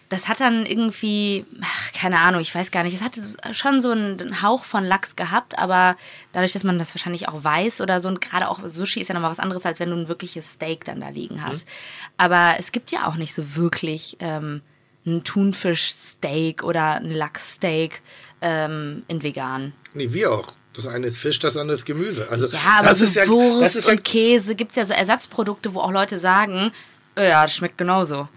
das 0.09 0.27
hat 0.27 0.39
dann 0.39 0.65
irgendwie, 0.65 1.45
ach, 1.61 1.91
keine 1.93 2.19
Ahnung, 2.19 2.41
ich 2.41 2.53
weiß 2.53 2.71
gar 2.71 2.83
nicht, 2.83 2.95
es 2.95 3.03
hatte 3.03 3.21
schon 3.53 3.79
so 3.79 3.91
einen, 3.91 4.41
Hauch 4.41 4.63
von 4.63 4.83
Lachs 4.83 5.15
gehabt, 5.15 5.57
aber 5.57 5.95
dadurch, 6.33 6.51
dass 6.51 6.63
man 6.63 6.79
das 6.79 6.95
wahrscheinlich 6.95 7.27
auch 7.27 7.43
weiß 7.43 7.79
oder 7.81 8.01
so, 8.01 8.09
und 8.09 8.19
gerade 8.19 8.49
auch 8.49 8.59
Sushi 8.65 9.01
ist 9.01 9.09
ja 9.09 9.13
nochmal 9.13 9.31
was 9.31 9.39
anderes, 9.39 9.65
als 9.65 9.79
wenn 9.79 9.91
du 9.91 9.95
ein 9.95 10.07
wirkliches 10.07 10.53
Steak 10.53 10.83
dann 10.85 10.99
da 10.99 11.09
liegen 11.09 11.43
hast. 11.43 11.67
Aber 12.17 12.55
es 12.57 12.71
gibt 12.71 12.91
ja 12.91 13.07
auch 13.07 13.15
nicht 13.15 13.35
so 13.35 13.55
wirklich 13.55 14.17
ähm, 14.19 14.61
ein 15.05 15.23
Thunfischsteak 15.23 16.63
oder 16.63 16.95
ein 16.95 17.11
Lachssteak 17.11 18.01
ähm, 18.41 19.03
in 19.07 19.21
vegan. 19.21 19.73
Nee, 19.93 20.11
wir 20.11 20.31
auch. 20.31 20.47
Das 20.73 20.87
eine 20.87 21.07
ist 21.07 21.17
Fisch, 21.17 21.39
das 21.39 21.57
andere 21.57 21.75
ist 21.75 21.85
Gemüse. 21.85 22.27
Also, 22.29 22.47
Ja, 22.47 22.79
aber 22.79 22.89
das 22.89 22.99
so 22.99 23.05
ist 23.05 23.15
ja, 23.15 23.27
Wurst 23.27 23.61
das 23.61 23.75
ist 23.75 23.87
ja, 23.87 23.91
und 23.91 24.03
Käse 24.03 24.55
gibt 24.55 24.71
es 24.71 24.77
ja 24.77 24.85
so 24.85 24.93
Ersatzprodukte, 24.93 25.73
wo 25.73 25.81
auch 25.81 25.91
Leute 25.91 26.17
sagen, 26.17 26.71
ja, 27.15 27.43
das 27.43 27.53
schmeckt 27.53 27.77
genauso. 27.77 28.29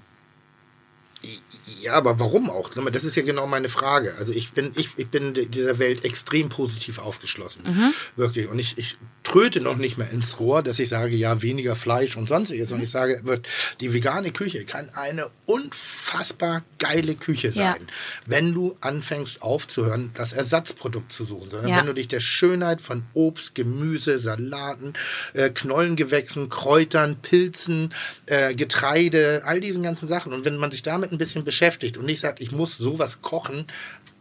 Ja, 1.80 1.94
aber 1.94 2.18
warum 2.18 2.50
auch? 2.50 2.70
Das 2.90 3.04
ist 3.04 3.16
ja 3.16 3.22
genau 3.22 3.46
meine 3.46 3.68
Frage. 3.68 4.14
Also 4.18 4.32
ich 4.32 4.52
bin, 4.52 4.72
ich, 4.76 4.90
ich 4.96 5.08
bin 5.08 5.32
dieser 5.34 5.78
Welt 5.78 6.04
extrem 6.04 6.48
positiv 6.48 6.98
aufgeschlossen. 6.98 7.64
Mhm. 7.64 7.94
Wirklich. 8.16 8.48
Und 8.48 8.58
ich, 8.58 8.76
ich 8.78 8.96
tröte 9.22 9.60
noch 9.60 9.76
nicht 9.76 9.96
mehr 9.98 10.10
ins 10.10 10.40
Rohr, 10.40 10.62
dass 10.62 10.78
ich 10.78 10.88
sage, 10.88 11.14
ja, 11.16 11.40
weniger 11.42 11.76
Fleisch 11.76 12.16
und 12.16 12.28
sonstiges. 12.28 12.70
Mhm. 12.70 12.76
Und 12.76 12.82
ich 12.82 12.90
sage, 12.90 13.20
wird, 13.24 13.48
die 13.80 13.92
vegane 13.92 14.32
Küche 14.32 14.64
kann 14.64 14.90
eine 14.94 15.30
unfassbar 15.46 16.62
geile 16.78 17.14
Küche 17.14 17.48
Ja. 17.48 17.52
sein, 17.52 17.88
wenn 18.26 18.52
du 18.54 18.76
anfängst 18.80 19.42
aufzuhören, 19.42 20.10
das 20.14 20.32
Ersatzprodukt 20.32 21.12
zu 21.12 21.24
suchen. 21.24 21.50
Sondern 21.50 21.70
Ja. 21.70 21.76
wenn 21.78 21.86
du 21.86 21.94
dich 21.94 22.08
der 22.08 22.20
Schönheit 22.20 22.80
von 22.80 23.04
Obst, 23.14 23.54
Gemüse, 23.54 24.18
Salaten, 24.18 24.94
äh, 25.34 25.50
Knollengewächsen, 25.50 26.48
Kräutern, 26.48 27.16
Pilzen, 27.22 27.94
äh, 28.26 28.54
Getreide, 28.54 29.42
all 29.44 29.60
diesen 29.60 29.82
ganzen 29.82 30.08
Sachen. 30.08 30.32
Und 30.32 30.44
wenn 30.44 30.56
man 30.56 30.70
sich 30.70 30.82
damit 30.82 31.12
ein 31.12 31.18
bisschen 31.18 31.44
beschäftigt 31.52 31.98
und 31.98 32.06
nicht 32.06 32.20
sagt, 32.20 32.40
ich 32.40 32.50
muss 32.50 32.78
sowas 32.78 33.20
kochen 33.20 33.66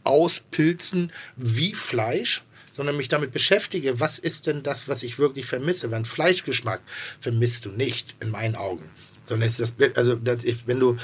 aus 0.03 0.41
Pilzen 0.51 1.13
wie 1.37 1.73
Fleisch, 1.73 2.43
sondern 2.73 2.97
mich 2.97 3.07
damit 3.07 3.31
beschäftige, 3.31 4.01
was 4.01 4.19
ist 4.19 4.47
denn 4.47 4.63
das, 4.63 4.89
was 4.89 5.01
ich 5.01 5.17
wirklich 5.17 5.45
vermisse? 5.45 5.91
Weil 5.91 6.03
Fleischgeschmack 6.03 6.81
vermisst 7.21 7.65
du 7.65 7.69
nicht, 7.69 8.15
in 8.19 8.31
meinen 8.31 8.57
Augen. 8.57 8.91
Sondern 9.23 9.47
ist 9.47 9.61
das, 9.61 9.73
also 9.95 10.15
das 10.15 10.43
ich, 10.43 10.67
wenn 10.67 10.81
du, 10.81 10.97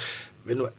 wenn 0.43 0.57
du 0.57 0.69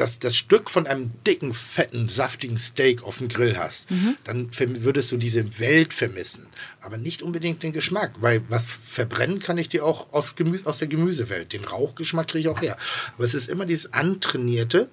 das, 0.00 0.18
das 0.18 0.36
Stück 0.36 0.70
von 0.70 0.86
einem 0.86 1.12
dicken, 1.26 1.54
fetten, 1.54 2.08
saftigen 2.08 2.58
Steak 2.58 3.02
auf 3.02 3.18
dem 3.18 3.28
Grill 3.28 3.58
hast, 3.58 3.86
dann 4.24 4.50
verm- 4.50 4.82
würdest 4.82 5.10
du 5.12 5.16
diese 5.16 5.58
Welt 5.58 5.92
vermissen. 5.92 6.46
Aber 6.80 6.96
nicht 6.96 7.22
unbedingt 7.22 7.62
den 7.62 7.72
Geschmack, 7.72 8.12
weil 8.20 8.42
was 8.48 8.66
verbrennen 8.88 9.38
kann 9.40 9.58
ich 9.58 9.68
dir 9.68 9.84
auch 9.84 10.12
aus, 10.12 10.34
Gemü 10.36 10.60
aus 10.64 10.78
der 10.78 10.88
Gemüsewelt. 10.88 11.52
Den 11.52 11.64
Rauchgeschmack 11.64 12.28
kriege 12.28 12.40
ich 12.40 12.48
auch 12.48 12.62
her. 12.62 12.76
Aber 13.14 13.24
es 13.24 13.34
ist 13.34 13.48
immer 13.48 13.66
dieses 13.66 13.92
Antrainierte 13.92 14.88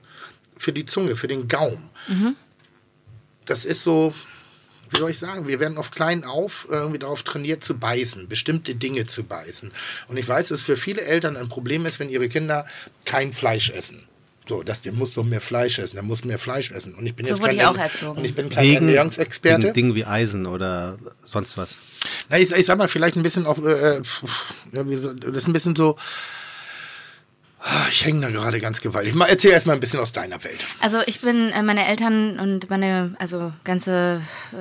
für 0.58 0.74
die 0.74 0.86
Zunge, 0.86 1.16
für 1.16 1.28
den 1.28 1.48
Gaumen. 1.48 1.90
Das 3.46 3.66
ist 3.66 3.84
so, 3.84 4.14
wie 4.90 5.00
soll 5.00 5.12
ich 5.12 5.20
sagen, 5.20 5.48
wir 5.48 5.60
werden 5.60 5.78
auf 5.78 5.92
klein 5.92 6.24
auf 6.24 6.68
irgendwie 6.70 7.00
darauf 7.00 7.24
trainiert 7.24 7.64
zu 7.64 7.76
beißen, 7.78 8.28
bestimmte 8.28 8.74
Dinge 8.74 9.06
zu 9.06 9.24
beißen. 9.24 9.72
Und 10.08 10.18
ich 10.18 10.28
weiß, 10.28 10.48
dass 10.48 10.60
es 10.60 10.66
für 10.66 10.78
viele 10.78 11.02
Eltern 11.02 11.38
ein 11.38 11.50
Problem 11.50 11.86
ist, 11.86 12.00
wenn 12.00 12.10
ihre 12.10 12.30
Kinder 12.30 12.66
kein 13.06 13.34
Fleisch 13.34 13.70
essen. 13.70 14.08
So, 14.48 14.62
dass 14.62 14.82
der 14.82 14.94
muss 14.94 15.14
so 15.14 15.24
mehr 15.24 15.42
Fleisch 15.42 15.80
essen, 15.80 15.96
der 15.96 16.04
muss 16.04 16.24
mehr 16.24 16.38
Fleisch 16.38 16.70
essen. 16.72 16.94
Und 16.96 17.06
ich 17.08 17.16
bin 17.16 17.26
So 17.26 17.32
jetzt 17.32 17.40
wurde 17.42 17.50
kein 17.56 17.58
ich 17.60 17.66
auch 17.66 17.78
erzogen. 17.78 18.20
Und 18.20 18.26
ich 18.26 18.36
bin 18.36 18.50
kein 18.50 18.64
Wegen, 18.64 18.88
Ernährungsexperte. 18.88 19.64
wegen 19.64 19.74
Dingen 19.74 19.96
wie 19.96 20.06
Eisen 20.06 20.46
oder 20.46 21.00
sonst 21.24 21.58
was. 21.58 21.78
Na, 22.30 22.38
ich, 22.38 22.52
ich 22.52 22.66
sag 22.66 22.78
mal, 22.78 22.88
vielleicht 22.88 23.16
ein 23.16 23.24
bisschen 23.24 23.48
auf, 23.48 23.58
äh, 23.66 24.02
so- 24.04 25.14
das 25.14 25.38
ist 25.38 25.48
ein 25.48 25.54
bisschen 25.54 25.76
so, 25.76 25.98
Ah, 27.68 27.88
ich 27.90 28.06
hänge 28.06 28.22
da 28.22 28.30
gerade 28.30 28.60
ganz 28.60 28.80
gewaltig. 28.80 29.16
Mal, 29.16 29.26
erzähl 29.26 29.50
erst 29.50 29.66
mal 29.66 29.74
ein 29.74 29.80
bisschen 29.80 30.00
aus 30.00 30.12
deiner 30.12 30.44
Welt. 30.44 30.60
Also 30.82 31.00
ich 31.08 31.22
bin, 31.22 31.50
äh, 31.50 31.64
meine 31.64 31.88
Eltern 31.88 32.40
und 32.40 32.70
meine, 32.70 33.16
also 33.18 33.54
ganze 33.64 34.22
äh, 34.52 34.56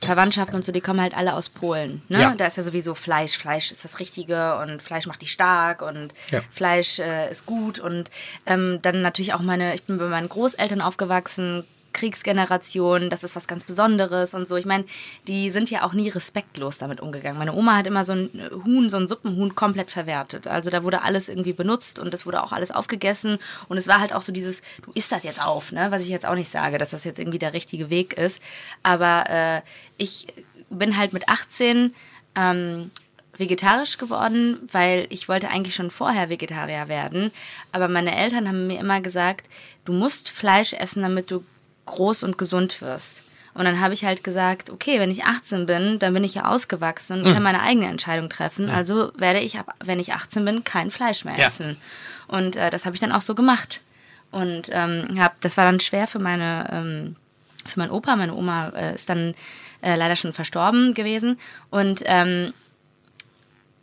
Verwandtschaft 0.00 0.54
und 0.54 0.64
so, 0.64 0.70
die 0.72 0.80
kommen 0.80 1.00
halt 1.00 1.16
alle 1.16 1.34
aus 1.34 1.48
Polen. 1.48 2.02
Ne? 2.08 2.20
Ja. 2.20 2.34
Da 2.36 2.46
ist 2.46 2.56
ja 2.56 2.62
sowieso 2.62 2.94
Fleisch. 2.94 3.36
Fleisch 3.36 3.72
ist 3.72 3.84
das 3.84 3.98
Richtige 3.98 4.56
und 4.58 4.80
Fleisch 4.80 5.06
macht 5.06 5.22
dich 5.22 5.32
stark 5.32 5.82
und 5.82 6.14
Ja. 6.30 6.40
Fleisch 6.50 6.98
äh, 6.98 7.30
ist 7.30 7.46
gut. 7.46 7.78
Und 7.78 8.10
ähm, 8.46 8.78
dann 8.82 9.02
natürlich 9.02 9.34
auch 9.34 9.40
meine, 9.40 9.74
ich 9.74 9.82
bin 9.84 9.98
bei 9.98 10.06
meinen 10.06 10.28
Großeltern 10.28 10.80
aufgewachsen, 10.80 11.64
Kriegsgeneration, 11.92 13.10
das 13.10 13.24
ist 13.24 13.36
was 13.36 13.46
ganz 13.46 13.64
Besonderes 13.64 14.34
und 14.34 14.46
so. 14.46 14.56
Ich 14.56 14.66
meine, 14.66 14.84
die 15.26 15.50
sind 15.50 15.70
ja 15.70 15.84
auch 15.84 15.92
nie 15.92 16.08
respektlos 16.08 16.78
damit 16.78 17.00
umgegangen. 17.00 17.38
Meine 17.38 17.54
Oma 17.54 17.76
hat 17.76 17.86
immer 17.86 18.04
so 18.04 18.12
ein 18.12 18.30
Huhn, 18.64 18.88
so 18.88 18.96
ein 18.96 19.08
Suppenhuhn 19.08 19.54
komplett 19.54 19.90
verwertet. 19.90 20.46
Also 20.46 20.70
da 20.70 20.84
wurde 20.84 21.02
alles 21.02 21.28
irgendwie 21.28 21.52
benutzt 21.52 21.98
und 21.98 22.14
das 22.14 22.26
wurde 22.26 22.42
auch 22.42 22.52
alles 22.52 22.70
aufgegessen. 22.70 23.38
Und 23.68 23.78
es 23.78 23.88
war 23.88 24.00
halt 24.00 24.12
auch 24.12 24.22
so 24.22 24.32
dieses, 24.32 24.62
du 24.82 24.92
isst 24.92 25.12
das 25.12 25.22
jetzt 25.22 25.44
auf, 25.44 25.72
ne? 25.72 25.90
Was 25.90 26.02
ich 26.02 26.08
jetzt 26.08 26.26
auch 26.26 26.34
nicht 26.34 26.50
sage, 26.50 26.78
dass 26.78 26.90
das 26.90 27.04
jetzt 27.04 27.18
irgendwie 27.18 27.38
der 27.38 27.52
richtige 27.52 27.90
Weg 27.90 28.14
ist. 28.14 28.40
Aber 28.82 29.28
äh, 29.28 29.62
ich 29.96 30.28
bin 30.70 30.96
halt 30.96 31.12
mit 31.12 31.28
18 31.28 31.94
ähm, 32.34 32.90
vegetarisch 33.38 33.98
geworden, 33.98 34.68
weil 34.72 35.06
ich 35.10 35.28
wollte 35.28 35.48
eigentlich 35.48 35.74
schon 35.74 35.90
vorher 35.90 36.28
Vegetarier 36.28 36.88
werden. 36.88 37.30
Aber 37.72 37.88
meine 37.88 38.16
Eltern 38.16 38.48
haben 38.48 38.66
mir 38.66 38.80
immer 38.80 39.00
gesagt, 39.00 39.46
du 39.84 39.92
musst 39.92 40.30
Fleisch 40.30 40.72
essen, 40.72 41.02
damit 41.02 41.30
du 41.30 41.44
groß 41.88 42.22
und 42.22 42.38
gesund 42.38 42.80
wirst. 42.80 43.24
Und 43.54 43.64
dann 43.64 43.80
habe 43.80 43.92
ich 43.92 44.04
halt 44.04 44.22
gesagt, 44.22 44.70
okay, 44.70 45.00
wenn 45.00 45.10
ich 45.10 45.24
18 45.24 45.66
bin, 45.66 45.98
dann 45.98 46.14
bin 46.14 46.22
ich 46.22 46.34
ja 46.34 46.44
ausgewachsen 46.44 47.22
und 47.24 47.32
kann 47.32 47.42
meine 47.42 47.60
eigene 47.60 47.86
Entscheidung 47.86 48.28
treffen. 48.28 48.70
Also 48.70 49.10
werde 49.16 49.40
ich, 49.40 49.58
ab, 49.58 49.74
wenn 49.84 49.98
ich 49.98 50.12
18 50.12 50.44
bin, 50.44 50.62
kein 50.62 50.90
Fleisch 50.90 51.24
mehr 51.24 51.36
Ja. 51.36 51.46
essen. 51.48 51.76
Und 52.28 52.54
äh, 52.54 52.70
das 52.70 52.84
habe 52.84 52.94
ich 52.94 53.00
dann 53.00 53.10
auch 53.10 53.22
so 53.22 53.34
gemacht. 53.34 53.80
Und 54.30 54.68
ähm, 54.70 55.16
hab, 55.18 55.40
das 55.40 55.56
war 55.56 55.64
dann 55.64 55.80
schwer 55.80 56.06
für 56.06 56.20
meine, 56.20 56.68
ähm, 56.70 57.16
für 57.66 57.80
meinen 57.80 57.90
Opa. 57.90 58.14
Meine 58.14 58.34
Oma 58.34 58.68
äh, 58.76 58.94
ist 58.94 59.08
dann 59.08 59.34
äh, 59.80 59.96
leider 59.96 60.14
schon 60.14 60.32
verstorben 60.32 60.94
gewesen. 60.94 61.38
Und 61.70 62.02
ähm, 62.04 62.52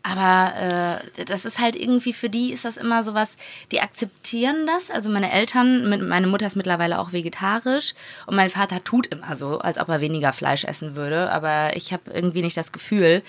aber 0.07 1.01
äh, 1.17 1.25
das 1.25 1.45
ist 1.45 1.57
halt 1.57 1.75
irgendwie, 1.75 2.13
für 2.13 2.29
die 2.29 2.51
ist 2.51 2.63
das 2.63 2.77
immer 2.77 3.01
sowas, 3.01 3.37
die 3.71 3.81
akzeptieren 3.81 4.67
das. 4.67 4.91
Also 4.91 5.09
meine 5.09 5.31
Eltern, 5.31 5.89
mit, 5.89 6.03
meine 6.03 6.27
Mutter 6.27 6.45
ist 6.45 6.55
mittlerweile 6.55 6.99
auch 6.99 7.11
vegetarisch 7.11 7.95
und 8.27 8.35
mein 8.35 8.51
Vater 8.51 8.83
tut 8.83 9.07
immer 9.07 9.35
so, 9.35 9.57
als 9.57 9.79
ob 9.79 9.89
er 9.89 10.01
weniger 10.01 10.31
Fleisch 10.31 10.63
essen 10.63 10.93
würde. 10.93 11.31
Aber 11.31 11.75
ich 11.75 11.91
habe 11.91 12.11
irgendwie 12.11 12.43
nicht 12.43 12.55
das 12.55 12.71
Gefühl. 12.71 13.23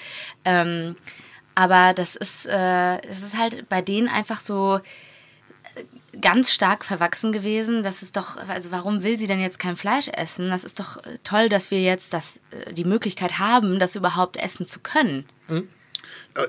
Ähm, 0.44 0.96
aber 1.54 1.94
das 1.94 2.14
ist, 2.14 2.44
äh, 2.44 3.00
es 3.08 3.22
ist 3.22 3.38
halt 3.38 3.70
bei 3.70 3.80
denen 3.80 4.08
einfach 4.08 4.42
so 4.42 4.80
äh, 5.76 6.20
ganz 6.20 6.52
stark 6.52 6.84
verwachsen 6.84 7.32
gewesen. 7.32 7.84
Das 7.84 8.02
ist 8.02 8.18
doch, 8.18 8.36
also 8.48 8.70
warum 8.70 9.02
will 9.02 9.16
sie 9.16 9.26
denn 9.26 9.40
jetzt 9.40 9.58
kein 9.58 9.76
Fleisch 9.76 10.08
essen? 10.08 10.50
Das 10.50 10.62
ist 10.62 10.78
doch 10.78 10.98
äh, 10.98 11.16
toll, 11.24 11.48
dass 11.48 11.70
wir 11.70 11.80
jetzt 11.80 12.12
das, 12.12 12.38
äh, 12.50 12.74
die 12.74 12.84
Möglichkeit 12.84 13.38
haben, 13.38 13.78
das 13.78 13.96
überhaupt 13.96 14.36
essen 14.36 14.68
zu 14.68 14.80
können. 14.80 15.24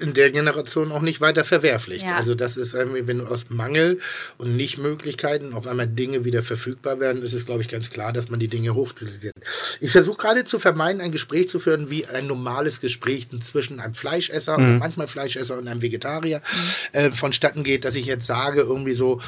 In 0.02 0.14
der 0.14 0.32
Generation 0.32 0.92
auch 0.92 1.02
nicht 1.02 1.22
weiter 1.22 1.44
verwerflich. 1.46 2.04
Ja. 2.04 2.16
Also 2.16 2.36
das 2.36 2.58
ist, 2.58 2.74
irgendwie, 2.74 3.08
wenn 3.08 3.20
du 3.20 3.26
aus 3.26 3.50
Mangel 3.50 4.00
und 4.38 4.56
Nichtmöglichkeiten 4.56 5.54
auf 5.54 5.68
einmal 5.68 5.88
Dinge 5.88 6.26
wieder 6.26 6.44
verfügbar 6.44 7.00
werden, 7.00 7.24
ist 7.24 7.34
es, 7.34 7.46
glaube 7.46 7.62
ich, 7.62 7.70
ganz 7.70 7.90
klar, 7.90 8.14
dass 8.14 8.30
man 8.30 8.40
die 8.40 8.48
Dinge 8.48 8.74
hochstilisiert. 8.76 9.34
Ich 9.80 9.92
versuche 9.92 10.18
gerade 10.18 10.44
zu 10.44 10.60
vermeiden, 10.60 11.02
ein 11.02 11.12
Gespräch 11.12 11.48
zu 11.48 11.60
führen, 11.60 11.90
wie 11.90 12.06
ein 12.06 12.28
normales 12.28 12.82
Gespräch 12.82 13.28
zwischen 13.42 13.80
einem 13.80 13.96
Fleischesser 13.96 14.56
oder 14.56 14.78
manchmal 14.80 15.08
Fleischesser 15.08 15.58
und 15.58 15.68
einem 15.68 15.82
Vegetarier 15.82 16.42
äh, 16.92 17.12
vonstatten 17.12 17.64
geht, 17.64 17.86
dass 17.86 17.96
ich 17.96 18.06
jetzt 18.06 18.26
sage, 18.26 18.62
irgendwie 18.62 18.94
so, 18.94 19.22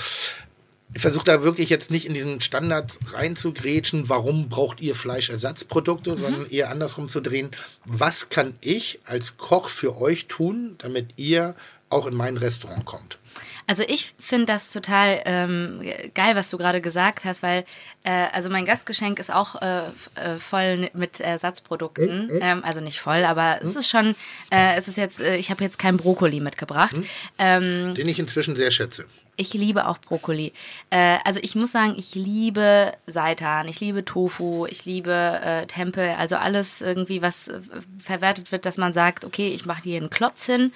versuche 0.95 1.25
da 1.25 1.43
wirklich 1.43 1.69
jetzt 1.69 1.91
nicht 1.91 2.05
in 2.05 2.13
diesen 2.13 2.41
Standard 2.41 2.97
reinzugrätschen, 3.11 4.09
warum 4.09 4.49
braucht 4.49 4.81
ihr 4.81 4.95
Fleischersatzprodukte, 4.95 6.17
sondern 6.17 6.49
eher 6.49 6.69
andersrum 6.69 7.09
zu 7.09 7.21
drehen, 7.21 7.51
was 7.85 8.29
kann 8.29 8.55
ich 8.61 8.99
als 9.05 9.37
Koch 9.37 9.69
für 9.69 9.97
euch 9.97 10.27
tun, 10.27 10.75
damit 10.79 11.09
ihr 11.17 11.55
auch 11.89 12.05
in 12.05 12.15
mein 12.15 12.37
Restaurant 12.37 12.85
kommt. 12.85 13.17
Also 13.67 13.83
ich 13.87 14.13
finde 14.19 14.47
das 14.47 14.71
total 14.71 15.21
ähm, 15.25 15.81
geil, 16.15 16.35
was 16.35 16.49
du 16.49 16.57
gerade 16.57 16.81
gesagt 16.81 17.23
hast, 17.23 17.43
weil 17.43 17.65
äh, 18.03 18.25
also 18.31 18.49
mein 18.49 18.65
Gastgeschenk 18.65 19.19
ist 19.19 19.31
auch 19.31 19.61
äh, 19.61 19.81
äh, 20.15 20.39
voll 20.39 20.89
mit 20.93 21.19
Ersatzprodukten. 21.19 22.31
Ähm, 22.41 22.63
also 22.63 22.81
nicht 22.81 22.99
voll, 22.99 23.23
aber 23.25 23.59
es 23.61 23.75
ist 23.75 23.87
schon, 23.87 24.15
äh, 24.49 24.75
es 24.75 24.87
ist 24.87 24.97
jetzt, 24.97 25.21
äh, 25.21 25.37
ich 25.37 25.51
habe 25.51 25.63
jetzt 25.63 25.77
kein 25.77 25.97
Brokkoli 25.97 26.39
mitgebracht. 26.39 26.95
Ähm, 27.37 27.93
Den 27.93 28.09
ich 28.09 28.17
inzwischen 28.17 28.55
sehr 28.55 28.71
schätze. 28.71 29.05
Ich 29.39 29.53
liebe 29.53 29.87
auch 29.87 29.97
Brokkoli. 29.97 30.51
Äh, 30.89 31.17
also 31.23 31.39
ich 31.41 31.55
muss 31.55 31.71
sagen, 31.71 31.95
ich 31.97 32.13
liebe 32.13 32.93
Seitan, 33.07 33.67
ich 33.69 33.79
liebe 33.79 34.03
Tofu, 34.03 34.65
ich 34.65 34.85
liebe 34.85 35.39
äh, 35.41 35.65
Tempel, 35.65 36.09
also 36.17 36.35
alles 36.35 36.81
irgendwie, 36.81 37.21
was 37.21 37.47
äh, 37.47 37.61
verwertet 37.99 38.51
wird, 38.51 38.65
dass 38.65 38.77
man 38.77 38.93
sagt, 38.93 39.23
okay, 39.23 39.49
ich 39.49 39.65
mache 39.65 39.83
hier 39.83 39.97
einen 39.97 40.09
Klotz 40.09 40.45
hin. 40.45 40.73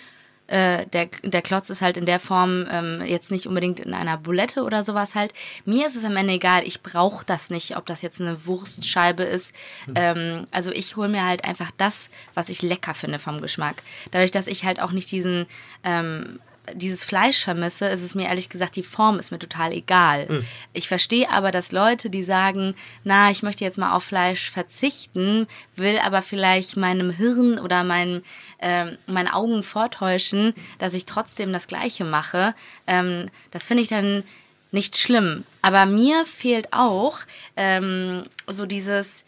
Äh, 0.47 0.85
der, 0.87 1.09
der 1.23 1.41
Klotz 1.41 1.69
ist 1.69 1.81
halt 1.81 1.97
in 1.97 2.05
der 2.05 2.19
Form 2.19 2.67
ähm, 2.69 3.01
jetzt 3.05 3.31
nicht 3.31 3.47
unbedingt 3.47 3.79
in 3.79 3.93
einer 3.93 4.17
Bulette 4.17 4.63
oder 4.63 4.83
sowas 4.83 5.15
halt. 5.15 5.33
Mir 5.65 5.87
ist 5.87 5.95
es 5.95 6.05
am 6.05 6.15
Ende 6.15 6.33
egal, 6.33 6.65
ich 6.65 6.81
brauche 6.81 7.25
das 7.25 7.49
nicht, 7.49 7.75
ob 7.75 7.85
das 7.85 8.01
jetzt 8.01 8.21
eine 8.21 8.45
Wurstscheibe 8.45 9.23
ist. 9.23 9.53
Ähm, 9.95 10.47
also 10.51 10.71
ich 10.71 10.95
hole 10.95 11.09
mir 11.09 11.25
halt 11.25 11.43
einfach 11.45 11.71
das, 11.77 12.09
was 12.33 12.49
ich 12.49 12.61
lecker 12.61 12.93
finde 12.93 13.19
vom 13.19 13.41
Geschmack. 13.41 13.83
Dadurch, 14.11 14.31
dass 14.31 14.47
ich 14.47 14.63
halt 14.63 14.81
auch 14.81 14.91
nicht 14.91 15.11
diesen 15.11 15.47
ähm, 15.83 16.39
dieses 16.73 17.03
Fleisch 17.03 17.43
vermisse, 17.43 17.87
ist 17.87 18.03
es 18.03 18.15
mir 18.15 18.27
ehrlich 18.27 18.49
gesagt, 18.49 18.75
die 18.75 18.83
Form 18.83 19.19
ist 19.19 19.31
mir 19.31 19.39
total 19.39 19.73
egal. 19.73 20.45
Ich 20.71 20.87
verstehe 20.87 21.29
aber, 21.29 21.51
dass 21.51 21.71
Leute, 21.71 22.09
die 22.09 22.23
sagen, 22.23 22.75
na, 23.03 23.31
ich 23.31 23.43
möchte 23.43 23.65
jetzt 23.65 23.77
mal 23.77 23.93
auf 23.93 24.03
Fleisch 24.03 24.49
verzichten, 24.49 25.47
will 25.75 25.97
aber 25.99 26.21
vielleicht 26.21 26.77
meinem 26.77 27.11
Hirn 27.11 27.59
oder 27.59 27.83
meinem, 27.83 28.23
ähm, 28.59 28.97
meinen 29.07 29.27
Augen 29.27 29.61
vortäuschen, 29.61 30.53
dass 30.79 30.93
ich 30.93 31.05
trotzdem 31.05 31.51
das 31.51 31.67
Gleiche 31.67 32.05
mache, 32.05 32.55
ähm, 32.87 33.29
das 33.51 33.65
finde 33.65 33.83
ich 33.83 33.89
dann 33.89 34.23
nicht 34.71 34.97
schlimm. 34.97 35.43
Aber 35.61 35.85
mir 35.85 36.25
fehlt 36.25 36.71
auch 36.71 37.19
ähm, 37.55 38.23
so 38.47 38.65
dieses, 38.65 39.25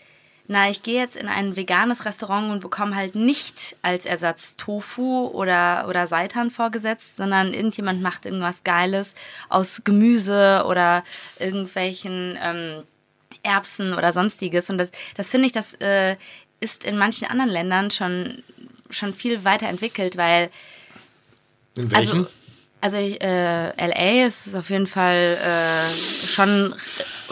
na, 0.47 0.69
ich 0.69 0.83
gehe 0.83 0.99
jetzt 0.99 1.17
in 1.17 1.27
ein 1.27 1.55
veganes 1.55 2.05
Restaurant 2.05 2.51
und 2.51 2.59
bekomme 2.59 2.95
halt 2.95 3.15
nicht 3.15 3.75
als 3.81 4.05
Ersatz 4.05 4.55
Tofu 4.57 5.27
oder, 5.27 5.87
oder 5.89 6.05
Seitan 6.05 6.51
vorgesetzt, 6.51 7.15
sondern 7.15 7.53
irgendjemand 7.53 8.01
macht 8.01 8.25
irgendwas 8.25 8.63
Geiles 8.63 9.15
aus 9.49 9.81
Gemüse 9.83 10.63
oder 10.67 11.03
irgendwelchen 11.39 12.37
ähm, 12.39 12.83
Erbsen 13.41 13.93
oder 13.95 14.11
sonstiges. 14.11 14.69
Und 14.69 14.77
das, 14.77 14.91
das 15.15 15.31
finde 15.31 15.47
ich, 15.47 15.51
das 15.51 15.73
äh, 15.75 16.15
ist 16.59 16.83
in 16.83 16.97
manchen 16.97 17.27
anderen 17.27 17.49
Ländern 17.49 17.89
schon, 17.89 18.43
schon 18.91 19.13
viel 19.13 19.43
weiterentwickelt, 19.45 20.15
weil 20.15 20.51
In 21.75 21.91
welchen? 21.91 21.95
also, 21.95 22.27
also 22.85 22.97
ich, 22.97 23.19
äh, 23.19 23.69
LA 23.77 24.27
ist 24.27 24.55
auf 24.55 24.69
jeden 24.69 24.85
Fall 24.85 25.39
äh, 25.41 26.27
schon, 26.27 26.75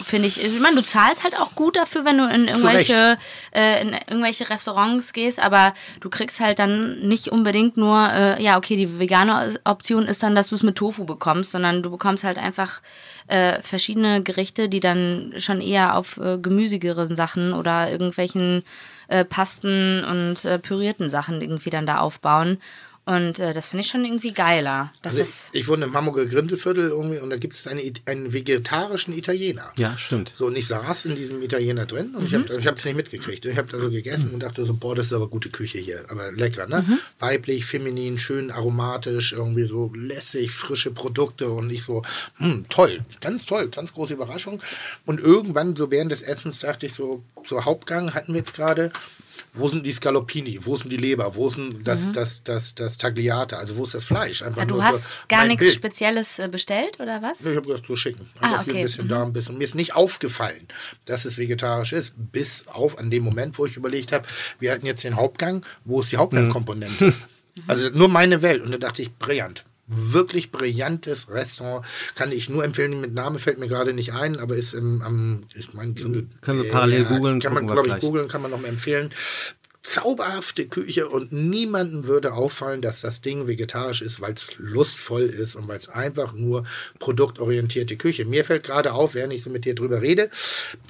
finde 0.02 0.26
ich, 0.26 0.42
ich 0.42 0.58
meine, 0.58 0.74
du 0.74 0.82
zahlst 0.82 1.22
halt 1.22 1.38
auch 1.38 1.54
gut 1.54 1.76
dafür, 1.76 2.04
wenn 2.04 2.18
du 2.18 2.24
in 2.24 2.48
irgendwelche, 2.48 3.18
äh, 3.54 3.80
in 3.80 3.92
irgendwelche 3.92 4.50
Restaurants 4.50 5.12
gehst, 5.12 5.38
aber 5.38 5.72
du 6.00 6.10
kriegst 6.10 6.40
halt 6.40 6.58
dann 6.58 7.06
nicht 7.06 7.28
unbedingt 7.28 7.76
nur, 7.76 8.10
äh, 8.10 8.42
ja, 8.42 8.56
okay, 8.56 8.74
die 8.74 8.98
vegane 8.98 9.54
Option 9.62 10.06
ist 10.06 10.24
dann, 10.24 10.34
dass 10.34 10.48
du 10.48 10.56
es 10.56 10.64
mit 10.64 10.74
Tofu 10.74 11.04
bekommst, 11.04 11.52
sondern 11.52 11.84
du 11.84 11.90
bekommst 11.92 12.24
halt 12.24 12.36
einfach 12.36 12.80
äh, 13.28 13.62
verschiedene 13.62 14.24
Gerichte, 14.24 14.68
die 14.68 14.80
dann 14.80 15.34
schon 15.36 15.60
eher 15.60 15.96
auf 15.96 16.16
äh, 16.16 16.36
gemüsigeren 16.36 17.14
Sachen 17.14 17.52
oder 17.52 17.92
irgendwelchen 17.92 18.64
äh, 19.06 19.24
Pasten 19.24 20.02
und 20.04 20.44
äh, 20.44 20.58
pürierten 20.58 21.08
Sachen 21.08 21.40
irgendwie 21.40 21.70
dann 21.70 21.86
da 21.86 21.98
aufbauen. 21.98 22.58
Und 23.06 23.38
äh, 23.38 23.52
das 23.52 23.68
finde 23.68 23.82
ich 23.82 23.90
schon 23.90 24.04
irgendwie 24.04 24.32
geiler. 24.32 24.90
Das 25.02 25.12
Also 25.12 25.22
ist. 25.22 25.54
ich, 25.54 25.60
ich 25.62 25.68
wohne 25.68 25.84
im 25.84 25.92
Hamburger 25.94 26.24
Grindelviertel 26.24 26.88
irgendwie 26.88 27.18
und 27.18 27.28
da 27.28 27.36
gibt 27.36 27.52
es 27.54 27.66
eine, 27.66 27.82
einen 28.06 28.32
vegetarischen 28.32 29.12
Italiener. 29.16 29.72
Ja, 29.78 29.98
stimmt. 29.98 30.32
So, 30.34 30.46
und 30.46 30.56
ich 30.56 30.66
saß 30.66 31.04
in 31.04 31.16
diesem 31.16 31.42
Italiener 31.42 31.84
drin 31.84 32.14
und 32.14 32.24
ich 32.24 32.34
habe 32.34 32.46
ich 32.46 32.64
es 32.66 32.84
nicht 32.84 32.96
mitgekriegt. 32.96 33.44
Ich 33.44 33.58
habe 33.58 33.70
da 33.70 33.78
so 33.78 33.90
gegessen 33.90 34.32
und 34.32 34.40
dachte 34.42 34.64
so, 34.64 34.72
boah, 34.72 34.94
das 34.94 35.06
ist 35.06 35.12
aber 35.12 35.28
gute 35.28 35.50
Küche 35.50 35.78
hier. 35.78 36.04
Aber 36.08 36.32
lecker, 36.32 36.66
ne? 36.66 36.98
Weiblich, 37.18 37.66
feminin, 37.66 38.18
schön 38.18 38.50
aromatisch, 38.50 39.34
irgendwie 39.34 39.64
so 39.66 39.92
lässig, 39.94 40.52
frische 40.52 40.90
Produkte 40.90 41.50
und 41.50 41.68
ich 41.70 41.82
so, 41.82 42.02
hm, 42.38 42.64
toll, 42.70 43.04
ganz 43.20 43.44
toll, 43.44 43.68
ganz 43.68 43.92
große 43.92 44.14
Überraschung. 44.14 44.62
Und 45.04 45.20
irgendwann, 45.20 45.76
so 45.76 45.90
während 45.90 46.10
des 46.10 46.22
Essens, 46.22 46.58
dachte 46.60 46.86
ich 46.86 46.94
so, 46.94 47.22
so 47.46 47.64
Hauptgang 47.66 48.14
hatten 48.14 48.32
wir 48.32 48.38
jetzt 48.38 48.54
gerade. 48.54 48.90
Wo 49.52 49.68
sind 49.68 49.84
die 49.84 49.92
Scaloppini? 49.92 50.58
Wo 50.62 50.76
sind 50.76 50.90
die 50.90 50.96
Leber? 50.96 51.34
Wo 51.34 51.48
sind 51.48 51.86
das, 51.86 52.10
das, 52.12 52.42
das, 52.42 52.74
das 52.74 52.98
Tagliate? 52.98 53.56
Also 53.56 53.76
wo 53.76 53.84
ist 53.84 53.94
das 53.94 54.04
Fleisch? 54.04 54.42
Einfach 54.42 54.62
Ja, 54.62 54.64
du 54.66 54.74
nur 54.74 54.84
hast 54.84 55.04
so 55.04 55.08
gar 55.28 55.46
nichts 55.46 55.64
Bild. 55.64 55.74
Spezielles 55.74 56.38
äh, 56.38 56.48
bestellt, 56.48 56.98
oder 57.00 57.22
was? 57.22 57.40
Ich 57.40 57.56
habe 57.56 57.66
gesagt, 57.66 57.86
so 57.86 57.96
schicken. 57.96 58.28
Ah, 58.40 58.46
Einfach 58.46 58.64
hier 58.64 58.72
okay. 58.72 58.80
ein 58.82 58.86
bisschen, 58.86 59.08
da 59.08 59.22
ein 59.22 59.32
bisschen. 59.32 59.58
Mir 59.58 59.64
ist 59.64 59.74
nicht 59.74 59.94
aufgefallen, 59.94 60.68
dass 61.04 61.24
es 61.24 61.38
vegetarisch 61.38 61.92
ist, 61.92 62.12
bis 62.16 62.66
auf 62.68 62.98
an 62.98 63.10
dem 63.10 63.22
Moment, 63.24 63.58
wo 63.58 63.66
ich 63.66 63.76
überlegt 63.76 64.12
habe, 64.12 64.26
wir 64.58 64.72
hatten 64.72 64.86
jetzt 64.86 65.04
den 65.04 65.16
Hauptgang, 65.16 65.64
wo 65.84 66.00
ist 66.00 66.12
die 66.12 66.16
Hauptgangkomponente? 66.16 67.14
Also 67.68 67.88
nur 67.90 68.08
meine 68.08 68.42
Welt. 68.42 68.62
Und 68.62 68.72
da 68.72 68.78
dachte 68.78 69.02
ich, 69.02 69.12
brillant. 69.16 69.64
Wirklich 69.86 70.50
brillantes 70.50 71.28
Restaurant. 71.28 71.84
Kann 72.14 72.32
ich 72.32 72.48
nur 72.48 72.64
empfehlen. 72.64 73.00
Mit 73.00 73.12
Name 73.12 73.38
fällt 73.38 73.58
mir 73.58 73.68
gerade 73.68 73.92
nicht 73.92 74.12
ein, 74.12 74.38
aber 74.38 74.56
ist 74.56 74.72
im, 74.72 75.02
am, 75.02 75.44
ich 75.54 75.74
meine, 75.74 75.92
Können 75.94 76.62
wir 76.62 76.70
parallel 76.70 77.04
googeln, 77.04 77.40
Kann 77.40 77.52
man, 77.52 77.66
glaube 77.66 77.88
ich, 77.88 78.00
googeln, 78.00 78.28
kann 78.28 78.40
man 78.40 78.50
noch 78.50 78.60
mal 78.60 78.68
empfehlen. 78.68 79.10
Zauberhafte 79.84 80.66
Küche 80.66 81.10
und 81.10 81.30
niemandem 81.30 82.06
würde 82.06 82.32
auffallen, 82.32 82.80
dass 82.80 83.02
das 83.02 83.20
Ding 83.20 83.46
vegetarisch 83.46 84.00
ist, 84.00 84.18
weil 84.18 84.32
es 84.32 84.48
lustvoll 84.56 85.24
ist 85.24 85.56
und 85.56 85.68
weil 85.68 85.76
es 85.76 85.90
einfach 85.90 86.32
nur 86.32 86.64
produktorientierte 87.00 87.96
Küche. 87.98 88.24
Mir 88.24 88.46
fällt 88.46 88.64
gerade 88.64 88.94
auf, 88.94 89.12
während 89.14 89.34
ich 89.34 89.42
so 89.42 89.50
mit 89.50 89.66
dir 89.66 89.74
drüber 89.74 90.00
rede, 90.00 90.30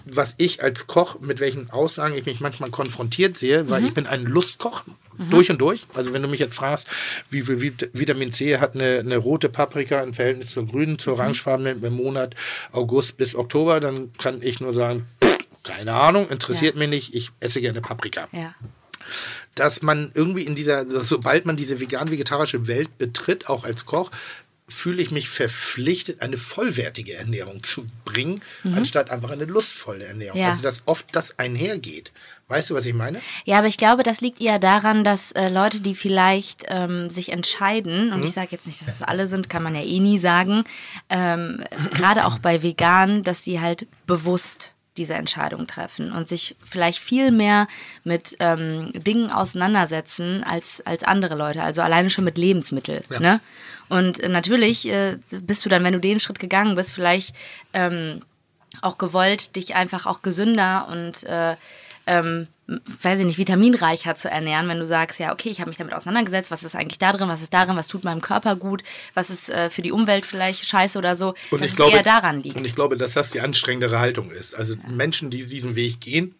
was 0.04 0.34
ich 0.38 0.62
als 0.62 0.86
Koch, 0.86 1.18
mit 1.20 1.40
welchen 1.40 1.70
Aussagen 1.70 2.14
ich 2.16 2.24
mich 2.24 2.38
manchmal 2.38 2.70
konfrontiert 2.70 3.36
sehe, 3.36 3.68
weil 3.68 3.84
ich 3.84 3.92
bin 3.94 4.06
ein 4.06 4.22
Lustkoch. 4.24 4.84
Durch 5.30 5.48
und 5.50 5.58
durch. 5.60 5.82
Also 5.94 6.12
wenn 6.12 6.22
du 6.22 6.28
mich 6.28 6.40
jetzt 6.40 6.54
fragst, 6.56 6.86
wie 7.30 7.42
viel 7.42 7.58
Vit- 7.60 7.88
Vitamin 7.92 8.32
C 8.32 8.58
hat 8.58 8.74
eine, 8.74 8.98
eine 9.00 9.16
rote 9.16 9.48
Paprika 9.48 10.02
im 10.02 10.12
Verhältnis 10.14 10.50
zur 10.50 10.66
grünen, 10.66 10.98
zur 10.98 11.12
orangefarbenen 11.14 11.84
im 11.84 11.92
Monat 11.94 12.34
August 12.72 13.16
bis 13.16 13.34
Oktober, 13.36 13.78
dann 13.78 14.12
kann 14.18 14.42
ich 14.42 14.60
nur 14.60 14.72
sagen, 14.74 15.06
keine 15.62 15.94
Ahnung, 15.94 16.28
interessiert 16.30 16.74
Ja. 16.74 16.78
mich 16.80 16.88
nicht, 16.88 17.14
ich 17.14 17.30
esse 17.40 17.60
gerne 17.60 17.80
Paprika 17.80 18.28
Ja. 18.32 18.54
Dass 19.54 19.82
man 19.82 20.12
irgendwie 20.14 20.42
in 20.42 20.54
dieser, 20.54 20.86
sobald 20.86 21.46
man 21.46 21.56
diese 21.56 21.80
vegan-vegetarische 21.80 22.66
Welt 22.66 22.98
betritt, 22.98 23.48
auch 23.48 23.64
als 23.64 23.86
Koch, 23.86 24.10
fühle 24.66 25.02
ich 25.02 25.10
mich 25.10 25.28
verpflichtet, 25.28 26.22
eine 26.22 26.38
vollwertige 26.38 27.14
Ernährung 27.14 27.62
zu 27.62 27.84
bringen, 28.06 28.40
anstatt 28.64 29.10
einfach 29.10 29.30
eine 29.30 29.44
lustvolle 29.44 30.06
Ernährung. 30.06 30.40
Ja. 30.40 30.48
Also, 30.48 30.62
dass 30.62 30.82
oft 30.86 31.06
das 31.12 31.38
einhergeht. 31.38 32.12
Weißt 32.48 32.70
du, 32.70 32.74
was 32.74 32.86
ich 32.86 32.94
meine? 32.94 33.20
Ja, 33.44 33.58
aber 33.58 33.66
ich 33.66 33.76
glaube, 33.76 34.02
das 34.02 34.20
liegt 34.20 34.40
eher 34.40 34.58
daran, 34.58 35.04
dass 35.04 35.32
äh, 35.32 35.48
Leute, 35.48 35.80
die 35.80 35.94
vielleicht 35.94 36.64
ähm, 36.68 37.10
sich 37.10 37.30
entscheiden, 37.30 38.12
und 38.12 38.22
ich 38.22 38.32
sage 38.32 38.48
jetzt 38.52 38.66
nicht, 38.66 38.80
dass 38.80 38.96
es 38.96 39.02
alle 39.02 39.28
sind, 39.28 39.50
kann 39.50 39.62
man 39.62 39.74
ja 39.74 39.82
eh 39.82 39.98
nie 39.98 40.18
sagen, 40.18 40.64
ähm, 41.08 41.64
gerade 41.92 42.26
auch 42.26 42.38
bei 42.38 42.62
Vegan, 42.62 43.22
dass 43.22 43.44
sie 43.44 43.60
halt 43.60 43.86
bewusst 44.06 44.73
diese 44.96 45.14
Entscheidung 45.14 45.66
treffen 45.66 46.12
und 46.12 46.28
sich 46.28 46.56
vielleicht 46.64 46.98
viel 46.98 47.30
mehr 47.30 47.66
mit 48.04 48.36
ähm, 48.38 48.92
Dingen 48.94 49.30
auseinandersetzen 49.30 50.44
als, 50.44 50.80
als 50.86 51.02
andere 51.02 51.34
Leute, 51.34 51.62
also 51.62 51.82
alleine 51.82 52.10
schon 52.10 52.24
mit 52.24 52.38
Lebensmitteln. 52.38 53.02
Ne? 53.18 53.40
Und 53.88 54.20
äh, 54.20 54.28
natürlich 54.28 54.88
äh, 54.88 55.18
bist 55.30 55.64
du 55.64 55.68
dann, 55.68 55.84
wenn 55.84 55.92
du 55.92 56.00
den 56.00 56.20
Schritt 56.20 56.38
gegangen 56.38 56.76
bist, 56.76 56.92
vielleicht 56.92 57.34
ähm, 57.72 58.20
auch 58.82 58.98
gewollt, 58.98 59.56
dich 59.56 59.74
einfach 59.74 60.06
auch 60.06 60.22
gesünder 60.22 60.88
und 60.90 61.22
äh, 61.24 61.56
ähm, 62.06 62.46
weiß 62.66 63.20
ich 63.20 63.26
nicht, 63.26 63.38
vitaminreicher 63.38 64.16
zu 64.16 64.30
ernähren, 64.30 64.68
wenn 64.68 64.78
du 64.78 64.86
sagst, 64.86 65.18
ja, 65.18 65.32
okay, 65.32 65.50
ich 65.50 65.60
habe 65.60 65.68
mich 65.68 65.76
damit 65.76 65.92
auseinandergesetzt, 65.92 66.50
was 66.50 66.62
ist 66.62 66.74
eigentlich 66.74 66.98
da 66.98 67.12
drin, 67.12 67.28
was 67.28 67.42
ist 67.42 67.52
darin, 67.52 67.76
was 67.76 67.88
tut 67.88 68.04
meinem 68.04 68.22
Körper 68.22 68.56
gut, 68.56 68.82
was 69.12 69.28
ist 69.28 69.50
äh, 69.50 69.68
für 69.68 69.82
die 69.82 69.92
Umwelt 69.92 70.24
vielleicht 70.24 70.66
scheiße 70.66 70.98
oder 70.98 71.14
so, 71.14 71.34
Und 71.50 71.60
dass 71.60 71.66
ich 71.66 71.70
es 71.72 71.76
glaube, 71.76 71.96
eher 71.96 72.02
daran 72.02 72.42
liegt. 72.42 72.56
Und 72.56 72.64
ich 72.64 72.74
glaube, 72.74 72.96
dass 72.96 73.12
das 73.12 73.30
die 73.30 73.40
anstrengendere 73.40 73.98
Haltung 73.98 74.30
ist. 74.30 74.54
Also 74.54 74.76
Menschen, 74.88 75.30
die 75.30 75.46
diesen 75.46 75.76
Weg 75.76 76.00
gehen, 76.00 76.34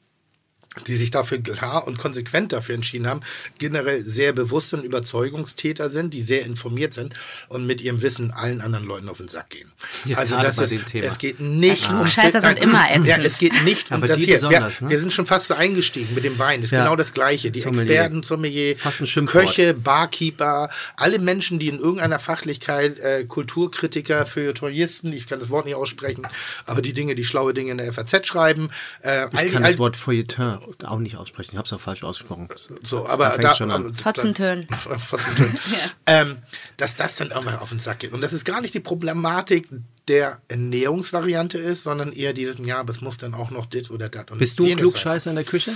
die 0.86 0.96
sich 0.96 1.10
dafür 1.10 1.38
klar 1.42 1.86
und 1.86 1.98
konsequent 1.98 2.52
dafür 2.52 2.74
entschieden 2.74 3.06
haben, 3.06 3.20
generell 3.58 4.04
sehr 4.04 4.32
bewusste 4.32 4.76
und 4.76 4.84
Überzeugungstäter 4.84 5.88
sind, 5.88 6.12
die 6.14 6.22
sehr 6.22 6.44
informiert 6.44 6.92
sind 6.94 7.14
und 7.48 7.66
mit 7.66 7.80
ihrem 7.80 8.02
Wissen 8.02 8.32
allen 8.32 8.60
anderen 8.60 8.84
Leuten 8.84 9.08
auf 9.08 9.18
den 9.18 9.28
Sack 9.28 9.50
gehen. 9.50 9.70
Ja, 10.04 10.18
also 10.18 10.36
das 10.36 10.58
ist, 10.58 10.94
es 10.94 11.18
geht 11.18 11.40
nicht 11.40 11.88
um 11.90 11.98
Klugscheißer 11.98 12.40
sind 12.40 12.58
immer 12.58 12.90
ätzend. 12.90 13.06
Ja, 13.06 13.18
es 13.18 13.38
geht 13.38 13.62
nicht 13.64 13.88
um 13.90 13.98
Aber 13.98 14.08
das 14.08 14.18
die 14.18 14.24
hier. 14.24 14.34
besonders, 14.34 14.80
wir, 14.80 14.86
ne? 14.86 14.90
wir 14.90 14.98
sind 14.98 15.12
schon 15.12 15.26
fast 15.26 15.46
so 15.46 15.54
eingestiegen 15.54 16.14
mit 16.14 16.24
dem 16.24 16.38
Wein. 16.38 16.62
Ist 16.62 16.72
Ja. 16.72 16.82
genau 16.82 16.96
das 16.96 17.12
Gleiche. 17.12 17.50
Die 17.50 17.60
Sommelier. 17.60 17.92
Experten, 17.92 18.22
Sommelier, 18.22 18.76
Fast 18.76 19.00
ein 19.00 19.06
Schimpfwort. 19.06 19.44
Köche, 19.46 19.74
Barkeeper, 19.74 20.70
alle 20.96 21.18
Menschen, 21.18 21.58
die 21.58 21.68
in 21.68 21.78
irgendeiner 21.78 22.18
Fachlichkeit, 22.18 22.98
äh, 22.98 23.24
Kulturkritiker, 23.24 24.26
Feuilletonisten, 24.26 25.12
ich 25.12 25.26
kann 25.26 25.38
das 25.40 25.50
Wort 25.50 25.66
nicht 25.66 25.74
aussprechen, 25.76 26.26
aber 26.66 26.82
die 26.82 26.92
Dinge, 26.92 27.14
die 27.14 27.24
schlaue 27.24 27.54
Dinge 27.54 27.70
in 27.72 27.78
der 27.78 27.92
FAZ 27.92 28.26
schreiben. 28.26 28.70
Äh, 29.02 29.08
all 29.08 29.28
Ich 29.34 29.40
die- 29.40 29.46
kann 29.50 29.64
all- 29.64 29.70
das 29.70 29.78
Wort 29.78 29.96
Feuilleton 29.96 30.58
auch 30.84 30.98
nicht 30.98 31.16
aussprechen. 31.16 31.50
Ich 31.52 31.56
habe 31.56 31.66
es 31.66 31.72
auch 31.72 31.80
falsch 31.80 32.04
ausgesprochen. 32.04 32.48
so, 32.82 33.06
aber 33.06 33.36
da, 33.38 33.54
schon 33.54 33.70
an. 33.70 33.94
Fotzentönen. 33.94 34.68
Fotzentönen. 34.98 35.58
ähm, 36.06 36.38
dass 36.76 36.96
das 36.96 37.16
dann 37.16 37.30
irgendwann 37.30 37.58
auf 37.58 37.70
den 37.70 37.78
Sack 37.78 38.00
geht. 38.00 38.12
Und 38.12 38.20
das 38.20 38.32
ist 38.32 38.44
gar 38.44 38.60
nicht 38.60 38.74
die 38.74 38.80
Problematik 38.80 39.68
der 40.08 40.40
Ernährungsvariante 40.48 41.58
ist, 41.58 41.84
sondern 41.84 42.12
eher 42.12 42.32
dieses, 42.32 42.56
ja, 42.64 42.78
aber 42.78 42.90
es 42.90 43.00
muss 43.00 43.16
dann 43.16 43.34
auch 43.34 43.50
noch 43.50 43.66
das 43.66 43.90
oder 43.90 44.08
das. 44.08 44.26
und 44.30 44.38
Bist 44.38 44.58
du 44.58 44.66
ein. 44.66 44.76
Klugscheißer 44.76 45.30
in 45.30 45.36
der 45.36 45.44
Küche? 45.44 45.72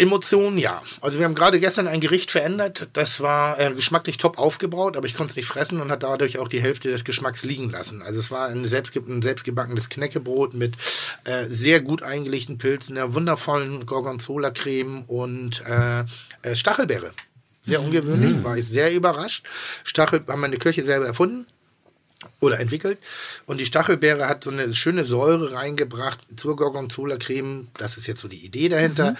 Emotionen, 0.00 0.56
ja. 0.56 0.82
Also 1.02 1.18
wir 1.18 1.26
haben 1.26 1.34
gerade 1.34 1.60
gestern 1.60 1.86
ein 1.86 2.00
Gericht 2.00 2.30
verändert. 2.30 2.88
Das 2.94 3.20
war 3.20 3.60
äh, 3.60 3.74
geschmacklich 3.74 4.16
top 4.16 4.38
aufgebaut, 4.38 4.96
aber 4.96 5.06
ich 5.06 5.14
konnte 5.14 5.32
es 5.32 5.36
nicht 5.36 5.46
fressen 5.46 5.78
und 5.80 5.90
hat 5.90 6.02
dadurch 6.02 6.38
auch 6.38 6.48
die 6.48 6.62
Hälfte 6.62 6.90
des 6.90 7.04
Geschmacks 7.04 7.44
liegen 7.44 7.68
lassen. 7.70 8.00
Also 8.00 8.18
es 8.18 8.30
war 8.30 8.48
ein, 8.48 8.66
selbstge 8.66 9.00
ein 9.00 9.20
selbstgebackenes 9.20 9.90
Knäckebrot 9.90 10.54
mit 10.54 10.76
äh, 11.24 11.46
sehr 11.48 11.82
gut 11.82 12.02
eingelegten 12.02 12.56
Pilzen, 12.56 12.96
einer 12.96 13.14
wundervollen 13.14 13.84
Gorgonzola-Creme 13.84 15.04
und 15.06 15.62
äh, 15.66 16.04
äh, 16.42 16.56
Stachelbeere. 16.56 17.12
Sehr 17.60 17.82
ungewöhnlich, 17.82 18.42
war 18.42 18.56
ich 18.56 18.66
sehr 18.66 18.94
überrascht. 18.94 19.44
Stachel 19.84 20.24
haben 20.26 20.40
meine 20.40 20.56
Köche 20.56 20.82
selber 20.82 21.06
erfunden 21.06 21.46
oder 22.40 22.58
entwickelt. 22.60 22.98
Und 23.46 23.58
die 23.58 23.66
Stachelbeere 23.66 24.28
hat 24.28 24.44
so 24.44 24.50
eine 24.50 24.74
schöne 24.74 25.04
Säure 25.04 25.52
reingebracht 25.52 26.20
zur 26.36 26.56
Gorgonzola-Creme. 26.56 27.68
Das 27.74 27.96
ist 27.96 28.06
jetzt 28.06 28.20
so 28.20 28.28
die 28.28 28.44
Idee 28.44 28.68
dahinter. 28.68 29.16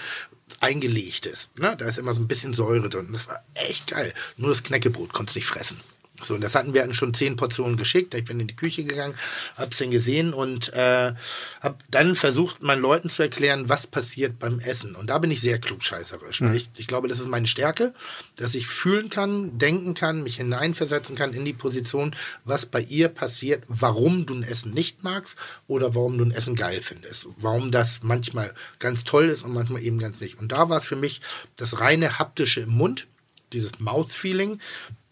Eingelegtes. 0.59 1.49
Ne? 1.55 1.75
Da 1.77 1.85
ist 1.85 1.97
immer 1.97 2.13
so 2.13 2.21
ein 2.21 2.27
bisschen 2.27 2.53
Säure 2.53 2.89
drin. 2.89 3.09
Das 3.11 3.27
war 3.27 3.43
echt 3.53 3.87
geil. 3.87 4.13
Nur 4.37 4.49
das 4.49 4.63
Knäckebrot 4.63 5.13
konntest 5.13 5.35
du 5.35 5.39
nicht 5.39 5.47
fressen. 5.47 5.79
So, 6.23 6.35
und 6.35 6.41
das 6.41 6.55
hatten 6.55 6.73
wir 6.73 6.81
hatten 6.81 6.93
schon 6.93 7.13
zehn 7.13 7.35
Portionen 7.35 7.77
geschickt. 7.77 8.13
Ich 8.13 8.25
bin 8.25 8.39
in 8.39 8.47
die 8.47 8.55
Küche 8.55 8.83
gegangen, 8.83 9.15
hab's 9.57 9.77
dann 9.77 9.91
gesehen 9.91 10.33
und 10.33 10.73
äh, 10.73 11.13
hab 11.61 11.83
dann 11.89 12.15
versucht, 12.15 12.61
meinen 12.61 12.81
Leuten 12.81 13.09
zu 13.09 13.21
erklären, 13.21 13.69
was 13.69 13.87
passiert 13.87 14.39
beim 14.39 14.59
Essen. 14.59 14.95
Und 14.95 15.09
da 15.09 15.17
bin 15.17 15.31
ich 15.31 15.41
sehr 15.41 15.59
klugscheißerisch. 15.59 16.41
weil 16.41 16.55
Ich, 16.55 16.69
ich 16.77 16.87
glaube, 16.87 17.07
das 17.07 17.19
ist 17.19 17.27
meine 17.27 17.47
Stärke, 17.47 17.93
dass 18.35 18.55
ich 18.55 18.67
fühlen 18.67 19.09
kann, 19.09 19.57
denken 19.57 19.93
kann, 19.93 20.23
mich 20.23 20.37
hineinversetzen 20.37 21.15
kann 21.15 21.33
in 21.33 21.45
die 21.45 21.53
Position, 21.53 22.15
was 22.45 22.65
bei 22.65 22.81
ihr 22.81 23.09
passiert, 23.09 23.63
warum 23.67 24.25
du 24.25 24.33
ein 24.35 24.43
Essen 24.43 24.73
nicht 24.73 25.03
magst 25.03 25.37
oder 25.67 25.95
warum 25.95 26.17
du 26.17 26.25
ein 26.25 26.31
Essen 26.31 26.55
geil 26.55 26.81
findest. 26.81 27.27
Warum 27.37 27.71
das 27.71 28.01
manchmal 28.03 28.53
ganz 28.79 29.03
toll 29.03 29.29
ist 29.29 29.43
und 29.43 29.53
manchmal 29.53 29.83
eben 29.83 29.99
ganz 29.99 30.21
nicht. 30.21 30.39
Und 30.39 30.51
da 30.51 30.69
war 30.69 30.77
es 30.77 30.85
für 30.85 30.95
mich 30.95 31.21
das 31.55 31.79
reine 31.79 32.19
haptische 32.19 32.61
im 32.61 32.69
Mund, 32.69 33.07
dieses 33.53 33.79
Mouth-Feeling, 33.79 34.59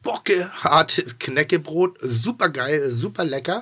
bockehartes 0.04 1.20
Knäckebrot, 1.20 1.98
super 2.02 2.50
geil, 2.50 2.92
super 2.92 3.26
lecker. 3.26 3.62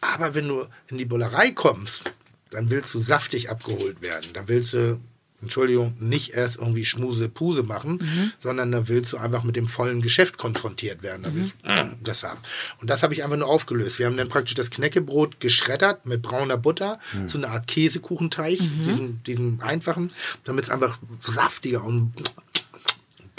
Aber 0.00 0.34
wenn 0.34 0.48
du 0.48 0.66
in 0.88 0.98
die 0.98 1.04
Bullerei 1.04 1.50
kommst, 1.50 2.12
dann 2.50 2.70
willst 2.70 2.94
du 2.94 3.00
saftig 3.00 3.50
abgeholt 3.50 4.00
werden. 4.00 4.30
Da 4.32 4.48
willst 4.48 4.72
du, 4.72 4.98
Entschuldigung, 5.40 5.94
nicht 6.00 6.32
erst 6.32 6.58
irgendwie 6.58 6.84
Schmuse 6.84 7.28
Puse 7.28 7.62
machen, 7.62 7.98
sondern 8.38 8.72
da 8.72 8.88
willst 8.88 9.12
du 9.12 9.18
einfach 9.18 9.44
mit 9.44 9.56
dem 9.56 9.68
vollen 9.68 10.02
Geschäft 10.02 10.36
konfrontiert 10.36 11.02
werden. 11.02 11.22
Da 11.22 11.34
willst 11.34 11.54
du 11.62 11.70
mm, 11.70 11.98
das 12.02 12.24
haben. 12.24 12.40
Und 12.80 12.90
das 12.90 13.02
habe 13.02 13.14
ich 13.14 13.22
einfach 13.22 13.36
nur 13.36 13.48
aufgelöst. 13.48 13.98
Wir 13.98 14.06
haben 14.06 14.16
dann 14.16 14.28
praktisch 14.28 14.54
das 14.54 14.70
Knäckebrot 14.70 15.38
geschreddert 15.38 16.06
mit 16.06 16.22
brauner 16.22 16.56
Butter, 16.56 16.98
so 17.26 17.38
eine 17.38 17.48
Art 17.48 17.66
Käsekuchenteig, 17.68 18.58
diesen, 18.84 19.22
diesen 19.24 19.62
einfachen, 19.62 20.12
damit 20.44 20.64
es 20.64 20.70
einfach 20.70 20.98
saftiger 21.20 21.84
und 21.84 22.12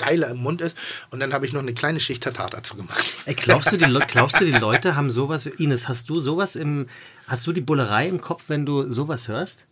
geiler 0.01 0.29
im 0.29 0.37
Mund 0.37 0.61
ist. 0.61 0.75
Und 1.09 1.19
dann 1.19 1.33
habe 1.33 1.45
ich 1.45 1.53
noch 1.53 1.61
eine 1.61 1.73
kleine 1.73 1.99
Schicht 1.99 2.23
Tatar 2.23 2.49
dazu 2.49 2.75
gemacht. 2.75 3.03
Ey, 3.25 3.33
glaubst 3.35 3.71
du, 3.71 3.77
die, 3.77 3.85
glaubst 4.07 4.41
du, 4.41 4.45
die 4.45 4.51
Leute 4.51 4.95
haben 4.95 5.09
sowas? 5.09 5.45
Ines, 5.45 5.87
hast 5.87 6.09
du 6.09 6.19
sowas 6.19 6.55
im, 6.55 6.87
hast 7.27 7.45
du 7.47 7.51
die 7.51 7.61
Bullerei 7.61 8.07
im 8.07 8.21
Kopf, 8.21 8.45
wenn 8.47 8.65
du 8.65 8.91
sowas 8.91 9.27
hörst? 9.27 9.65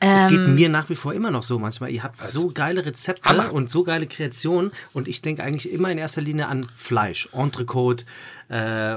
es 0.00 0.28
geht 0.28 0.38
mir 0.46 0.68
nach 0.68 0.88
wie 0.90 0.94
vor 0.94 1.12
immer 1.12 1.32
noch 1.32 1.42
so 1.42 1.58
manchmal. 1.58 1.90
Ihr 1.90 2.04
habt 2.04 2.24
so 2.28 2.52
geile 2.54 2.86
Rezepte 2.86 3.28
Hammer. 3.28 3.52
und 3.52 3.68
so 3.68 3.82
geile 3.82 4.06
Kreationen 4.06 4.70
und 4.92 5.08
ich 5.08 5.22
denke 5.22 5.42
eigentlich 5.42 5.72
immer 5.72 5.90
in 5.90 5.98
erster 5.98 6.20
Linie 6.20 6.46
an 6.46 6.68
Fleisch, 6.76 7.28
Entrecote, 7.32 8.04
äh, 8.48 8.94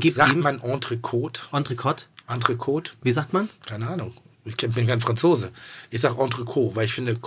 gib 0.00 0.14
Sagt 0.14 0.34
ihm- 0.34 0.40
man 0.40 0.60
Entrecote? 0.60 1.40
Entrecote. 1.52 2.04
Entrecote? 2.28 2.92
Wie 3.02 3.10
sagt 3.10 3.32
man? 3.32 3.48
Keine 3.66 3.88
Ahnung. 3.88 4.12
Ich 4.44 4.56
bin 4.56 4.86
kein 4.86 5.00
Franzose. 5.00 5.50
Ich 5.90 6.00
sage 6.00 6.22
Entrecote, 6.22 6.76
weil 6.76 6.86
ich 6.86 6.94
finde, 6.94 7.18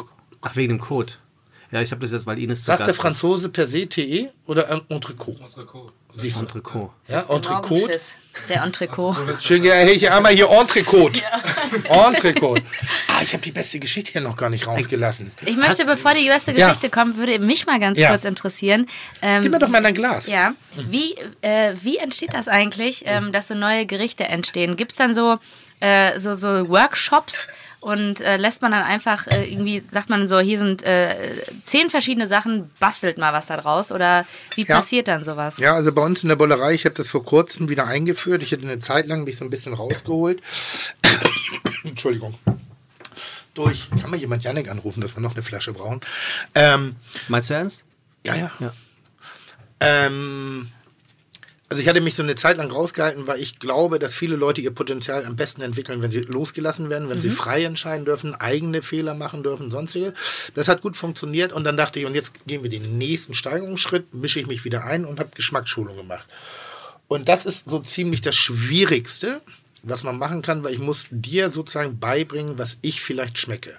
Ach, 0.41 0.55
wegen 0.55 0.77
dem 0.77 0.79
Code. 0.79 1.13
Ja, 1.73 1.81
ich 1.81 1.89
habe 1.89 2.01
das 2.01 2.11
jetzt, 2.11 2.27
weil 2.27 2.37
Ines 2.37 2.59
zu 2.59 2.65
sagt 2.65 2.81
der 2.81 2.87
Gast 2.87 2.99
Franzose 2.99 3.49
per 3.49 3.67
se 3.67 3.87
TE 3.87 4.29
oder? 4.45 4.83
Siehst 6.11 6.23
ist. 6.23 6.35
du? 6.35 6.41
Entrecote. 6.41 6.93
Ja. 7.07 7.25
Morgenschiss. 7.27 8.15
Der 8.47 8.61
Entrecote. 8.61 9.37
Schön, 9.41 9.63
ja, 9.63 9.73
hey, 9.73 9.97
hier 9.97 10.15
einmal 10.15 10.33
hier 10.35 10.51
Entrecote. 10.51 11.23
Entrecote. 11.89 12.61
Ah, 13.07 13.23
ich 13.23 13.33
habe 13.33 13.41
die 13.41 13.51
beste 13.51 13.79
Geschichte 13.79 14.11
hier 14.11 14.21
noch 14.21 14.35
gar 14.35 14.51
nicht 14.51 14.67
rausgelassen. 14.67 15.31
Ich 15.47 15.57
möchte, 15.57 15.85
bevor 15.85 16.13
die 16.13 16.27
beste 16.27 16.51
Ja. 16.51 16.67
Geschichte 16.67 16.91
kommt, 16.91 17.17
würde 17.17 17.39
mich 17.39 17.65
mal 17.65 17.79
ganz 17.79 17.97
Ja. 17.97 18.09
kurz 18.09 18.23
interessieren. 18.25 18.87
Ähm, 19.23 19.41
Gib 19.41 19.51
mir 19.51 19.57
doch 19.57 19.67
mal 19.67 19.83
ein 19.83 19.95
Glas. 19.95 20.27
Ja, 20.27 20.53
wie, 20.75 21.15
äh, 21.41 21.73
wie 21.81 21.97
entsteht 21.97 22.35
das 22.35 22.47
eigentlich, 22.47 23.01
ähm, 23.07 23.31
dass 23.31 23.47
so 23.47 23.55
neue 23.55 23.87
Gerichte 23.87 24.25
entstehen? 24.25 24.77
Gibt 24.77 24.91
es 24.91 24.97
dann 24.99 25.15
so, 25.15 25.39
äh, 25.79 26.19
so, 26.19 26.35
so 26.35 26.69
Workshops 26.69 27.47
und 27.83 28.21
äh, 28.21 28.37
lässt 28.37 28.61
man 28.61 28.71
dann 28.71 28.83
einfach 28.83 29.27
äh, 29.27 29.43
irgendwie, 29.51 29.79
sagt 29.79 30.09
man 30.09 30.27
so, 30.27 30.39
hier 30.39 30.57
sind 30.57 30.83
äh, 30.83 31.15
zehn 31.65 31.89
verschiedene 31.89 32.27
Sachen, 32.27 32.71
bastelt 32.79 33.17
mal 33.17 33.33
was 33.33 33.47
da 33.47 33.57
draus? 33.57 33.91
Oder 33.91 34.25
wie 34.55 34.63
Ja. 34.65 34.77
passiert 34.77 35.07
dann 35.07 35.23
sowas? 35.23 35.57
Ja, 35.57 35.75
also 35.75 35.91
bei 35.91 36.01
uns 36.01 36.23
in 36.23 36.29
der 36.29 36.35
Bollerei, 36.37 36.73
ich 36.73 36.85
habe 36.85 36.95
das 36.95 37.07
vor 37.09 37.23
kurzem 37.25 37.69
wieder 37.69 37.85
eingeführt. 37.87 38.41
Ich 38.41 38.51
hatte 38.53 38.63
eine 38.63 38.79
Zeit 38.79 39.07
lang 39.07 39.23
mich 39.25 39.37
so 39.37 39.43
ein 39.43 39.49
bisschen 39.49 39.73
rausgeholt. 39.73 40.41
Entschuldigung. 41.83 42.35
Durch, 43.53 43.89
kann 44.01 44.09
mal 44.09 44.17
jemand 44.19 44.43
Janik 44.43 44.69
anrufen, 44.69 45.01
dass 45.01 45.15
wir 45.15 45.21
noch 45.21 45.33
eine 45.33 45.43
Flasche 45.43 45.73
brauchen? 45.73 46.01
Ähm, 46.55 46.95
Meinst 47.27 47.49
du 47.49 47.53
ernst? 47.53 47.83
ja, 48.23 48.35
ja. 48.35 48.51
Ja. 48.59 48.73
Ähm, 49.79 50.69
also 51.73 51.81
ich 51.81 51.89
hatte 51.89 52.01
mich 52.01 52.13
so 52.13 52.21
eine 52.21 52.35
Zeit 52.35 52.57
lang 52.57 52.69
rausgehalten, 52.69 53.25
weil 53.25 53.39
ich 53.39 53.57
glaube, 53.57 53.97
dass 53.97 54.13
viele 54.13 54.35
Leute 54.35 54.61
ihr 54.61 54.69
Potenzial 54.69 55.25
am 55.25 55.35
besten 55.35 55.63
entwickeln, 55.63 56.03
wenn 56.03 56.11
sie 56.11 56.19
losgelassen 56.19 56.91
werden, 56.91 57.09
wenn 57.09 57.19
sie 57.19 57.31
frei 57.31 57.63
entscheiden 57.63 58.05
dürfen, 58.05 58.35
eigene 58.35 58.83
Fehler 58.83 59.15
machen 59.15 59.41
dürfen, 59.41 59.71
sonstige. 59.71 60.13
Das 60.53 60.67
hat 60.67 60.83
gut 60.83 60.95
funktioniert 60.95 61.51
und 61.51 61.63
dann 61.63 61.75
dachte 61.75 61.99
ich, 61.99 62.05
und 62.05 62.13
jetzt 62.13 62.45
gehen 62.45 62.61
wir 62.61 62.69
den 62.69 62.99
nächsten 62.99 63.33
Steigerungsschritt, 63.33 64.13
mische 64.13 64.39
ich 64.39 64.45
mich 64.45 64.65
wieder 64.65 64.83
ein 64.83 65.03
und 65.03 65.19
habe 65.19 65.31
Geschmacksschulung 65.33 65.97
gemacht. 65.97 66.27
Und 67.07 67.27
das 67.27 67.43
ist 67.43 67.67
so 67.67 67.79
ziemlich 67.79 68.21
das 68.21 68.35
Schwierigste, 68.35 69.41
was 69.81 70.03
man 70.03 70.19
machen 70.19 70.43
kann, 70.43 70.63
weil 70.63 70.75
ich 70.75 70.79
muss 70.79 71.07
dir 71.09 71.49
sozusagen 71.49 71.97
beibringen, 71.97 72.59
was 72.59 72.77
ich 72.83 73.01
vielleicht 73.01 73.39
schmecke. 73.39 73.77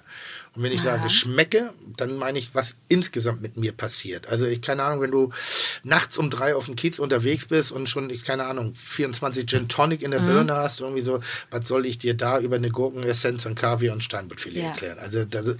Und 0.55 0.63
wenn 0.63 0.71
ich 0.71 0.81
sage 0.81 1.09
schmecke, 1.09 1.71
dann 1.97 2.17
meine 2.17 2.39
ich, 2.39 2.55
was 2.55 2.75
insgesamt 2.87 3.41
mit 3.41 3.57
mir 3.57 3.73
passiert. 3.73 4.27
Also 4.27 4.45
ich, 4.45 4.61
keine 4.61 4.83
Ahnung, 4.83 5.01
wenn 5.01 5.11
du 5.11 5.31
nachts 5.83 6.17
um 6.17 6.29
drei 6.29 6.55
auf 6.55 6.65
dem 6.65 6.75
Kiez 6.77 6.97
unterwegs 6.97 7.45
bist 7.47 7.71
und 7.73 7.89
schon, 7.89 8.09
ich, 8.09 8.23
keine 8.23 8.45
Ahnung, 8.45 8.73
24 8.75 9.45
Gin 9.47 9.67
Tonic 9.67 10.01
in 10.01 10.11
der 10.11 10.21
Birne 10.21 10.55
hast, 10.55 10.79
irgendwie 10.79 11.01
so, 11.01 11.19
was 11.51 11.67
soll 11.67 11.85
ich 11.85 11.97
dir 11.97 12.13
da 12.13 12.39
über 12.39 12.55
eine 12.55 12.69
Gurkenessenz 12.69 13.45
und 13.45 13.55
Kaviar 13.55 13.93
und 13.93 14.03
Steinbuttfilet 14.03 14.61
Ja. 14.61 14.69
erklären? 14.69 14.97
Also, 14.99 15.25
das 15.25 15.47
ist, 15.47 15.59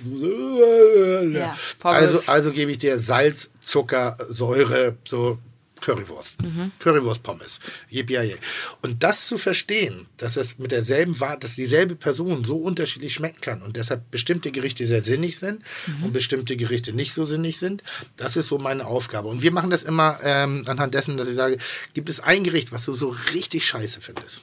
Ja, 1.34 1.58
also, 1.84 2.32
also 2.32 2.52
gebe 2.52 2.72
ich 2.72 2.78
dir 2.78 3.00
Salz, 3.00 3.50
Zucker, 3.62 4.18
Säure, 4.30 4.96
so 5.08 5.39
Currywurst. 5.82 6.38
Currywurst-Pommes. 6.80 7.60
Yippie 7.90 8.36
Und 8.82 9.04
das 9.04 9.28
zu 9.28 9.38
verstehen, 9.38 10.08
dass 10.18 10.36
es 10.38 10.58
mit 10.58 10.72
derselben 10.72 11.20
Wa- 11.20 11.36
dass 11.36 11.56
dieselbe 11.56 11.96
Person 11.96 12.44
so 12.46 12.58
unterschiedlich 12.58 13.14
schmecken 13.14 13.42
kann 13.42 13.62
und 13.62 13.76
deshalb 13.76 14.10
bestimmte 14.10 14.52
Gerichte 14.52 14.86
sehr 14.86 15.04
sinnig 15.04 15.38
sind 15.38 15.62
und 16.04 16.14
bestimmte 16.14 16.56
Gerichte 16.56 16.94
nicht 16.94 17.14
so 17.14 17.26
sinnig 17.26 17.60
sind, 17.60 17.84
das 18.16 18.36
ist 18.36 18.48
so 18.48 18.58
meine 18.58 18.86
Aufgabe. 18.88 19.28
Und 19.28 19.42
wir 19.42 19.52
machen 19.52 19.70
das 19.70 19.84
immer 19.84 20.20
ähm, 20.24 20.64
anhand 20.68 20.94
dessen, 20.94 21.18
dass 21.18 21.28
ich 21.28 21.36
sage, 21.36 21.58
gibt 21.94 22.10
es 22.10 22.20
ein 22.20 22.44
Gericht, 22.44 22.72
was 22.72 22.86
du 22.86 22.94
so 22.94 23.10
richtig 23.34 23.66
scheiße 23.66 24.02
findest? 24.02 24.42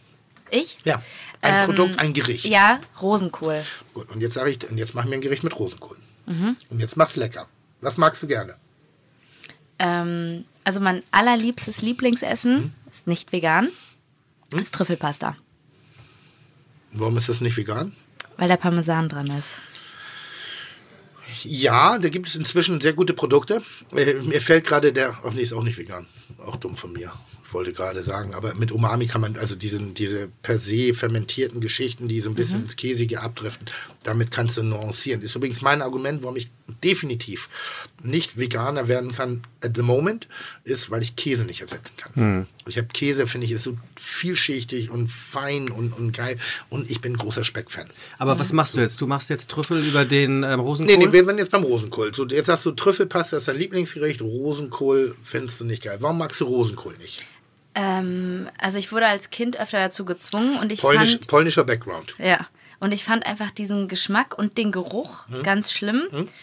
Ich? 0.51 0.76
Ja. 0.85 1.03
Ein 1.41 1.61
Ähm, 1.61 1.64
Produkt, 1.64 1.99
ein 1.99 2.12
Gericht. 2.12 2.45
Ja, 2.45 2.78
Rosenkohl. 3.01 3.64
Gut, 3.95 4.11
und 4.11 4.20
jetzt 4.20 4.35
sage 4.35 4.51
ich, 4.51 4.70
und 4.70 4.76
jetzt 4.78 4.95
machen 4.95 5.11
wir 5.11 5.16
ein 5.18 5.22
Gericht 5.22 5.43
mit 5.45 5.59
Rosenkohl. 5.59 5.97
Und 6.26 6.78
jetzt 6.78 6.97
mach's 6.97 7.16
lecker. 7.16 7.49
Was 7.80 7.97
magst 7.97 8.22
du 8.22 8.26
gerne? 8.28 8.55
Ähm, 9.78 10.45
also 10.64 10.80
mein 10.80 11.02
allerliebstes 11.10 11.82
Lieblingsessen 11.82 12.54
Mhm. 12.54 12.72
ist 12.90 13.06
nicht 13.06 13.32
vegan. 13.32 13.68
Ist 14.54 14.74
Trüffelpasta. 14.74 15.36
Warum 16.92 17.16
ist 17.16 17.28
das 17.28 17.40
nicht 17.40 17.56
vegan? 17.56 17.92
Weil 18.36 18.48
der 18.48 18.56
Parmesan 18.58 19.08
dran 19.08 19.28
ist. 19.30 19.48
Ja, 21.44 21.98
da 21.98 22.08
gibt 22.10 22.28
es 22.28 22.36
inzwischen 22.36 22.80
sehr 22.80 22.92
gute 22.92 23.14
Produkte. 23.14 23.62
Äh, 23.96 24.14
mir 24.14 24.42
fällt 24.42 24.66
gerade 24.66 24.92
der, 24.92 25.18
ach 25.24 25.32
nee, 25.32 25.42
ist 25.42 25.52
auch 25.52 25.62
nicht 25.62 25.78
vegan. 25.78 26.06
Auch 26.44 26.56
dumm 26.56 26.76
von 26.76 26.92
mir. 26.92 27.12
Ich 27.46 27.54
wollte 27.54 27.72
gerade 27.72 28.02
sagen, 28.02 28.34
aber 28.34 28.54
mit 28.54 28.72
Umami 28.72 29.06
kann 29.06 29.20
man, 29.20 29.36
also 29.36 29.54
diesen, 29.54 29.94
diese 29.94 30.28
per 30.42 30.58
se 30.58 30.94
fermentierten 30.94 31.60
Geschichten, 31.60 32.08
die 32.08 32.20
so 32.20 32.28
ein 32.30 32.34
bisschen 32.34 32.62
ins 32.62 32.76
Käsige 32.76 33.20
abdriften, 33.20 33.68
damit 34.02 34.30
kannst 34.30 34.56
du 34.56 34.62
nuancieren. 34.62 35.22
Ist 35.22 35.34
übrigens 35.36 35.60
mein 35.62 35.82
Argument, 35.82 36.22
warum 36.22 36.36
ich 36.36 36.50
definitiv 36.82 37.48
nicht 38.02 38.38
Veganer 38.38 38.88
werden 38.88 39.12
kann 39.12 39.42
at 39.60 39.72
the 39.76 39.82
moment, 39.82 40.28
ist, 40.64 40.90
weil 40.90 41.02
ich 41.02 41.16
Käse 41.16 41.44
nicht 41.44 41.60
ersetzen 41.60 41.96
kann. 41.96 42.46
Ich 42.66 42.78
habe 42.78 42.88
Käse, 42.88 43.26
finde 43.26 43.46
ich, 43.46 43.52
ist 43.52 43.64
so 43.64 43.76
vielschichtig 43.96 44.90
und 44.90 45.10
fein 45.10 45.70
und, 45.70 45.92
und 45.92 46.12
geil. 46.12 46.38
Und 46.70 46.90
ich 46.90 47.00
bin 47.00 47.16
großer 47.16 47.44
Speckfan. 47.44 47.90
Aber 48.18 48.38
was 48.38 48.52
machst 48.52 48.76
du 48.76 48.80
jetzt? 48.80 49.00
Du 49.00 49.06
machst 49.06 49.30
jetzt 49.30 49.50
Trüffel 49.50 49.84
über 49.84 50.04
den 50.04 50.42
ähm, 50.42 50.60
Rosenkohl? 50.60 50.96
Nee, 50.96 51.06
nee, 51.06 51.12
wir 51.12 51.24
sind 51.24 51.38
jetzt 51.38 51.50
beim 51.50 51.64
Rosenkohl. 51.64 52.14
So, 52.14 52.26
jetzt 52.26 52.46
sagst 52.46 52.64
du, 52.66 52.72
Trüffelpaste 52.72 53.36
ist 53.36 53.48
dein 53.48 53.56
Lieblingsgericht, 53.56 54.20
Rosenkohl 54.20 55.16
findest 55.22 55.60
du 55.60 55.64
nicht 55.64 55.82
geil. 55.82 55.98
Warum 56.00 56.18
magst 56.18 56.40
du 56.40 56.44
Rosenkohl 56.44 56.96
nicht? 56.98 57.24
Ähm, 57.74 58.48
also 58.58 58.78
ich 58.78 58.92
wurde 58.92 59.06
als 59.06 59.30
Kind 59.30 59.58
öfter 59.58 59.80
dazu 59.80 60.04
gezwungen 60.04 60.58
und 60.58 60.72
ich 60.72 60.80
Polnisch, 60.80 61.12
fand... 61.12 61.28
polnischer 61.28 61.64
Background. 61.64 62.14
Ja. 62.18 62.46
Und 62.83 62.91
ich 62.91 63.05
fand 63.05 63.24
einfach 63.24 63.53
diesen 63.53 63.87
Geschmack 63.87 64.37
und 64.37 64.59
den 64.59 64.72
Geruch 64.72 65.28
Hm? 65.28 65.45
ganz 65.45 65.70
schlimm. 65.70 66.03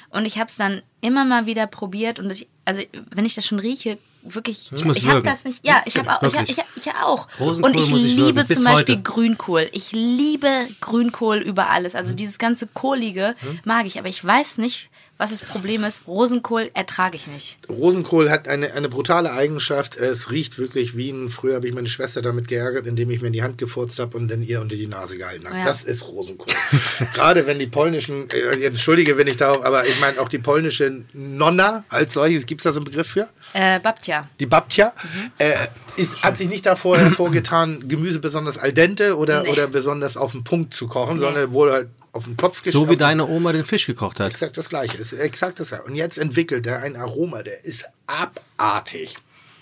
Und 0.09 0.25
ich 0.25 0.37
habe 0.39 0.49
es 0.49 0.55
dann 0.55 0.81
immer 1.01 1.25
mal 1.25 1.45
wieder 1.47 1.67
probiert. 1.67 2.17
Und 2.17 2.31
ich, 2.31 2.47
also 2.63 2.81
wenn 3.11 3.25
ich 3.25 3.35
das 3.35 3.45
schon 3.45 3.59
rieche, 3.59 3.97
wirklich. 4.23 4.71
Ich 4.73 4.85
muss 4.85 4.99
ich 4.99 5.05
habe 5.05 5.21
das 5.21 5.43
nicht. 5.43 5.65
Ja, 5.65 5.81
ich 5.83 5.97
habe 5.97 6.09
auch. 6.09 6.23
Ich, 6.23 6.31
Wirklich. 6.31 6.51
ich, 6.51 6.57
hab, 6.57 6.67
ich 6.77 6.87
auch. 7.03 7.27
Rosenkohl 7.41 7.71
und 7.71 7.77
ich 7.77 7.93
ich 7.93 8.15
liebe 8.15 8.47
zum 8.47 8.63
Beispiel 8.63 8.95
heute. 8.95 9.01
Grünkohl. 9.01 9.69
Ich 9.73 9.91
liebe 9.91 10.49
Grünkohl 10.79 11.39
über 11.39 11.71
alles. 11.71 11.91
Hm? 11.91 11.97
Also 11.97 12.15
dieses 12.15 12.37
ganze 12.37 12.67
Kohlige 12.67 13.35
mag 13.65 13.85
ich. 13.85 13.99
Aber 13.99 14.07
ich 14.07 14.23
weiß 14.23 14.59
nicht, 14.59 14.89
was 15.19 15.31
das 15.31 15.43
Problem 15.43 15.83
ist. 15.83 16.07
Rosenkohl 16.07 16.71
ertrage 16.73 17.17
ich 17.17 17.27
nicht. 17.27 17.59
Rosenkohl 17.69 18.31
hat 18.31 18.47
eine, 18.47 18.73
eine 18.73 18.87
brutale 18.87 19.33
Eigenschaft. 19.33 19.97
Es 19.97 20.31
riecht 20.31 20.57
wirklich 20.57 20.95
wie 20.95 21.11
ein. 21.11 21.29
Früher 21.29 21.55
habe 21.55 21.67
ich 21.67 21.73
meine 21.75 21.87
Schwester 21.89 22.21
damit 22.21 22.47
geärgert, 22.47 22.87
indem 22.87 23.11
ich 23.11 23.19
mir 23.19 23.27
in 23.27 23.33
die 23.33 23.43
Hand 23.43 23.57
gefurzt 23.57 23.99
habe 23.99 24.15
und 24.17 24.29
dann 24.29 24.41
ihr 24.41 24.61
unter 24.61 24.77
die 24.77 24.87
Nase 24.87 25.17
gehalten 25.17 25.45
habe. 25.45 25.57
Ja. 25.57 25.65
Das 25.65 25.83
ist 25.83 26.07
Rosenkohl. 26.07 26.53
Gerade 27.13 27.45
wenn 27.45 27.59
die 27.59 27.67
polnischen, 27.67 28.29
äh, 28.29 28.65
entschuldige, 28.65 29.17
wenn 29.17 29.27
ich 29.27 29.35
darauf, 29.35 29.63
aber 29.65 29.85
ich 29.85 29.99
meine 29.99 30.21
auch 30.21 30.29
die 30.29 30.39
polnische 30.39 31.03
Nonna 31.11 31.83
als 31.89 32.13
solches, 32.13 32.45
gibt 32.45 32.61
es 32.61 32.63
da 32.63 32.71
so 32.71 32.79
einen 32.79 32.85
Begriff 32.85 33.07
für? 33.07 33.27
Äh, 33.53 33.81
Babtja. 33.81 34.29
Die 34.39 34.45
Babtja 34.45 34.93
äh, 35.37 35.53
ist, 35.97 36.23
hat 36.23 36.37
sich 36.37 36.47
nicht 36.47 36.65
davor 36.65 36.97
hervorgetan, 36.97 37.89
Gemüse 37.89 38.19
besonders 38.19 38.57
al 38.57 38.71
dente 38.71 39.17
oder, 39.17 39.43
Nee. 39.43 39.49
oder 39.49 39.67
besonders 39.67 40.15
auf 40.15 40.31
den 40.31 40.45
Punkt 40.45 40.73
zu 40.73 40.87
kochen, 40.87 41.15
Nee. 41.17 41.23
sondern 41.25 41.51
wohl 41.51 41.71
halt 41.73 41.89
auf 42.19 42.25
den 42.25 42.37
Topf 42.37 42.61
So 42.65 42.89
wie 42.89 42.97
deine 42.97 43.27
Oma 43.27 43.53
den 43.53 43.65
Fisch 43.65 43.85
gekocht 43.85 44.19
hat. 44.19 44.31
Exakt 44.31 44.57
das 44.57 44.67
gleiche. 44.67 44.97
Ist 44.97 45.13
exakt 45.13 45.59
das 45.59 45.69
gleiche. 45.69 45.85
Und 45.85 45.95
jetzt 45.95 46.17
entwickelt 46.17 46.67
er 46.67 46.81
ein 46.81 46.97
Aroma, 46.97 47.43
der 47.43 47.63
ist 47.63 47.85
abartig. 48.07 49.15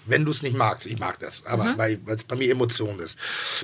Wenn 0.08 0.26
du 0.26 0.32
es 0.32 0.42
nicht 0.42 0.56
magst, 0.56 0.88
ich 0.88 0.98
mag 0.98 1.20
das, 1.20 1.46
aber 1.46 1.78
weil 1.78 2.00
es 2.08 2.24
bei 2.24 2.36
mir 2.36 2.50
Emotion 2.50 3.00
ist. 3.00 3.18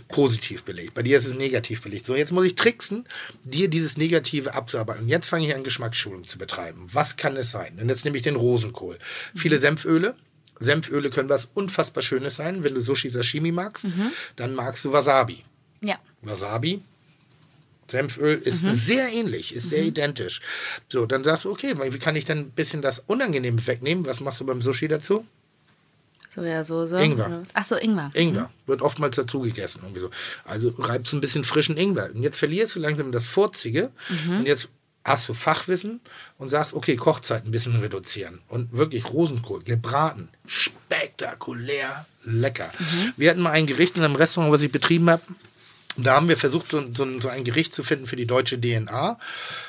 Positiv 0.09 0.63
belegt. 0.63 0.93
Bei 0.93 1.01
dir 1.01 1.17
ist 1.17 1.25
es 1.25 1.33
negativ 1.33 1.81
belegt. 1.81 2.05
So, 2.05 2.15
jetzt 2.15 2.33
muss 2.33 2.45
ich 2.45 2.55
tricksen, 2.55 3.07
dir 3.43 3.69
dieses 3.69 3.97
Negative 3.97 4.53
abzuarbeiten. 4.53 5.03
Und 5.03 5.09
jetzt 5.09 5.25
fange 5.25 5.47
ich 5.47 5.55
an, 5.55 5.63
Geschmacksschulung 5.63 6.27
zu 6.27 6.37
betreiben. 6.37 6.87
Was 6.91 7.15
kann 7.15 7.37
es 7.37 7.49
sein? 7.49 7.79
Und 7.81 7.89
jetzt 7.89 8.03
nehme 8.03 8.17
ich 8.17 8.23
den 8.23 8.35
Rosenkohl. 8.35 8.99
Viele 9.33 9.57
Senföle. 9.57 10.15
Senföle 10.59 11.09
können 11.09 11.29
was 11.29 11.47
unfassbar 11.53 12.03
Schönes 12.03 12.35
sein. 12.35 12.63
Wenn 12.63 12.75
du 12.75 12.81
Sushi 12.81 13.09
Sashimi 13.09 13.51
magst, 13.51 13.87
dann 14.35 14.53
magst 14.53 14.83
du 14.85 14.91
Wasabi. 14.91 15.43
Ja. 15.81 15.97
Wasabi, 16.21 16.81
Senföl 17.87 18.35
ist 18.35 18.61
sehr 18.61 19.11
ähnlich, 19.11 19.53
ist 19.53 19.69
sehr 19.69 19.83
identisch. 19.83 20.41
So, 20.89 21.05
dann 21.05 21.23
sagst 21.23 21.45
du, 21.45 21.51
okay, 21.51 21.75
wie 21.77 21.99
kann 21.99 22.15
ich 22.15 22.25
dann 22.25 22.39
ein 22.39 22.51
bisschen 22.51 22.81
das 22.81 22.99
Unangenehme 23.07 23.65
wegnehmen? 23.65 24.05
Was 24.05 24.19
machst 24.19 24.39
du 24.39 24.45
beim 24.45 24.61
Sushi 24.61 24.87
dazu? 24.87 25.25
Sojasauce. 26.29 26.93
Ingwer. 26.93 27.43
Ach 27.53 27.65
so, 27.65 27.75
Ingwer. 27.75 28.09
Ingwer. 28.13 28.49
Wird 28.65 28.81
oftmals 28.81 29.15
dazu 29.15 29.41
gegessen. 29.41 29.81
Irgendwie 29.83 30.01
so. 30.01 30.09
Also 30.45 30.73
reibst 30.77 31.13
du 31.13 31.17
ein 31.17 31.21
bisschen 31.21 31.43
frischen 31.43 31.77
Ingwer. 31.77 32.09
Und 32.13 32.23
jetzt 32.23 32.37
verlierst 32.37 32.75
du 32.75 32.79
langsam 32.79 33.11
das 33.11 33.25
Furzige. 33.25 33.91
Und 34.27 34.47
jetzt 34.47 34.67
hast 35.05 35.27
du 35.29 35.33
Fachwissen 35.33 35.99
und 36.37 36.49
sagst, 36.49 36.73
okay, 36.73 36.95
Kochzeit 36.95 37.45
ein 37.45 37.51
bisschen 37.51 37.79
reduzieren. 37.79 38.39
Und 38.47 38.71
wirklich 38.73 39.05
Rosenkohl, 39.11 39.61
gebraten, 39.61 40.29
spektakulär 40.47 42.05
lecker. 42.23 42.71
Wir 43.17 43.29
hatten 43.29 43.41
mal 43.41 43.51
ein 43.51 43.67
Gericht 43.67 43.97
in 43.97 44.03
einem 44.03 44.15
Restaurant, 44.15 44.51
was 44.51 44.61
ich 44.61 44.71
betrieben 44.71 45.09
habe. 45.09 45.23
Und 45.95 46.05
da 46.05 46.15
haben 46.15 46.27
wir 46.27 46.37
versucht, 46.37 46.71
so, 46.71 46.81
so, 46.93 47.19
so 47.19 47.29
ein 47.29 47.43
Gericht 47.43 47.73
zu 47.73 47.83
finden 47.83 48.07
für 48.07 48.15
die 48.15 48.25
deutsche 48.25 48.59
DNA. 48.59 49.19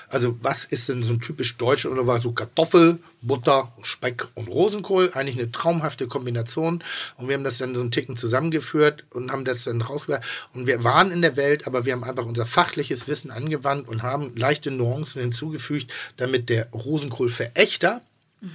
Also, 0.08 0.36
was 0.40 0.64
ist 0.64 0.88
denn 0.88 1.02
so 1.02 1.12
ein 1.12 1.20
typisch 1.20 1.56
deutsch? 1.56 1.86
Und 1.86 1.96
da 1.96 2.06
war 2.06 2.20
so 2.20 2.32
Kartoffel, 2.32 2.98
Butter, 3.20 3.72
Speck 3.82 4.26
und 4.34 4.48
Rosenkohl. 4.48 5.10
Eigentlich 5.14 5.38
eine 5.38 5.50
traumhafte 5.50 6.06
Kombination. 6.06 6.82
Und 7.16 7.28
wir 7.28 7.34
haben 7.34 7.44
das 7.44 7.58
dann 7.58 7.74
so 7.74 7.80
einen 7.80 7.90
Ticken 7.90 8.16
zusammengeführt 8.16 9.04
und 9.10 9.32
haben 9.32 9.44
das 9.44 9.64
dann 9.64 9.82
rausgebracht. 9.82 10.22
Und 10.54 10.66
wir 10.66 10.84
waren 10.84 11.10
in 11.10 11.20
der 11.20 11.36
Welt, 11.36 11.66
aber 11.66 11.84
wir 11.84 11.92
haben 11.92 12.04
einfach 12.04 12.26
unser 12.26 12.46
fachliches 12.46 13.06
Wissen 13.08 13.30
angewandt 13.30 13.88
und 13.88 14.02
haben 14.02 14.34
leichte 14.36 14.70
Nuancen 14.70 15.20
hinzugefügt, 15.20 15.92
damit 16.16 16.48
der 16.48 16.70
Rosenkohl-Verächter 16.70 18.00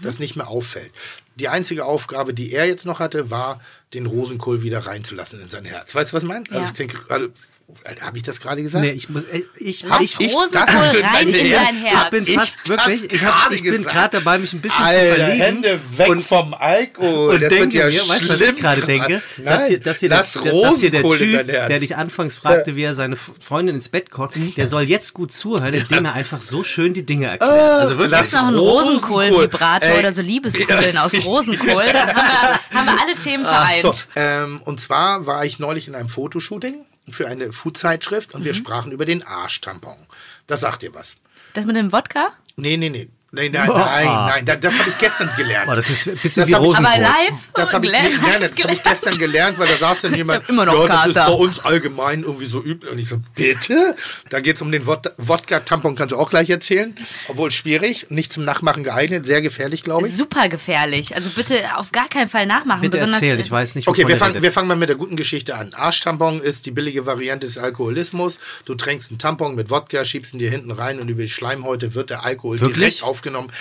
das 0.04 0.20
nicht 0.20 0.36
mehr 0.36 0.48
auffällt. 0.48 0.92
Die 1.36 1.48
einzige 1.48 1.86
Aufgabe, 1.86 2.34
die 2.34 2.52
er 2.52 2.68
jetzt 2.68 2.86
noch 2.86 3.00
hatte, 3.00 3.32
war, 3.32 3.60
den 3.96 4.06
Rosenkohl 4.06 4.62
wieder 4.62 4.86
reinzulassen 4.86 5.42
in 5.42 5.48
sein 5.48 5.66
Herz. 5.66 5.96
Weißt 5.96 6.12
du, 6.12 6.16
was 6.16 6.24
ich 6.24 6.30
meine? 6.30 6.46
Also, 6.52 6.72
Ja. 6.78 6.86
gerade. 6.86 7.32
Habe 8.02 8.18
ich 8.18 8.24
das 8.24 8.40
gerade 8.40 8.62
gesagt? 8.64 8.84
Nee, 8.84 8.92
ich 8.92 9.10
muss, 9.10 9.24
äh, 9.26 9.44
ich, 9.58 9.84
Lass 9.84 10.02
ich, 10.02 10.20
ich, 10.20 10.34
Rosenkohl 10.34 11.02
das- 11.02 11.12
rein 11.14 11.28
in 11.28 11.52
dein 11.52 11.76
Herz. 11.76 12.04
ich 12.04 12.10
bin 12.10 12.24
Ich 12.24 12.36
fast 12.36 12.60
hab's 12.60 12.70
wirklich, 12.70 13.14
ich, 13.14 13.24
hab, 13.24 13.44
gerade 13.44 13.56
ich 13.56 13.64
bin 13.64 13.84
gerade 13.84 14.18
dabei, 14.18 14.38
mich 14.38 14.54
ein 14.54 14.62
bisschen 14.62 14.78
zu 14.78 14.84
Alter, 14.84 15.16
verlieben. 15.16 15.40
Hände 15.42 15.80
weg 15.96 16.10
und, 16.10 16.22
vom 16.22 16.54
Alkohol. 16.54 17.36
und 17.36 17.42
das 17.42 17.50
denke 17.50 17.78
wird 17.78 17.94
ja 17.94 18.04
mir, 18.04 18.10
weißt 18.10 18.22
du, 18.24 18.30
was 18.30 18.42
ich 18.42 18.56
gerade 18.56 18.82
denke? 18.82 19.22
Nein, 19.38 19.46
dass 19.46 19.68
hier, 19.68 19.80
dass 19.80 20.00
hier, 20.00 20.10
der, 20.10 20.18
lass 20.20 20.34
der, 20.34 20.52
dass 20.62 20.80
hier 20.80 20.92
der 20.92 21.04
Typ, 21.04 21.48
der 21.48 21.80
dich 21.80 21.96
anfangs 21.96 22.36
fragte, 22.38 22.76
wie 22.76 22.84
er 22.84 22.94
seine 22.96 23.16
Freundin 23.16 23.76
ins 23.76 23.90
Bett 23.90 24.10
kocht, 24.10 24.34
der 24.58 24.68
soll 24.68 24.84
jetzt 24.84 25.14
gut 25.14 25.32
zuhören, 25.32 25.74
indem 25.74 26.06
er 26.06 26.14
einfach 26.14 26.42
so 26.42 26.64
schön 26.64 26.94
die 26.94 27.06
Dinge 27.06 27.28
erklärt. 27.28 27.52
Also 27.52 27.98
wirklich. 27.98 28.12
lass 28.12 28.22
Gibt's 28.22 28.34
noch 28.34 28.48
einen 28.48 28.58
Rosenkohl. 28.58 29.26
Rosenkohl-Vibrator 29.30 30.00
oder 30.00 30.14
so 30.14 30.22
Liebeskugeln 30.22 30.98
aus 30.98 31.14
Rosenkohl? 31.26 31.86
Dann 31.94 32.08
haben 32.16 32.60
wir, 32.72 32.80
haben 32.80 32.86
wir 32.88 33.02
alle 33.02 33.14
Themen 33.14 33.44
vereint. 33.44 33.82
So, 33.82 33.94
ähm, 34.16 34.62
und 34.66 34.80
zwar 34.80 35.26
war 35.26 35.46
ich 35.46 35.60
neulich 35.60 35.88
in 35.88 35.96
einem 35.96 36.10
Fotoshooting 36.10 36.86
für 37.12 37.28
eine 37.28 37.52
Food-Zeitschrift 37.52 38.34
und 38.34 38.44
wir 38.44 38.54
sprachen 38.54 38.92
über 38.92 39.06
den 39.06 39.24
Arschtampon. 39.24 40.08
Das 40.48 40.62
sagt 40.62 40.82
dir 40.82 40.94
was. 40.94 41.16
Das 41.54 41.66
mit 41.66 41.76
dem 41.76 41.92
Wodka? 41.92 42.34
Nee, 42.56 42.78
nee, 42.78 42.90
nee. 42.90 43.10
Nein, 43.32 43.52
nein, 43.52 43.68
nein, 43.70 44.06
nein, 44.06 44.46
da- 44.46 44.56
das 44.56 44.78
habe 44.80 44.90
ich 44.90 44.98
gestern 44.98 45.30
gelernt. 45.38 45.70
Oh, 45.72 45.76
das 45.76 45.90
ist 45.90 46.08
ein 46.08 46.18
bisschen 46.18 46.42
Das 46.42 46.50
wie 46.50 46.54
Rosenkohl. 46.54 46.94
Aber 46.94 47.02
live? 47.02 47.50
Das 47.54 47.74
habe 47.74 47.86
ich, 47.86 47.92
nee, 47.92 47.98
nein, 48.22 48.42
das 48.42 48.64
hab 48.64 48.72
ich 48.72 48.82
gestern 48.82 49.18
gelernt, 49.20 49.60
weil 49.60 49.68
da 49.68 49.78
saß 49.78 50.02
dann 50.02 50.14
jemand, 50.16 50.50
immer 50.50 50.66
noch 50.66 50.74
ja, 50.74 50.88
das 50.88 51.08
ist 51.08 51.14
bei 51.14 51.28
uns 51.28 51.60
allgemein 51.60 52.24
irgendwie 52.24 52.48
so 52.48 52.64
üblich. 52.64 52.92
Und 52.92 52.98
ich 52.98 53.08
so, 53.10 53.18
bitte? 53.36 53.96
Da 54.30 54.40
geht 54.40 54.56
es 54.56 54.62
um 54.64 54.72
den 54.72 54.88
Wod- 54.88 55.12
Wodka-Tampon, 55.18 55.96
kannst 55.96 56.12
du 56.14 56.18
auch 56.18 56.30
gleich 56.30 56.50
erzählen. 56.50 56.96
Obwohl 57.28 57.52
schwierig, 57.52 58.08
nicht 58.10 58.34
zum 58.34 58.46
Nachmachen 58.46 58.84
geeignet, 58.84 59.26
sehr 59.28 59.42
gefährlich, 59.44 59.84
glaube 59.84 60.08
ich. 60.08 60.16
Super 60.16 60.50
gefährlich. 60.50 61.16
Also 61.16 61.30
bitte 61.30 61.60
auf 61.78 61.92
gar 61.92 62.10
keinen 62.10 62.30
Fall 62.30 62.48
nachmachen. 62.48 62.82
Bitte 62.82 62.98
besonders 62.98 63.22
erzähl, 63.22 63.40
ich 63.40 63.52
weiß 63.52 63.76
nicht, 63.76 63.88
Okay, 63.88 64.08
wir 64.08 64.18
fangen, 64.18 64.42
wir 64.42 64.52
fangen 64.52 64.68
mal 64.68 64.76
mit 64.78 64.90
der 64.90 64.96
guten 64.96 65.16
Geschichte 65.16 65.56
an. 65.56 65.74
Arschtampon 65.76 66.42
ist 66.42 66.66
die 66.66 66.72
billige 66.72 67.06
Variante 67.06 67.46
des 67.46 67.58
Alkoholismus. 67.58 68.40
Du 68.66 68.74
tränkst 68.76 69.12
einen 69.12 69.20
Tampon 69.20 69.54
mit 69.56 69.70
Wodka, 69.70 70.04
schiebst 70.04 70.34
ihn 70.34 70.40
dir 70.40 70.50
hinten 70.50 70.72
rein 70.72 71.00
und 71.00 71.10
über 71.10 71.22
die 71.22 71.30
Schleimhäute 71.30 71.94
wird 71.94 72.10
der 72.10 72.24
Alkohol 72.26 72.60
Wirklich? 72.60 72.76
direkt 72.80 73.04
aufgenommen. 73.20 73.52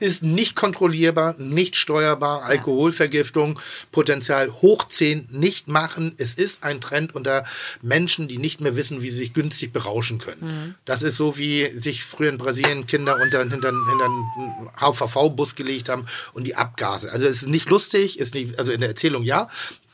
Ist 0.00 0.22
nicht 0.22 0.56
kontrollierbar, 0.56 1.34
nicht 1.38 1.76
steuerbar. 1.76 2.42
Alkoholvergiftung, 2.44 3.60
Potenzial 3.92 4.50
hoch 4.62 4.88
10, 4.88 5.28
nicht 5.30 5.68
machen. 5.68 6.14
Es 6.16 6.34
ist 6.34 6.62
ein 6.62 6.80
Trend 6.80 7.14
unter 7.14 7.44
Menschen, 7.82 8.26
die 8.26 8.38
nicht 8.38 8.60
mehr 8.62 8.74
wissen, 8.74 9.02
wie 9.02 9.10
sie 9.10 9.16
sich 9.16 9.34
günstig 9.34 9.72
berauschen 9.72 10.18
können. 10.18 10.74
Das 10.86 11.02
ist 11.02 11.16
so, 11.16 11.36
wie 11.36 11.76
sich 11.76 12.04
früher 12.04 12.30
in 12.30 12.38
Brasilien 12.38 12.86
Kinder 12.86 13.16
unter, 13.22 13.40
hinter, 13.40 13.70
hinter 13.70 14.04
einen 14.04 14.70
HVV-Bus 14.80 15.54
gelegt 15.54 15.90
haben 15.90 16.06
und 16.32 16.44
die 16.44 16.56
Abgase. 16.56 17.12
Also 17.12 17.26
es 17.26 17.42
ist 17.42 17.48
nicht 17.48 17.68
lustig, 17.68 18.18
ist 18.18 18.34
nicht, 18.34 18.58
also 18.58 18.72
in 18.72 18.80
der 18.80 18.88
Erzählung 18.88 19.24
ja, 19.24 19.48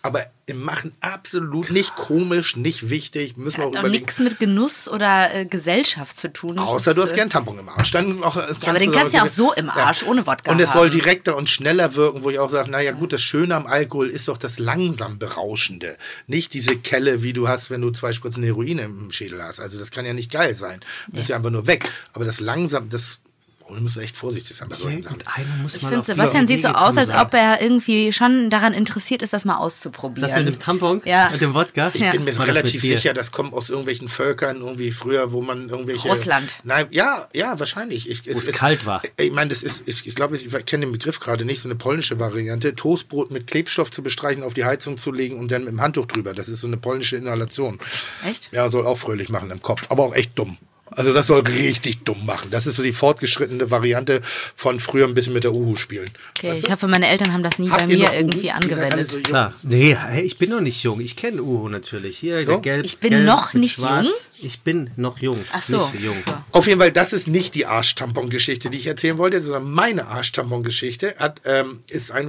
aber 0.08 0.26
im 0.46 0.62
Machen 0.62 0.92
absolut 1.00 1.70
nicht 1.70 1.94
komisch, 1.94 2.56
nicht 2.56 2.88
wichtig. 2.88 3.36
Müssen 3.36 3.58
wir 3.58 3.66
auch 3.66 3.74
Hat 3.74 3.84
auch 3.84 3.88
nichts 3.88 4.18
mit 4.18 4.38
Genuss 4.38 4.88
oder 4.88 5.34
äh, 5.34 5.44
Gesellschaft 5.44 6.18
zu 6.18 6.32
tun. 6.32 6.58
Außer 6.58 6.90
ist, 6.90 6.96
du 6.96 7.02
hast 7.02 7.12
äh, 7.12 7.16
gern 7.16 7.30
Tampon 7.30 7.58
im 7.58 7.68
Arsch. 7.68 7.90
Dann 7.90 8.22
auch, 8.24 8.36
aber 8.36 8.78
den 8.78 8.90
kannst 8.90 9.12
du 9.12 9.18
ja 9.18 9.24
auch 9.24 9.28
so 9.28 9.52
im 9.52 9.68
Arsch, 9.68 10.02
ohne 10.04 10.26
Wodka 10.26 10.50
Und 10.50 10.58
es 10.60 10.72
soll 10.72 10.88
haben. 10.88 10.98
direkter 10.98 11.36
und 11.36 11.50
schneller 11.50 11.94
wirken, 11.94 12.24
wo 12.24 12.30
ich 12.30 12.38
auch 12.38 12.48
sage, 12.48 12.70
naja 12.70 12.92
gut, 12.92 13.12
das 13.12 13.22
Schöne 13.22 13.54
am 13.54 13.66
Alkohol 13.66 14.08
ist 14.08 14.28
doch 14.28 14.38
das 14.38 14.58
langsam 14.58 15.18
Berauschende. 15.18 15.98
Nicht 16.26 16.54
diese 16.54 16.76
Kelle, 16.76 17.22
wie 17.22 17.34
du 17.34 17.46
hast, 17.46 17.70
wenn 17.70 17.82
du 17.82 17.90
zwei 17.90 18.12
Spritzen 18.12 18.42
Heroin 18.42 18.78
im 18.78 19.12
Schädel 19.12 19.42
hast. 19.42 19.60
Also 19.60 19.78
das 19.78 19.90
kann 19.90 20.06
ja 20.06 20.14
nicht 20.14 20.32
geil 20.32 20.54
sein. 20.54 20.80
Das 21.08 21.24
ist 21.24 21.28
ja 21.28 21.36
einfach 21.36 21.50
nur 21.50 21.66
weg. 21.66 21.90
Aber 22.14 22.24
das 22.24 22.40
langsam, 22.40 22.88
das 22.88 23.20
Und 23.68 23.76
wir 23.76 23.82
müssen 23.82 24.00
echt 24.02 24.16
vorsichtig 24.16 24.56
sein 24.56 24.70
bei 24.70 24.76
solchen 24.76 25.02
Sachen. 25.02 25.18
Irgendeiner 25.18 25.62
muss 25.62 25.76
Ich 25.76 25.82
mal 25.82 25.90
finde, 25.90 26.04
Sebastian 26.06 26.46
sieht 26.46 26.62
so 26.62 26.68
aus, 26.68 26.96
als 26.96 27.10
ob 27.10 27.34
er 27.34 27.60
irgendwie 27.60 28.14
schon 28.14 28.48
daran 28.48 28.72
interessiert 28.72 29.20
ist, 29.22 29.34
das 29.34 29.44
mal 29.44 29.58
auszuprobieren. 29.58 30.26
Das 30.30 30.38
mit 30.38 30.46
dem 30.48 30.58
Tampon 30.58 31.02
Ja. 31.04 31.28
und 31.28 31.42
dem 31.42 31.52
Wodka? 31.52 31.90
Ich 31.92 32.00
Ja. 32.00 32.12
bin 32.12 32.24
mir 32.24 32.32
das 32.32 32.46
relativ 32.46 32.80
Bier? 32.80 32.96
sicher, 32.96 33.12
das 33.12 33.30
kommt 33.30 33.52
aus 33.52 33.68
irgendwelchen 33.68 34.08
Völkern, 34.08 34.62
irgendwie 34.62 34.90
früher, 34.90 35.32
wo 35.32 35.42
man 35.42 35.68
irgendwelche. 35.68 36.08
Russland. 36.08 36.54
Nein, 36.64 36.86
ja, 36.92 37.28
ja, 37.34 37.58
wahrscheinlich. 37.58 38.08
Ich, 38.08 38.24
Wo 38.26 38.30
es 38.38 38.50
kalt 38.52 38.86
war. 38.86 39.02
Ich 39.18 39.32
meine, 39.32 39.50
das 39.50 39.62
ist, 39.62 39.82
ich, 39.86 40.06
ich 40.06 40.14
glaube, 40.14 40.36
ich 40.38 40.48
kenne 40.64 40.86
den 40.86 40.92
Begriff 40.92 41.20
gerade 41.20 41.44
nicht, 41.44 41.60
so 41.60 41.68
eine 41.68 41.74
polnische 41.76 42.18
Variante. 42.18 42.74
Toastbrot 42.74 43.30
mit 43.30 43.46
Klebstoff 43.46 43.90
zu 43.90 44.02
bestreichen, 44.02 44.42
auf 44.42 44.54
die 44.54 44.64
Heizung 44.64 44.96
zu 44.96 45.12
legen 45.12 45.38
und 45.38 45.50
dann 45.50 45.64
mit 45.64 45.72
dem 45.72 45.80
Handtuch 45.82 46.06
drüber. 46.06 46.32
Das 46.32 46.48
ist 46.48 46.60
so 46.60 46.66
eine 46.66 46.78
polnische 46.78 47.16
Inhalation. 47.16 47.78
Echt? 48.24 48.48
Ja, 48.50 48.70
soll 48.70 48.86
auch 48.86 48.96
fröhlich 48.96 49.28
machen 49.28 49.50
im 49.50 49.60
Kopf, 49.60 49.82
aber 49.90 50.04
auch 50.04 50.14
echt 50.14 50.38
dumm. 50.38 50.56
Also 50.90 51.12
das 51.12 51.26
soll 51.26 51.40
richtig 51.40 52.04
dumm 52.04 52.24
machen. 52.26 52.48
Das 52.50 52.66
ist 52.66 52.76
so 52.76 52.82
die 52.82 52.92
fortgeschrittene 52.92 53.70
Variante 53.70 54.22
von 54.56 54.80
früher 54.80 55.06
ein 55.06 55.14
bisschen 55.14 55.32
mit 55.32 55.44
der 55.44 55.52
Uhu 55.52 55.76
spielen. 55.76 56.08
Okay, 56.36 56.48
Weißt 56.50 56.58
ich 56.60 56.64
du? 56.66 56.72
hoffe, 56.72 56.88
meine 56.88 57.08
Eltern 57.08 57.32
haben 57.32 57.42
das 57.42 57.58
nie 57.58 57.70
Habt 57.70 57.80
bei 57.80 57.86
mir 57.86 58.12
irgendwie 58.12 58.50
angewendet. 58.50 59.08
so. 59.10 59.18
Klar. 59.20 59.54
Nee, 59.62 59.96
ich 60.22 60.38
bin 60.38 60.50
noch 60.50 60.60
nicht 60.60 60.82
jung. 60.82 61.00
Ich 61.00 61.16
kenne 61.16 61.42
Uhu 61.42 61.68
natürlich. 61.68 62.18
Hier, 62.18 62.40
So? 62.42 62.52
der 62.52 62.58
gelb. 62.60 62.86
Ich 62.86 62.98
bin 62.98 63.10
gelb 63.10 63.24
noch 63.24 63.54
nicht 63.54 63.74
schwarz. 63.74 64.04
jung? 64.04 64.48
Ich 64.48 64.60
bin 64.60 64.90
noch 64.96 65.18
jung. 65.18 65.38
Ach 65.52 65.62
so. 65.62 65.88
Nicht 65.92 66.04
jung. 66.04 66.16
so. 66.24 66.32
Auf 66.52 66.66
jeden 66.66 66.80
Fall, 66.80 66.92
das 66.92 67.12
ist 67.12 67.26
nicht 67.28 67.54
die 67.54 67.66
Arschtampon-Geschichte, 67.66 68.70
die 68.70 68.78
ich 68.78 68.86
erzählen 68.86 69.18
wollte, 69.18 69.42
sondern 69.42 69.70
meine 69.72 70.06
Arschtampon-Geschichte 70.06 71.14
ähm, 71.44 71.80
ist 71.90 72.10
ein 72.12 72.28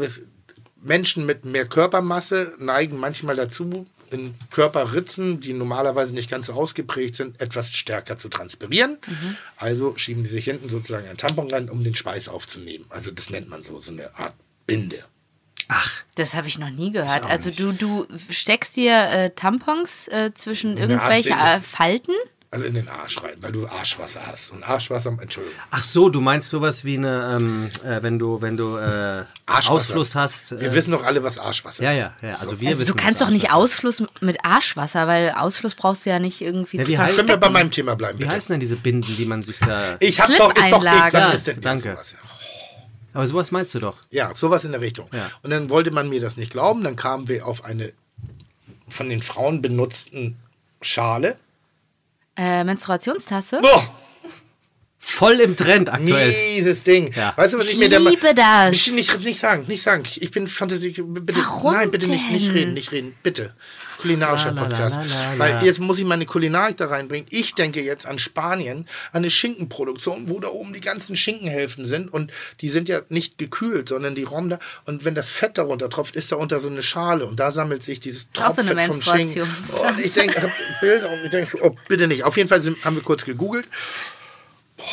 Menschen 0.82 1.26
mit 1.26 1.46
mehr 1.46 1.66
Körpermasse 1.66 2.56
neigen 2.60 2.98
manchmal 2.98 3.36
dazu, 3.36 3.86
in 4.12 4.36
Körperritzen, 4.52 5.42
die 5.42 5.54
normalerweise 5.54 6.14
nicht 6.14 6.30
ganz 6.30 6.48
so 6.48 6.54
ausgeprägt 6.54 7.16
sind, 7.16 7.40
etwas 7.42 7.72
stärker 7.72 8.18
zu 8.18 8.30
transpirieren. 8.30 8.98
Also 9.58 9.96
schieben 9.98 10.24
die 10.24 10.30
sich 10.30 10.46
hinten 10.46 10.70
sozusagen 10.70 11.08
ein 11.08 11.18
Tampon 11.18 11.50
rein, 11.52 11.70
um 11.70 11.84
den 11.84 11.96
Schweiß 11.96 12.30
aufzunehmen. 12.30 12.86
Also 12.90 13.12
das 13.12 13.30
nennt 13.30 13.50
man 13.50 13.64
so, 13.64 13.80
so 13.80 13.92
eine 13.92 14.16
Art 14.16 14.34
Binde. 14.66 15.04
Das 16.16 16.36
habe 16.36 16.48
ich 16.48 16.58
noch 16.58 16.70
nie 16.70 16.92
gehört. 16.92 17.24
Also 17.26 17.52
du, 17.52 17.72
du 17.74 18.08
steckst 18.30 18.76
dir 18.76 18.94
äh, 19.10 19.30
Tampons 19.32 20.08
äh, 20.08 20.32
zwischen 20.34 20.78
irgendwelche 20.78 21.34
äh, 21.34 21.62
Falten? 21.62 22.14
Also 22.52 22.66
in 22.66 22.74
den 22.74 22.88
Arsch 22.90 23.22
rein, 23.22 23.36
weil 23.42 23.52
du 23.52 23.68
Arschwasser 23.68 24.26
hast. 24.26 24.52
Und 24.52 24.64
Arschwasser, 24.64 25.16
Entschuldigung. 25.22 25.56
Ach 25.70 25.84
so, 25.84 26.10
du 26.10 26.20
meinst 26.20 26.50
sowas 26.50 26.84
wie 26.84 26.98
eine, 26.98 27.38
ähm, 27.40 27.70
äh, 27.86 28.02
wenn 28.02 28.18
du, 28.18 28.42
wenn 28.42 28.58
du 28.58 28.76
äh, 28.78 29.24
Arschwasser. 29.46 29.72
Ausfluss 29.72 30.16
hast. 30.16 30.54
Äh, 30.54 30.62
Wir 30.62 30.74
wissen 30.74 30.90
doch 30.90 31.04
alle, 31.04 31.24
was 31.24 31.38
Arschwasser 31.38 31.84
ja, 31.84 31.92
ist. 31.92 31.98
ja, 32.24 32.30
ja. 32.30 32.36
Also 32.40 32.60
wir 32.60 32.70
Also 32.70 32.82
wissen 32.82 32.96
du 32.98 33.04
kannst 33.04 33.22
doch 33.22 33.30
nicht. 33.30 33.54
Ausfluss 33.54 34.02
mit 34.22 34.44
Arschwasser, 34.44 35.06
weil 35.08 35.30
Ausfluss 35.30 35.76
brauchst 35.76 36.08
du 36.08 36.10
ja 36.10 36.18
nicht 36.18 36.42
irgendwie 36.42 36.78
Ja, 36.78 36.84
zu 36.86 36.90
wie 36.90 36.98
heißt- 36.98 37.16
Können 37.18 37.18
wir 37.18 37.24
bei 37.26 37.28
verstecken. 37.38 37.54
meinem 37.54 37.70
Thema 37.72 37.96
bleiben, 37.96 38.18
Wie 38.18 38.24
bitte? 38.24 38.34
heißen 38.34 38.52
denn 38.54 38.60
diese 38.60 38.78
Binden, 38.78 39.16
die 39.16 39.26
man 39.26 39.44
sich 39.44 39.60
da. 39.60 39.98
Ich 40.00 40.20
hab 40.20 40.28
doch, 40.36 40.56
ist 40.56 40.72
doch, 40.72 40.84
was 40.84 41.34
ist 41.36 41.46
denn 41.48 41.56
Ja, 41.58 41.62
danke. 41.62 41.92
Sowas? 41.92 42.16
Aber 43.14 43.28
sowas 43.28 43.52
meinst 43.52 43.76
du 43.76 43.80
doch. 43.80 43.98
Ja, 44.10 44.34
sowas 44.34 44.66
in 44.66 44.72
der 44.72 44.82
Richtung. 44.82 45.08
Ja. 45.14 45.30
Und 45.44 45.52
dann 45.52 45.70
wollte 45.70 45.92
man 45.92 46.10
mir 46.10 46.20
das 46.20 46.36
nicht 46.36 46.52
glauben. 46.52 46.84
Dann 46.84 46.96
kamen 46.96 47.28
wir 47.28 47.46
auf 47.46 47.64
eine 47.64 47.94
von 48.88 49.08
den 49.10 49.22
Frauen 49.22 49.62
benutzten 49.62 50.38
Schale. 50.82 51.38
Äh, 52.40 52.64
Menstruationstasse? 52.64 53.60
Oh, 53.62 53.82
Voll 55.02 55.40
im 55.40 55.56
Trend 55.56 55.92
aktuell. 55.92 56.36
dieses 56.58 56.84
Ding. 56.84 57.14
Ja. 57.16 57.34
Weißt 57.38 57.54
du, 57.54 57.58
was 57.58 57.68
ich, 57.68 57.74
Ich 57.74 57.80
mir 57.80 57.90
da 57.90 57.98
liebe 58.00 58.34
das. 58.36 58.72
Nicht, 58.72 58.94
nicht, 58.94 59.26
nicht 59.26 59.40
sagen, 59.40 59.64
nicht 59.68 59.82
sagen. 59.82 60.04
Ich 60.18 60.30
bin 60.32 60.46
Fantasie. 60.48 60.90
Bitte, 60.92 61.40
Warum 61.40 61.74
nein, 61.74 61.90
bitte 61.90 62.08
nicht, 62.08 62.30
nicht 62.30 62.48
denn? 62.48 62.54
reden, 62.54 62.74
nicht 62.74 62.92
reden. 62.92 63.16
Bitte. 63.24 63.54
Kulinarischer 64.00 64.52
La, 64.52 64.62
la, 64.64 64.68
Podcast. 64.68 64.96
la, 64.98 65.04
la, 65.04 65.34
la. 65.34 65.40
Weil 65.40 65.66
jetzt 65.66 65.80
muss 65.80 66.00
ich 66.00 66.06
meine 66.06 66.26
Kulinarik 66.26 66.78
da 66.78 66.88
reinbringen. 66.88 67.28
Ich 67.30 67.56
denke 67.56 67.82
jetzt 67.82 68.06
an 68.06 68.20
Spanien, 68.20 68.88
an 69.12 69.20
eine 69.20 69.30
Schinkenproduktion, 69.30 70.30
wo 70.30 70.40
da 70.42 70.50
oben 70.50 70.74
die 70.74 70.82
ganzen 70.82 71.16
Schinkenhälften 71.16 71.86
sind 71.86 72.12
und 72.14 72.32
die 72.60 72.70
sind 72.70 72.90
ja 72.90 73.02
nicht 73.08 73.38
gekühlt, 73.38 73.90
sondern 73.90 74.16
die 74.16 74.24
Rom 74.24 74.50
da. 74.50 74.60
Und 74.86 75.06
wenn 75.06 75.16
das 75.16 75.30
Fett 75.30 75.58
darunter 75.58 75.90
tropft, 75.90 76.16
ist 76.18 76.32
da 76.34 76.36
unter 76.36 76.60
so 76.60 76.68
eine 76.70 76.84
Schale 76.84 77.26
und 77.26 77.40
da 77.40 77.52
sammelt 77.52 77.84
sich 77.84 78.00
dieses 78.02 78.24
Ist 78.24 78.40
auch 78.42 78.54
so 78.54 78.62
eine 78.62 78.70
Tropffett 78.76 78.94
vom 78.94 79.02
Schinken. 79.02 79.48
Oh, 79.74 79.88
ich 80.04 80.14
denke, 80.14 80.52
Bilder 80.82 81.10
und 81.10 81.24
ich 81.26 81.32
denke 81.32 81.50
so, 81.50 81.58
oh, 81.62 81.76
bitte 81.88 82.08
nicht. 82.08 82.24
Auf 82.24 82.36
jeden 82.38 82.50
Fall 82.50 82.62
sind, 82.62 82.84
haben 82.84 82.96
wir 82.96 83.04
kurz 83.04 83.24
gegoogelt. 83.26 83.66
Boah, 84.80 84.86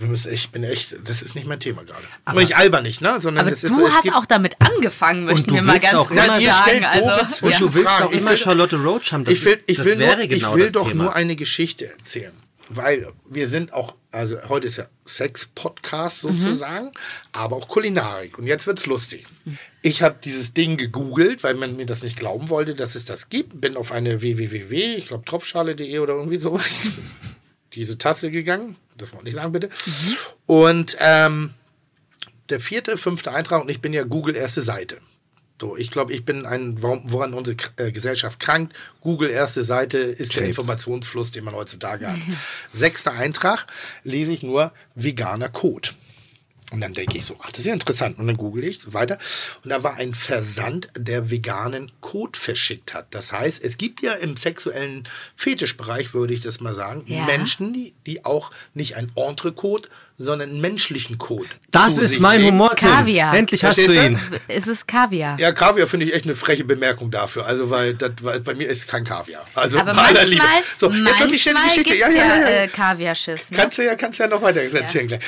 wir 0.00 0.08
müssen 0.08 0.32
echt, 0.32 0.44
ich 0.46 0.50
bin 0.50 0.64
echt, 0.64 0.96
das 1.04 1.22
ist 1.22 1.34
nicht 1.36 1.46
mein 1.46 1.60
Thema 1.60 1.84
gerade. 1.84 2.02
Und 2.26 2.42
ich 2.42 2.56
alber 2.56 2.80
nicht, 2.80 3.00
ne? 3.00 3.20
Sondern 3.20 3.44
Aber 3.46 3.54
es 3.54 3.62
ist 3.62 3.70
du 3.70 3.80
so, 3.80 3.86
es 3.86 3.92
hast 3.92 4.12
auch 4.12 4.26
damit 4.26 4.56
angefangen, 4.60 5.24
möchten 5.26 5.52
wir 5.54 5.62
mal 5.62 5.78
ganz 5.78 6.08
kurz 6.08 6.18
sagen. 6.26 6.40
stellt 6.64 6.84
Also, 6.84 7.46
Und 7.46 7.60
du 7.60 7.74
willst 7.74 7.88
Fragen. 7.88 8.04
auch 8.06 8.10
Ich 8.12 8.18
immer 8.18 8.30
will- 8.30 8.36
Charlotte 8.38 8.76
Roach 8.76 9.12
haben. 9.12 9.24
Das, 9.24 9.34
ich 9.36 9.44
will, 9.44 9.52
ist, 9.54 9.62
ich 9.66 9.76
das 9.76 9.86
will, 9.86 9.98
wäre 9.98 10.16
nur, 10.18 10.26
genau 10.26 10.50
ich 10.50 10.56
will 10.56 10.62
das 10.64 10.72
doch 10.72 10.88
Thema. 10.88 11.04
nur 11.04 11.14
eine 11.14 11.36
Geschichte 11.36 11.86
erzählen. 11.90 12.32
Weil 12.70 13.12
wir 13.28 13.46
sind 13.48 13.74
auch, 13.74 13.94
also 14.10 14.38
heute 14.48 14.66
ist 14.66 14.78
ja 14.78 14.86
Sex-Podcast 15.04 16.20
sozusagen, 16.20 16.92
aber 17.32 17.56
auch 17.56 17.68
Kulinarik. 17.68 18.38
Und 18.38 18.46
jetzt 18.46 18.66
wird's 18.66 18.86
lustig. 18.86 19.26
Ich 19.82 20.02
habe 20.02 20.16
dieses 20.24 20.54
Ding 20.54 20.78
gegoogelt, 20.78 21.42
weil 21.42 21.52
man 21.54 21.76
mir 21.76 21.84
das 21.84 22.02
nicht 22.02 22.18
glauben 22.18 22.48
wollte, 22.48 22.74
dass 22.74 22.94
es 22.94 23.04
das 23.04 23.28
gibt. 23.28 23.60
Bin 23.60 23.76
auf 23.76 23.92
eine 23.92 24.22
www, 24.22 24.94
ich 24.96 25.04
glaube 25.04 25.26
tropfschale.de 25.26 25.98
oder 25.98 26.14
irgendwie 26.14 26.38
sowas, 26.38 26.86
diese 27.74 27.98
Tasse 27.98 28.30
gegangen. 28.30 28.76
Das 28.96 29.12
wollte 29.12 29.22
ich 29.22 29.34
nicht 29.34 29.34
sagen, 29.34 29.52
bitte. 29.52 29.70
Und 30.46 30.96
ähm, 31.00 31.54
der 32.48 32.60
vierte, 32.60 32.96
fünfte 32.96 33.32
Eintrag 33.32 33.62
und 33.62 33.70
ich 33.70 33.80
bin 33.80 33.92
ja 33.92 34.04
Google 34.04 34.36
erste 34.36 34.62
Seite. 34.62 34.98
So, 35.60 35.76
ich 35.76 35.90
glaube, 35.90 36.12
ich 36.12 36.24
bin 36.24 36.46
ein, 36.46 36.82
woran 36.82 37.32
unsere 37.32 37.56
äh, 37.76 37.92
Gesellschaft 37.92 38.40
krankt. 38.40 38.76
Google 39.00 39.30
erste 39.30 39.62
Seite 39.64 39.98
ist 39.98 40.34
der 40.34 40.42
Krebs. 40.42 40.58
Informationsfluss, 40.58 41.30
den 41.30 41.44
man 41.44 41.54
heutzutage 41.54 42.08
hat. 42.08 42.18
Sechster 42.72 43.12
Eintrag 43.12 43.66
lese 44.02 44.32
ich 44.32 44.42
nur 44.42 44.72
veganer 44.94 45.48
Code. 45.48 45.90
Und 46.72 46.80
dann 46.80 46.92
denke 46.92 47.18
ich 47.18 47.24
so, 47.24 47.36
ach, 47.42 47.50
das 47.50 47.60
ist 47.60 47.66
ja 47.66 47.72
interessant. 47.72 48.18
Und 48.18 48.26
dann 48.26 48.36
google 48.36 48.64
ich 48.64 48.80
so 48.80 48.94
weiter. 48.94 49.18
Und 49.62 49.70
da 49.70 49.82
war 49.82 49.94
ein 49.94 50.14
Versand, 50.14 50.88
der 50.96 51.30
veganen 51.30 51.92
Code 52.00 52.38
verschickt 52.38 52.94
hat. 52.94 53.14
Das 53.14 53.32
heißt, 53.32 53.62
es 53.62 53.76
gibt 53.78 54.02
ja 54.02 54.12
im 54.14 54.36
sexuellen 54.36 55.06
Fetischbereich, 55.36 56.14
würde 56.14 56.34
ich 56.34 56.40
das 56.40 56.60
mal 56.60 56.74
sagen, 56.74 57.04
Ja. 57.06 57.26
Menschen, 57.26 57.72
die, 57.74 57.94
die 58.06 58.24
auch 58.24 58.50
nicht 58.72 58.96
ein 58.96 59.12
Entrecote, 59.14 59.88
sondern 60.16 60.50
einen 60.50 60.60
menschlichen 60.60 61.18
Code. 61.18 61.48
Das 61.72 61.98
ist 61.98 62.20
mein 62.20 62.40
nehmen. 62.40 62.52
Humor, 62.52 62.76
Tim. 62.76 62.88
Kaviar. 62.88 63.34
Endlich 63.34 63.64
hast 63.64 63.74
Verstehst 63.74 63.88
du 63.98 64.14
du? 64.14 64.14
ihn. 64.14 64.40
Es 64.48 64.68
ist 64.68 64.86
Kaviar. 64.86 65.38
Ja, 65.40 65.50
Kaviar 65.52 65.88
finde 65.88 66.06
ich 66.06 66.14
echt 66.14 66.24
eine 66.24 66.34
freche 66.34 66.62
Bemerkung 66.64 67.10
dafür. 67.10 67.46
Also, 67.46 67.68
weil, 67.70 67.94
das, 67.94 68.12
weil 68.20 68.40
bei 68.40 68.54
mir 68.54 68.68
ist 68.68 68.86
kein 68.86 69.02
Kaviar. 69.04 69.44
Also, 69.54 69.78
Aber 69.78 69.96
aller 69.96 70.24
Liebe. 70.24 70.36
manchmal, 70.42 70.62
So, 70.76 70.90
jetzt 70.90 71.20
habe 71.20 71.34
ich 71.34 71.42
schnell 71.42 71.54
die 71.54 71.60
manchmal 71.60 71.84
Geschichte. 71.84 71.94
Ja, 71.96 72.08
ja, 72.10 72.36
ja. 72.36 72.46
äh, 72.62 72.68
Kaviarschiss. 72.68 73.50
Ne? 73.50 73.56
Kannst 73.56 73.78
du 73.78 73.84
ja, 73.84 73.94
kannst 73.96 74.18
du 74.20 74.22
ja 74.22 74.28
noch 74.28 74.40
weiter 74.42 74.60
erzählen 74.62 75.08
gleich. 75.08 75.20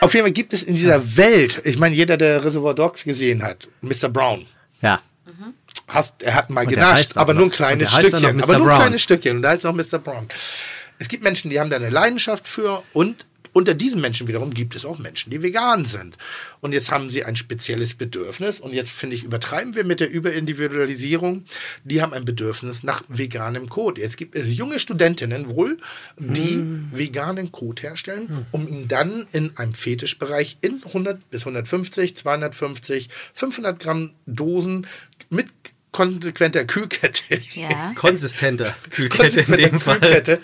Auf 0.00 0.14
jeden 0.14 0.26
Fall 0.26 0.32
gibt 0.32 0.52
es 0.52 0.62
in 0.62 0.76
dieser 0.76 1.16
Welt, 1.16 1.60
ich 1.64 1.78
meine, 1.78 1.96
jeder, 1.96 2.16
der 2.16 2.44
Reservoir 2.44 2.74
Dogs 2.74 3.02
gesehen 3.04 3.42
hat, 3.42 3.66
Mr. 3.80 4.08
Brown, 4.10 4.46
Ja. 4.80 5.00
hast, 5.88 6.22
er 6.22 6.34
hat 6.34 6.50
mal 6.50 6.66
genascht, 6.66 7.16
aber 7.16 7.34
nur 7.34 7.46
ein 7.46 7.50
kleines 7.50 7.90
Stückchen. 7.92 8.42
Aber 8.42 8.58
nur 8.58 8.70
ein 8.70 8.76
kleines 8.78 9.02
Stückchen. 9.02 9.36
Und 9.38 9.42
da 9.42 9.54
ist 9.54 9.64
noch 9.64 9.74
Mr. 9.74 9.98
Brown. 9.98 10.28
Es 11.00 11.08
gibt 11.08 11.24
Menschen, 11.24 11.50
die 11.50 11.58
haben 11.58 11.70
da 11.70 11.76
eine 11.76 11.90
Leidenschaft 11.90 12.46
für 12.46 12.82
und 12.92 13.26
unter 13.54 13.72
diesen 13.72 14.00
Menschen 14.00 14.28
wiederum 14.28 14.52
gibt 14.52 14.74
es 14.74 14.84
auch 14.84 14.98
Menschen, 14.98 15.30
die 15.30 15.40
vegan 15.40 15.84
sind. 15.84 16.18
Und 16.60 16.72
jetzt 16.72 16.90
haben 16.90 17.08
sie 17.08 17.24
ein 17.24 17.36
spezielles 17.36 17.94
Bedürfnis. 17.94 18.58
Und 18.60 18.74
jetzt 18.74 18.90
finde 18.90 19.14
ich, 19.16 19.22
übertreiben 19.22 19.74
wir 19.74 19.84
mit 19.84 20.00
der 20.00 20.10
Überindividualisierung. 20.10 21.44
Die 21.84 22.02
haben 22.02 22.12
ein 22.12 22.24
Bedürfnis 22.24 22.82
nach 22.82 23.02
veganem 23.08 23.68
Code. 23.68 24.00
Jetzt 24.00 24.16
gibt 24.16 24.34
es 24.36 24.50
junge 24.50 24.78
Studentinnen 24.80 25.48
wohl, 25.48 25.78
die 26.18 26.56
Hm. 26.56 26.90
veganen 26.92 27.52
Code 27.52 27.80
herstellen, 27.82 28.46
um 28.50 28.66
ihn 28.68 28.88
dann 28.88 29.26
in 29.32 29.56
einem 29.56 29.72
Fetischbereich 29.72 30.58
in 30.60 30.82
100 30.84 31.30
bis 31.30 31.42
150, 31.42 32.16
250, 32.16 33.08
500 33.34 33.78
Gramm 33.78 34.12
Dosen 34.26 34.86
mit 35.30 35.46
konsequenter 35.94 36.64
Kühlkette 36.64 37.40
Ja. 37.54 37.92
Konsistenter 37.96 38.74
Kühlkette 38.90 39.40
in 39.40 39.46
konsequenter 39.46 39.70
dem 39.70 39.80
Fall. 39.80 40.38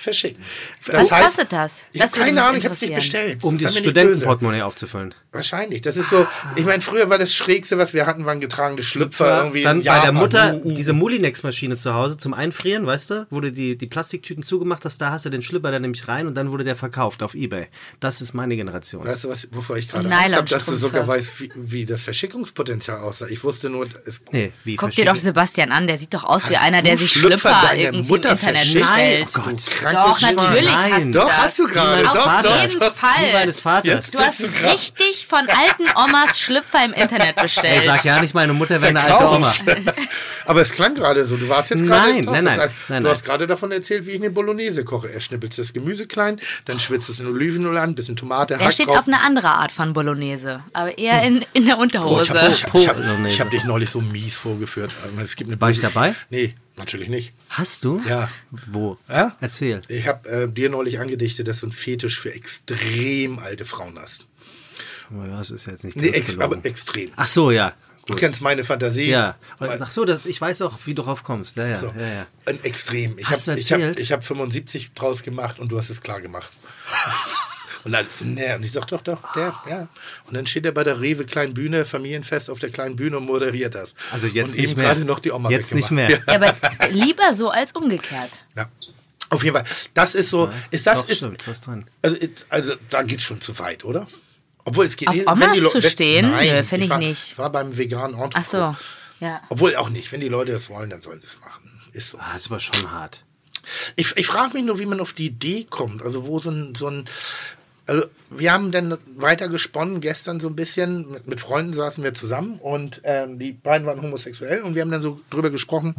Verschicken. 0.00 0.42
Was 0.86 1.10
kostet 1.10 1.52
das? 1.52 1.84
Ich 1.92 2.00
habe 2.00 2.10
Das 2.10 2.18
keine 2.18 2.42
Ahnung, 2.42 2.56
ich 2.56 2.64
habe 2.64 2.74
es 2.74 2.80
nicht 2.80 2.94
bestellt. 2.94 3.44
Um 3.44 3.54
nicht 3.54 3.64
böse. 3.66 3.80
Studentenportemonnaie 3.80 4.62
aufzufüllen. 4.62 5.14
Wahrscheinlich. 5.32 5.80
Das 5.82 5.96
ist 5.96 6.10
so, 6.10 6.26
ich 6.56 6.64
meine, 6.64 6.82
früher 6.82 7.08
war 7.08 7.18
das 7.18 7.32
Schrägste, 7.32 7.78
was 7.78 7.94
wir 7.94 8.06
hatten, 8.06 8.26
waren 8.26 8.40
getragene 8.40 8.82
Schlüpfer 8.82 9.38
irgendwie. 9.38 9.62
Dann 9.62 9.82
bei 9.82 10.00
der. 10.00 10.10
Mutter 10.12 10.56
uh, 10.56 10.68
uh. 10.68 10.72
diese 10.72 10.92
Mulinex-Maschine 10.92 11.76
zu 11.76 11.94
Hause 11.94 12.16
zum 12.16 12.34
Einfrieren, 12.34 12.84
weißt 12.84 13.10
du, 13.10 13.26
wo 13.30 13.40
du 13.40 13.52
die, 13.52 13.78
die 13.78 13.86
Plastiktüten 13.86 14.42
zugemacht 14.42 14.84
hast, 14.84 15.00
da 15.00 15.10
hast 15.10 15.24
du 15.24 15.30
den 15.30 15.42
Schlüpper 15.42 15.70
dann 15.70 15.82
nämlich 15.82 16.08
rein 16.08 16.26
und 16.26 16.34
dann 16.34 16.50
wurde 16.50 16.64
der 16.64 16.74
verkauft 16.74 17.22
auf 17.22 17.34
Ebay. 17.34 17.68
Das 18.00 18.20
ist 18.20 18.34
meine 18.34 18.56
Generation. 18.56 19.06
Weißt 19.06 19.24
du, 19.24 19.28
was, 19.28 19.46
wovor 19.52 19.76
ich 19.76 19.86
gerade 19.88 20.10
Angst 20.12 20.36
habe, 20.36 20.48
dass 20.48 20.66
du 20.66 20.74
sogar 20.74 21.06
weißt, 21.06 21.40
wie, 21.40 21.52
wie 21.54 21.86
das 21.86 22.02
Verschickungspotenzial 22.02 22.98
aussah. 22.98 23.28
Ich 23.28 23.44
wusste 23.44 23.70
nur, 23.70 23.86
es, 24.04 24.20
Nee, 24.32 24.52
wie 24.64 24.76
Guck 24.76 24.90
dir 24.90 25.04
doch 25.04 25.16
Sebastian 25.16 25.70
an, 25.70 25.86
der 25.86 25.98
sieht 25.98 26.12
doch 26.12 26.24
aus 26.24 26.50
wie 26.50 26.56
Hast 26.56 26.64
einer, 26.64 26.82
der 26.82 26.94
du 26.94 27.02
sich 27.02 27.12
Schlüpfer 27.12 27.50
Schlüpper 27.50 27.60
deiner 27.68 27.82
irgendwie 27.82 28.10
Mutter 28.10 28.30
im 28.30 28.34
Internet 28.36 28.58
verschickt? 28.58 28.88
bestellt. 28.88 29.28
Oh 29.28 29.40
Gott. 29.42 29.94
Doch, 29.94 30.20
natürlich 30.20 30.72
Nein. 30.72 30.92
hast 30.92 31.04
du 31.06 31.12
Doch, 31.12 31.26
das. 31.28 31.36
hast 31.38 31.58
du 31.58 31.66
gerade. 31.66 32.02
Meines 32.02 32.14
Doch, 32.14 32.24
Vaters. 32.24 32.78
doch. 32.78 32.94
Fall. 32.94 33.32
Meines 33.32 33.60
Vaters. 33.60 33.84
Jetzt 33.84 34.14
Du 34.14 34.18
hast 34.18 34.40
du 34.40 34.46
richtig 34.46 35.19
sich 35.20 35.26
von 35.28 35.48
alten 35.48 35.84
Omas 35.96 36.38
Schlüpfer 36.38 36.84
im 36.84 36.92
Internet 36.92 37.36
bestellt. 37.36 37.82
sag 37.84 38.04
ja 38.04 38.20
nicht, 38.20 38.34
meine 38.34 38.52
Mutter 38.52 38.80
wäre 38.82 38.88
eine 38.90 39.02
alte. 39.02 39.28
Oma. 39.30 39.52
Aber 40.46 40.62
es 40.62 40.72
klang 40.72 40.94
gerade 40.94 41.24
so. 41.24 41.36
Du 41.36 41.48
warst 41.48 41.70
jetzt 41.70 41.84
gerade. 41.84 42.12
Nein, 42.12 42.24
nein, 42.24 42.34
das 42.34 42.44
nein, 42.44 42.60
heißt, 42.60 42.74
nein, 42.88 43.02
Du 43.02 43.08
nein. 43.08 43.12
hast 43.16 43.24
gerade 43.24 43.46
davon 43.46 43.70
erzählt, 43.72 44.06
wie 44.06 44.12
ich 44.12 44.20
eine 44.20 44.30
Bolognese 44.30 44.84
koche. 44.84 45.12
Er 45.12 45.20
schnippelt 45.20 45.56
das 45.56 45.72
Gemüse 45.72 46.06
klein, 46.06 46.40
dann 46.64 46.80
schwitzt 46.80 47.08
es 47.08 47.20
in 47.20 47.26
Olivenöl 47.26 47.76
an, 47.76 47.94
bisschen 47.94 48.16
Tomate, 48.16 48.54
er 48.54 48.60
Hack 48.60 48.72
steht 48.72 48.88
drauf. 48.88 48.98
auf 48.98 49.06
eine 49.06 49.20
andere 49.20 49.48
Art 49.48 49.70
von 49.72 49.92
Bolognese, 49.92 50.62
aber 50.72 50.96
eher 50.98 51.22
in, 51.22 51.44
in 51.52 51.66
der 51.66 51.78
Oh, 51.78 51.84
ich 51.84 51.94
Unterhose. 51.94 52.40
habe 52.42 52.52
ich, 52.52 52.64
ich 52.74 52.88
hab, 52.88 52.96
ich 53.26 53.40
hab 53.40 53.50
dich 53.50 53.64
neulich 53.64 53.90
so 53.90 54.00
mies 54.00 54.34
vorgeführt. 54.36 54.92
Es 55.22 55.36
gibt 55.36 55.50
eine 55.50 55.60
War 55.60 55.70
ich 55.70 55.80
dabei? 55.80 56.14
Nee, 56.30 56.54
natürlich 56.76 57.08
nicht. 57.08 57.32
Hast 57.48 57.84
du? 57.84 58.02
Ja. 58.08 58.28
Wo? 58.50 58.96
Ja? 59.08 59.36
Erzähl. 59.40 59.82
Ich 59.88 60.06
habe 60.08 60.28
äh, 60.28 60.48
dir 60.52 60.68
neulich 60.70 60.98
angedichtet, 60.98 61.46
dass 61.48 61.60
du 61.60 61.66
einen 61.66 61.72
Fetisch 61.72 62.18
für 62.18 62.32
extrem 62.32 63.38
alte 63.38 63.64
Frauen 63.64 63.98
hast. 64.00 64.26
Das 65.10 65.50
ist 65.50 65.66
jetzt 65.66 65.84
nicht 65.84 65.96
Nee, 65.96 66.06
ganz 66.06 66.16
ex, 66.18 66.26
gelogen. 66.36 66.42
aber 66.58 66.64
extrem. 66.66 67.10
Ach 67.16 67.26
so, 67.26 67.50
ja. 67.50 67.72
Du 68.06 68.16
kennst 68.16 68.40
meine 68.40 68.64
Fantasie. 68.64 69.10
Ja. 69.10 69.36
Ach 69.58 69.90
so, 69.90 70.04
das, 70.04 70.26
ich 70.26 70.40
weiß 70.40 70.62
auch, 70.62 70.78
wie 70.84 70.94
du 70.94 71.02
drauf 71.02 71.22
kommst. 71.22 71.56
Ja, 71.56 71.66
ja, 71.68 71.74
So. 71.76 71.86
ja, 71.96 72.06
ja. 72.08 72.26
Ein 72.46 72.62
Extrem. 72.64 73.18
Ich 73.18 73.28
Hast 73.28 73.46
hab, 73.46 73.54
du 73.54 73.60
ich 73.60 73.72
hab, 73.72 73.98
ich 73.98 74.12
hab 74.12 74.24
75 74.24 74.92
draus 74.94 75.22
gemacht 75.22 75.58
und 75.58 75.70
du 75.70 75.78
hast 75.78 75.90
es 75.90 76.00
klar 76.00 76.20
gemacht. 76.20 76.50
und 77.84 77.92
dann 77.92 78.06
so, 78.12 78.24
nee. 78.24 78.52
Und 78.54 78.64
ich 78.64 78.72
sag 78.72 78.86
doch, 78.88 79.02
doch, 79.02 79.32
der, 79.34 79.54
ja. 79.68 79.88
Und 80.26 80.34
dann 80.34 80.46
steht 80.46 80.64
er 80.64 80.72
bei 80.72 80.82
der 80.82 81.00
Rewe 81.00 81.24
kleinen 81.24 81.54
Bühne, 81.54 81.84
Familienfest 81.84 82.50
auf 82.50 82.58
der 82.58 82.70
kleinen 82.70 82.96
Bühne 82.96 83.18
und 83.18 83.26
moderiert 83.26 83.74
das. 83.74 83.94
Also 84.10 84.26
jetzt 84.26 84.52
und 84.52 84.56
nicht 84.56 84.70
eben 84.72 84.80
mehr. 84.80 84.88
gerade 84.94 85.04
noch 85.04 85.20
die 85.20 85.30
Oma 85.30 85.50
Jetzt 85.50 85.74
nicht 85.74 85.90
mehr. 85.90 86.10
Ja, 86.10 86.18
aber 86.26 86.54
lieber 86.90 87.32
so 87.34 87.50
als 87.50 87.72
umgekehrt. 87.72 88.42
Ja. 88.56 88.68
Auf 89.28 89.44
jeden 89.44 89.54
Fall. 89.54 89.66
Das 89.94 90.16
ist 90.16 90.30
so, 90.30 90.50
ist 90.72 90.86
das, 90.86 91.02
Doch, 91.02 91.08
ist, 91.08 91.18
stimmt, 91.18 91.46
was 91.46 91.60
dran. 91.60 91.84
also, 92.02 92.16
also 92.48 92.74
da 92.88 93.02
geht's 93.02 93.22
schon 93.22 93.40
zu 93.40 93.56
weit, 93.60 93.84
oder? 93.84 94.06
Obwohl 94.64 94.86
es 94.86 94.96
geht 94.96 95.08
Auf 95.08 95.16
wenn 95.16 95.28
Omas 95.28 95.58
die 95.58 95.64
zu 95.64 95.82
stehen? 95.82 96.30
Nein, 96.30 96.48
Nö, 96.48 96.62
find 96.62 96.84
ich 96.84 96.90
war, 96.90 96.98
nicht. 96.98 97.32
Ich 97.32 97.38
war 97.38 97.50
beim 97.50 97.76
veganen 97.76 98.14
Entrecot. 98.14 98.34
Ach 98.34 98.44
so, 98.44 99.24
ja. 99.24 99.40
Obwohl 99.48 99.76
auch 99.76 99.90
nicht. 99.90 100.10
Wenn 100.12 100.20
die 100.20 100.28
Leute 100.28 100.52
das 100.52 100.68
wollen, 100.70 100.90
dann 100.90 101.02
sollen 101.02 101.20
sie 101.20 101.26
es 101.26 101.40
machen. 101.40 101.80
Ist 101.92 102.10
so. 102.10 102.18
Ah, 102.18 102.36
ist 102.36 102.50
aber 102.50 102.60
schon 102.60 102.90
hart. 102.90 103.24
Ich, 103.96 104.16
ich 104.16 104.26
frage 104.26 104.54
mich 104.54 104.64
nur, 104.64 104.78
wie 104.78 104.86
man 104.86 105.00
auf 105.00 105.12
die 105.12 105.26
Idee 105.26 105.66
kommt. 105.68 106.02
Also 106.02 106.26
wo 106.26 106.38
so 106.38 106.50
ein, 106.50 106.74
so 106.74 106.88
ein 106.88 107.04
also 107.86 108.06
wir 108.30 108.52
haben 108.52 108.70
dann 108.70 108.98
weiter 109.16 109.48
gesponnen 109.48 110.00
gestern 110.00 110.40
so 110.40 110.48
ein 110.48 110.56
bisschen. 110.56 111.10
Mit, 111.10 111.26
mit 111.26 111.40
Freunden 111.40 111.72
saßen 111.72 112.02
wir 112.04 112.14
zusammen 112.14 112.58
und 112.60 113.00
ähm, 113.04 113.38
die 113.38 113.52
beiden 113.52 113.86
waren 113.86 114.00
homosexuell 114.00 114.62
und 114.62 114.74
wir 114.74 114.82
haben 114.82 114.90
dann 114.90 115.02
so 115.02 115.20
drüber 115.30 115.50
gesprochen. 115.50 115.94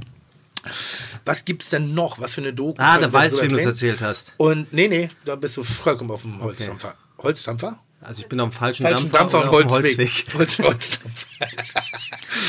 Was 1.26 1.44
gibt's 1.44 1.70
denn 1.70 1.94
noch? 1.94 2.20
Was 2.20 2.34
für 2.34 2.42
eine 2.42 2.54
Doku? 2.54 2.82
Ah, 2.82 2.98
da 2.98 3.08
wir 3.08 3.14
weiß 3.14 3.34
ich, 3.34 3.40
drüber 3.40 3.52
wem 3.52 3.58
du 3.58 3.58
es 3.58 3.66
erzählt 3.66 4.02
hast. 4.02 4.34
Und 4.38 4.72
nee, 4.72 4.88
nee, 4.88 5.10
da 5.26 5.36
bist 5.36 5.58
du 5.58 5.64
vollkommen 5.64 6.12
auf 6.12 6.22
dem 6.22 6.42
Holzdampfer. 6.42 6.96
Holzdampfer? 7.18 7.80
Also 8.04 8.24
ich 8.24 8.30
bin 8.30 8.40
am 8.40 8.52
falschen, 8.52 8.84
Falschen 8.84 9.12
Dampfer, 9.12 9.40
Dampfer 9.40 9.52
und 9.52 9.66
auf 9.66 9.68
dem 9.68 9.72
Holzweg. 9.72 10.26
Holz, 10.34 10.58
Holzdampfer. 10.64 11.28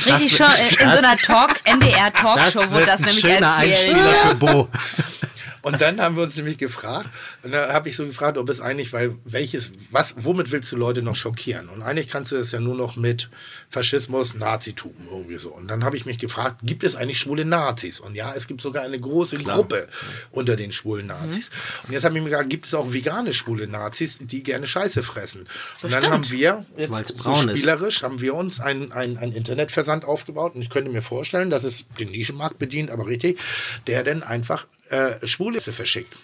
Richtig 0.07 0.37
schon 0.37 0.47
in, 0.47 0.79
so 0.79 0.85
einer 0.85 1.17
Talk, 1.19 1.61
NDR-Talkshow 1.65 2.61
Das 2.61 2.71
wurde 2.71 2.87
das 2.87 3.01
ein 3.01 3.07
nämlich 3.07 3.25
erzählt. 3.25 3.45
Einspieler 3.45 4.15
für 4.29 4.35
Bo. 4.37 4.69
Und 5.63 5.81
dann 5.81 6.01
haben 6.01 6.17
wir 6.17 6.25
uns 6.25 6.37
nämlich 6.37 6.59
gefragt, 6.59 7.09
und 7.43 7.53
dann 7.53 7.73
habe 7.73 7.89
ich 7.89 7.97
so 7.97 8.05
gefragt, 8.05 8.37
ob 8.37 8.49
es 8.51 8.61
eigentlich, 8.61 8.93
weil 8.93 9.15
welches, 9.25 9.71
was, 9.91 10.15
womit 10.19 10.51
willst 10.51 10.71
du 10.73 10.77
Leute 10.77 11.03
noch 11.03 11.15
schockieren? 11.15 11.69
Und 11.69 11.83
eigentlich 11.83 12.09
kannst 12.09 12.33
du 12.33 12.37
das 12.37 12.51
ja 12.51 12.61
nur 12.61 12.75
noch 12.75 12.97
mit 12.97 13.31
Faschismus, 13.71 14.35
Nazitum 14.35 14.93
irgendwie 15.09 15.39
so. 15.39 15.51
Und 15.51 15.69
dann 15.69 15.85
habe 15.85 15.97
ich 15.97 16.05
mich 16.05 16.19
gefragt, 16.19 16.61
gibt 16.65 16.83
es 16.83 16.97
eigentlich 16.97 17.19
schwule 17.19 17.45
Nazis? 17.45 18.01
Und 18.01 18.17
ja, 18.17 18.35
es 18.35 18.49
gibt 18.49 18.61
sogar 18.61 18.83
eine 18.83 18.99
große 18.99 19.37
Gruppe 19.37 19.89
unter 20.33 20.57
den 20.57 20.73
schwulen 20.73 21.07
Nazis. 21.07 21.51
Und 21.87 21.93
jetzt 21.93 22.05
habe 22.05 22.17
ich 22.17 22.23
mir 22.25 22.31
gefragt, 22.31 22.51
gibt 22.51 22.67
es 22.67 22.75
auch 22.75 22.93
vegane 22.93 23.33
schwule 23.33 23.69
Nazis, 23.69 24.19
die 24.21 24.43
gerne 24.43 24.67
Scheiße 24.67 25.03
fressen? 25.05 25.43
Und 25.43 25.49
dann 25.93 26.03
Bestimmt. 26.03 26.13
haben 26.13 26.31
wir, 26.31 26.67
jetzt 26.77 27.09
so 27.09 27.15
braun 27.17 27.49
ist. 27.49 27.59
spielerisch, 27.61 28.03
haben 28.03 28.21
wir 28.21 28.35
uns 28.35 28.59
einen 28.59 28.93
ein 28.93 29.33
Internetversand 29.33 30.05
aufgebaut. 30.05 30.57
Und 30.57 30.63
ich 30.63 30.71
könnte 30.71 30.91
mir 30.91 31.03
vorstellen, 31.03 31.51
dass 31.51 31.63
es 31.63 31.85
den 32.01 32.11
Nischenmarkt 32.11 32.59
bedient, 32.59 32.91
aber 32.91 33.07
richtig, 33.07 33.39
der 33.87 34.03
dann 34.03 34.23
einfach 34.23 34.67
äh, 34.93 35.27
Schwule 35.27 35.61
verschickt. 35.61 36.15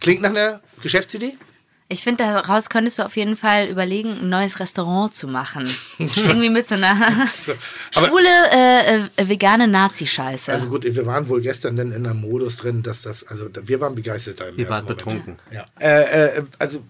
Klingt 0.00 0.22
nach 0.22 0.30
einer 0.30 0.60
Geschäftsidee? 0.82 1.36
Ich 1.92 2.04
finde, 2.04 2.22
daraus 2.22 2.70
könntest 2.70 3.00
du 3.00 3.02
auf 3.04 3.16
jeden 3.16 3.34
Fall 3.34 3.66
überlegen, 3.66 4.20
ein 4.20 4.28
neues 4.28 4.60
Restaurant 4.60 5.12
zu 5.12 5.26
machen. 5.26 5.68
Irgendwie 5.98 6.48
mit 6.48 6.68
so 6.68 6.76
einer 6.76 6.94
schwule, 7.90 8.28
äh, 8.52 9.00
äh, 9.16 9.28
vegane 9.28 9.66
Nazi-Scheiße. 9.66 10.52
also 10.52 10.68
gut, 10.68 10.84
wir 10.84 11.04
waren 11.06 11.28
wohl 11.28 11.40
gestern 11.40 11.76
dann 11.76 11.90
in 11.90 12.06
einem 12.06 12.20
Modus 12.20 12.58
drin, 12.58 12.84
dass 12.84 13.02
das, 13.02 13.24
also 13.24 13.48
wir 13.64 13.80
waren 13.80 13.96
begeistert. 13.96 14.38
da 14.38 14.46
im 14.46 14.56
wart 14.68 14.84
Moment. 14.84 14.98
betrunken. 14.98 15.36
Ja. 15.50 15.66
Äh, 15.80 16.38
äh, 16.38 16.42
also 16.60 16.84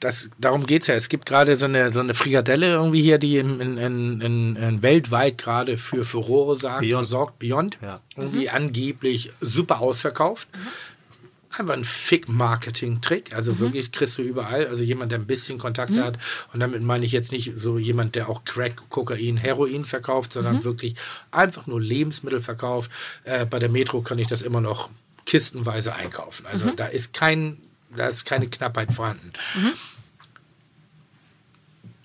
das, 0.00 0.28
darum 0.38 0.66
geht 0.66 0.82
es 0.82 0.88
ja. 0.88 0.94
Es 0.94 1.08
gibt 1.08 1.26
gerade 1.26 1.56
so 1.56 1.64
eine, 1.64 1.92
so 1.92 2.00
eine 2.00 2.14
Frikadelle 2.14 2.66
irgendwie 2.66 3.02
hier, 3.02 3.18
die 3.18 3.38
in, 3.38 3.60
in, 3.60 3.78
in, 3.78 4.56
in, 4.56 4.82
weltweit 4.82 5.38
gerade 5.38 5.78
für 5.78 6.04
Furore 6.04 6.56
sagt, 6.56 6.82
Beyond. 6.82 7.08
sorgt. 7.08 7.38
Beyond. 7.38 7.78
Ja. 7.80 8.00
Irgendwie 8.14 8.50
angeblich 8.50 9.32
super 9.40 9.80
ausverkauft. 9.80 10.48
Einfach 11.58 11.74
ein 11.74 11.84
Fick-Marketing-Trick. 11.84 13.34
Also 13.34 13.58
wirklich 13.58 13.90
kriegst 13.90 14.18
du 14.18 14.22
überall. 14.22 14.66
Also 14.66 14.82
jemand, 14.82 15.12
der 15.12 15.18
ein 15.18 15.26
bisschen 15.26 15.58
Kontakte 15.58 16.04
hat. 16.04 16.18
Und 16.52 16.60
damit 16.60 16.82
meine 16.82 17.06
ich 17.06 17.12
jetzt 17.12 17.32
nicht 17.32 17.52
so 17.56 17.78
jemand, 17.78 18.14
der 18.14 18.28
auch 18.28 18.44
Crack, 18.44 18.90
Kokain, 18.90 19.38
Heroin 19.38 19.86
verkauft, 19.86 20.34
sondern 20.34 20.64
wirklich 20.64 20.96
einfach 21.30 21.66
nur 21.66 21.80
Lebensmittel 21.80 22.42
verkauft. 22.42 22.90
Äh, 23.24 23.46
bei 23.46 23.58
der 23.58 23.70
Metro 23.70 24.02
kann 24.02 24.18
ich 24.18 24.26
das 24.26 24.42
immer 24.42 24.60
noch 24.60 24.90
kistenweise 25.24 25.94
einkaufen. 25.94 26.46
Also 26.46 26.70
da 26.70 26.86
ist 26.86 27.12
kein, 27.12 27.58
da 27.94 28.08
ist 28.08 28.24
keine 28.24 28.48
Knappheit 28.48 28.92
vorhanden. 28.92 29.32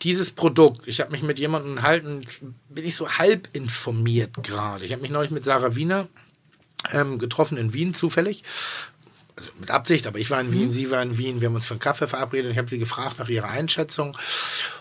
Dieses 0.04 0.32
Produkt, 0.32 0.88
ich 0.88 1.00
habe 1.00 1.12
mich 1.12 1.22
mit 1.22 1.38
jemandem 1.38 1.72
unterhalten, 1.72 2.26
bin 2.70 2.86
ich 2.86 2.96
so 2.96 3.08
halb 3.10 3.50
informiert 3.54 4.32
gerade. 4.42 4.84
Ich 4.84 4.92
habe 4.92 5.02
mich 5.02 5.12
neulich 5.12 5.32
mit 5.32 5.44
Sarah 5.44 5.76
Wiener 5.76 6.08
ähm, 6.92 7.20
getroffen 7.20 7.58
in 7.58 7.74
Wien 7.74 7.94
zufällig. 7.94 8.44
Also 9.36 9.50
mit 9.60 9.72
Absicht, 9.72 10.08
aber 10.08 10.20
ich 10.20 10.30
war 10.30 10.42
in 10.42 10.52
Wien, 10.52 10.72
sie 10.72 10.92
war 10.92 11.02
in 11.02 11.18
Wien, 11.18 11.42
wir 11.42 11.48
haben 11.48 11.56
uns 11.56 11.66
für 11.66 11.74
einen 11.74 11.80
Kaffee 11.80 12.08
verabredet. 12.08 12.52
Ich 12.52 12.58
habe 12.58 12.70
sie 12.70 12.78
gefragt 12.78 13.20
nach 13.20 13.30
ihrer 13.30 13.50
Einschätzung. 13.50 14.18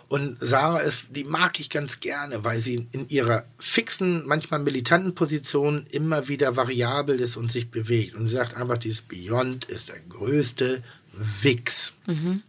Und 0.09 0.39
Sarah 0.41 0.81
ist, 0.81 1.05
die 1.11 1.25
mag 1.25 1.61
ich 1.61 1.71
ganz 1.71 2.01
gerne, 2.01 2.45
weil 2.45 2.61
sie 2.61 2.89
in 2.91 3.09
ihrer 3.09 3.45
fixen, 3.59 4.27
manchmal 4.27 4.61
militanten 4.61 5.15
Position 5.15 5.87
immer 5.91 6.29
wieder 6.29 6.57
variabel 6.57 7.21
ist 7.21 7.37
und 7.37 7.53
sich 7.53 7.71
bewegt. 7.71 8.17
Und 8.17 8.29
sie 8.29 8.35
sagt 8.35 8.57
einfach, 8.57 8.79
dieses 8.79 9.03
Beyond 9.03 9.67
ist 9.67 9.89
der 9.89 10.01
größte 10.01 10.83
Wix, 11.13 11.93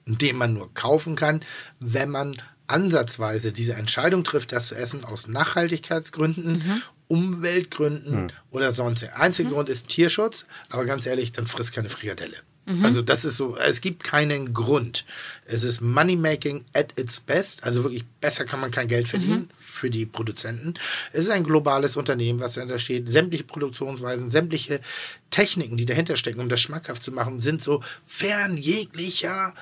den 0.05 0.35
man 0.35 0.53
nur 0.53 0.73
kaufen 0.73 1.15
kann, 1.15 1.43
wenn 1.79 2.09
man 2.09 2.37
ansatzweise 2.67 3.51
diese 3.51 3.73
Entscheidung 3.73 4.23
trifft, 4.23 4.53
das 4.53 4.67
zu 4.67 4.75
essen 4.75 5.03
aus 5.03 5.27
Nachhaltigkeitsgründen, 5.27 6.81
Umweltgründen 7.11 8.31
oder 8.51 8.71
sonst. 8.71 9.01
Der 9.01 9.19
einzige 9.19 9.49
Grund 9.49 9.67
ist 9.67 9.89
Tierschutz, 9.89 10.45
aber 10.69 10.85
ganz 10.85 11.05
ehrlich, 11.05 11.33
dann 11.33 11.45
frisst 11.45 11.73
keine 11.73 11.89
Frikadelle. 11.89 12.37
Also 12.83 13.01
das 13.01 13.25
ist 13.25 13.35
so, 13.37 13.57
es 13.57 13.81
gibt 13.81 14.03
keinen 14.03 14.53
Grund. 14.53 15.03
Es 15.45 15.63
ist 15.63 15.81
Moneymaking 15.81 16.63
at 16.73 16.97
its 16.97 17.19
best, 17.19 17.63
also 17.63 17.83
wirklich 17.83 18.05
besser 18.21 18.45
kann 18.45 18.61
man 18.61 18.71
kein 18.71 18.87
Geld 18.87 19.09
verdienen 19.09 19.49
für 19.59 19.89
die 19.89 20.05
Produzenten. 20.05 20.75
Es 21.11 21.25
ist 21.25 21.31
ein 21.31 21.43
globales 21.43 21.97
Unternehmen, 21.97 22.39
was 22.39 22.53
dahinter 22.53 22.79
steht. 22.79 23.09
Sämtliche 23.09 23.43
Produktionsweisen, 23.43 24.29
sämtliche 24.29 24.79
Techniken, 25.31 25.75
die 25.75 25.85
dahinter 25.85 26.15
stecken, 26.15 26.39
um 26.39 26.49
das 26.49 26.61
schmackhaft 26.61 27.03
zu 27.03 27.11
machen, 27.11 27.39
sind 27.39 27.61
so 27.61 27.83
fern 28.05 28.55
jeglicher 28.55 29.53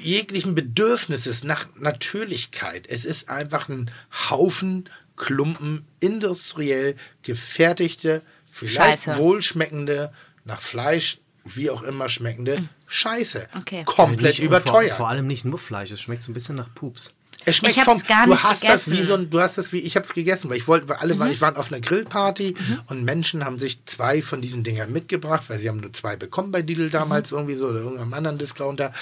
jeglichen 0.00 0.54
Bedürfnisses 0.54 1.44
nach 1.44 1.66
Natürlichkeit. 1.76 2.86
Es 2.88 3.04
ist 3.04 3.28
einfach 3.28 3.68
ein 3.68 3.90
Haufen 4.30 4.88
Klumpen 5.18 5.84
industriell 6.00 6.96
gefertigte, 7.22 8.22
vielleicht 8.50 9.04
Scheiße. 9.04 9.18
wohlschmeckende, 9.18 10.12
nach 10.44 10.60
Fleisch 10.62 11.18
wie 11.44 11.70
auch 11.70 11.82
immer 11.82 12.08
schmeckende 12.08 12.68
Scheiße. 12.86 13.48
Okay. 13.56 13.84
Komplett 13.84 14.38
Nicht- 14.38 14.42
überteuert. 14.42 14.90
Vor, 14.90 14.96
vor 14.98 15.08
allem 15.08 15.26
nicht 15.26 15.44
nur 15.44 15.58
Fleisch, 15.58 15.90
es 15.90 16.00
schmeckt 16.00 16.22
so 16.22 16.30
ein 16.30 16.34
bisschen 16.34 16.56
nach 16.56 16.72
Pups. 16.74 17.14
Es 17.44 17.56
schmeckt 17.56 17.76
Ich 17.78 17.82
vom, 17.84 18.02
gar 18.02 18.24
du 18.26 18.32
nicht 18.32 18.42
hast 18.42 18.62
das 18.64 18.86
wie 18.88 18.90
gegessen. 18.90 19.06
so 19.06 19.14
ein, 19.14 19.30
du 19.30 19.40
hast 19.40 19.56
das 19.56 19.72
wie, 19.72 19.78
ich 19.78 19.96
hab's 19.96 20.12
gegessen, 20.12 20.50
weil 20.50 20.58
ich 20.58 20.68
wollte, 20.68 20.88
weil 20.88 20.96
alle 20.96 21.14
Mhm. 21.14 21.18
waren, 21.20 21.30
ich 21.30 21.40
war 21.40 21.56
auf 21.56 21.72
einer 21.72 21.80
Grillparty 21.80 22.54
und 22.88 23.04
Menschen 23.04 23.44
haben 23.44 23.58
sich 23.58 23.78
zwei 23.86 24.20
von 24.22 24.42
diesen 24.42 24.64
Dingern 24.64 24.92
mitgebracht, 24.92 25.44
weil 25.48 25.58
sie 25.58 25.68
haben 25.68 25.80
nur 25.80 25.92
zwei 25.94 26.16
bekommen 26.16 26.50
bei 26.52 26.60
Lidl 26.60 26.90
damals 26.90 27.30
Mhm. 27.30 27.36
irgendwie 27.38 27.54
so 27.54 27.68
oder 27.68 27.80
irgendeinem 27.80 28.12
anderen 28.12 28.38
Discounter 28.38 28.92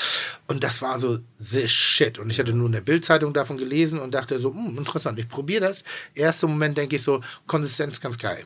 und 0.46 0.62
das 0.62 0.80
war 0.80 0.98
so 0.98 1.18
the 1.38 1.66
shit 1.66 2.18
und 2.18 2.30
ich 2.30 2.38
hatte 2.38 2.52
nur 2.52 2.68
eine 2.68 2.82
Bildzeitung 2.82 3.32
davon 3.34 3.56
gelesen 3.56 3.98
und 3.98 4.12
dachte 4.14 4.38
so, 4.38 4.52
hm, 4.54 4.78
interessant, 4.78 5.18
ich 5.18 5.28
probiere 5.28 5.62
das. 5.62 5.82
Erster 6.14 6.46
Moment 6.46 6.76
denke 6.78 6.96
ich 6.96 7.02
so, 7.02 7.22
Konsistenz 7.46 8.00
ganz 8.00 8.16
geil. 8.18 8.44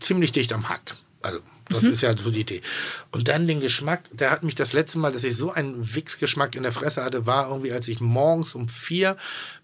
Ziemlich 0.00 0.32
dicht 0.32 0.52
am 0.52 0.68
Hack. 0.68 0.92
Also 1.22 1.38
Das 1.68 1.84
ist 1.84 2.00
ja 2.00 2.16
so 2.16 2.30
die 2.30 2.40
Idee. 2.40 2.62
Und 3.10 3.28
dann 3.28 3.46
den 3.46 3.60
Geschmack, 3.60 4.04
der 4.12 4.30
hat 4.30 4.44
mich 4.44 4.54
das 4.54 4.72
letzte 4.72 4.98
Mal, 4.98 5.10
dass 5.10 5.24
ich 5.24 5.36
so 5.36 5.50
einen 5.50 5.94
Wichsgeschmack 5.94 6.54
in 6.54 6.62
der 6.62 6.72
Fresse 6.72 7.02
hatte, 7.02 7.26
war 7.26 7.48
irgendwie, 7.48 7.72
als 7.72 7.88
ich 7.88 8.00
morgens 8.00 8.54
um 8.54 8.68
vier 8.68 9.16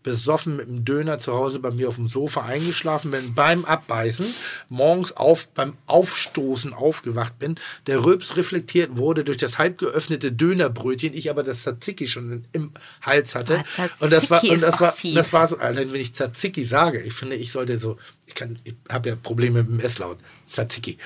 besoffen 0.03 0.57
mit 0.57 0.67
dem 0.67 0.85
Döner 0.85 1.19
zu 1.19 1.33
Hause 1.33 1.61
bei 1.61 1.71
mir 1.71 1.89
auf 1.89 1.95
dem 1.95 2.09
Sofa 2.09 2.43
eingeschlafen 2.43 3.11
bin, 3.11 3.35
beim 3.35 3.65
Abbeißen, 3.65 4.27
morgens 4.69 5.13
auf, 5.13 5.49
beim 5.49 5.77
Aufstoßen 5.87 6.73
aufgewacht 6.73 7.39
bin, 7.39 7.57
der 7.87 8.05
Röps 8.05 8.37
reflektiert 8.37 8.97
wurde 8.97 9.25
durch 9.25 9.39
das 9.39 9.59
halb 9.59 9.79
geöffnete 9.79 10.33
Dönerbrötchen, 10.33 11.15
ich 11.15 11.31
aber 11.31 11.43
das 11.43 11.63
Tzatziki 11.63 12.07
schon 12.07 12.45
im 12.53 12.73
Hals 13.01 13.35
hatte. 13.35 13.63
Ah, 13.77 13.89
und 14.01 14.13
das 14.13 14.29
war, 14.31 14.43
und 14.43 14.63
das 14.63 14.81
war, 14.81 14.93
fies. 14.93 15.15
das 15.15 15.33
war 15.33 15.49
so, 15.49 15.59
allein 15.59 15.93
wenn 15.93 16.01
ich 16.01 16.15
Tzatziki 16.15 16.65
sage, 16.65 17.01
ich 17.01 17.15
finde, 17.15 17.37
ich 17.37 17.53
sollte 17.53 17.79
so, 17.79 17.97
ich 18.27 18.35
kann, 18.35 18.59
ich 18.65 18.75
habe 18.89 19.11
ja 19.11 19.17
Probleme 19.17 19.63
mit 19.63 19.71
dem 19.71 19.81
S-Laut, 19.81 20.19
Tzatziki. 20.47 20.99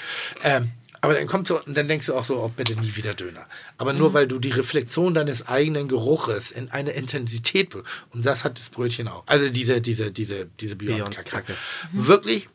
Ähm, 0.42 0.70
aber 1.01 1.14
dann 1.14 1.26
kommt 1.26 1.47
so, 1.47 1.62
und 1.62 1.76
dann 1.76 1.88
denkst 1.88 2.07
du 2.07 2.14
auch 2.14 2.24
so, 2.24 2.42
oh, 2.42 2.49
bitte 2.49 2.74
nie 2.80 2.97
wieder 2.97 3.14
Döner. 3.14 3.47
Aber 3.78 3.92
nur 3.92 4.14
weil 4.14 4.26
du 4.26 4.38
die 4.38 4.51
Reflexion 4.51 5.14
deines 5.14 5.47
eigenen 5.47 5.88
Geruches 5.88 6.51
in 6.51 6.70
eine 6.70 6.92
Intensität, 6.92 7.74
und 7.74 8.26
das 8.26 8.44
hat 8.44 8.59
das 8.59 8.70
Brötchen 8.70 9.09
auch. 9.09 9.24
Also 9.26 9.49
diese, 9.49 9.80
diese, 9.80 10.11
diese, 10.11 10.47
diese 10.61 10.76
Beyond 10.76 11.14
Kacke. 11.14 11.30
Kacke. 11.30 11.55
Wirklich. 11.92 12.49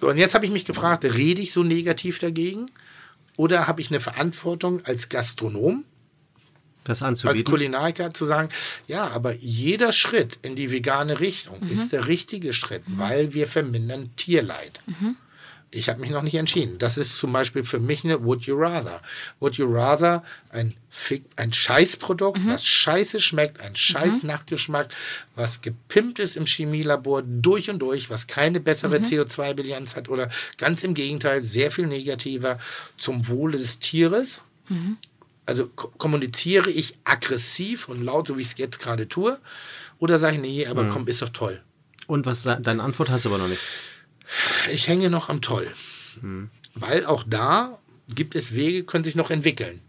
So, 0.00 0.08
und 0.08 0.18
jetzt 0.18 0.34
habe 0.34 0.46
ich 0.46 0.52
mich 0.52 0.64
gefragt, 0.64 1.04
rede 1.04 1.40
ich 1.40 1.52
so 1.52 1.62
negativ 1.62 2.18
dagegen? 2.18 2.70
Oder 3.36 3.66
habe 3.66 3.80
ich 3.80 3.90
eine 3.90 4.00
Verantwortung 4.00 4.84
als 4.84 5.08
Gastronom, 5.08 5.84
Das 6.84 7.02
als 7.02 7.24
anzubieten. 7.24 7.50
Kulinariker 7.50 8.12
zu 8.12 8.26
sagen, 8.26 8.48
ja, 8.86 9.08
aber 9.08 9.34
jeder 9.34 9.92
Schritt 9.92 10.38
in 10.42 10.56
die 10.56 10.72
vegane 10.72 11.20
Richtung 11.20 11.62
ist 11.70 11.92
der 11.92 12.08
richtige 12.08 12.52
Schritt, 12.52 12.82
weil 12.86 13.34
wir 13.34 13.46
vermindern 13.46 14.10
Tierleid. 14.16 14.80
Ich 15.70 15.90
habe 15.90 16.00
mich 16.00 16.08
noch 16.10 16.22
nicht 16.22 16.34
entschieden. 16.34 16.78
Das 16.78 16.96
ist 16.96 17.16
zum 17.16 17.30
Beispiel 17.32 17.62
für 17.62 17.78
mich 17.78 18.02
eine 18.02 18.24
Would 18.24 18.42
You 18.46 18.56
Rather. 18.56 19.02
Would 19.38 19.56
You 19.56 19.66
Rather 19.70 20.24
ein, 20.50 20.72
Fick, 20.88 21.24
ein 21.36 21.52
Scheißprodukt, 21.52 22.38
was 22.46 22.64
scheiße 22.64 23.20
schmeckt, 23.20 23.60
ein 23.60 23.76
scheiß 23.76 24.22
Nachgeschmack, 24.22 24.88
was 25.34 25.60
gepimpt 25.60 26.20
ist 26.20 26.36
im 26.36 26.46
Chemielabor 26.46 27.22
durch 27.22 27.68
und 27.68 27.80
durch, 27.80 28.08
was 28.08 28.26
keine 28.26 28.60
bessere 28.60 28.96
CO2-Bilanz 28.98 29.94
hat 29.94 30.08
oder 30.08 30.30
ganz 30.56 30.82
im 30.84 30.94
Gegenteil, 30.94 31.42
sehr 31.42 31.70
viel 31.70 31.86
negativer 31.86 32.58
zum 32.96 33.28
Wohle 33.28 33.58
des 33.58 33.78
Tieres 33.78 34.42
also 35.46 35.66
ko- 35.68 35.88
kommuniziere 35.96 36.70
ich 36.70 36.94
aggressiv 37.04 37.88
und 37.88 38.02
laut, 38.02 38.26
so 38.26 38.36
wie 38.36 38.42
ich 38.42 38.48
es 38.48 38.58
jetzt 38.58 38.78
gerade 38.80 39.08
tue? 39.08 39.38
Oder 39.98 40.18
sage 40.18 40.36
ich, 40.36 40.42
nee, 40.42 40.66
aber 40.66 40.84
komm, 40.90 41.08
ist 41.08 41.22
doch 41.22 41.30
toll. 41.30 41.60
Und 42.06 42.26
was 42.26 42.42
de- 42.42 42.60
deine 42.60 42.82
Antwort 42.82 43.08
hast 43.10 43.24
du 43.24 43.30
aber 43.30 43.38
noch 43.38 43.48
nicht. 43.48 43.60
Ich 44.72 44.88
hänge 44.88 45.10
noch 45.10 45.28
am 45.28 45.40
Toll. 45.40 45.68
Weil 46.74 47.06
auch 47.06 47.24
da 47.26 47.78
gibt 48.14 48.34
es 48.34 48.54
Wege, 48.54 48.84
können 48.84 49.04
sich 49.04 49.14
noch 49.14 49.30
entwickeln. 49.30 49.80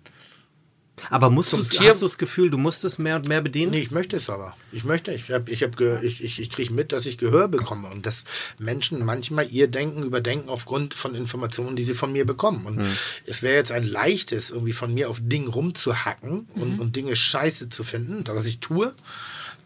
Aber 1.10 1.30
musst 1.30 1.52
Zum 1.52 1.60
du's, 1.60 1.70
Tier- 1.70 1.92
hast 1.92 2.02
du 2.02 2.06
das 2.06 2.18
Gefühl, 2.18 2.50
du 2.50 2.58
musst 2.58 2.84
es 2.84 2.98
mehr 2.98 3.16
und 3.16 3.30
mehr 3.30 3.42
bedienen? 3.42 3.72
Nee, 3.72 3.80
ich 3.80 3.90
möchte 3.92 4.18
es 4.18 4.30
aber. 4.30 4.58
Ich 4.74 4.84
möchte. 4.84 5.14
Ich, 5.14 5.32
hab, 5.32 5.48
ich, 5.48 5.64
hab 5.64 5.80
ich, 5.80 6.22
ich, 6.22 6.42
ich 6.42 6.50
kriege 6.50 6.74
mit, 6.74 6.92
dass 6.92 7.06
ich 7.06 7.18
Gehör 7.18 7.48
bekomme 7.48 7.90
und 7.90 8.06
dass 8.06 8.26
Menschen 8.58 9.06
manchmal 9.06 9.50
ihr 9.50 9.70
Denken 9.70 10.04
überdenken 10.04 10.50
aufgrund 10.50 10.94
von 10.94 11.16
Informationen, 11.16 11.78
die 11.78 11.86
sie 11.86 11.94
von 11.94 12.12
mir 12.12 12.26
bekommen. 12.26 12.66
Und 12.66 12.86
es 13.26 13.42
wäre 13.42 13.56
jetzt 13.56 13.72
ein 13.72 13.86
leichtes, 13.86 14.50
irgendwie 14.50 14.74
von 14.74 14.94
mir 14.94 15.10
auf 15.10 15.20
Dinge 15.22 15.48
rumzuhacken 15.48 16.50
und, 16.56 16.80
und 16.80 16.96
Dinge 16.98 17.16
scheiße 17.16 17.70
zu 17.70 17.86
finden, 17.86 18.26
was 18.28 18.46
ich 18.46 18.60
tue. 18.60 18.94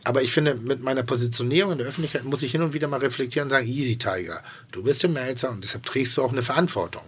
Aber 0.06 0.22
ich 0.22 0.32
finde, 0.34 0.56
mit 0.56 0.82
meiner 0.84 1.04
Positionierung 1.04 1.72
in 1.74 1.78
der 1.78 1.88
Öffentlichkeit 1.88 2.26
muss 2.26 2.42
ich 2.44 2.52
hin 2.52 2.62
und 2.62 2.74
wieder 2.74 2.88
mal 2.88 3.00
reflektieren 3.00 3.46
und 3.48 3.52
sagen, 3.52 3.68
easy, 3.68 3.98
Tiger, 3.98 4.42
du 4.72 4.84
bist 4.84 5.02
der 5.04 5.10
Melzer 5.10 5.50
und 5.50 5.64
deshalb 5.64 5.86
trägst 5.86 6.18
du 6.18 6.24
auch 6.24 6.32
eine 6.32 6.44
Verantwortung. 6.44 7.04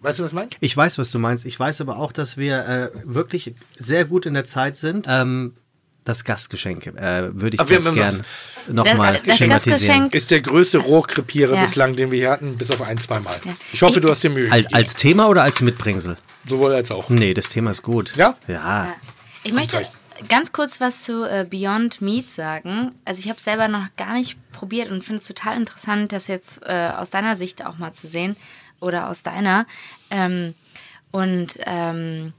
Weißt 0.00 0.18
du, 0.18 0.22
was 0.22 0.30
ich 0.30 0.34
meine? 0.34 0.50
Ich 0.60 0.76
weiß, 0.76 0.96
was 0.98 1.10
du 1.10 1.18
meinst. 1.18 1.44
Ich 1.44 1.58
weiß 1.58 1.80
aber 1.80 1.98
auch, 1.98 2.12
dass 2.12 2.36
wir 2.36 2.66
äh, 2.66 2.90
wirklich 3.04 3.54
sehr 3.76 4.04
gut 4.04 4.26
in 4.26 4.34
der 4.34 4.44
Zeit 4.44 4.76
sind. 4.76 5.06
Ähm, 5.08 5.54
das 6.04 6.24
Gastgeschenk 6.24 6.86
äh, 6.86 7.28
würde 7.38 7.54
ich 7.56 7.60
Aber 7.60 7.68
wir 7.68 7.76
ganz 7.76 7.86
haben 7.88 7.94
gern 7.96 8.22
nochmal 8.74 9.12
Das- 9.14 9.22
das 9.24 9.36
thematisieren. 9.36 10.04
Gastgeschenk- 10.04 10.14
Ist 10.14 10.30
der 10.30 10.40
größte 10.40 10.78
Rohrkrepierer 10.78 11.56
Ja. 11.56 11.60
bislang, 11.64 11.96
den 11.96 12.10
wir 12.10 12.18
hier 12.18 12.30
hatten, 12.30 12.56
bis 12.56 12.70
auf 12.70 12.80
ein, 12.80 12.96
zweimal. 12.98 13.38
Ich 13.72 13.82
hoffe, 13.82 14.00
du 14.00 14.08
hast 14.08 14.22
dir 14.22 14.30
Mühe 14.30 14.50
Als, 14.50 14.62
gegeben. 14.64 14.74
als 14.74 14.94
Thema 14.96 15.28
oder 15.28 15.42
als 15.42 15.60
Mitbringsel? 15.60 16.16
Sowohl 16.48 16.72
als 16.72 16.90
auch. 16.90 17.10
Nee, 17.10 17.34
das 17.34 17.50
Thema 17.50 17.72
ist 17.72 17.82
gut. 17.82 18.16
Ja? 18.16 18.36
Ja. 18.48 18.94
Ich 19.42 19.52
möchte. 19.52 19.86
Ganz 20.28 20.52
kurz 20.52 20.80
was 20.80 21.02
zu 21.02 21.24
äh, 21.24 21.46
Beyond 21.48 22.00
Meat 22.00 22.30
sagen. 22.30 22.92
Also 23.04 23.20
ich 23.20 23.28
habe 23.28 23.40
selber 23.40 23.68
noch 23.68 23.86
gar 23.96 24.14
nicht 24.14 24.36
probiert 24.52 24.90
und 24.90 25.02
finde 25.02 25.20
es 25.20 25.26
total 25.26 25.56
interessant, 25.56 26.12
das 26.12 26.28
jetzt 26.28 26.62
äh, 26.64 26.90
aus 26.96 27.10
deiner 27.10 27.36
Sicht 27.36 27.64
auch 27.64 27.78
mal 27.78 27.92
zu 27.92 28.06
sehen 28.06 28.36
oder 28.80 29.08
aus 29.08 29.22
deiner. 29.22 29.66
Ähm, 30.10 30.54
und 31.10 31.54
ähm, 31.66 32.32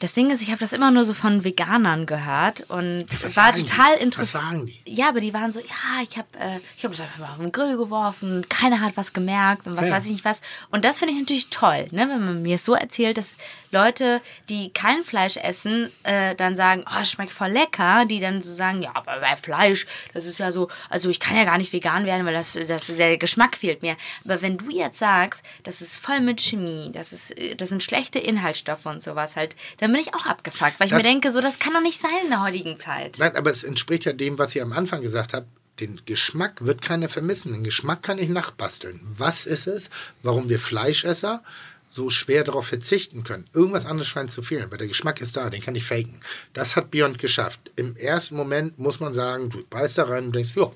das 0.00 0.12
Ding 0.12 0.30
ist, 0.30 0.42
ich 0.42 0.48
habe 0.48 0.58
das 0.58 0.72
immer 0.72 0.90
nur 0.90 1.04
so 1.04 1.14
von 1.14 1.42
Veganern 1.44 2.04
gehört 2.06 2.62
und 2.68 3.06
Was 3.22 3.34
war 3.36 3.52
total 3.52 3.94
Was 3.94 4.00
interessant. 4.00 4.44
sagen 4.44 4.66
die? 4.66 4.94
Ja, 4.94 5.08
aber 5.08 5.20
die 5.20 5.32
waren 5.32 5.52
so, 5.52 5.60
ja, 5.60 6.02
ich 6.08 6.16
habe 6.18 6.28
äh, 6.38 6.58
ich 6.76 6.84
hab 6.84 6.90
das 6.92 7.00
einfach 7.00 7.18
mal 7.18 7.30
auf 7.32 7.38
den 7.38 7.52
Grill 7.52 7.76
geworfen, 7.76 8.44
keiner 8.48 8.80
hat 8.80 8.96
was 8.96 9.12
gemerkt 9.12 9.66
und 9.66 9.76
was 9.76 9.86
Ja. 9.88 9.94
weiß 9.94 10.04
ich 10.06 10.12
nicht 10.12 10.24
was. 10.24 10.40
Und 10.70 10.84
das 10.84 10.98
finde 10.98 11.14
ich 11.14 11.20
natürlich 11.20 11.48
toll, 11.48 11.88
ne, 11.92 12.08
wenn 12.08 12.24
man 12.24 12.42
mir 12.42 12.58
so 12.58 12.74
erzählt, 12.74 13.16
dass 13.16 13.34
Leute, 13.72 14.20
die 14.48 14.70
kein 14.72 15.02
Fleisch 15.02 15.36
essen, 15.36 15.90
äh, 16.04 16.34
dann 16.34 16.56
sagen, 16.56 16.84
oh, 16.88 16.98
es 17.02 17.10
schmeckt 17.10 17.32
voll 17.32 17.48
lecker, 17.50 18.04
die 18.06 18.20
dann 18.20 18.40
so 18.42 18.52
sagen, 18.52 18.80
ja, 18.82 18.90
aber 18.94 19.20
bei 19.20 19.36
Fleisch, 19.36 19.86
das 20.14 20.24
ist 20.26 20.38
ja 20.38 20.52
so, 20.52 20.68
also 20.88 21.08
ich 21.10 21.20
kann 21.20 21.36
ja 21.36 21.44
gar 21.44 21.58
nicht 21.58 21.72
vegan 21.72 22.04
werden, 22.06 22.24
weil 22.26 22.32
das, 22.34 22.56
das, 22.68 22.86
der 22.86 23.18
Geschmack 23.18 23.56
fehlt 23.56 23.82
mir. 23.82 23.96
Aber 24.24 24.40
wenn 24.40 24.56
du 24.58 24.70
jetzt 24.70 24.98
sagst, 24.98 25.42
das 25.64 25.80
ist 25.80 25.98
voll 25.98 26.20
mit 26.20 26.40
Chemie, 26.40 26.90
das, 26.92 27.12
ist, 27.12 27.36
äh, 27.38 27.54
das 27.56 27.70
sind 27.70 27.82
schlechte 27.82 28.18
Inhaltsstoffe 28.18 28.86
und 28.86 29.02
sowas 29.02 29.36
halt, 29.36 29.56
dann 29.78 29.85
bin 29.92 30.00
ich 30.00 30.14
auch 30.14 30.26
abgefuckt, 30.26 30.78
weil 30.78 30.86
ich 30.86 30.92
Das- 30.92 31.02
mir 31.02 31.08
denke, 31.08 31.30
so, 31.32 31.40
das 31.40 31.58
kann 31.58 31.72
doch 31.72 31.80
nicht 31.82 32.00
sein 32.00 32.10
in 32.24 32.30
der 32.30 32.42
heutigen 32.42 32.78
Zeit. 32.78 33.16
Nein, 33.18 33.36
aber 33.36 33.50
es 33.50 33.64
entspricht 33.64 34.04
ja 34.04 34.12
dem, 34.12 34.38
was 34.38 34.54
ihr 34.54 34.62
am 34.62 34.72
Anfang 34.72 35.02
gesagt 35.02 35.32
habt. 35.34 35.46
Den 35.80 36.00
Geschmack 36.06 36.64
wird 36.64 36.80
keiner 36.80 37.08
vermissen. 37.10 37.52
Den 37.52 37.62
Geschmack 37.62 38.02
kann 38.02 38.18
ich 38.18 38.30
nachbasteln. 38.30 39.00
Was 39.18 39.44
ist 39.44 39.66
es, 39.66 39.90
warum 40.22 40.48
wir 40.48 40.58
Fleischesser 40.58 41.42
so 41.90 42.08
schwer 42.08 42.44
darauf 42.44 42.66
verzichten 42.66 43.24
können? 43.24 43.46
Irgendwas 43.52 43.84
anderes 43.84 44.08
scheint 44.08 44.30
zu 44.30 44.42
fehlen, 44.42 44.70
weil 44.70 44.78
der 44.78 44.88
Geschmack 44.88 45.20
ist 45.20 45.36
da, 45.36 45.50
den 45.50 45.60
kann 45.60 45.74
ich 45.74 45.84
faken. 45.84 46.22
Das 46.54 46.76
hat 46.76 46.90
Beyond 46.90 47.18
geschafft. 47.18 47.60
Im 47.76 47.94
ersten 47.96 48.36
Moment 48.36 48.78
muss 48.78 49.00
man 49.00 49.12
sagen, 49.12 49.50
du 49.50 49.64
beißt 49.68 49.98
da 49.98 50.04
rein 50.04 50.24
und 50.26 50.34
denkst, 50.34 50.52
ja, 50.54 50.72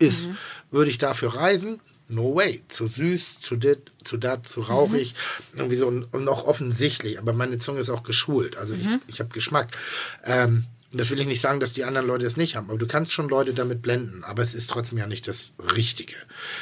ist. 0.00 0.28
Würde 0.70 0.90
ich 0.90 0.98
dafür 0.98 1.34
reisen? 1.36 1.80
No 2.10 2.34
way. 2.34 2.62
Zu 2.68 2.88
süß, 2.88 3.40
zu 3.40 3.56
dit, 3.56 3.92
zu 4.04 4.16
dat, 4.16 4.46
zu 4.46 4.60
rauchig. 4.60 5.14
Irgendwie 5.54 5.76
so 5.76 5.86
und 5.86 6.04
und 6.12 6.24
noch 6.24 6.44
offensichtlich. 6.44 7.18
Aber 7.18 7.32
meine 7.32 7.58
Zunge 7.58 7.80
ist 7.80 7.90
auch 7.90 8.02
geschult. 8.02 8.56
Also 8.56 8.74
ich, 8.74 8.86
ich 9.06 9.20
habe 9.20 9.30
Geschmack. 9.30 9.76
Ähm, 10.24 10.66
und 10.92 11.00
das 11.00 11.10
will 11.10 11.20
ich 11.20 11.26
nicht 11.28 11.40
sagen, 11.40 11.60
dass 11.60 11.72
die 11.72 11.84
anderen 11.84 12.08
Leute 12.08 12.26
es 12.26 12.36
nicht 12.36 12.56
haben. 12.56 12.68
Aber 12.68 12.78
du 12.78 12.86
kannst 12.86 13.12
schon 13.12 13.28
Leute 13.28 13.54
damit 13.54 13.80
blenden. 13.80 14.24
Aber 14.24 14.42
es 14.42 14.54
ist 14.54 14.68
trotzdem 14.70 14.98
ja 14.98 15.06
nicht 15.06 15.28
das 15.28 15.54
Richtige. 15.76 16.16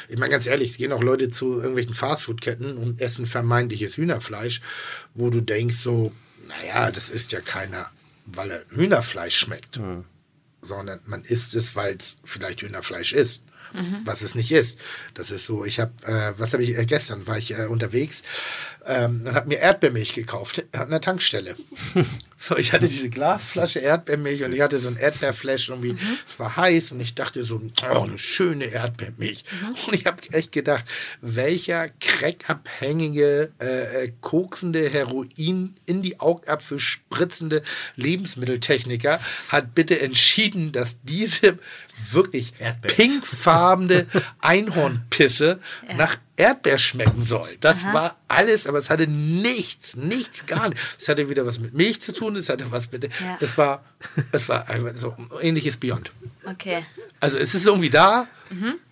Ich 0.08 0.18
meine 0.18 0.30
ganz 0.30 0.46
ehrlich, 0.46 0.72
es 0.72 0.76
gehen 0.76 0.92
auch 0.92 1.02
Leute 1.02 1.30
zu 1.30 1.54
irgendwelchen 1.54 1.94
Fastfood-Ketten 1.94 2.76
und 2.76 3.00
essen 3.00 3.26
vermeintliches 3.26 3.96
Hühnerfleisch, 3.96 4.60
wo 5.14 5.30
du 5.30 5.40
denkst 5.40 5.76
so, 5.76 6.12
naja, 6.46 6.90
das 6.90 7.08
ist 7.08 7.32
ja 7.32 7.40
keiner, 7.40 7.90
weil 8.26 8.50
er 8.50 8.64
Hühnerfleisch 8.68 9.38
schmeckt 9.38 9.80
sondern 10.62 11.00
man 11.06 11.24
isst 11.24 11.54
es, 11.54 11.76
weil 11.76 11.96
es 11.96 12.16
vielleicht 12.24 12.62
Hühnerfleisch 12.62 13.12
ist. 13.12 13.42
Was 14.04 14.22
es 14.22 14.34
nicht 14.34 14.52
ist. 14.52 14.78
Das 15.14 15.30
ist 15.30 15.46
so, 15.46 15.64
ich 15.64 15.80
habe, 15.80 15.92
äh, 16.04 16.32
was 16.38 16.52
habe 16.52 16.62
ich, 16.62 16.76
äh, 16.76 16.86
gestern 16.86 17.26
war 17.26 17.38
ich 17.38 17.52
äh, 17.52 17.66
unterwegs 17.66 18.22
ähm, 18.86 19.22
und 19.24 19.34
habe 19.34 19.48
mir 19.48 19.58
Erdbeermilch 19.58 20.14
gekauft 20.14 20.64
an 20.72 20.90
der 20.90 21.00
Tankstelle. 21.00 21.56
so, 22.38 22.56
ich 22.56 22.72
hatte 22.72 22.88
diese 22.88 23.10
Glasflasche 23.10 23.80
Erdbeermilch 23.80 24.44
und 24.44 24.52
ich 24.52 24.60
hatte 24.60 24.78
so 24.78 24.88
ein 24.88 24.96
Erdbeerflash 24.96 25.68
irgendwie, 25.68 25.96
es 26.26 26.38
war 26.38 26.56
heiß 26.56 26.92
und 26.92 27.00
ich 27.00 27.14
dachte 27.14 27.44
so, 27.44 27.60
oh, 27.82 28.02
eine 28.02 28.18
schöne 28.18 28.66
Erdbeermilch. 28.66 29.44
Und 29.86 29.94
ich 29.94 30.06
habe 30.06 30.22
echt 30.32 30.52
gedacht, 30.52 30.84
welcher 31.20 31.88
crackabhängige, 32.00 33.52
äh, 33.60 34.04
äh, 34.04 34.12
koksende, 34.20 34.88
Heroin 34.88 35.76
in 35.86 36.02
die 36.02 36.20
Augapfel 36.20 36.78
spritzende 36.78 37.62
Lebensmitteltechniker 37.96 39.20
hat 39.48 39.74
bitte 39.74 40.00
entschieden, 40.00 40.72
dass 40.72 40.96
diese 41.02 41.58
wirklich 42.12 42.54
Erdbeers. 42.58 42.94
pinkfarbene 42.94 44.06
Einhornpisse 44.40 45.60
nach 45.96 46.16
Erdbeer 46.36 46.78
schmecken 46.78 47.24
soll. 47.24 47.56
Das 47.60 47.84
war 47.84 48.16
alles, 48.28 48.66
aber 48.66 48.78
es 48.78 48.90
hatte 48.90 49.06
nichts, 49.08 49.96
nichts, 49.96 50.46
gar 50.46 50.68
nicht. 50.68 50.80
Es 51.00 51.08
hatte 51.08 51.28
wieder 51.28 51.44
was 51.44 51.58
mit 51.58 51.74
Milch 51.74 52.00
zu 52.00 52.12
tun, 52.12 52.36
es 52.36 52.48
hatte 52.48 52.70
was 52.70 52.90
mit. 52.92 53.04
Ja. 53.04 53.10
Es 53.40 53.58
war, 53.58 53.84
es 54.32 54.48
war 54.48 54.68
einfach 54.68 54.92
so 54.96 55.14
ähnliches 55.40 55.76
Beyond. 55.76 56.12
Okay. 56.44 56.84
Also 57.20 57.36
es 57.36 57.54
ist 57.54 57.66
irgendwie 57.66 57.90
da, 57.90 58.28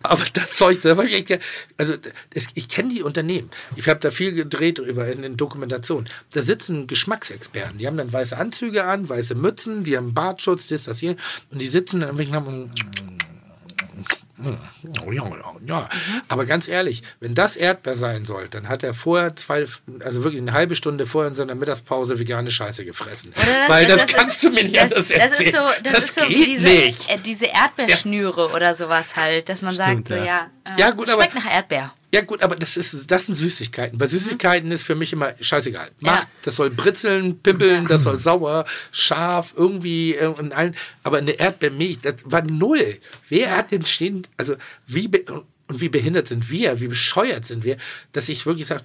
aber 0.02 0.24
das 0.32 0.52
Zeug, 0.56 0.80
da 0.82 0.96
war 0.96 1.04
ich 1.04 1.30
echt, 1.30 1.42
also 1.76 1.94
das, 2.30 2.46
ich 2.54 2.68
kenne 2.68 2.92
die 2.92 3.02
Unternehmen. 3.02 3.50
Ich 3.76 3.88
habe 3.88 4.00
da 4.00 4.10
viel 4.10 4.32
gedreht 4.32 4.78
drüber 4.78 5.06
in 5.10 5.22
den 5.22 5.36
Dokumentationen. 5.36 6.08
Da 6.32 6.42
sitzen 6.42 6.86
Geschmacksexperten, 6.86 7.78
die 7.78 7.86
haben 7.86 7.96
dann 7.96 8.12
weiße 8.12 8.36
Anzüge 8.36 8.84
an, 8.84 9.08
weiße 9.08 9.34
Mützen, 9.34 9.84
die 9.84 9.96
haben 9.96 10.12
Bartschutz, 10.12 10.66
das, 10.66 10.84
das, 10.84 10.98
hier. 10.98 11.16
Und 11.50 11.60
die 11.60 11.68
sitzen 11.68 12.00
dann 12.00 12.16
und 12.16 12.72
ja. 12.78 13.25
Aber 16.28 16.44
ganz 16.46 16.68
ehrlich, 16.68 17.02
wenn 17.20 17.34
das 17.34 17.56
Erdbeer 17.56 17.96
sein 17.96 18.24
soll, 18.24 18.48
dann 18.48 18.68
hat 18.68 18.82
er 18.82 18.94
vorher 18.94 19.34
zwei, 19.36 19.66
also 20.04 20.24
wirklich 20.24 20.42
eine 20.42 20.52
halbe 20.52 20.76
Stunde 20.76 21.06
vorher 21.06 21.28
in 21.30 21.34
seiner 21.34 21.54
Mittagspause 21.54 22.18
vegane 22.18 22.50
Scheiße 22.50 22.84
gefressen. 22.84 23.32
Oder 23.36 23.68
Weil 23.68 23.86
das, 23.86 24.04
ist- 24.04 24.14
kannst 24.14 24.42
du 24.42 24.50
mir 24.50 24.64
nicht 24.64 24.76
das, 24.76 24.82
anders 24.92 25.08
das 25.08 25.10
erzählen. 25.10 25.48
ist 25.48 25.54
so, 25.54 25.90
das, 25.90 26.04
ist 26.04 26.14
so 26.18 26.28
wie 26.28 26.44
diese, 26.44 26.68
äh, 26.68 27.18
diese 27.24 27.46
Erdbeerschnüre 27.46 28.50
oder 28.50 28.74
sowas 28.74 29.16
halt, 29.16 29.48
dass 29.48 29.62
man 29.62 29.74
Stimmt, 29.74 30.08
sagt, 30.08 30.08
so 30.08 30.14
ja. 30.14 30.24
ja, 30.24 30.74
äh, 30.76 30.80
Ja, 30.80 30.90
gut, 30.90 31.08
aber- 31.08 31.22
schmeckt 31.22 31.34
nach 31.34 31.50
Erdbeer. 31.50 31.92
Ja 32.16 32.22
gut, 32.22 32.42
aber 32.42 32.56
das, 32.56 32.78
ist, 32.78 33.10
das 33.10 33.26
sind 33.26 33.34
Süßigkeiten. 33.34 33.98
Bei 33.98 34.06
Süßigkeiten 34.06 34.72
ist 34.72 34.84
für 34.84 34.94
mich 34.94 35.12
immer 35.12 35.34
scheißegal. 35.38 35.90
Macht, 36.00 36.22
Ja. 36.22 36.28
das 36.44 36.56
soll 36.56 36.70
britzeln, 36.70 37.38
pimpeln, 37.40 37.86
das 37.86 38.04
soll 38.04 38.18
sauer, 38.18 38.64
scharf, 38.90 39.52
irgendwie 39.54 40.14
äh, 40.14 40.26
und 40.26 40.54
allen. 40.54 40.74
Aber 41.02 41.18
eine 41.18 41.32
Erdbeermilch, 41.32 41.98
das 42.00 42.14
war 42.24 42.42
null. 42.42 42.96
Wer 43.28 43.54
hat 43.54 43.70
denn 43.70 43.84
stehen, 43.84 44.26
also 44.38 44.56
wie, 44.86 45.10
und 45.68 45.80
wie 45.82 45.90
behindert 45.90 46.28
sind 46.28 46.48
wir, 46.48 46.80
wie 46.80 46.88
bescheuert 46.88 47.44
sind 47.44 47.64
wir, 47.64 47.76
dass 48.12 48.30
ich 48.30 48.46
wirklich 48.46 48.66
sage, 48.66 48.82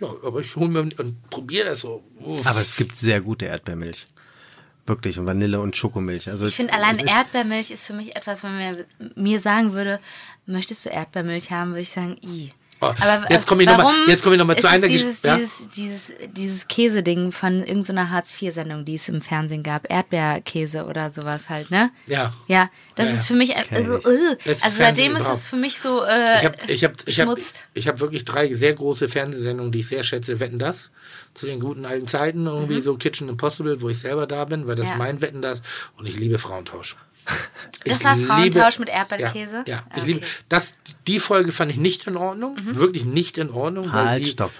ja, 0.00 0.08
aber 0.24 0.40
ich 0.40 0.56
hole 0.56 0.68
mir 0.68 0.80
und 0.80 1.30
probiere 1.30 1.66
das 1.66 1.82
so. 1.82 2.02
Uff. 2.18 2.44
Aber 2.44 2.60
es 2.62 2.74
gibt 2.74 2.96
sehr 2.96 3.20
gute 3.20 3.44
Erdbeermilch. 3.44 4.08
Wirklich. 4.86 5.20
Und 5.20 5.26
Vanille 5.26 5.60
und 5.60 5.76
Schokomilch. 5.76 6.28
Also 6.28 6.46
Ich 6.46 6.56
finde 6.56 6.72
allein 6.72 6.98
Erdbeermilch 6.98 7.70
ist 7.70 7.86
für 7.86 7.92
mich 7.92 8.16
etwas, 8.16 8.42
wenn 8.42 8.56
man 8.58 8.84
mir 9.14 9.38
sagen 9.38 9.72
würde, 9.72 10.00
möchtest 10.46 10.84
du 10.84 10.88
Erdbeermilch 10.88 11.52
haben, 11.52 11.70
würde 11.70 11.82
ich 11.82 11.90
sagen, 11.90 12.16
i. 12.24 12.50
Oh, 12.84 12.92
jetzt 13.30 13.46
komme 13.46 13.62
ich 13.62 13.68
noch 13.68 13.76
mal- 13.78 13.84
warum 13.84 14.08
jetzt 14.08 14.22
komme 14.22 14.34
ich 14.34 14.38
noch 14.40 14.46
mal 14.46 14.56
zu 14.56 14.68
einer 14.68 14.88
dieses, 14.88 15.22
Gesch- 15.22 15.26
ja? 15.26 15.36
dieses, 15.36 15.68
dieses, 15.70 16.12
dieses 16.36 16.68
Käseding 16.68 17.30
von 17.32 17.62
irgendeiner 17.62 18.10
Hartz-IV-Sendung, 18.10 18.84
die 18.84 18.96
es 18.96 19.08
im 19.08 19.20
Fernsehen 19.22 19.62
gab. 19.62 19.88
Erdbeerkäse 19.90 20.84
oder 20.86 21.08
sowas 21.10 21.48
halt, 21.48 21.70
ne? 21.70 21.90
Ja. 22.08 22.32
Ja, 22.48 22.70
das 22.96 23.08
Ja, 23.08 23.14
ist 23.14 23.26
für 23.28 23.34
mich, 23.34 23.50
äh, 23.50 23.60
äh, 23.70 23.80
ist 24.44 24.64
also 24.64 24.76
Fernsehen 24.76 24.76
seitdem 24.78 25.16
ist 25.16 25.28
es 25.28 25.48
für 25.48 25.56
mich 25.56 25.78
so 25.78 26.02
äh, 26.04 26.38
Ich 26.38 26.44
habe 26.44 26.56
ich 26.66 26.84
hab, 26.84 26.92
ich 27.06 27.20
hab, 27.20 27.38
ich 27.74 27.88
hab 27.88 28.00
wirklich 28.00 28.24
drei 28.24 28.52
sehr 28.54 28.72
große 28.74 29.08
Fernsehsendungen, 29.08 29.70
die 29.72 29.80
ich 29.80 29.86
sehr 29.86 30.02
schätze. 30.02 30.40
Wetten 30.40 30.58
das 30.58 30.90
zu 31.34 31.46
den 31.46 31.60
guten 31.60 31.84
alten 31.86 32.06
Zeiten, 32.06 32.46
irgendwie 32.46 32.80
so 32.82 32.96
Kitchen 32.96 33.28
Impossible, 33.28 33.80
wo 33.80 33.88
ich 33.88 33.98
selber 34.00 34.26
da 34.26 34.44
bin, 34.44 34.66
weil 34.66 34.74
das 34.74 34.86
Mhm. 34.86 34.92
Ja. 34.92 34.98
mein 34.98 35.20
Wetten 35.22 35.40
das. 35.40 35.62
Und 35.96 36.06
ich 36.06 36.16
liebe 36.18 36.38
Frauentausch. 36.38 36.96
Das 37.84 37.98
Ich 37.98 38.04
war 38.04 38.14
liebe- 38.16 38.26
Frauentausch 38.28 38.78
mit 38.78 38.88
Erdbeerkäse? 38.88 39.64
Ja, 39.66 39.74
ja 39.74 39.84
ich 39.90 39.92
Okay. 39.92 40.00
Mhm. 40.00 40.06
liebe 40.06 40.26
das. 40.48 40.74
Die 41.06 41.20
Folge 41.20 41.52
fand 41.52 41.70
ich 41.70 41.76
nicht 41.78 42.06
in 42.06 42.16
Ordnung, 42.16 42.56
wirklich 42.76 43.04
nicht 43.04 43.38
in 43.38 43.50
Ordnung. 43.50 43.86
weil 43.92 44.04
Halt, 44.08 44.24
die, 44.24 44.30
stopp. 44.30 44.52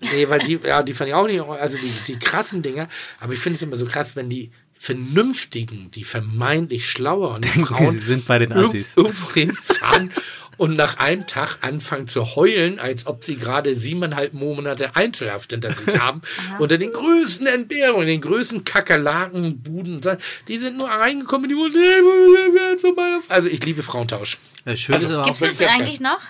Nee, 0.00 0.28
weil 0.28 0.40
die, 0.40 0.58
ja, 0.64 0.82
die 0.82 0.94
fand 0.94 1.08
ich 1.08 1.14
auch 1.14 1.26
nicht, 1.26 1.34
in 1.36 1.40
Ordnung, 1.42 1.58
also 1.58 1.76
die, 1.76 1.92
die 2.06 2.18
krassen 2.18 2.62
Dinger. 2.62 2.88
Aber 3.20 3.32
ich 3.34 3.38
finde 3.38 3.56
es 3.56 3.62
immer 3.62 3.76
so 3.76 3.86
krass, 3.86 4.16
wenn 4.16 4.28
die 4.30 4.50
Vernünftigen, 4.78 5.90
die 5.90 6.04
vermeintlich 6.04 6.88
schlaueren 6.90 7.42
Frauen 7.42 7.92
sie 7.92 7.98
sind 7.98 8.26
bei 8.26 8.38
den 8.38 8.52
Assis. 8.52 8.94
irgendwo 8.96 9.32
hinfahren 9.32 10.10
und 10.56 10.76
nach 10.76 10.98
einem 10.98 11.26
Tag 11.26 11.58
anfangen 11.60 12.08
zu 12.08 12.36
heulen, 12.36 12.78
als 12.78 13.06
ob 13.06 13.24
sie 13.24 13.36
gerade 13.36 13.74
siebeneinhalb 13.74 14.32
Monate 14.34 14.96
Einzelhaft 14.96 15.52
hinter 15.52 15.70
sich 15.72 15.98
haben, 15.98 16.22
unter 16.58 16.78
den 16.78 16.92
größten 16.92 17.46
Entbehrungen, 17.46 18.06
den 18.06 18.20
größten 18.20 18.64
Kakerlaken, 18.64 19.60
Buden. 19.62 20.00
Die 20.48 20.58
sind 20.58 20.76
nur 20.76 20.88
reingekommen, 20.88 21.48
die 21.48 21.56
wurden, 21.56 23.24
also 23.28 23.48
ich 23.48 23.64
liebe 23.64 23.82
Frauentausch. 23.82 24.38
Ist 24.64 24.90
aber 24.90 25.22
auch, 25.22 25.26
Gibt 25.26 25.42
es 25.42 25.56
das 25.58 25.68
eigentlich 25.68 26.00
noch? 26.00 26.20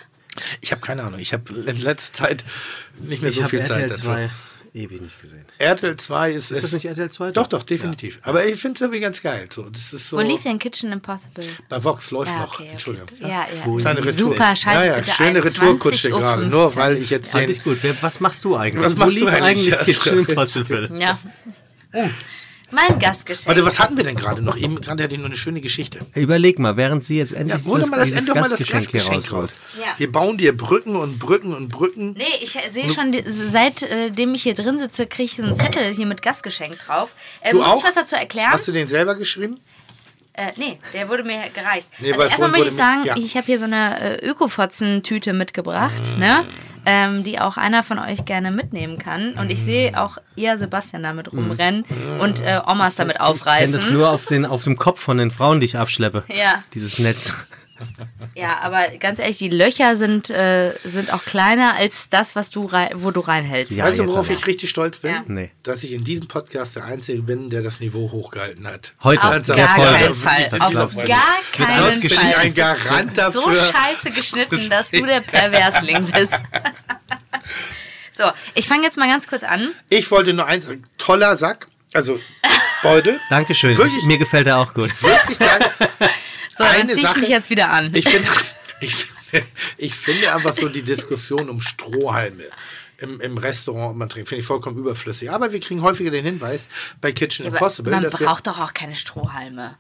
Ich 0.61 0.73
habe 0.73 0.81
keine 0.81 1.05
Ahnung, 1.05 1.21
ich 1.21 1.33
habe 1.33 1.53
in 1.55 1.81
letzter 1.81 2.13
Zeit 2.13 2.45
nicht 2.99 3.23
mehr 3.23 3.31
ich 3.31 3.37
so 3.37 3.45
viel 3.45 3.61
RTL 3.61 3.89
Zeit 3.89 3.91
dazu. 3.91 4.31
2 4.75 4.79
ewig 4.81 5.01
nicht 5.01 5.21
gesehen. 5.21 5.45
RTL 5.59 5.97
2 5.97 6.31
ist. 6.33 6.51
Ist 6.51 6.65
das 6.65 6.73
nicht 6.73 6.85
RTL 6.85 7.11
2? 7.11 7.31
Doch, 7.31 7.47
doch, 7.47 7.63
definitiv. 7.63 8.19
Aber 8.23 8.45
ich 8.45 8.61
finde 8.61 8.75
es 8.77 8.81
irgendwie 8.81 9.01
ganz 9.01 9.23
geil. 9.23 9.49
So, 9.53 9.69
das 9.71 9.93
ist 9.93 10.09
so, 10.09 10.17
Wo 10.17 10.21
lief 10.21 10.43
denn 10.43 10.59
Kitchen 10.59 10.93
Impossible? 10.93 11.45
Bei 11.69 11.83
Vox 11.83 12.11
läuft 12.11 12.31
Ja, 12.33 12.41
noch. 12.41 12.55
okay, 12.55 12.63
okay. 12.65 12.73
Entschuldigung. 12.73 13.09
Ja, 13.21 13.29
ja. 13.29 13.47
Kleine 13.79 13.99
Retour. 14.05 14.13
Super, 14.33 14.55
ja, 14.55 14.85
ja, 14.85 15.07
schöne 15.07 15.45
Retourkutsche 15.45 16.09
20.15 16.09 16.11
gerade. 16.11 16.47
Nur 16.47 16.75
weil 16.77 16.97
ich 16.99 17.11
jetzt 17.11 17.31
Fand 17.31 17.45
den. 17.45 17.51
ich 17.51 17.63
gut. 17.63 17.79
Wer, 17.83 18.01
was 18.03 18.21
machst 18.21 18.45
du 18.45 18.57
eigentlich? 18.57 18.85
Was 18.85 18.97
Wo 18.97 19.01
machst 19.01 19.17
du 19.17 19.21
lief 19.25 19.29
eigentlich? 19.33 19.79
eigentlich 19.79 19.99
Kitchen 20.01 20.19
Impossible? 20.27 20.91
Ja. 20.99 21.19
Mein 22.71 22.99
Gastgeschenk. 22.99 23.47
Warte, 23.47 23.65
was 23.65 23.79
hatten 23.79 23.97
wir 23.97 24.05
denn 24.05 24.17
gerade 24.17 24.43
noch? 24.43 24.57
Eben 24.57 24.81
gerade 24.81 25.03
hatte 25.05 25.13
ich 25.15 25.19
nur 25.21 25.29
eine 25.29 25.37
schöne 25.37 25.61
Geschichte. 25.61 26.01
Überleg 26.15 26.59
mal, 26.59 26.77
während 26.77 27.05
sie 27.05 27.19
jetzt 27.19 27.33
Ja, 27.33 27.39
endlich 27.39 27.65
hol 27.65 27.81
doch 27.81 27.89
mal 27.89 27.99
das, 27.99 28.07
dieses 28.07 28.21
endlich 28.29 28.35
mal 28.43 28.49
das 28.51 28.67
Gastgeschenk 28.67 29.17
raus. 29.25 29.33
rausholt. 29.33 29.55
Ja. 29.81 29.95
Wir 29.99 30.11
bauen 30.11 30.39
dir 30.39 30.57
Brücken 30.57 30.97
und 30.97 31.19
Brücken 31.19 31.55
und 31.55 31.69
Brücken. 31.69 32.13
Nee, 32.17 32.25
ich 32.41 32.59
sehe 32.71 32.91
schon, 32.91 33.15
seitdem 33.51 34.35
ich 34.35 34.43
hier 34.43 34.55
drin 34.55 34.79
sitze, 34.79 35.07
kriege 35.07 35.25
ich 35.25 35.37
so 35.37 35.43
einen 35.43 35.55
Zettel 35.55 35.95
hier 35.95 36.07
mit 36.07 36.23
Gastgeschenk 36.23 36.79
drauf. 36.87 37.13
Äh, 37.43 37.51
Du 37.53 37.59
muss 37.59 37.67
auch? 37.67 37.79
ich 37.79 37.85
was 37.85 37.95
dazu 37.95 38.17
erklären? 38.17 38.51
Hast 38.51 38.67
du 38.67 38.73
den 38.73 38.89
selber 38.89 39.15
geschrieben? 39.15 39.61
Äh, 40.37 40.51
nee, 40.57 40.79
der 40.93 41.09
wurde 41.09 41.23
mir 41.23 41.45
gereicht. 41.55 41.87
Nee, 42.01 42.11
also 42.13 42.25
erstmal 42.25 42.51
möchte 42.51 42.67
ich 42.69 42.75
sagen, 42.75 43.03
mir- 43.03 43.07
ja. 43.07 43.17
ich 43.17 43.37
habe 43.37 43.47
hier 43.47 43.59
so 43.61 43.67
eine 43.67 44.21
äh, 44.21 44.27
Ökofotzen-Tüte 44.27 45.33
mitgebracht, 45.33 46.17
Mm. 46.17 46.19
ne? 46.19 46.45
Ähm, 46.87 47.25
die 47.25 47.41
auch 47.41 47.57
einer 47.57 47.83
von 47.83 47.99
euch 47.99 48.25
gerne 48.25 48.51
mitnehmen 48.51 48.99
kann. 48.99 49.35
Und 49.39 49.51
ich 49.51 49.61
sehe 49.63 49.99
auch 49.99 50.19
ihr 50.37 50.59
Sebastian 50.59 51.03
damit 51.03 51.33
rumrennen 51.33 51.85
und 52.21 52.41
äh, 52.43 52.61
Omas 52.67 52.97
damit 52.97 53.17
Ich 53.17 53.21
kenne 53.23 53.33
das 53.33 53.41
aufreißen. 53.41 53.93
nur 53.93 54.11
auf, 54.11 54.27
den, 54.27 54.45
auf 54.45 54.65
dem 54.65 54.77
Kopf 54.77 55.01
von 55.01 55.17
den 55.17 55.31
Frauen, 55.31 55.61
die 55.61 55.67
ich 55.67 55.79
abschleppe. 55.79 56.25
Ja. 56.29 56.63
Dieses 56.75 56.99
Netz. 56.99 57.33
Ja, 58.35 58.59
aber 58.61 58.89
ganz 58.99 59.19
ehrlich, 59.19 59.39
die 59.39 59.49
Löcher 59.49 59.97
sind, 59.97 60.31
äh, 60.31 60.75
sind 60.85 61.13
auch 61.13 61.25
kleiner 61.25 61.75
als 61.75 62.11
das, 62.11 62.35
was 62.37 62.51
du 62.51 62.67
rein, 62.67 62.91
wo 62.95 63.11
du 63.11 63.21
reinhältst. 63.21 63.73
Ja, 63.73 63.85
weißt 63.85 63.99
du, 64.01 64.07
worauf 64.09 64.27
aber. 64.27 64.39
ich 64.39 64.47
richtig 64.47 64.71
stolz 64.71 64.99
bin? 64.99 65.13
Ja. 65.13 65.23
Nee. 65.27 65.51
Dass 65.63 65.85
ich 65.85 65.93
in 65.93 66.05
diesem 66.05 66.27
Podcast 66.29 66.77
der 66.77 66.85
Einzige 66.85 67.23
bin, 67.23 67.51
der 67.51 67.63
das 67.63 67.81
Niveau 67.81 68.11
hochgehalten 68.11 68.67
hat. 68.67 68.93
Heute, 69.03 69.25
Auf 69.25 69.31
Ganz 69.35 69.47
gar 69.47 69.57
keinen 69.77 70.15
Fall. 70.15 70.49
Das 70.51 70.61
Auf 70.61 70.73
gar 70.73 70.87
nicht. 70.87 70.97
wird 70.97 71.09
keinen 71.09 71.69
Fall. 71.69 72.01
Bin 72.01 72.07
ich 72.07 72.19
ein 72.21 72.49
Es 72.49 72.57
wird 72.57 72.57
Garant 72.57 73.17
so 73.33 73.51
dafür. 73.51 73.73
scheiße 73.73 74.11
geschnitten, 74.11 74.69
dass 74.71 74.91
du 74.91 75.05
der 75.05 75.21
Perversling 75.21 76.11
bist. 76.13 76.35
so, 78.13 78.25
ich 78.55 78.69
fange 78.69 78.85
jetzt 78.85 78.97
mal 78.97 79.09
ganz 79.09 79.27
kurz 79.27 79.43
an. 79.45 79.71
Ich 79.89 80.11
wollte 80.11 80.33
nur 80.33 80.47
eins 80.47 80.65
sagen. 80.65 80.85
Toller 80.99 81.37
Sack. 81.37 81.69
Also 81.93 82.19
Beutel. 82.83 83.21
Dankeschön. 83.31 83.77
Wirklich? 83.79 84.03
Mir 84.05 84.19
gefällt 84.19 84.47
er 84.47 84.59
auch 84.59 84.75
gut. 84.75 84.91
Wirklich 85.03 85.39
geil. 85.39 85.61
So, 86.57 86.65
dann 86.65 86.89
ziehe 86.89 86.97
ich 86.99 87.03
Sache- 87.03 87.21
mich 87.21 87.29
jetzt 87.29 87.51
wieder 87.51 87.71
an. 87.71 87.95
Ich 87.95 88.09
finde, 88.09 88.29
ich, 88.81 88.95
finde- 88.95 89.47
ich 89.79 89.95
finde 89.95 90.33
einfach 90.35 90.55
so 90.55 90.69
die 90.69 90.83
Diskussion 90.83 91.49
um 91.49 91.61
Strohhalme 91.61 92.45
im, 92.99 93.21
im 93.21 93.37
Restaurant 93.39 93.97
man 93.99 94.09
trinkt, 94.09 94.29
finde 94.29 94.41
ich 94.43 94.47
vollkommen 94.47 94.79
überflüssig. 94.79 95.31
Aber 95.31 95.53
wir 95.53 95.61
kriegen 95.61 95.83
häufiger 95.83 96.11
den 96.13 96.25
Hinweis 96.25 96.69
bei 97.01 97.11
Kitchen 97.13 97.45
Aber 97.47 97.57
Impossible, 97.57 97.91
man 97.91 98.09
braucht 98.11 98.47
doch 98.47 98.61
auch 98.61 98.73
keine 98.73 98.95
Strohhalme. 98.97 99.77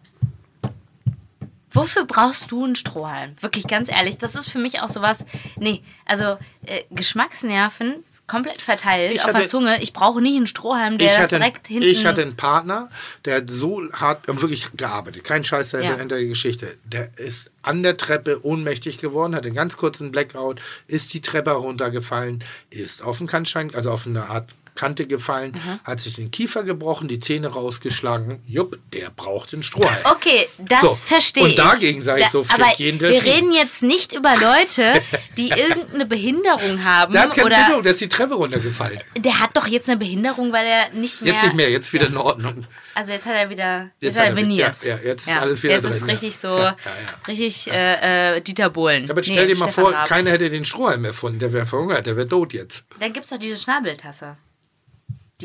Wofür 1.70 2.04
brauchst 2.04 2.50
du 2.52 2.64
einen 2.64 2.76
Strohhalm? 2.76 3.34
Wirklich 3.40 3.66
ganz 3.66 3.88
ehrlich, 3.88 4.18
das 4.18 4.34
ist 4.36 4.48
für 4.48 4.58
mich 4.60 4.80
auch 4.80 4.88
sowas. 4.88 5.24
Nee, 5.56 5.82
also 6.04 6.38
äh, 6.66 6.82
Geschmacksnerven 6.90 8.04
komplett 8.26 8.62
verteilt 8.62 9.12
Ich 9.12 9.20
auf 9.20 9.26
der 9.26 9.34
hatte- 9.34 9.46
Zunge. 9.48 9.82
Ich 9.82 9.92
brauche 9.92 10.20
nie 10.20 10.36
einen 10.36 10.46
Strohhalm, 10.46 10.96
der 10.98 11.18
hatte, 11.18 11.36
direkt 11.36 11.66
hinten. 11.66 11.84
ich 11.84 12.06
hatte 12.06 12.22
einen 12.22 12.36
Partner, 12.36 12.88
der 13.24 13.36
hat 13.36 13.50
so 13.50 13.82
hart 13.92 14.26
wirklich 14.28 14.68
gearbeitet. 14.76 15.24
Kein 15.24 15.44
Scheiß 15.44 15.72
Ja. 15.72 15.80
hinter 15.80 15.98
hinter 15.98 16.16
der 16.16 16.26
Geschichte. 16.26 16.76
Der 16.84 17.10
ist 17.18 17.50
an 17.62 17.82
der 17.82 17.96
Treppe 17.96 18.44
ohnmächtig 18.44 18.98
geworden, 18.98 19.34
hatte 19.34 19.46
einen 19.48 19.56
ganz 19.56 19.76
kurzen 19.76 20.10
Blackout, 20.10 20.60
ist 20.86 21.12
die 21.12 21.20
Treppe 21.20 21.50
runtergefallen, 21.52 22.42
ist 22.70 23.02
auf 23.02 23.18
den 23.18 23.26
Kannstein, 23.26 23.74
also 23.74 23.90
auf 23.90 24.06
eine 24.06 24.28
Art 24.30 24.48
Kante 24.74 25.06
gefallen, 25.06 25.52
Mhm. 25.52 25.80
hat 25.84 26.00
sich 26.00 26.14
den 26.16 26.30
Kiefer 26.30 26.64
gebrochen, 26.64 27.06
die 27.08 27.20
Zähne 27.20 27.48
rausgeschlagen. 27.48 28.42
Jupp, 28.46 28.78
der 28.92 29.10
braucht 29.10 29.52
den 29.52 29.62
Strohhalm. 29.62 29.96
Okay, 30.04 30.48
das 30.58 30.80
So, 30.80 30.88
verstehe 30.94 31.44
und 31.44 31.50
ich. 31.50 31.54
dagegen 31.56 32.02
sage 32.02 32.20
ich 32.20 32.26
Da- 32.26 32.30
so, 32.32 32.42
fick 32.42 32.54
aber 32.60 32.74
jeden 32.76 32.98
wir 33.00 33.10
Delfin. 33.10 33.32
reden 33.32 33.52
jetzt 33.54 33.82
nicht 33.82 34.12
über 34.12 34.32
Leute, 34.36 35.00
die 35.36 35.48
irgendeine 35.50 36.06
Behinderung 36.06 36.82
haben 36.84 37.12
Der 37.12 37.22
hat 37.22 37.30
keine 37.34 37.46
oder 37.46 37.56
Behinderung, 37.56 37.82
der 37.84 37.92
ist 37.92 38.00
die 38.00 38.08
Treppe 38.08 38.34
runtergefallen. 38.34 38.98
der 39.16 39.38
hat 39.38 39.56
doch 39.56 39.66
jetzt 39.66 39.88
eine 39.88 39.98
Behinderung, 39.98 40.52
weil 40.52 40.66
er 40.66 40.90
nicht 40.90 41.22
mehr. 41.22 41.32
Jetzt 41.32 41.44
nicht 41.44 41.54
mehr, 41.54 41.70
jetzt 41.70 41.92
wieder 41.92 42.06
in 42.08 42.16
Ordnung. 42.16 42.66
Also 42.94 43.12
jetzt 43.12 43.26
hat 43.26 43.34
er 43.34 43.50
wieder, 43.50 43.90
jetzt, 44.00 44.02
Jetzt 44.02 44.18
hat 44.18 44.24
er 44.24 44.30
er- 44.30 44.36
Veneers. 44.36 44.84
ja, 44.84 44.96
ja, 44.96 45.02
jetzt 45.04 45.26
ist 45.28 45.36
alles 45.36 45.62
wieder 45.62 45.74
Jetzt 45.74 45.84
ist 45.86 46.00
drin, 46.00 46.08
ja. 46.08 46.12
richtig 46.14 46.36
so, 46.36 46.48
Ja, 46.48 46.54
ja, 46.64 46.70
ja. 46.74 47.26
richtig 47.28 47.70
äh, 47.72 48.36
äh, 48.36 48.40
Dieter 48.40 48.70
Bohlen. 48.70 49.10
Aber 49.10 49.22
stell 49.22 49.36
Nee, 49.46 49.54
dir 49.54 49.58
mal 49.58 49.66
Stefan 49.66 49.84
vor, 49.84 49.94
Raab. 49.94 50.08
keiner 50.08 50.30
hätte 50.32 50.50
den 50.50 50.64
Strohhalm 50.64 51.04
erfunden, 51.04 51.38
der 51.38 51.52
wäre 51.52 51.66
verhungert, 51.66 52.06
der 52.06 52.16
wäre 52.16 52.28
tot 52.28 52.52
jetzt. 52.52 52.84
Dann 52.98 53.12
gibt 53.12 53.24
es 53.24 53.30
doch 53.30 53.38
diese 53.38 53.56
Schnabeltasse. 53.56 54.36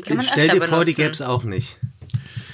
Die 0.04 0.08
kann 0.08 0.16
man 0.18 0.26
Stell 0.26 0.38
öfter 0.44 0.52
dir 0.54 0.60
benutzen. 0.60 0.74
vor, 0.74 0.84
die 0.84 0.94
gäbe 0.94 1.10
es 1.10 1.22
auch 1.22 1.44
nicht. 1.44 1.76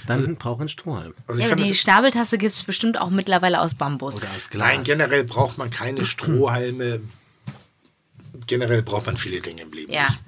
Dann 0.06 0.36
braucht 0.36 0.60
ein 0.60 0.68
Strohhalm. 0.68 1.14
Also 1.27 1.40
Ja, 1.40 1.55
die 1.55 1.68
das, 1.68 1.78
Schnabeltasse 1.78 2.39
gibt 2.39 2.55
es 2.55 2.62
bestimmt 2.62 2.97
auch 2.98 3.10
mittlerweile 3.10 3.60
aus 3.60 3.74
Bambus. 3.74 4.16
Oder 4.23 4.28
aus 4.36 4.51
Glas. 4.51 4.66
nein, 4.68 4.85
generell 4.85 5.24
braucht 5.24 5.59
man 5.59 5.70
keine 5.70 6.05
Strohhalme. 6.05 7.01
Generell 8.47 8.82
braucht 8.82 9.06
man 9.06 9.16
viele 9.16 9.40
Dinge 9.40 9.62
im 9.62 9.73
Leben. 9.73 9.93
ja. 9.93 10.09
nicht. 10.09 10.23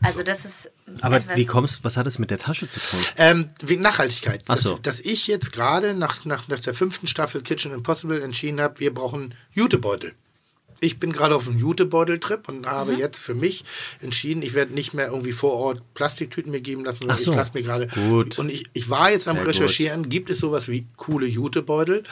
Also 0.00 0.22
das 0.22 0.44
ist 0.44 0.70
Aber 1.00 1.16
etwas, 1.16 1.34
wie 1.34 1.46
kommst 1.46 1.82
was 1.82 1.96
hat 1.96 2.06
es 2.06 2.18
mit 2.18 2.30
der 2.30 2.36
Tasche 2.36 2.68
zu 2.68 2.78
tun? 2.78 3.00
Ähm, 3.16 3.48
wegen 3.62 3.80
Nachhaltigkeit. 3.80 4.44
Ach 4.48 4.58
so. 4.58 4.74
Dass, 4.76 4.98
dass 4.98 5.00
ich 5.00 5.26
jetzt 5.28 5.50
gerade 5.50 5.94
nach, 5.94 6.26
nach, 6.26 6.46
nach 6.48 6.60
der 6.60 6.74
fünften 6.74 7.06
Staffel 7.06 7.40
Kitchen 7.40 7.72
Impossible 7.72 8.20
entschieden 8.22 8.60
habe, 8.60 8.80
wir 8.80 8.92
brauchen 8.92 9.34
Jutebeutel. 9.54 10.12
Ich 10.84 11.00
bin 11.00 11.12
gerade 11.12 11.34
auf 11.34 11.48
einem 11.48 11.58
Jutebeutel-Trip 11.58 12.48
und 12.48 12.66
habe 12.66 12.92
Mhm. 12.92 12.98
jetzt 12.98 13.18
für 13.18 13.34
mich 13.34 13.64
entschieden, 14.00 14.42
ich 14.42 14.54
werde 14.54 14.72
nicht 14.74 14.94
mehr 14.94 15.06
irgendwie 15.08 15.32
vor 15.32 15.52
Ort 15.54 15.82
Plastiktüten 15.94 16.50
mir 16.52 16.60
geben 16.60 16.84
lassen, 16.84 17.00
sondern 17.00 17.18
so. 17.18 17.30
ich 17.30 17.36
lasse 17.36 17.50
mir 17.54 17.62
gerade. 17.62 17.86
Gut. 17.88 18.38
Und 18.38 18.50
ich, 18.50 18.64
ich 18.72 18.90
war 18.90 19.10
jetzt 19.10 19.26
am 19.28 19.36
Sehr 19.36 19.44
gut. 19.44 19.54
Recherchieren, 19.54 20.08
gibt 20.08 20.30
es 20.30 20.38
sowas 20.38 20.68
wie 20.68 20.86
coole 20.96 21.26
Jutebeutel? 21.26 22.04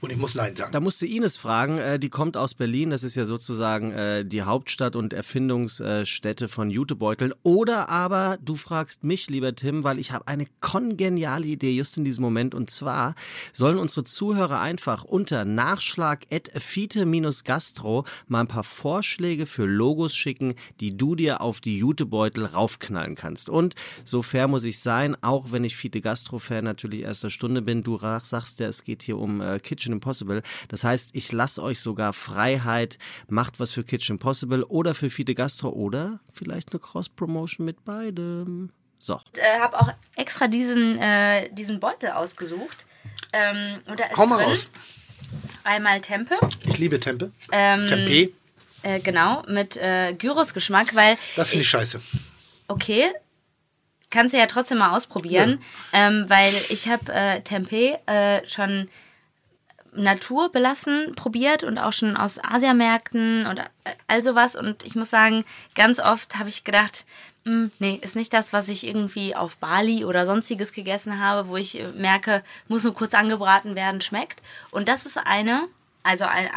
Und 0.00 0.10
ich 0.10 0.16
muss 0.16 0.34
Nein 0.34 0.56
sagen. 0.56 0.72
Da 0.72 0.80
musste 0.80 1.06
Ines 1.06 1.36
fragen, 1.36 1.78
äh, 1.78 1.98
die 1.98 2.08
kommt 2.08 2.34
aus 2.36 2.54
Berlin, 2.54 2.90
das 2.90 3.02
ist 3.02 3.16
ja 3.16 3.24
sozusagen 3.26 3.90
äh, 3.92 4.24
die 4.24 4.42
Hauptstadt 4.42 4.94
und 4.96 5.12
Erfindungsstätte 5.12 6.48
von 6.48 6.70
Jutebeuteln. 6.70 7.34
Oder 7.42 7.90
aber 7.90 8.38
du 8.42 8.56
fragst 8.56 9.04
mich, 9.04 9.28
lieber 9.28 9.54
Tim, 9.54 9.84
weil 9.84 9.98
ich 9.98 10.12
habe 10.12 10.26
eine 10.26 10.46
kongeniale 10.60 11.46
Idee 11.46 11.72
just 11.72 11.98
in 11.98 12.04
diesem 12.04 12.22
Moment. 12.22 12.54
Und 12.54 12.70
zwar 12.70 13.14
sollen 13.52 13.78
unsere 13.78 14.04
Zuhörer 14.04 14.60
einfach 14.60 15.04
unter 15.04 15.44
nachschlag.fite-gastro 15.44 18.04
mal 18.26 18.40
ein 18.40 18.48
paar 18.48 18.64
Vorschläge 18.64 19.44
für 19.44 19.66
Logos 19.66 20.16
schicken, 20.16 20.54
die 20.80 20.96
du 20.96 21.14
dir 21.14 21.42
auf 21.42 21.60
die 21.60 21.76
Jutebeutel 21.76 22.46
raufknallen 22.46 23.16
kannst. 23.16 23.50
Und 23.50 23.74
so 24.04 24.22
fair 24.22 24.48
muss 24.48 24.64
ich 24.64 24.78
sein, 24.78 25.14
auch 25.22 25.52
wenn 25.52 25.64
ich 25.64 25.76
Fite 25.76 26.00
Gastro-Fan 26.00 26.64
natürlich 26.64 27.02
erster 27.02 27.28
Stunde 27.28 27.60
bin, 27.60 27.82
du 27.82 27.98
sagst 28.22 28.60
ja, 28.60 28.68
es 28.68 28.84
geht 28.84 29.02
hier 29.02 29.18
um 29.18 29.40
äh, 29.40 29.58
Kitchen 29.90 29.92
Impossible. 29.92 30.42
Das 30.68 30.84
heißt, 30.84 31.10
ich 31.14 31.32
lasse 31.32 31.62
euch 31.62 31.80
sogar 31.80 32.12
Freiheit, 32.12 32.98
macht 33.28 33.58
was 33.60 33.72
für 33.72 33.84
Kitchen 33.84 34.14
Impossible 34.16 34.64
oder 34.64 34.94
für 34.94 35.10
Fide 35.10 35.34
Gastro 35.34 35.70
oder 35.70 36.20
vielleicht 36.32 36.72
eine 36.72 36.80
Cross-Promotion 36.80 37.64
mit 37.64 37.84
beidem. 37.84 38.70
So. 38.98 39.20
Ich 39.34 39.42
äh, 39.42 39.58
habe 39.58 39.80
auch 39.80 39.92
extra 40.16 40.46
diesen, 40.46 40.98
äh, 40.98 41.48
diesen 41.52 41.80
Beutel 41.80 42.10
ausgesucht. 42.10 42.84
Ähm, 43.32 43.80
und 43.86 43.98
da 43.98 44.04
ist 44.06 44.16
Hau 44.16 44.26
mal 44.26 44.36
drin 44.38 44.48
raus. 44.50 44.70
einmal 45.64 46.00
Tempe. 46.00 46.36
Ich 46.66 46.78
liebe 46.78 47.00
Tempe. 47.00 47.32
Ähm, 47.50 47.86
Tempeh. 47.86 48.30
Äh, 48.82 49.00
genau, 49.00 49.42
mit 49.48 49.76
äh, 49.76 50.14
Gyros-Geschmack, 50.14 50.94
weil 50.94 51.16
Das 51.36 51.48
finde 51.48 51.62
ich 51.62 51.68
scheiße. 51.68 52.00
okay, 52.68 53.10
kannst 54.10 54.34
du 54.34 54.38
ja 54.38 54.46
trotzdem 54.46 54.78
mal 54.78 54.96
ausprobieren, 54.96 55.60
ähm, 55.92 56.24
weil 56.28 56.52
ich 56.70 56.88
habe 56.88 57.12
äh, 57.12 57.40
Tempeh 57.42 57.96
äh, 58.06 58.46
schon 58.48 58.88
naturbelassen 59.92 61.14
probiert 61.16 61.64
und 61.64 61.78
auch 61.78 61.92
schon 61.92 62.16
aus 62.16 62.42
Asiamärkten 62.42 63.46
und 63.46 63.58
äh, 63.58 63.64
all 64.06 64.22
sowas 64.22 64.56
und 64.56 64.84
ich 64.84 64.94
muss 64.94 65.10
sagen, 65.10 65.44
ganz 65.74 65.98
oft 65.98 66.38
habe 66.38 66.48
ich 66.48 66.64
gedacht, 66.64 67.04
hm, 67.44 67.70
nee, 67.78 67.98
ist 68.02 68.16
nicht 68.16 68.32
das, 68.32 68.52
was 68.52 68.68
ich 68.68 68.86
irgendwie 68.86 69.34
auf 69.34 69.56
Bali 69.56 70.04
oder 70.04 70.26
sonstiges 70.26 70.72
gegessen 70.72 71.20
habe, 71.20 71.48
wo 71.48 71.56
ich 71.56 71.80
äh, 71.80 71.88
merke, 71.88 72.42
muss 72.68 72.84
nur 72.84 72.94
kurz 72.94 73.14
angebraten 73.14 73.74
werden, 73.74 74.00
schmeckt. 74.00 74.42
Und 74.70 74.88
das 74.88 75.06
ist 75.06 75.16
eine, 75.16 75.66
also 76.02 76.26
ein, 76.26 76.48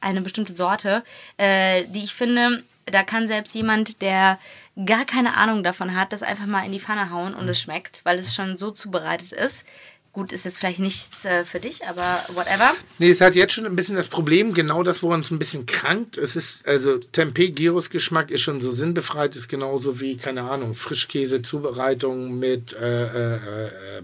eine 0.00 0.20
bestimmte 0.20 0.54
Sorte, 0.54 1.04
äh, 1.36 1.84
die 1.86 2.04
ich 2.04 2.14
finde, 2.14 2.64
da 2.86 3.04
kann 3.04 3.28
selbst 3.28 3.54
jemand, 3.54 4.02
der 4.02 4.38
gar 4.86 5.04
keine 5.04 5.36
Ahnung 5.36 5.62
davon 5.62 5.94
hat, 5.94 6.12
das 6.12 6.22
einfach 6.22 6.46
mal 6.46 6.64
in 6.64 6.72
die 6.72 6.80
Pfanne 6.80 7.10
hauen 7.10 7.34
und 7.34 7.48
es 7.48 7.60
schmeckt, 7.60 8.00
weil 8.04 8.18
es 8.18 8.34
schon 8.34 8.56
so 8.56 8.70
zubereitet 8.70 9.32
ist. 9.32 9.64
Gut, 10.12 10.30
ist 10.30 10.44
jetzt 10.44 10.58
vielleicht 10.58 10.78
nichts 10.78 11.24
äh, 11.24 11.42
für 11.42 11.58
dich, 11.58 11.86
aber 11.86 12.22
whatever. 12.34 12.74
Nee, 12.98 13.10
es 13.10 13.22
hat 13.22 13.34
jetzt 13.34 13.54
schon 13.54 13.64
ein 13.64 13.74
bisschen 13.74 13.96
das 13.96 14.08
Problem, 14.08 14.52
genau 14.52 14.82
das, 14.82 15.02
woran 15.02 15.20
es 15.20 15.30
ein 15.30 15.38
bisschen 15.38 15.64
krankt. 15.64 16.18
Es 16.18 16.36
ist, 16.36 16.68
also 16.68 16.98
Tempeh 16.98 17.50
Gyros 17.50 17.88
Geschmack 17.88 18.30
ist 18.30 18.42
schon 18.42 18.60
so 18.60 18.72
sinnbefreit, 18.72 19.36
ist 19.36 19.48
genauso 19.48 20.00
wie, 20.00 20.18
keine 20.18 20.42
Ahnung, 20.42 20.74
Frischkäse, 20.74 21.40
Zubereitung 21.40 22.38
mit 22.38 22.74
äh, 22.74 23.04
äh, 23.04 23.98
äh, 23.98 24.02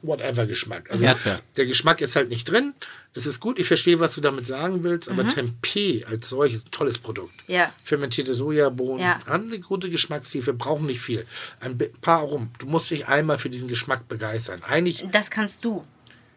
whatever 0.00 0.46
Geschmack. 0.46 0.90
Also 0.90 1.04
Erdbeer. 1.04 1.40
der 1.58 1.66
Geschmack 1.66 2.00
ist 2.00 2.16
halt 2.16 2.30
nicht 2.30 2.50
drin. 2.50 2.72
Es 3.14 3.26
ist 3.26 3.40
gut, 3.40 3.58
ich 3.58 3.66
verstehe, 3.66 4.00
was 4.00 4.14
du 4.14 4.20
damit 4.22 4.46
sagen 4.46 4.82
willst, 4.84 5.10
Mhm. 5.10 5.18
aber 5.20 5.28
Tempeh 5.28 6.04
als 6.06 6.30
solches 6.30 6.58
ist 6.58 6.68
ein 6.68 6.70
tolles 6.70 6.98
Produkt. 6.98 7.34
Ja. 7.46 7.72
Fermentierte 7.84 8.32
Sojabohnen, 8.34 9.00
Ja. 9.04 9.18
haben 9.26 9.48
eine 9.48 9.58
gute 9.60 9.90
Geschmackstiefe, 9.90 10.54
brauchen 10.54 10.86
nicht 10.86 11.00
viel. 11.00 11.26
Ein 11.60 11.76
paar 12.00 12.20
Aromen. 12.20 12.50
Du 12.58 12.66
musst 12.66 12.90
dich 12.90 13.06
einmal 13.06 13.36
für 13.38 13.50
diesen 13.50 13.68
Geschmack 13.68 14.08
begeistern. 14.08 14.62
Eigentlich, 14.66 15.06
Das 15.12 15.30
kannst 15.30 15.64
du. 15.64 15.84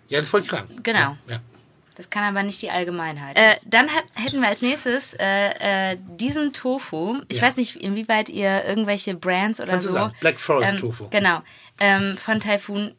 ja, 0.10 0.20
das 0.20 0.32
wollte 0.34 0.46
ich 0.46 0.52
sagen. 0.52 0.68
Genau. 0.84 1.18
Ja. 1.30 1.40
Das 1.96 2.10
kann 2.10 2.24
aber 2.26 2.44
nicht 2.44 2.62
die 2.62 2.70
Allgemeinheit. 2.70 3.38
Äh, 3.38 3.56
dann 3.66 3.88
hat, 3.90 4.04
hätten 4.16 4.42
wir 4.42 4.50
als 4.50 4.62
nächstes 4.62 5.14
äh, 5.18 5.94
äh, 5.94 5.98
diesen 6.20 6.52
Tofu. 6.52 7.22
Ich 7.30 7.38
Ja. 7.38 7.44
weiß 7.44 7.56
nicht, 7.56 7.78
inwieweit 7.78 8.28
ihr 8.28 8.66
irgendwelche 8.66 9.16
Brands 9.16 9.62
oder 9.62 9.70
Kannst 9.72 9.86
du 9.88 9.92
so. 9.92 9.96
sagen, 9.96 10.14
Black 10.20 10.38
Forest 10.42 10.74
ähm, 10.74 10.78
Tofu. 10.78 11.08
Genau. 11.10 11.42
Ähm, 11.80 12.18
von 12.18 12.42
Typhoon 12.42 12.96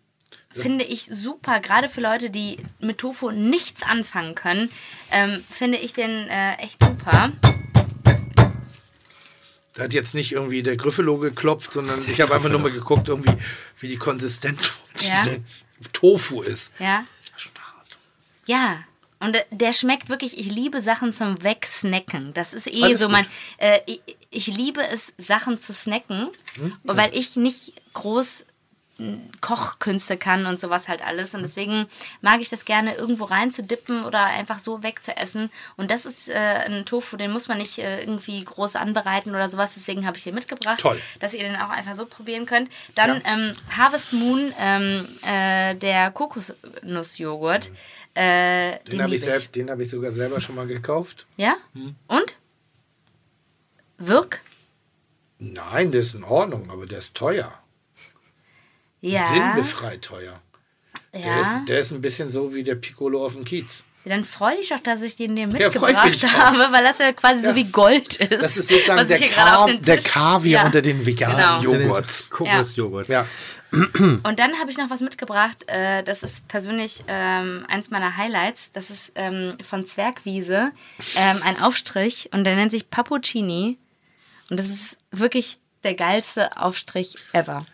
finde 0.63 0.85
ich 0.85 1.07
super, 1.11 1.61
gerade 1.61 1.89
für 1.89 2.01
Leute, 2.01 2.31
die 2.31 2.59
mit 2.81 2.99
Tofu 2.99 3.31
nichts 3.31 3.83
anfangen 3.83 4.35
können, 4.35 4.71
ähm, 5.11 5.43
finde 5.51 5.79
ich 5.79 5.93
den 5.93 6.11
äh, 6.29 6.55
echt 6.57 6.83
super. 6.83 7.33
Da 9.75 9.85
hat 9.85 9.93
jetzt 9.93 10.15
nicht 10.15 10.33
irgendwie 10.33 10.63
der 10.63 10.77
Gryffalo 10.77 11.19
geklopft, 11.19 11.73
sondern 11.75 12.01
ich 12.09 12.21
habe 12.21 12.35
einfach 12.35 12.49
nur 12.49 12.61
mal 12.61 12.71
geguckt, 12.71 13.09
irgendwie, 13.09 13.35
wie 13.81 13.89
die 13.89 13.97
Konsistenz 13.99 14.67
von 14.67 15.09
Ja. 15.09 15.17
diesem 15.19 15.45
Tofu 15.93 16.43
ist. 16.43 16.73
Ja. 16.79 17.05
Ja. 18.47 18.79
Und 19.19 19.37
der 19.51 19.73
schmeckt 19.73 20.09
wirklich, 20.11 20.39
ich 20.39 20.47
liebe 20.51 20.83
Sachen 20.83 21.13
zum 21.13 21.43
Wegsnacken. 21.43 22.35
Das 22.35 22.53
ist 22.53 22.67
eh 22.67 22.83
Alles 22.83 23.01
so 23.01 23.07
gut. 23.07 23.13
mein. 23.13 23.27
Äh, 23.59 23.81
ich, 23.87 24.01
ich 24.31 24.47
liebe 24.47 24.87
es, 24.87 25.15
Sachen 25.19 25.59
zu 25.59 25.73
snacken, 25.73 26.29
Hm? 26.57 26.73
weil 26.85 27.15
ich 27.17 27.35
nicht 27.37 27.73
groß 27.95 28.45
Kochkünste 29.43 30.17
kann 30.17 30.47
und 30.47 30.59
sowas 30.61 30.89
halt 30.89 31.03
alles. 31.07 31.35
Und 31.35 31.43
deswegen 31.43 31.87
mag 32.23 32.41
ich 32.41 32.49
das 32.49 32.65
gerne 32.65 32.95
irgendwo 32.95 33.25
reinzudippen 33.25 34.05
oder 34.05 34.25
einfach 34.25 34.59
so 34.59 34.83
wegzuessen. 34.83 35.51
Und 35.77 35.91
das 35.91 36.07
ist 36.07 36.29
äh, 36.29 36.33
ein 36.35 36.87
Tofu, 36.87 37.17
den 37.17 37.31
muss 37.31 37.47
man 37.49 37.59
nicht 37.59 37.79
äh, 37.79 38.01
irgendwie 38.01 38.43
groß 38.43 38.77
anbereiten 38.77 39.31
oder 39.31 39.49
sowas. 39.49 39.75
Deswegen 39.75 40.07
habe 40.07 40.17
ich 40.17 40.25
den 40.25 40.35
mitgebracht, 40.35 40.81
Toll. 40.81 40.99
dass 41.21 41.35
ihr 41.35 41.43
den 41.43 41.57
auch 41.57 41.69
einfach 41.71 41.95
so 41.95 42.07
probieren 42.07 42.47
könnt. 42.47 42.71
Dann 42.95 43.21
Ja. 43.25 43.35
ähm, 43.35 43.53
Harvest 43.77 44.13
Moon, 44.15 44.53
ähm, 44.59 45.07
äh, 45.27 45.75
der 45.75 46.11
Kokosnussjoghurt. 46.11 47.71
Äh, 48.15 48.79
Den 48.79 48.91
den 48.93 49.03
habe 49.03 49.15
ich, 49.15 49.27
ich. 49.27 49.51
den 49.51 49.69
hab 49.71 49.79
ich 49.79 49.91
sogar 49.91 50.13
selber 50.13 50.41
schon 50.41 50.55
mal 50.55 50.67
gekauft. 50.67 51.27
Ja? 51.37 51.57
Hm. 51.75 51.95
Und? 52.09 52.37
Wirk? 53.99 54.41
Nein, 55.39 55.93
der 55.93 56.01
ist 56.01 56.15
in 56.15 56.25
Ordnung, 56.25 56.71
aber 56.71 56.87
der 56.87 56.99
ist 56.99 57.15
teuer. 57.15 57.53
Ja. 59.11 59.27
Sinnbefreit 59.29 60.03
teuer. 60.03 60.41
Der, 61.13 61.21
ja. 61.21 61.41
ist, 61.41 61.69
der 61.69 61.81
ist 61.81 61.93
ein 61.93 62.01
bisschen 62.03 62.31
so 62.31 62.55
wie 62.55 62.63
der 62.63 62.75
Piccolo 62.75 63.25
auf 63.25 63.33
dem 63.35 63.45
Kiez. 63.45 63.85
Dann 64.05 64.23
freu 64.25 64.55
dich 64.55 64.69
doch, 64.69 64.79
dass 64.79 65.03
ich 65.03 65.17
den 65.17 65.35
dir 65.35 65.43
Ja, 65.43 65.47
mitgebracht 65.49 66.23
drauf. 66.23 66.33
habe, 66.33 66.69
weil 66.71 66.85
das 66.85 66.99
ja 66.99 67.13
quasi 67.13 67.43
Ja. 67.43 67.51
so 67.51 67.57
wie 67.57 67.65
Gold 67.65 68.17
ist. 68.17 68.31
Das 68.43 68.57
ist 68.57 68.69
sozusagen 68.69 69.01
was 69.01 69.09
der, 69.09 69.29
Ka 69.29 69.67
der 69.67 69.97
Kaviar 69.99 70.61
Ja. 70.63 70.67
unter 70.67 70.81
den 70.83 71.05
veganen 71.05 71.37
Genau. 71.37 71.75
Joghurts. 71.75 72.31
Kokosjoghurt. 72.31 73.09
Ja. 73.09 73.27
Und 73.73 74.39
dann 74.39 74.59
habe 74.61 74.71
ich 74.71 74.79
noch 74.79 74.91
was 74.91 75.01
mitgebracht. 75.01 75.65
Äh, 75.67 76.05
das 76.05 76.23
ist 76.23 76.47
persönlich 76.47 77.03
ähm, 77.09 77.65
eins 77.69 77.91
meiner 77.91 78.17
Highlights. 78.17 78.71
Das 78.73 78.91
ist 78.91 79.11
ähm, 79.17 79.57
von 79.61 79.87
Zwergwiese 79.87 80.71
ähm, 81.17 81.41
ein 81.45 81.61
Aufstrich 81.61 82.31
und 82.33 82.45
der 82.45 82.55
nennt 82.55 82.71
sich 82.71 82.89
Pappuccini. 82.91 83.77
Und 84.51 84.61
das 84.61 84.67
ist 84.69 84.99
wirklich 85.11 85.59
der 85.83 85.95
geilste 85.95 86.57
Aufstrich 86.57 87.17
ever. 87.33 87.67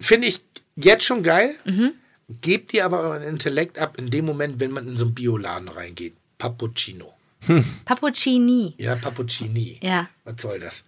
Finde 0.00 0.28
ich 0.28 0.40
jetzt 0.76 1.04
schon 1.04 1.22
geil. 1.22 1.54
Mhm. 1.64 1.92
Gebt 2.40 2.74
ihr 2.74 2.84
aber 2.84 3.00
euren 3.00 3.22
Intellekt 3.22 3.78
ab 3.78 3.96
in 3.98 4.10
dem 4.10 4.24
Moment, 4.24 4.58
wenn 4.60 4.72
man 4.72 4.88
in 4.88 4.96
so 4.96 5.04
einen 5.04 5.14
Bioladen 5.14 5.68
reingeht. 5.68 6.14
Pappuccino. 6.38 7.14
Pappuccini. 7.84 8.74
Ja, 8.78 8.96
Pappuccini. 8.96 9.78
Ja. 9.82 10.08
Was 10.24 10.42
soll 10.42 10.58
das? 10.58 10.82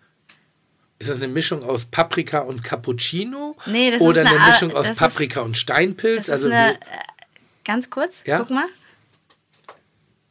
Ist 0.98 1.10
das 1.10 1.16
eine 1.18 1.28
Mischung 1.28 1.62
aus 1.62 1.84
Paprika 1.84 2.40
und 2.40 2.64
Cappuccino? 2.64 3.56
Nee, 3.66 3.92
das 3.92 4.00
Oder 4.02 4.22
ist 4.22 4.26
eine 4.28 4.40
eine 4.40 4.50
Mischung 4.50 4.72
aus 4.72 4.82
das 4.82 4.90
ist- 4.92 4.98
Paprika 4.98 5.40
und 5.42 5.56
Steinpilz? 5.56 6.26
Das 6.26 6.40
ist 6.40 6.44
also 6.44 6.46
eine. 6.46 6.74
Äh, 6.74 6.84
ganz 7.64 7.88
kurz, 7.88 8.24
Ja? 8.26 8.40
guck 8.40 8.50
mal. 8.50 8.66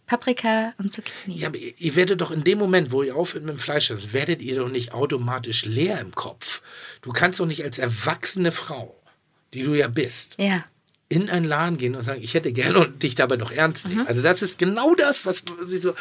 Paprika 0.06 0.74
und 0.78 0.94
Zucchini. 0.94 1.36
ja, 1.38 1.48
aber 1.48 1.58
ihr, 1.58 1.74
ihr 1.78 1.96
werdet 1.98 2.22
doch 2.22 2.32
in 2.32 2.44
dem 2.46 2.58
Moment, 2.60 2.92
wo 2.94 3.04
ihr 3.04 3.14
aufhört 3.16 3.44
mit 3.44 3.56
dem 3.56 3.60
Fleisch, 3.60 3.92
werdet 4.14 4.42
ihr 4.42 4.56
doch 4.58 4.70
nicht 4.70 4.94
automatisch 4.94 5.66
leer 5.66 6.00
im 6.00 6.14
Kopf. 6.16 6.62
Du 7.08 7.14
kannst 7.14 7.40
doch 7.40 7.46
nicht 7.46 7.64
als 7.64 7.80
erwachsene 7.80 8.52
Frau, 8.52 8.94
die 9.54 9.64
du 9.64 9.74
ja 9.76 9.88
bist, 9.88 10.36
Ja. 10.38 10.66
in 11.08 11.30
einen 11.30 11.46
Laden 11.46 11.78
gehen 11.78 11.96
und 11.96 12.04
sagen, 12.04 12.22
ich 12.22 12.34
hätte 12.34 12.52
gerne 12.52 12.80
und 12.80 13.02
dich 13.02 13.16
dabei 13.16 13.38
noch 13.38 13.50
ernst 13.50 13.88
nehmen. 13.88 14.02
Mhm. 14.02 14.08
Also 14.08 14.22
das 14.22 14.42
ist 14.42 14.60
genau 14.60 14.94
das, 14.94 15.26
was 15.26 15.42
sie 15.64 15.78
so. 15.78 15.96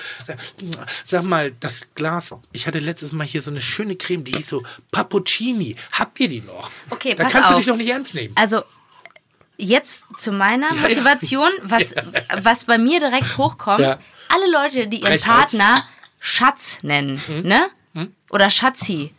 Sag 1.04 1.22
mal, 1.22 1.52
das 1.60 1.82
Glas. 1.94 2.34
Ich 2.50 2.66
hatte 2.66 2.80
letztes 2.80 3.12
Mal 3.12 3.24
hier 3.24 3.40
so 3.40 3.52
eine 3.52 3.60
schöne 3.60 3.94
Creme, 3.94 4.24
die 4.24 4.32
hieß 4.32 4.48
so 4.48 4.64
Pappuccini. 4.90 5.76
Habt 5.92 6.18
ihr 6.18 6.26
die 6.26 6.40
noch? 6.40 6.72
Okay, 6.90 7.14
da 7.14 7.28
kannst 7.28 7.50
du 7.50 7.54
auf. 7.54 7.58
dich 7.60 7.66
doch 7.68 7.76
nicht 7.76 7.88
ernst 7.88 8.16
nehmen. 8.16 8.34
Also 8.36 8.64
jetzt 9.56 10.02
zu 10.18 10.32
meiner 10.32 10.74
ja. 10.74 10.80
Motivation, 10.82 11.50
was, 11.62 11.94
was 12.42 12.64
bei 12.64 12.78
mir 12.78 12.98
direkt 12.98 13.38
hochkommt. 13.38 13.78
Ja. 13.78 14.00
Alle 14.28 14.50
Leute, 14.50 14.88
die 14.88 15.02
ihren. 15.02 15.20
Partner 15.20 15.76
Schatz 16.18 16.78
nennen, 16.82 17.22
ne? 17.44 17.70
Oder 18.30 18.50
Schatzi, 18.50 19.12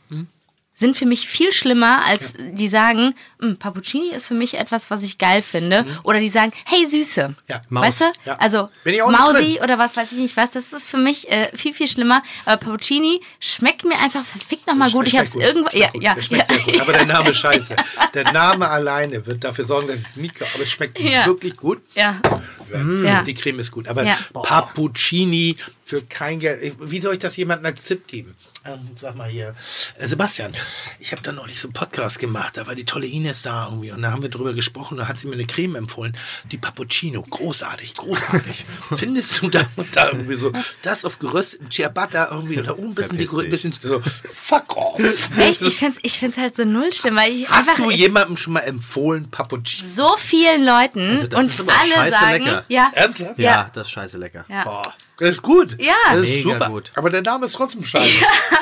sind 0.79 0.95
für 0.95 1.07
mich 1.07 1.27
viel 1.27 1.51
schlimmer, 1.51 2.05
als 2.05 2.35
die 2.37 2.67
sagen, 2.67 3.15
"Mm, 3.39 3.55
Pappuccini 3.55 4.09
ist 4.11 4.27
für 4.27 4.35
mich 4.35 4.53
etwas, 4.53 4.91
was 4.91 5.01
ich 5.01 5.17
geil 5.17 5.41
finde. 5.41 5.87
Oder 6.03 6.19
die 6.19 6.29
sagen, 6.29 6.51
hey 6.65 6.87
Süße. 6.87 7.33
Ja. 7.47 7.61
Weißt 7.71 8.01
du? 8.01 8.05
Ja. 8.25 8.35
Also 8.37 8.69
nicht 8.85 9.03
Mausi 9.03 9.59
oder 9.63 9.79
was 9.79 9.97
weiß 9.97 10.11
ich 10.11 10.19
nicht 10.19 10.37
was, 10.37 10.51
das 10.51 10.73
ist 10.73 10.87
für 10.87 10.97
mich 10.97 11.31
äh, 11.31 11.49
viel, 11.57 11.73
viel 11.73 11.87
schlimmer. 11.87 12.21
Aber 12.45 12.57
Pappuccini 12.57 13.21
schmeckt 13.39 13.85
mir 13.85 13.97
einfach 13.97 14.23
verfickt 14.23 14.67
nochmal 14.67 14.91
gut. 14.91 15.07
Ich 15.07 15.17
hab's 15.17 15.33
irgendwo. 15.33 15.67
Schmeckt 15.71 15.95
Ja, 15.95 16.01
ja, 16.01 16.13
Der 16.13 16.21
schmeckt 16.21 16.51
ja, 16.51 16.55
sehr 16.57 16.63
gut. 16.65 16.81
Aber 16.81 16.93
der 16.93 17.05
Name 17.07 17.31
ist 17.31 17.37
scheiße. 17.37 17.75
Der 18.13 18.31
Name 18.31 18.69
alleine 18.69 19.25
wird 19.25 19.43
dafür 19.43 19.65
sorgen, 19.65 19.87
dass 19.87 19.97
es 19.97 20.15
nie 20.15 20.31
Aber 20.53 20.61
es 20.61 20.69
schmeckt 20.69 20.99
Ja. 20.99 21.25
wirklich 21.25 21.57
gut. 21.57 21.81
ja. 21.95 22.21
Werden. 22.69 23.05
Ja. 23.05 23.23
Die 23.23 23.33
Creme 23.33 23.59
ist 23.59 23.71
gut. 23.71 23.87
Aber 23.87 24.03
Ja. 24.03 24.17
Pappuccini 24.33 25.55
für 25.85 26.01
kein 26.01 26.39
Geld. 26.39 26.75
Wie 26.79 26.99
soll 26.99 27.13
ich 27.13 27.19
das 27.19 27.37
jemandem 27.37 27.67
als 27.67 27.85
Tipp 27.85 28.07
geben? 28.07 28.35
Ähm, 28.65 28.79
sag 28.95 29.15
mal 29.15 29.29
hier, 29.29 29.55
äh, 29.97 30.07
Sebastian, 30.07 30.53
ich 30.99 31.13
habe 31.13 31.21
da 31.21 31.31
neulich 31.31 31.61
so 31.61 31.69
einen 31.69 31.73
Podcast 31.73 32.19
gemacht, 32.19 32.57
da 32.57 32.67
war 32.67 32.75
die 32.75 32.83
tolle 32.83 33.07
Ines 33.07 33.41
da 33.41 33.67
irgendwie 33.67 33.91
und 33.91 34.01
da 34.01 34.11
haben 34.11 34.21
wir 34.21 34.27
drüber 34.29 34.51
gesprochen, 34.53 34.97
da 34.97 35.07
hat 35.07 35.17
sie 35.17 35.27
mir 35.27 35.35
eine 35.35 35.45
Creme 35.45 35.75
empfohlen, 35.77 36.17
die 36.51 36.57
Pappuccino, 36.57 37.21
großartig, 37.21 37.93
großartig. 37.93 38.65
Findest 38.97 39.41
du 39.41 39.49
da 39.49 39.65
und 39.77 39.95
da 39.95 40.07
irgendwie 40.11 40.35
so, 40.35 40.51
das 40.81 41.05
auf 41.05 41.17
gerösteten 41.17 41.71
Ciabatta 41.71 42.27
irgendwie 42.31 42.59
oder 42.59 42.77
oben 42.77 42.89
ein 42.89 42.95
bisschen, 42.95 43.17
dekoriert, 43.17 43.51
bisschen 43.51 43.71
so, 43.71 44.01
fuck 44.33 44.75
off. 44.75 44.99
Echt? 45.37 45.61
Ich 45.61 45.77
find's, 45.77 45.99
ich 46.01 46.19
find's 46.19 46.35
halt 46.37 46.57
so 46.57 46.65
null 46.65 46.91
schlimm, 46.91 47.15
weil 47.15 47.31
ich 47.31 47.47
Hast 47.49 47.69
einfach 47.69 47.81
du 47.81 47.89
jemandem 47.91 48.35
schon 48.35 48.51
mal 48.51 48.59
empfohlen, 48.61 49.29
Pappuccino? 49.31 49.87
so 49.87 50.17
vielen 50.17 50.65
Leuten 50.65 51.09
Also 51.11 51.27
das 51.27 51.39
und 51.39 51.47
ist 51.49 51.59
aber 51.61 51.73
alle 51.73 51.89
scheiße 51.89 52.11
sagen, 52.19 52.43
lecker. 52.43 52.56
Ja, 52.67 52.91
Ernsthaft? 52.93 53.37
Ja, 53.39 53.51
Ja. 53.51 53.71
das 53.73 53.87
ist 53.87 53.91
scheiße 53.91 54.17
lecker. 54.17 54.45
Ja. 54.47 54.63
Boah. 54.63 54.93
Das 55.19 55.29
ist 55.29 55.41
gut. 55.41 55.75
Ja. 55.81 55.93
Das 56.11 56.19
ist 56.19 56.29
Mega 56.45 56.53
super. 56.53 56.69
gut. 56.69 56.91
Aber 56.95 57.09
der 57.09 57.21
Name 57.21 57.45
ist 57.45 57.53
trotzdem 57.53 57.83
scheiße. 57.85 58.19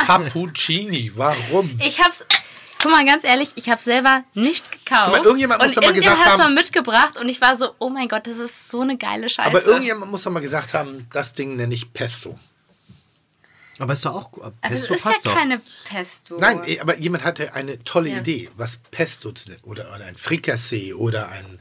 Pappuccini, 0.08 1.12
warum? 1.16 1.80
ich 1.84 2.00
hab's. 2.02 2.26
Guck 2.82 2.92
mal, 2.92 3.06
ganz 3.06 3.24
ehrlich, 3.24 3.50
ich 3.56 3.70
habe 3.70 3.82
selber 3.82 4.24
nicht 4.36 4.72
gekauft. 4.72 5.10
Mal, 5.12 5.24
irgendjemand 5.24 5.60
muss 5.60 5.70
und 5.70 5.78
doch 5.78 5.82
mal 5.82 5.88
irgendjemand 5.88 6.20
gesagt 6.20 6.32
hat's 6.34 6.44
haben- 6.44 6.54
mal 6.54 6.62
mitgebracht 6.62 7.18
und 7.18 7.30
ich 7.30 7.42
war 7.42 7.56
so, 7.58 7.74
oh 7.80 7.90
mein 7.90 8.08
Gott, 8.08 8.28
das 8.28 8.38
ist 8.38 8.70
so 8.70 8.82
eine 8.82 8.96
geile 8.98 9.28
Scheiße. 9.28 9.50
Aber 9.50 9.64
irgendjemand 9.64 10.12
muss 10.12 10.22
doch 10.24 10.32
mal 10.32 10.40
gesagt 10.40 10.74
haben, 10.76 11.08
das 11.12 11.34
Ding 11.34 11.56
nenne 11.56 11.74
ich 11.74 11.92
Pesto. 11.94 12.38
Aber 13.80 13.94
ist 13.94 14.06
doch 14.06 14.14
auch 14.16 14.32
gut. 14.32 14.44
also 14.44 14.56
Pesto 14.62 14.94
es 14.94 15.00
ist 15.00 15.04
passt 15.04 15.26
ja 15.26 15.32
doch. 15.32 15.38
keine 15.38 15.62
Pesto. 15.86 16.38
Nein, 16.40 16.62
eh, 16.66 16.80
aber 16.80 16.98
jemand 16.98 17.24
hatte 17.24 17.54
eine 17.56 17.80
tolle 17.80 18.10
Ja. 18.12 18.18
Idee, 18.20 18.50
was 18.56 18.78
Pesto 18.92 19.32
zu 19.32 19.50
nennen. 19.50 19.62
Oder, 19.64 19.92
oder 19.96 20.06
ein 20.06 20.16
Frikassee 20.16 20.94
oder 20.94 21.28
ein, 21.30 21.60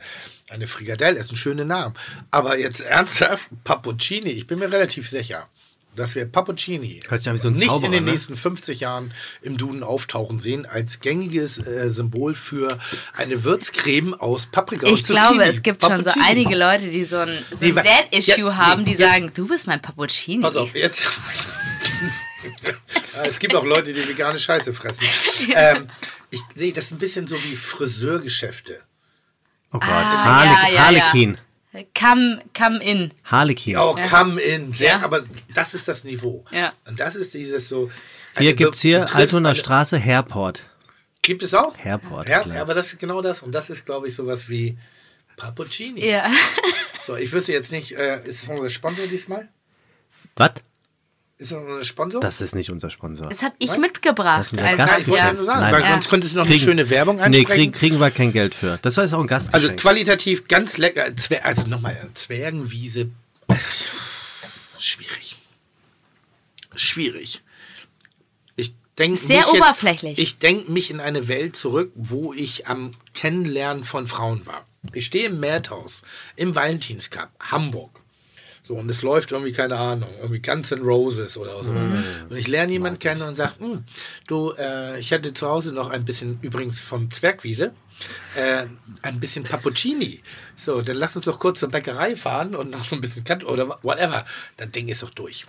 eine 0.54 0.66
Frikadelle. 0.66 1.16
Das 1.16 1.26
ist 1.26 1.32
ein 1.32 1.36
schöner 1.36 1.64
Name. 1.64 1.94
Aber 2.30 2.58
jetzt 2.58 2.80
ernsthaft, 2.80 3.48
Pappuccini, 3.64 4.30
ich 4.30 4.46
bin 4.46 4.58
mir 4.58 4.70
relativ 4.70 5.08
sicher, 5.08 5.48
dass 5.96 6.14
wir 6.16 6.26
Pappuccini 6.26 7.00
Hört 7.08 7.22
sich 7.22 7.28
an 7.30 7.36
wie 7.36 7.40
so 7.40 7.48
ein 7.48 7.54
nicht 7.54 7.66
Zauberer, 7.68 7.86
in 7.86 7.92
den 7.92 8.04
ne? 8.04 8.10
nächsten 8.12 8.36
50 8.36 8.80
Jahren 8.80 9.12
im 9.42 9.56
Duden 9.56 9.82
auftauchen 9.84 10.40
sehen, 10.40 10.66
als 10.66 10.98
gängiges 11.00 11.58
äh, 11.58 11.88
Symbol 11.90 12.34
für 12.34 12.80
eine 13.16 13.44
Würzcreme 13.44 14.14
aus 14.14 14.46
Paprika 14.46 14.88
und 14.88 14.94
ich 14.94 15.04
glaube, 15.04 15.34
Zucchini. 15.36 15.54
es 15.54 15.62
gibt 15.62 15.82
schon 15.82 15.98
so 15.98 16.02
Pappuccini. 16.04 16.26
einige 16.26 16.56
Leute, 16.56 16.88
die 16.90 17.04
so 17.04 17.18
ein, 17.18 17.38
so 17.52 17.64
Nee, 17.64 17.72
Dad-Issue 17.72 18.38
ja, 18.38 18.44
nee, 18.44 18.52
haben, 18.54 18.84
die 18.84 18.92
jetzt- 18.92 19.00
sagen, 19.02 19.30
du 19.34 19.46
bist 19.46 19.66
mein 19.68 19.80
Pappuccini. 19.80 20.42
Pass 20.42 20.56
auf, 20.56 20.74
jetzt. 20.74 21.00
Es 23.22 23.38
gibt 23.38 23.54
auch 23.54 23.64
Leute, 23.64 23.92
die 23.92 24.06
vegane 24.08 24.38
Scheiße 24.38 24.74
fressen. 24.74 25.04
Ähm, 25.54 25.86
ich, 26.30 26.40
nee, 26.56 26.72
das 26.72 26.84
ist 26.86 26.92
ein 26.92 26.98
bisschen 26.98 27.26
so 27.26 27.36
wie 27.42 27.54
Friseurgeschäfte. 27.56 28.80
Oh 29.74 29.78
Gott. 29.80 29.88
Ah, 29.90 30.24
Harle 30.24 30.50
ja, 30.50 30.74
ja, 30.74 30.84
Harlekin. 30.86 31.36
Come, 31.98 32.40
come 32.56 32.78
in. 32.82 33.12
Harlekin. 33.24 33.76
Oh, 33.76 33.96
Ja. 33.98 34.06
come 34.06 34.40
in. 34.40 34.72
Sehr, 34.72 34.98
Ja. 34.98 35.02
aber 35.02 35.24
das 35.54 35.74
ist 35.74 35.88
das 35.88 36.04
Niveau. 36.04 36.44
Ja. 36.52 36.72
Und 36.86 37.00
das 37.00 37.16
ist 37.16 37.34
dieses 37.34 37.68
so. 37.68 37.90
Hier 38.38 38.54
Be- 38.54 38.70
hier 38.72 39.00
du 39.00 39.04
triffst 39.06 39.14
Altoner 39.16 39.48
eine- 39.50 39.58
Straße 39.58 39.98
Herport. 39.98 40.64
Gibt 41.22 41.42
es 41.42 41.52
auch? 41.54 41.76
Herport, 41.76 42.28
Ja, 42.28 42.40
klar. 42.42 42.58
aber 42.60 42.74
das 42.74 42.92
ist 42.92 42.98
genau 43.00 43.20
das. 43.22 43.42
Und 43.42 43.52
das 43.52 43.70
ist, 43.70 43.84
glaube 43.86 44.06
ich, 44.08 44.14
sowas 44.14 44.48
wie 44.48 44.78
Pappuccini. 45.36 46.06
Ja. 46.06 46.30
So, 47.06 47.16
ich 47.16 47.32
wüsste 47.32 47.52
jetzt 47.52 47.72
nicht, 47.72 47.92
äh, 47.92 48.22
ist 48.24 48.42
das 48.42 48.48
unser 48.48 48.68
Sponsor 48.68 49.06
diesmal? 49.08 49.48
Was? 50.36 50.52
Ist 51.36 51.50
das 51.50 51.58
unser 51.58 51.84
Sponsor? 51.84 52.20
Das 52.20 52.40
ist 52.40 52.54
nicht 52.54 52.70
unser 52.70 52.90
Sponsor. 52.90 53.28
Das 53.28 53.42
habe 53.42 53.54
ich 53.58 53.68
Nein? 53.70 53.80
mitgebracht. 53.80 54.38
Das 54.40 54.46
ist 54.48 54.52
unser 54.52 54.64
als- 54.66 54.78
ja, 54.78 54.84
ich 54.84 54.90
wollte 54.90 55.10
Gastgeschenk. 55.10 55.46
sagen, 55.46 55.60
Nein. 55.60 55.72
weil 55.74 55.80
Ja. 55.82 55.90
sonst 55.92 56.08
könntest 56.08 56.34
du 56.34 56.38
noch 56.38 56.46
eine 56.46 56.58
schöne 56.58 56.90
Werbung 56.90 57.16
Nee, 57.16 57.22
einsprechen. 57.22 57.54
kriegen, 57.56 57.72
kriegen 57.72 57.98
wir 58.00 58.10
kein 58.12 58.32
Geld 58.32 58.54
für. 58.54 58.78
Das 58.82 58.96
war 58.96 59.04
jetzt 59.04 59.14
auch 59.14 59.18
ein 59.18 59.28
Also 59.30 59.46
Gastgeschenk. 59.50 59.80
qualitativ 59.80 60.46
ganz 60.48 60.78
lecker. 60.78 61.16
Zwer 61.16 61.44
also 61.44 61.66
nochmal, 61.66 62.08
Zwergenwiese. 62.14 63.08
Schwierig. 64.78 65.36
Schwierig. 66.76 67.42
Ich 68.56 68.72
denke 68.98 69.18
Sehr 69.18 69.38
mich 69.38 69.46
oberflächlich. 69.60 70.18
Jetzt, 70.18 70.26
ich 70.28 70.38
denke 70.38 70.70
mich 70.70 70.90
in 70.90 71.00
eine 71.00 71.26
Welt 71.28 71.56
zurück, 71.56 71.90
wo 71.94 72.32
ich 72.32 72.66
am 72.68 72.92
Kennenlernen 73.12 73.84
von 73.84 74.06
Frauen 74.08 74.46
war. 74.46 74.64
Ich 74.92 75.06
stehe 75.06 75.26
im 75.26 75.40
Madhouse, 75.40 76.02
im 76.36 76.54
Valentinscup, 76.54 77.28
Hamburg. 77.40 78.00
So, 78.66 78.74
und 78.76 78.90
es 78.90 79.02
läuft 79.02 79.30
irgendwie, 79.32 79.52
keine 79.52 79.76
Ahnung, 79.76 80.08
irgendwie 80.20 80.40
Guns 80.40 80.72
N' 80.72 80.80
Roses 80.80 81.36
oder 81.36 81.62
so. 81.62 81.70
Und 81.70 82.34
ich 82.34 82.48
lerne 82.48 82.72
jemanden 82.72 82.98
kennen 82.98 83.20
und 83.20 83.34
sage, 83.34 83.52
"Hm, 83.58 83.84
du, 84.26 84.52
äh, 84.56 84.98
ich 84.98 85.12
hatte 85.12 85.34
zu 85.34 85.46
Hause 85.46 85.72
noch 85.72 85.90
ein 85.90 86.06
bisschen, 86.06 86.38
übrigens 86.40 86.80
vom 86.80 87.10
Zwergwiese, 87.10 87.74
äh, 88.36 88.64
ein 89.02 89.20
bisschen 89.20 89.44
Pappuccini. 89.44 90.22
So, 90.56 90.80
dann 90.80 90.96
lass 90.96 91.14
uns 91.14 91.26
doch 91.26 91.38
kurz 91.38 91.60
zur 91.60 91.68
Bäckerei 91.68 92.16
fahren 92.16 92.54
und 92.56 92.70
noch 92.70 92.86
so 92.86 92.96
ein 92.96 93.02
bisschen 93.02 93.22
Cut 93.22 93.44
oder 93.44 93.78
whatever. 93.82 94.24
Das 94.56 94.70
Ding 94.70 94.88
ist 94.88 95.02
doch 95.02 95.10
durch. 95.10 95.44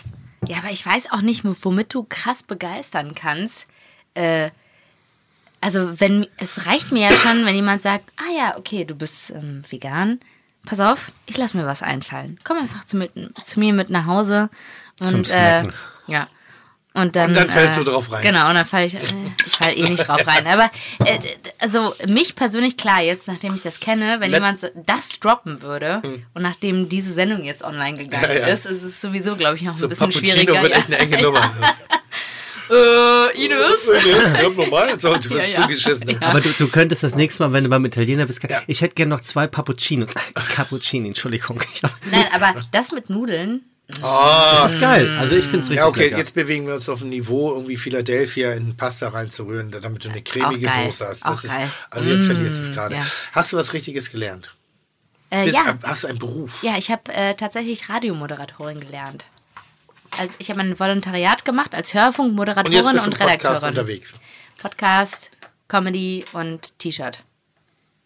Ja, 0.50 0.58
aber 0.58 0.72
ich 0.72 0.86
weiß 0.86 1.06
auch 1.12 1.22
nicht, 1.22 1.44
womit 1.46 1.94
du 1.94 2.04
krass 2.04 2.44
begeistern 2.44 3.16
kannst. 3.16 3.66
Äh, 4.14 4.52
also, 5.62 6.02
wenn 6.02 6.28
es 6.38 6.66
reicht 6.66 6.92
mir 6.92 7.10
ja 7.10 7.12
schon, 7.14 7.46
wenn 7.46 7.56
jemand 7.56 7.82
sagt, 7.82 8.12
ah 8.18 8.38
ja, 8.38 8.58
okay, 8.58 8.84
du 8.84 8.94
bist 8.94 9.32
ähm, 9.32 9.64
vegan. 9.70 10.20
Pass 10.66 10.80
auf, 10.80 11.12
ich 11.26 11.38
lass 11.38 11.54
mir 11.54 11.66
was 11.66 11.82
einfallen. 11.84 12.40
Komm 12.44 12.58
einfach 12.58 12.86
zu, 12.86 12.98
mit, 12.98 13.12
zu 13.46 13.60
mir 13.60 13.74
mit 13.74 13.90
nach 13.90 14.06
Hause 14.06 14.50
und 15.00 15.26
Zum 15.28 15.38
äh, 15.40 15.64
ja. 16.08 16.28
Und 16.94 17.18
dann, 17.18 17.32
Und 17.32 17.36
dann 17.36 17.50
fällst 17.50 17.74
äh, 17.78 17.84
du 17.84 17.92
drauf 17.92 18.10
rein. 18.10 18.24
Genau, 18.24 18.48
und 18.48 18.56
dann 18.56 18.64
falle 18.64 18.86
ich, 18.86 18.94
äh, 18.96 19.00
ich 19.46 19.52
falle 19.52 19.74
eh 19.74 19.90
nicht 19.90 20.08
drauf 20.08 20.22
rein. 20.28 20.48
Aber 20.48 20.72
äh, 21.04 21.20
also 21.60 21.94
mich 22.08 22.36
persönlich, 22.36 22.78
klar, 22.78 23.02
jetzt 23.02 23.28
nachdem 23.28 23.54
ich 23.56 23.64
das 23.64 23.82
kenne, 23.82 24.22
wenn 24.22 24.32
Letz- 24.32 24.34
jemand 24.36 24.60
so- 24.62 24.68
das 24.86 25.20
droppen 25.20 25.62
würde 25.62 26.02
und 26.34 26.42
nachdem 26.42 26.88
diese 26.88 27.12
Sendung 27.12 27.44
jetzt 27.44 27.64
online 27.66 27.98
gegangen 27.98 28.24
Ja, 28.24 28.34
ja. 28.40 28.48
ist, 28.48 28.66
ist 28.66 28.82
es 28.82 29.02
sowieso, 29.02 29.36
glaube 29.36 29.58
ich, 29.58 29.64
noch 29.64 29.76
So 29.78 29.88
ein 29.88 29.90
bisschen 29.90 30.08
Pappuccino 30.10 30.32
schwieriger. 30.40 30.62
wird 30.64 30.72
echt 30.72 30.88
eine 30.88 30.98
enge 31.00 31.22
Nummer. 31.22 31.52
Äh, 32.70 33.46
Ines? 33.46 33.92
Ja, 34.06 34.50
normal. 34.50 35.00
So, 35.00 35.14
du 35.16 35.30
wirst 35.32 35.32
Ja, 35.32 35.44
ja. 35.44 35.62
zugeschissen. 35.62 36.22
Aber 36.24 36.42
du, 36.42 36.50
du 36.52 36.68
könntest 36.68 37.04
das 37.04 37.16
nächste 37.16 37.44
Mal, 37.44 37.54
wenn 37.54 37.64
du 37.64 37.70
beim 37.70 37.86
Italiener 37.86 38.26
bist, 38.26 38.40
ich 38.68 38.82
hätte 38.82 38.96
gerne 38.96 39.10
noch 39.16 39.22
zwei 39.22 39.48
Pappuccinos. 39.48 40.10
Cappuccini, 40.50 41.10
Entschuldigung. 41.10 41.62
Nein, 42.12 42.26
aber 42.34 42.56
das 42.72 42.92
mit 42.92 43.10
Nudeln, 43.10 43.64
Das 44.02 44.74
ist 44.74 44.80
geil. 44.82 45.16
Also 45.20 45.36
ich 45.36 45.44
finde 45.44 45.60
es 45.60 45.64
richtig 45.66 45.78
Ja, 45.78 45.88
okay, 45.88 46.06
lecker. 46.06 46.18
jetzt 46.18 46.34
bewegen 46.34 46.66
wir 46.68 46.76
uns 46.76 46.90
auf 46.90 47.02
ein 47.02 47.10
Niveau, 47.10 47.52
irgendwie 47.54 47.78
Philadelphia 47.78 48.54
in 48.54 48.76
Pasta 48.78 49.10
reinzurühren, 49.10 49.72
damit 49.72 50.04
du 50.06 50.10
eine 50.10 50.22
cremige 50.24 50.68
Auch 50.70 50.74
geil, 50.76 50.86
Soße 50.92 51.08
hast. 51.08 51.44
ist, 51.44 51.52
geil. 51.54 51.70
also 51.92 52.10
jetzt 52.10 52.26
verlierst 52.26 52.58
du 52.58 52.62
es 52.64 52.70
Mm, 52.70 52.74
gerade. 52.74 52.96
ja. 52.96 53.06
Hast 53.34 53.52
du 53.54 53.58
was 53.58 53.74
Richtiges 53.74 54.12
gelernt? 54.12 54.54
äh, 55.30 55.46
Bist, 55.46 55.56
ja. 55.56 55.78
Hast 55.84 56.04
du 56.04 56.08
einen 56.08 56.20
Beruf? 56.20 56.64
Ja, 56.64 56.78
ich 56.78 56.90
habe 56.92 57.12
äh, 57.14 57.34
tatsächlich 57.36 57.90
Radiomoderatorin 57.90 58.80
gelernt. 58.80 59.26
Also 60.20 60.36
ich 60.40 60.50
habe 60.50 60.62
ein 60.62 60.80
Volontariat 60.80 61.46
gemacht 61.46 61.74
als 61.74 61.94
Und 61.94 62.00
Hörfunkmoderatorin 62.02 62.72
du 62.84 62.90
und, 62.90 62.96
im 62.96 63.04
Podcast 63.12 63.22
Redakteurin. 63.22 63.70
unterwegs. 63.70 64.14
Podcast, 64.62 65.32
Comedy 65.68 66.24
und 66.34 66.78
T-Shirt. 66.80 67.20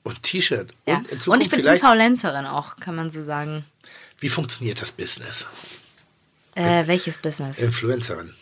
Und 0.03 0.23
T-Shirt. 0.23 0.71
Ja. 0.87 0.97
Und 0.97 1.11
in 1.11 1.19
Und, 1.31 1.41
ich 1.41 1.49
bin 1.49 1.65
Influencerin 1.65 2.45
auch, 2.45 2.77
kann 2.77 2.95
man 2.95 3.11
so 3.11 3.21
sagen. 3.21 3.65
wie 4.19 4.29
funktioniert 4.29 4.81
das 4.81 4.91
Business? 4.91 5.45
Äh, 6.55 6.87
welches 6.87 7.17
Business? 7.19 7.59
Influencerin. 7.59 8.33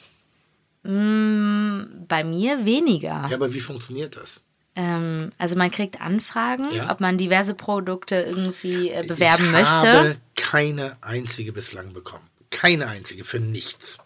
Bei 0.84 2.24
mir 2.24 2.64
weniger. 2.66 3.28
Ja, 3.30 3.36
aber 3.36 3.54
wie 3.54 3.60
funktioniert 3.60 4.16
das? 4.16 4.42
Ähm, 4.76 5.32
also 5.38 5.56
man 5.56 5.70
kriegt 5.72 6.00
Anfragen, 6.02 6.72
Ja. 6.72 6.90
ob 6.92 7.02
man 7.02 7.18
diverse 7.18 7.54
Produkte 7.56 8.16
irgendwie 8.16 8.90
äh, 8.92 9.04
bewerben 9.06 9.46
ich 9.46 9.52
möchte. 9.52 9.74
habe 9.76 10.18
keine 10.36 10.96
einzige 11.02 11.52
bislang 11.52 11.94
bekommen. 11.94 12.30
Keine 12.50 12.88
einzige, 12.88 13.24
für 13.24 13.40
nichts. 13.40 13.98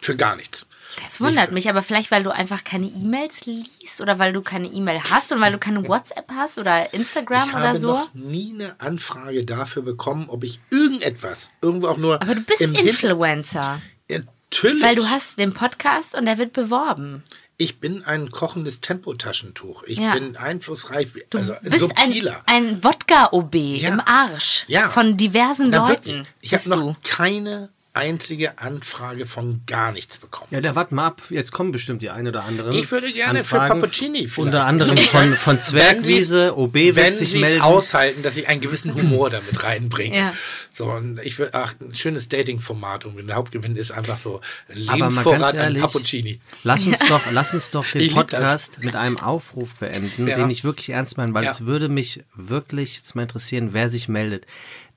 Für 0.00 0.16
gar 0.16 0.36
nichts. 0.36 0.64
Das 1.02 1.20
wundert 1.20 1.52
mich, 1.52 1.68
aber 1.68 1.82
vielleicht, 1.82 2.10
weil 2.10 2.22
du 2.22 2.30
einfach 2.30 2.64
keine 2.64 2.86
E-Mails 2.86 3.46
liest 3.46 4.00
oder 4.00 4.18
weil 4.18 4.32
du 4.32 4.40
keine 4.42 4.68
E-Mail 4.68 5.00
hast 5.10 5.30
und 5.32 5.40
weil 5.40 5.52
du 5.52 5.58
keine 5.58 5.86
WhatsApp 5.86 6.30
hast 6.34 6.58
oder 6.58 6.92
Instagram 6.94 7.48
ich 7.48 7.54
oder 7.54 7.68
habe 7.68 7.78
so. 7.80 7.92
noch 7.92 8.14
nie 8.14 8.52
eine 8.54 8.80
Anfrage 8.80 9.44
dafür 9.44 9.82
bekommen, 9.82 10.28
ob 10.30 10.44
ich 10.44 10.60
irgendetwas, 10.70 11.50
irgendwo 11.60 11.88
auch 11.88 11.98
nur. 11.98 12.20
Aber 12.22 12.34
du 12.34 12.40
bist 12.40 12.60
im 12.60 12.74
Hin- 12.74 12.88
Influencer, 12.88 13.80
Natürlich. 14.08 14.82
weil 14.82 14.96
du 14.96 15.08
hast 15.08 15.38
den 15.38 15.52
Podcast 15.52 16.14
und 16.14 16.24
der 16.26 16.38
wird 16.38 16.52
beworben. 16.54 17.22
Ich 17.58 17.80
bin 17.80 18.04
ein 18.04 18.30
kochendes 18.30 18.80
Tempotaschentuch. 18.80 19.82
Ich 19.82 19.98
Ja. 19.98 20.14
bin 20.14 20.36
einflussreich, 20.36 21.08
Du 21.30 21.38
also 21.38 21.52
ein 21.54 21.58
bist 21.62 21.74
ein, 21.96 22.06
subtiler. 22.06 22.42
ein 22.46 22.82
Wodka-OB 22.84 23.54
Ja. 23.80 23.88
im 23.88 24.00
Arsch 24.00 24.64
Ja. 24.68 24.88
von 24.88 25.16
diversen 25.16 25.70
Na, 25.70 25.88
Leuten. 25.88 26.04
wirklich. 26.06 26.26
Ich 26.40 26.54
habe 26.54 26.68
noch 26.70 26.94
du. 26.94 27.00
keine 27.02 27.68
einzige 27.98 28.58
Anfrage 28.58 29.26
von 29.26 29.62
gar 29.66 29.92
nichts 29.92 30.18
bekommen. 30.18 30.48
Ja, 30.50 30.60
da 30.60 30.74
warten 30.74 30.94
mal 30.94 31.06
ab. 31.08 31.22
Jetzt 31.30 31.52
kommen 31.52 31.72
bestimmt 31.72 32.00
die 32.00 32.10
ein 32.10 32.26
oder 32.26 32.44
anderen. 32.44 32.72
Ich 32.72 32.90
würde 32.90 33.12
gerne 33.12 33.44
für 33.44 33.60
Anfragen. 33.60 33.80
Pappuccini 33.80 34.28
vielleicht. 34.28 34.38
Unter 34.38 34.64
anderem 34.66 34.96
von, 35.12 35.34
von 35.34 35.60
Zwergwiese, 35.60 36.56
OB 36.56 36.74
Wenn 36.74 36.96
wird 36.96 37.14
sich 37.14 37.30
sie 37.30 37.36
es 37.36 37.40
melden. 37.42 37.60
aushalten, 37.62 38.22
dass 38.22 38.36
ich 38.36 38.48
einen 38.48 38.60
gewissen 38.60 38.94
Humor 38.94 39.28
damit 39.38 39.62
reinbringe. 39.62 40.16
Ja. 40.16 40.34
So, 40.72 40.84
und 40.92 41.18
ich 41.24 41.38
würde, 41.40 41.54
ach, 41.54 41.74
ein 41.80 41.94
schönes 41.94 42.28
Dating-Format 42.28 43.04
und 43.04 43.26
der 43.26 43.34
Hauptgewinn 43.34 43.74
ist 43.74 43.90
einfach 43.90 44.18
so 44.18 44.40
Lebensvorrat 44.68 45.54
an 45.54 45.56
ehrlich, 45.56 45.82
Cappuccini. 45.82 46.40
Lass 46.62 46.86
uns 46.86 47.00
doch, 47.08 47.22
lass 47.32 47.52
uns 47.52 47.70
doch 47.72 47.84
den 47.86 48.02
Ich. 48.02 48.14
Podcast 48.14 48.78
mit 48.82 48.94
einem 48.94 49.18
Aufruf 49.18 49.74
beenden, 49.74 50.28
Ja. 50.28 50.36
den 50.36 50.50
ich 50.50 50.62
wirklich 50.62 50.90
ernst 50.90 51.16
meine, 51.16 51.34
weil 51.34 51.44
Ja. 51.44 51.50
es 51.50 51.66
würde 51.66 51.88
mich 51.88 52.22
wirklich 52.36 52.96
jetzt 52.96 53.16
mal 53.16 53.22
interessieren, 53.22 53.70
wer 53.72 53.88
sich 53.88 54.08
meldet. 54.08 54.46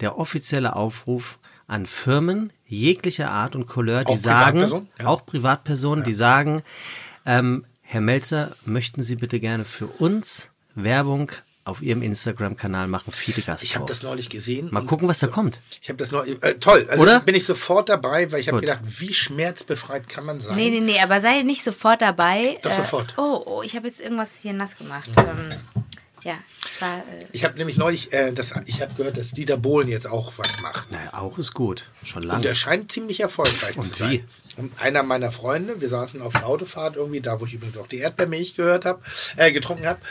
Der 0.01 0.17
offizielle 0.19 0.75
Aufruf 0.75 1.39
an 1.72 1.85
Firmen 1.85 2.52
jeglicher 2.65 3.31
Art 3.31 3.56
und 3.56 3.65
Couleur, 3.65 4.03
die 4.03 4.11
Auch 4.11 4.18
sagen, 4.18 4.60
Privatpersonen? 4.60 4.88
Ja. 4.99 5.07
auch 5.07 5.26
Privatpersonen, 5.26 6.03
die 6.03 6.14
sagen, 6.14 6.64
ähm, 7.26 7.65
Herr 7.81 8.02
Melzer, 8.02 8.52
möchten 8.65 9.02
Sie 9.02 9.15
bitte 9.15 9.39
gerne 9.39 9.64
für 9.64 9.88
uns 9.88 10.49
Werbung 10.76 11.31
auf 11.64 11.81
Ihrem 11.81 12.02
Instagram-Kanal 12.02 12.88
machen, 12.88 13.11
viele 13.11 13.41
Gast. 13.41 13.64
Ich 13.64 13.76
habe 13.76 13.85
das 13.85 14.03
neulich 14.03 14.30
gesehen. 14.30 14.69
Mal 14.72 14.84
gucken, 14.85 15.07
was 15.07 15.19
da 15.19 15.27
kommt. 15.27 15.61
Ich 15.81 15.88
habe 15.88 15.98
das 15.98 16.11
neulich, 16.11 16.43
äh, 16.43 16.56
toll. 16.56 16.88
Also 16.89 17.03
Oder? 17.03 17.19
bin 17.22 17.35
ich 17.35 17.45
sofort 17.45 17.88
dabei, 17.88 18.31
weil 18.31 18.41
ich 18.41 18.49
habe 18.49 18.60
gedacht, 18.60 18.81
wie 18.84 19.14
schmerzbefreit 19.14 20.10
kann 20.10 20.26
man 20.26 20.41
sein? 20.41 20.56
Nee, 20.56 20.72
nee, 20.72 20.80
nee, 20.80 20.99
aber 20.99 21.22
sei 21.22 21.43
nicht 21.43 21.64
sofort 21.64 22.02
dabei. 22.02 22.60
Doch, 22.64 22.73
sofort. 22.73 23.14
Oh, 23.18 23.43
oh, 23.45 23.61
ich 23.61 23.76
habe 23.76 23.88
jetzt 23.88 24.02
irgendwas 24.02 24.38
hier 24.41 24.53
nass 24.53 24.76
gemacht. 24.77 25.10
Ähm, 25.18 25.80
ja, 26.23 26.38
war, 26.80 26.99
äh, 26.99 27.26
Ich 27.31 27.43
habe 27.43 27.57
nämlich 27.57 27.77
neulich, 27.77 28.11
äh, 28.14 28.31
das, 28.31 28.53
ich 28.65 28.81
habe 28.81 28.93
gehört, 28.95 29.18
dass 29.18 29.31
Dieter 29.31 29.57
Bohlen 29.57 29.88
jetzt 29.88 30.07
auch 30.07 30.34
was 30.38 30.60
macht. 30.61 30.91
Naja, 30.91 31.14
auch 31.14 31.38
ist 31.38 31.53
gut. 31.53 31.85
Schon 32.03 32.23
Und 32.23 32.27
lange. 32.30 32.41
der 32.43 32.56
scheint 32.56 32.91
ziemlich 32.91 33.19
erfolgreich 33.19 33.77
Und 33.77 33.93
zu 33.95 34.03
sein. 34.03 34.11
wie? 34.11 34.23
Und 34.57 34.77
einer 34.81 35.02
meiner 35.03 35.31
Freunde, 35.31 35.80
wir 35.80 35.88
saßen 35.89 36.22
auf 36.22 36.34
der 36.34 36.45
Autofahrt 36.45 36.98
irgendwie, 36.98 37.22
da 37.22 37.39
wo 37.39 37.45
ich 37.45 37.53
übrigens 37.53 37.77
auch 37.77 37.88
die 37.88 37.99
Erdbeermilch 37.99 38.56
gehört 38.56 38.84
habe, 38.85 39.02
äh, 39.38 39.52
getrunken 39.52 39.85
habe, 39.88 40.02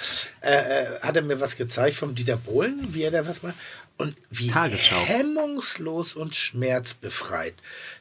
äh, 0.41 0.51
äh, 0.95 1.01
hat 1.01 1.15
er 1.17 1.23
mir 1.23 1.41
was 1.41 1.57
gezeigt 1.57 1.97
vom 1.97 2.15
Dieter 2.15 2.37
Bohlen, 2.39 2.95
wie 2.95 3.03
er 3.03 3.11
da 3.11 3.27
was 3.27 3.43
macht. 3.43 3.55
Und 3.99 4.17
wie 4.31 4.47
Tagesschau. 4.47 4.99
hemmungslos 5.05 6.15
und 6.15 6.35
schmerzbefreit, 6.35 7.55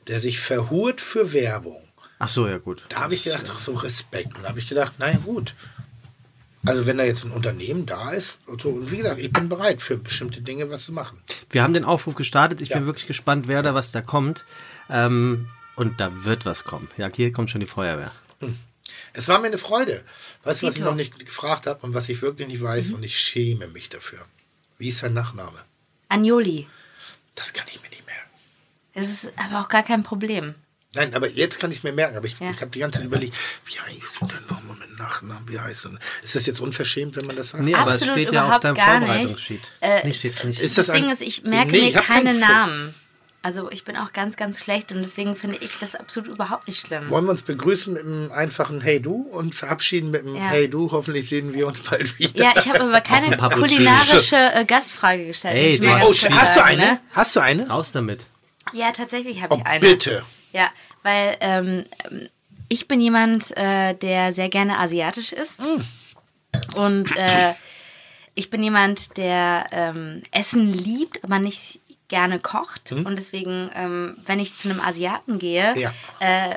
der 0.07 0.21
sich 0.21 0.39
verhurt 0.39 1.01
für 1.01 1.33
Werbung. 1.33 1.81
Ach 2.19 2.29
so, 2.29 2.47
ja 2.47 2.57
gut. 2.57 2.83
Da 2.89 3.01
habe 3.01 3.13
ich 3.13 3.23
gedacht, 3.25 3.51
ach 3.53 3.59
so 3.59 3.73
Respekt. 3.73 4.35
Und 4.35 4.43
da 4.43 4.49
habe 4.49 4.59
ich 4.59 4.67
gedacht, 4.67 4.93
naja 4.99 5.17
gut. 5.23 5.55
Also 6.65 6.85
wenn 6.85 6.97
da 6.97 7.03
jetzt 7.05 7.23
ein 7.23 7.31
Unternehmen 7.31 7.85
da 7.85 8.11
ist, 8.11 8.37
und, 8.45 8.61
so, 8.61 8.69
und 8.69 8.91
wie 8.91 8.97
gesagt, 8.97 9.19
ich 9.19 9.31
bin 9.31 9.47
bereit 9.47 9.81
für 9.81 9.97
bestimmte 9.97 10.41
Dinge 10.41 10.69
was 10.69 10.85
zu 10.85 10.91
machen. 10.91 11.21
Wir 11.49 11.63
haben 11.63 11.73
den 11.73 11.85
Aufruf 11.85 12.15
gestartet. 12.15 12.59
Ich 12.61 12.69
Ja. 12.69 12.77
bin 12.77 12.85
wirklich 12.85 13.07
gespannt, 13.07 13.47
wer 13.47 13.61
da 13.61 13.73
was 13.73 13.91
da 13.91 14.01
kommt. 14.01 14.45
Ähm, 14.89 15.47
und 15.75 15.99
da 16.01 16.25
wird 16.25 16.45
was 16.45 16.65
kommen. 16.65 16.89
Ja, 16.97 17.09
hier 17.13 17.31
kommt 17.31 17.49
schon 17.49 17.61
die 17.61 17.67
Feuerwehr. 17.67 18.11
Es 19.13 19.27
war 19.27 19.39
mir 19.39 19.47
eine 19.47 19.57
Freude. 19.57 20.03
Weißt 20.43 20.61
du, 20.61 20.67
was 20.67 20.75
ich 20.75 20.81
noch 20.81 20.95
nicht 20.95 21.17
gefragt 21.25 21.65
habe 21.67 21.85
und 21.85 21.93
was 21.93 22.09
ich 22.09 22.21
wirklich 22.21 22.47
nicht 22.47 22.61
weiß 22.61 22.91
und 22.91 23.03
ich 23.03 23.17
schäme 23.17 23.67
mich 23.67 23.87
dafür. 23.89 24.19
Wie 24.77 24.89
ist 24.89 24.99
sein 24.99 25.13
Nachname? 25.13 25.59
Anjoli. 26.09 26.67
Das 27.35 27.53
kann 27.53 27.67
ich 27.71 27.81
mir 27.81 27.89
nicht 27.89 28.05
merken. 28.05 28.29
Es 28.93 29.07
ist 29.23 29.31
aber 29.37 29.61
auch 29.61 29.69
gar 29.69 29.83
kein 29.83 30.03
Problem. 30.03 30.55
Nein, 30.95 31.13
aber 31.13 31.29
jetzt 31.29 31.59
kann 31.59 31.71
ich 31.71 31.77
es 31.77 31.83
mir 31.83 31.91
merken. 31.93 32.17
Aber 32.17 32.25
ich, 32.25 32.39
Ja. 32.39 32.49
ich 32.49 32.61
habe 32.61 32.71
die 32.71 32.79
ganze 32.79 32.97
Zeit 32.97 33.05
überlegt, 33.05 33.35
wie 33.65 33.79
heißt 33.79 34.13
du 34.21 34.25
denn 34.25 34.43
nochmal 34.49 34.75
mit 34.77 34.97
Nachnamen? 34.97 35.47
Wie 35.47 35.59
heißt 35.59 35.85
du? 35.85 35.89
denn? 35.89 35.99
Ist 36.23 36.35
das 36.35 36.45
jetzt 36.47 36.59
unverschämt, 36.61 37.15
wenn 37.15 37.25
man 37.27 37.35
das 37.35 37.49
sagt? 37.49 37.63
Nee, 37.63 37.75
aber 37.75 37.91
es 37.91 37.97
Absolut 38.01 38.15
steht 38.15 38.31
ja 38.33 38.49
auf 38.55 38.59
deinem. 38.59 38.75
Vorbereitungssheet. 38.75 39.61
Äh, 39.81 40.07
nee, 40.07 40.13
steht's 40.13 40.43
nicht. 40.43 40.59
Ist 40.59 40.77
Das, 40.79 40.87
das 40.87 40.95
ein- 40.95 41.03
Ding 41.03 41.11
ist, 41.11 41.21
ich 41.21 41.43
merke 41.43 41.71
Nee, 41.71 41.91
mir 41.91 41.93
keine 41.93 42.33
Namen. 42.33 42.95
Also 43.41 43.71
ich 43.71 43.85
bin 43.85 43.95
auch 43.95 44.11
ganz, 44.11 44.35
ganz 44.35 44.61
schlecht 44.61 44.91
und 44.91 45.01
deswegen 45.01 45.33
finde 45.35 45.57
ich 45.61 45.77
das 45.77 45.95
absolut 45.95 46.27
überhaupt 46.27 46.67
nicht 46.67 46.85
schlimm. 46.85 47.09
Wollen 47.09 47.23
wir 47.23 47.31
uns 47.31 47.43
begrüßen 47.43 47.93
mit 47.93 48.03
einem 48.03 48.31
einfachen 48.33 48.81
Hey 48.81 48.99
Du 48.99 49.13
und 49.31 49.55
verabschieden 49.55 50.11
mit 50.11 50.23
einem 50.23 50.35
Ja. 50.35 50.41
Hey 50.49 50.69
Du? 50.69 50.91
Hoffentlich 50.91 51.29
sehen 51.29 51.53
wir 51.53 51.65
uns 51.67 51.79
bald 51.81 52.19
wieder. 52.19 52.43
Ja, 52.43 52.51
ich 52.57 52.67
habe 52.67 52.81
aber 52.81 52.99
keine 52.99 53.37
kulinarische 53.37 54.35
äh, 54.35 54.65
Gastfrage 54.65 55.27
gestellt. 55.27 55.55
Ey, 55.55 55.79
muss 55.79 56.15
ich 56.15 56.21
du 56.27 56.29
hast 56.31 56.33
Oh, 56.33 56.37
hast 56.41 56.55
du 56.57 56.63
eine? 56.65 56.81
ne? 56.81 56.99
Hast 57.13 57.35
du 57.35 57.39
eine? 57.39 57.69
Raus 57.69 57.91
damit. 57.93 58.25
Ja, 58.73 58.91
tatsächlich 58.91 59.41
habe 59.41 59.55
Oh, 59.55 59.59
ich 59.59 59.65
eine. 59.65 59.79
bitte. 59.79 60.23
Ja, 60.51 60.69
weil 61.03 61.37
ähm, 61.41 61.85
ich 62.67 62.87
bin 62.87 63.01
jemand, 63.01 63.55
äh, 63.57 63.93
der 63.95 64.33
sehr 64.33 64.49
gerne 64.49 64.77
asiatisch 64.79 65.31
isst. 65.31 65.67
Und 66.75 67.15
äh, 67.17 67.53
ich 68.35 68.49
bin 68.49 68.63
jemand, 68.63 69.17
der 69.17 69.67
ähm, 69.71 70.23
Essen 70.31 70.71
liebt, 70.73 71.23
aber 71.23 71.39
nicht 71.39 71.79
gerne 72.07 72.39
kocht. 72.39 72.91
Und 72.91 73.15
deswegen, 73.17 73.69
ähm, 73.73 74.17
wenn 74.25 74.39
ich 74.39 74.55
zu 74.55 74.69
einem 74.69 74.79
Asiaten 74.81 75.37
gehe 75.39 75.77
Ja. 75.77 75.93
äh, 76.19 76.55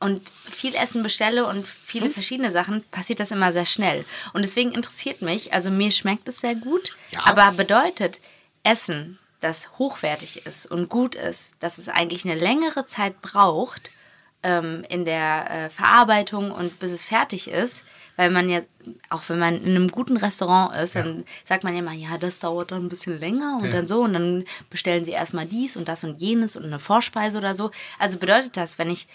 und 0.00 0.32
viel 0.48 0.74
Essen 0.74 1.02
bestelle 1.02 1.46
und 1.46 1.66
viele 1.66 2.10
verschiedene 2.10 2.50
Sachen, 2.50 2.82
passiert 2.90 3.20
das 3.20 3.30
immer 3.30 3.52
sehr 3.52 3.66
schnell. 3.66 4.04
Und 4.32 4.42
deswegen 4.42 4.72
interessiert 4.72 5.22
mich, 5.22 5.52
also 5.52 5.70
mir 5.70 5.92
schmeckt 5.92 6.26
es 6.28 6.40
sehr 6.40 6.54
gut, 6.54 6.96
Ja. 7.10 7.20
aber 7.26 7.52
bedeutet 7.52 8.18
Essen, 8.64 9.18
das 9.42 9.68
hochwertig 9.78 10.46
ist 10.46 10.66
und 10.66 10.88
gut 10.88 11.14
ist, 11.14 11.52
dass 11.60 11.76
es 11.78 11.88
eigentlich 11.88 12.24
eine 12.24 12.34
längere 12.40 12.86
Zeit 12.86 13.20
braucht 13.20 13.90
ähm, 14.42 14.84
in 14.88 15.04
der 15.04 15.50
äh, 15.50 15.70
Verarbeitung 15.70 16.50
und 16.50 16.78
bis 16.78 16.90
es 16.92 17.04
fertig 17.04 17.48
ist, 17.48 17.84
weil 18.16 18.30
man 18.30 18.48
ja, 18.48 18.60
auch 19.10 19.22
wenn 19.28 19.38
man 19.38 19.56
in 19.56 19.74
einem 19.76 19.88
guten 19.88 20.16
Restaurant 20.16 20.74
ist, 20.76 20.94
dann 20.96 21.24
sagt 21.44 21.64
man 21.64 21.72
ja 21.74 21.80
immer, 21.80 21.92
ja, 21.92 22.18
das 22.18 22.38
dauert 22.40 22.70
dann 22.70 22.84
ein 22.84 22.88
bisschen 22.88 23.18
länger 23.18 23.56
und 23.58 23.66
Ja. 23.66 23.72
dann 23.72 23.86
so 23.86 24.02
und 24.02 24.12
dann 24.12 24.44
bestellen 24.70 25.04
sie 25.04 25.12
erstmal 25.12 25.46
dies 25.46 25.76
und 25.76 25.88
das 25.88 26.04
und 26.04 26.20
jenes 26.20 26.56
und 26.56 26.64
eine 26.64 26.78
Vorspeise 26.78 27.38
oder 27.38 27.54
so. 27.54 27.70
Also 27.98 28.18
bedeutet 28.18 28.56
das, 28.56 28.78
wenn 28.78 28.90
ich 28.90 29.06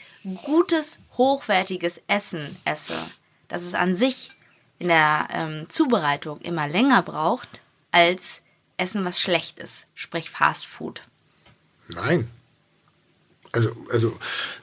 gutes, 0.44 1.00
hochwertiges 1.18 2.02
Essen 2.08 2.58
esse, 2.66 2.96
dass 3.48 3.62
es 3.64 3.74
an 3.76 3.96
sich 3.96 4.32
in 4.80 4.88
der 4.90 5.28
ähm, 5.32 5.66
Zubereitung 5.70 6.40
immer 6.42 6.68
länger 6.68 7.02
braucht 7.02 7.62
als 7.92 8.42
Essen, 8.78 9.04
was 9.06 9.20
schlecht 9.20 9.60
ist, 9.60 9.88
sprich 9.96 10.30
Fast 10.30 10.66
Food. 10.66 11.02
Nein. 11.90 12.30
Also, 13.52 13.76
also 13.92 14.18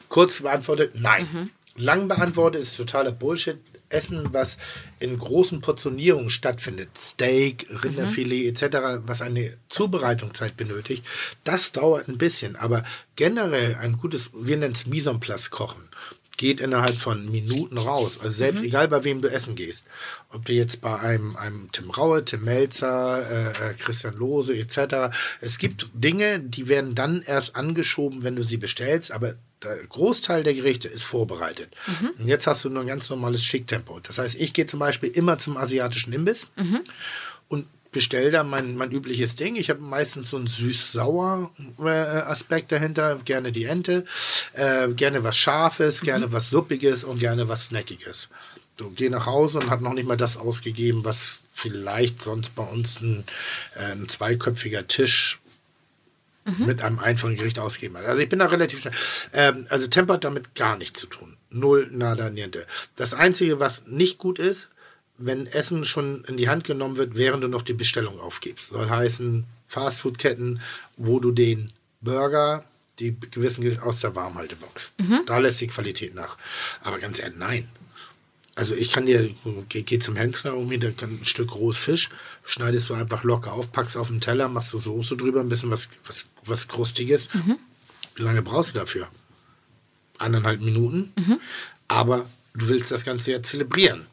kurz 0.09 0.41
beantwortet, 0.43 0.93
nein. 0.95 1.51
Lang 1.77 2.07
beantwortet 2.07 2.63
ist 2.63 2.77
totaler 2.77 3.13
Bullshit. 3.13 3.59
Essen, 3.89 4.33
was 4.33 4.59
in 4.99 5.19
großen 5.19 5.61
Portionierungen 5.61 6.31
stattfindet, 6.31 6.97
Steak, 6.99 7.67
Rinderfilet 7.83 8.49
etc., 8.49 9.03
was 9.07 9.23
eine 9.23 9.57
Zubereitungszeit 9.69 10.57
benötigt, 10.57 11.05
das 11.45 11.73
dauert 11.73 12.09
ein 12.09 12.19
bisschen. 12.19 12.57
Aber 12.57 12.85
generell 13.17 13.77
ein 13.77 13.99
gutes, 13.99 14.31
wir 14.35 14.57
nennen 14.57 14.75
es 14.75 14.87
Mise 14.87 15.11
en 15.11 15.21
place 15.21 15.51
kochen, 15.51 15.91
geht 16.37 16.61
innerhalb 16.61 16.97
von 16.97 17.31
Minuten 17.31 17.79
raus. 17.79 18.19
Also 18.21 18.33
selbst 18.33 18.63
egal 18.63 18.89
bei 18.89 19.05
wem 19.05 19.23
du 19.23 19.31
essen 19.31 19.55
gehst. 19.55 19.85
Ob 20.31 20.45
du 20.45 20.53
jetzt 20.53 20.81
bei 20.81 20.99
einem, 20.99 21.37
einem 21.37 21.71
Tim 21.73 21.91
Raue, 21.91 22.25
Tim 22.25 22.45
Melzer, 22.45 23.23
äh, 23.31 23.71
äh, 23.71 23.75
Christian 23.75 24.17
Lose 24.17 24.55
etc. 24.57 25.15
Es 25.41 25.59
gibt 25.59 25.89
Dinge, 25.95 26.41
die 26.41 26.69
werden 26.69 26.95
dann 26.95 27.23
erst 27.23 27.57
angeschoben, 27.57 28.23
wenn 28.23 28.37
du 28.37 28.43
sie 28.43 28.57
bestellst, 28.57 29.13
aber 29.13 29.35
der 29.63 29.77
Großteil 29.87 30.43
der 30.43 30.55
Gerichte 30.55 30.89
ist 30.89 31.05
vorbereitet. 31.05 31.75
Und 32.19 32.27
jetzt 32.27 32.47
hast 32.47 32.65
du 32.65 32.69
nur 32.69 32.83
ein 32.83 32.87
ganz 32.89 33.09
normales 33.09 33.43
Schicktempo. 33.43 33.99
Das 34.01 34.19
heißt, 34.19 34.35
ich 34.35 34.53
gehe 34.53 34.67
zum 34.67 34.79
Beispiel 34.81 35.09
immer 35.11 35.39
zum 35.39 35.57
asiatischen 35.57 36.13
Imbiss 36.13 36.47
und 36.57 36.85
bestelle 37.95 38.31
da 38.31 38.45
mein, 38.45 38.77
mein 38.77 38.91
übliches 38.91 39.37
Ding. 39.37 39.57
Ich 39.57 39.71
habe 39.71 39.81
meistens 39.81 40.29
so 40.29 40.37
einen 40.37 40.49
süß-sauer 40.49 41.51
äh, 41.79 41.89
Aspekt 41.89 42.73
dahinter, 42.73 43.21
gerne 43.25 43.53
die 43.53 43.65
Ente, 43.65 44.05
äh, 44.53 44.89
gerne 44.89 45.25
was 45.25 45.39
Scharfes, 45.39 46.03
gerne 46.03 46.31
was 46.33 46.51
Suppiges 46.51 47.05
und 47.05 47.21
gerne 47.21 47.49
was 47.49 47.67
Snackiges. 47.67 48.29
So, 48.79 48.91
gehe 48.91 49.11
nach 49.11 49.25
Hause 49.25 49.59
und 49.59 49.71
habe 49.71 49.83
noch 49.85 49.95
nicht 49.95 50.07
mal 50.07 50.17
das 50.17 50.37
ausgegeben, 50.37 51.05
was 51.05 51.39
vielleicht 51.55 52.21
sonst 52.21 52.55
bei 52.55 52.65
uns 52.65 53.01
ein, 53.01 53.25
äh, 53.77 53.93
ein 53.93 54.09
zweiköpfiger 54.09 54.87
Tisch 54.87 55.39
mit 56.59 56.83
einem 56.83 56.99
einfachen 56.99 57.37
Gericht 57.37 57.59
ausgeben 57.59 57.97
hat. 57.97 58.05
Also 58.05 58.23
ich 58.23 58.29
bin 58.29 58.39
da 58.39 58.47
relativ 58.47 58.81
schnell. 58.81 58.93
Ähm, 59.33 59.67
also 59.71 59.87
Tempo 59.87 60.13
hat 60.13 60.25
damit 60.25 60.55
gar 60.55 60.77
nichts 60.77 61.01
zu 61.01 61.07
tun. 61.07 61.39
Null, 61.49 61.89
nada, 61.91 62.29
niente. 62.29 62.67
Das 62.97 63.15
Einzige, 63.15 63.61
was 63.61 63.87
nicht 63.87 64.19
gut 64.19 64.39
ist, 64.39 64.69
wenn 65.17 65.47
Essen 65.47 65.85
schon 65.85 66.25
in 66.25 66.37
die 66.37 66.49
Hand 66.49 66.65
genommen 66.65 66.97
wird, 66.97 67.15
während 67.17 67.45
du 67.45 67.49
noch 67.49 67.63
die 67.63 67.73
Bestellung 67.75 68.19
aufgibst. 68.21 68.69
Soll 68.69 68.89
heißen 68.91 69.45
Fastfood-Ketten, 69.69 70.61
wo 70.97 71.21
du 71.21 71.31
den 71.31 71.73
Burger, 72.01 72.65
die 72.99 73.17
gewissen 73.31 73.63
Ge- 73.63 73.79
aus 73.79 74.01
der 74.01 74.15
Warmhaltebox. 74.15 74.93
Da 75.27 75.39
lässt 75.39 75.61
die 75.61 75.67
Qualität 75.69 76.15
nach. 76.15 76.37
Aber 76.83 76.99
ganz 76.99 77.19
ehrlich, 77.19 77.39
nein. 77.39 77.69
Also 78.57 78.75
ich 78.77 78.91
kann 78.91 79.07
dir, 79.07 79.35
geh, 79.69 79.83
geh 79.83 79.99
zum 79.99 80.15
Hensler 80.15 80.53
irgendwie, 80.53 80.79
da 80.79 80.91
kann 80.93 81.19
ein 81.21 81.25
Stück 81.25 81.57
rohes 81.57 81.77
Fisch, 81.77 82.09
schneidest 82.45 82.89
du 82.89 82.95
einfach 82.95 83.25
locker 83.25 83.53
auf, 83.53 83.73
packst 83.73 83.97
auf 83.97 84.07
den 84.09 84.21
Teller, 84.21 84.49
machst 84.49 84.73
du 84.73 84.79
Soße 84.79 85.17
drüber, 85.17 85.41
ein 85.41 85.49
bisschen 85.49 85.71
was, 85.71 85.89
was, 86.07 86.27
was 86.45 86.69
Krustiges. 86.69 87.31
Wie 88.15 88.23
lange 88.23 88.43
brauchst 88.43 88.75
du 88.75 88.79
dafür? 88.79 89.09
Eineinhalb 90.19 90.61
Minuten. 90.61 91.13
Aber 91.89 92.31
du 92.55 92.69
willst 92.69 92.93
das 92.93 93.05
Ganze 93.05 93.33
ja 93.33 93.43
zelebrieren. 93.43 94.07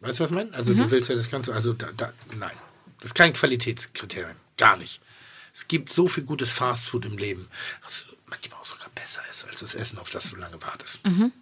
Weißt 0.00 0.18
du, 0.18 0.24
was 0.24 0.30
ich 0.30 0.36
meine? 0.36 0.52
Also 0.54 0.72
du 0.74 0.90
willst 0.90 1.08
ja 1.08 1.14
das 1.14 1.30
Ganze, 1.30 1.52
also 1.52 1.72
da, 1.72 1.88
da, 1.96 2.12
nein. 2.34 2.56
Das 3.00 3.10
ist 3.10 3.14
kein 3.14 3.32
Qualitätskriterium. 3.32 4.36
Gar 4.56 4.76
nicht. 4.76 5.00
Es 5.54 5.68
gibt 5.68 5.90
so 5.90 6.06
viel 6.08 6.24
gutes 6.24 6.50
Fastfood 6.50 7.04
im 7.04 7.18
Leben. 7.18 7.48
Das 7.82 8.04
manchmal 8.26 8.60
auch 8.60 8.64
sogar 8.64 8.88
besser 8.94 9.20
ist 9.30 9.44
als 9.46 9.60
das 9.60 9.74
Essen, 9.74 9.98
auf 9.98 10.10
das 10.10 10.30
du 10.30 10.36
lange 10.36 10.60
wartest. 10.62 11.00
Und 11.04 11.32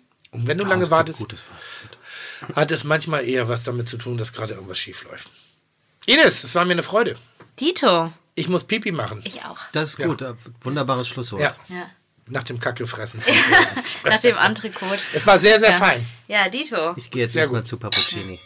wenn 0.46 0.58
du 0.58 0.64
lange 0.64 0.82
es 0.82 0.88
gibt 0.90 0.92
wartest, 0.92 1.24
hat 2.54 2.70
es 2.70 2.84
manchmal 2.84 3.24
eher 3.28 3.48
was 3.48 3.62
damit 3.62 3.88
zu 3.88 3.96
tun, 3.96 4.16
dass 4.18 4.32
gerade 4.32 4.54
irgendwas 4.54 4.78
schief 4.78 5.04
läuft. 5.04 5.28
Ines, 6.06 6.42
es 6.44 6.54
war 6.54 6.64
mir 6.64 6.72
eine 6.72 6.82
Freude. 6.82 7.16
Dito. 7.60 8.12
Ich 8.34 8.48
muss 8.48 8.64
Pipi 8.64 8.92
machen. 8.92 9.20
Ich 9.24 9.44
auch. 9.44 9.58
Das 9.72 9.90
ist 9.90 9.96
gut. 9.96 10.22
äh, 10.22 10.34
Wunderbares 10.62 11.08
Schlusswort. 11.08 11.42
Ja, 11.42 11.56
Ja. 11.68 11.90
nach 12.26 12.44
dem 12.44 12.60
Kackefressen. 12.60 13.20
Nach 14.04 14.20
dem 14.20 14.38
Antrikot. 14.38 14.94
es 15.12 15.26
war 15.26 15.38
sehr, 15.40 15.58
sehr 15.60 15.72
Ja. 15.72 15.78
fein. 15.78 16.06
Ja, 16.28 16.48
Dito. 16.48 16.94
Ich 16.96 17.10
gehe 17.10 17.22
jetzt 17.22 17.32
Sehr 17.32 17.40
erstmal 17.42 17.62
gut. 17.62 17.68
zu 17.68 17.76
Papuccini. 17.78 18.38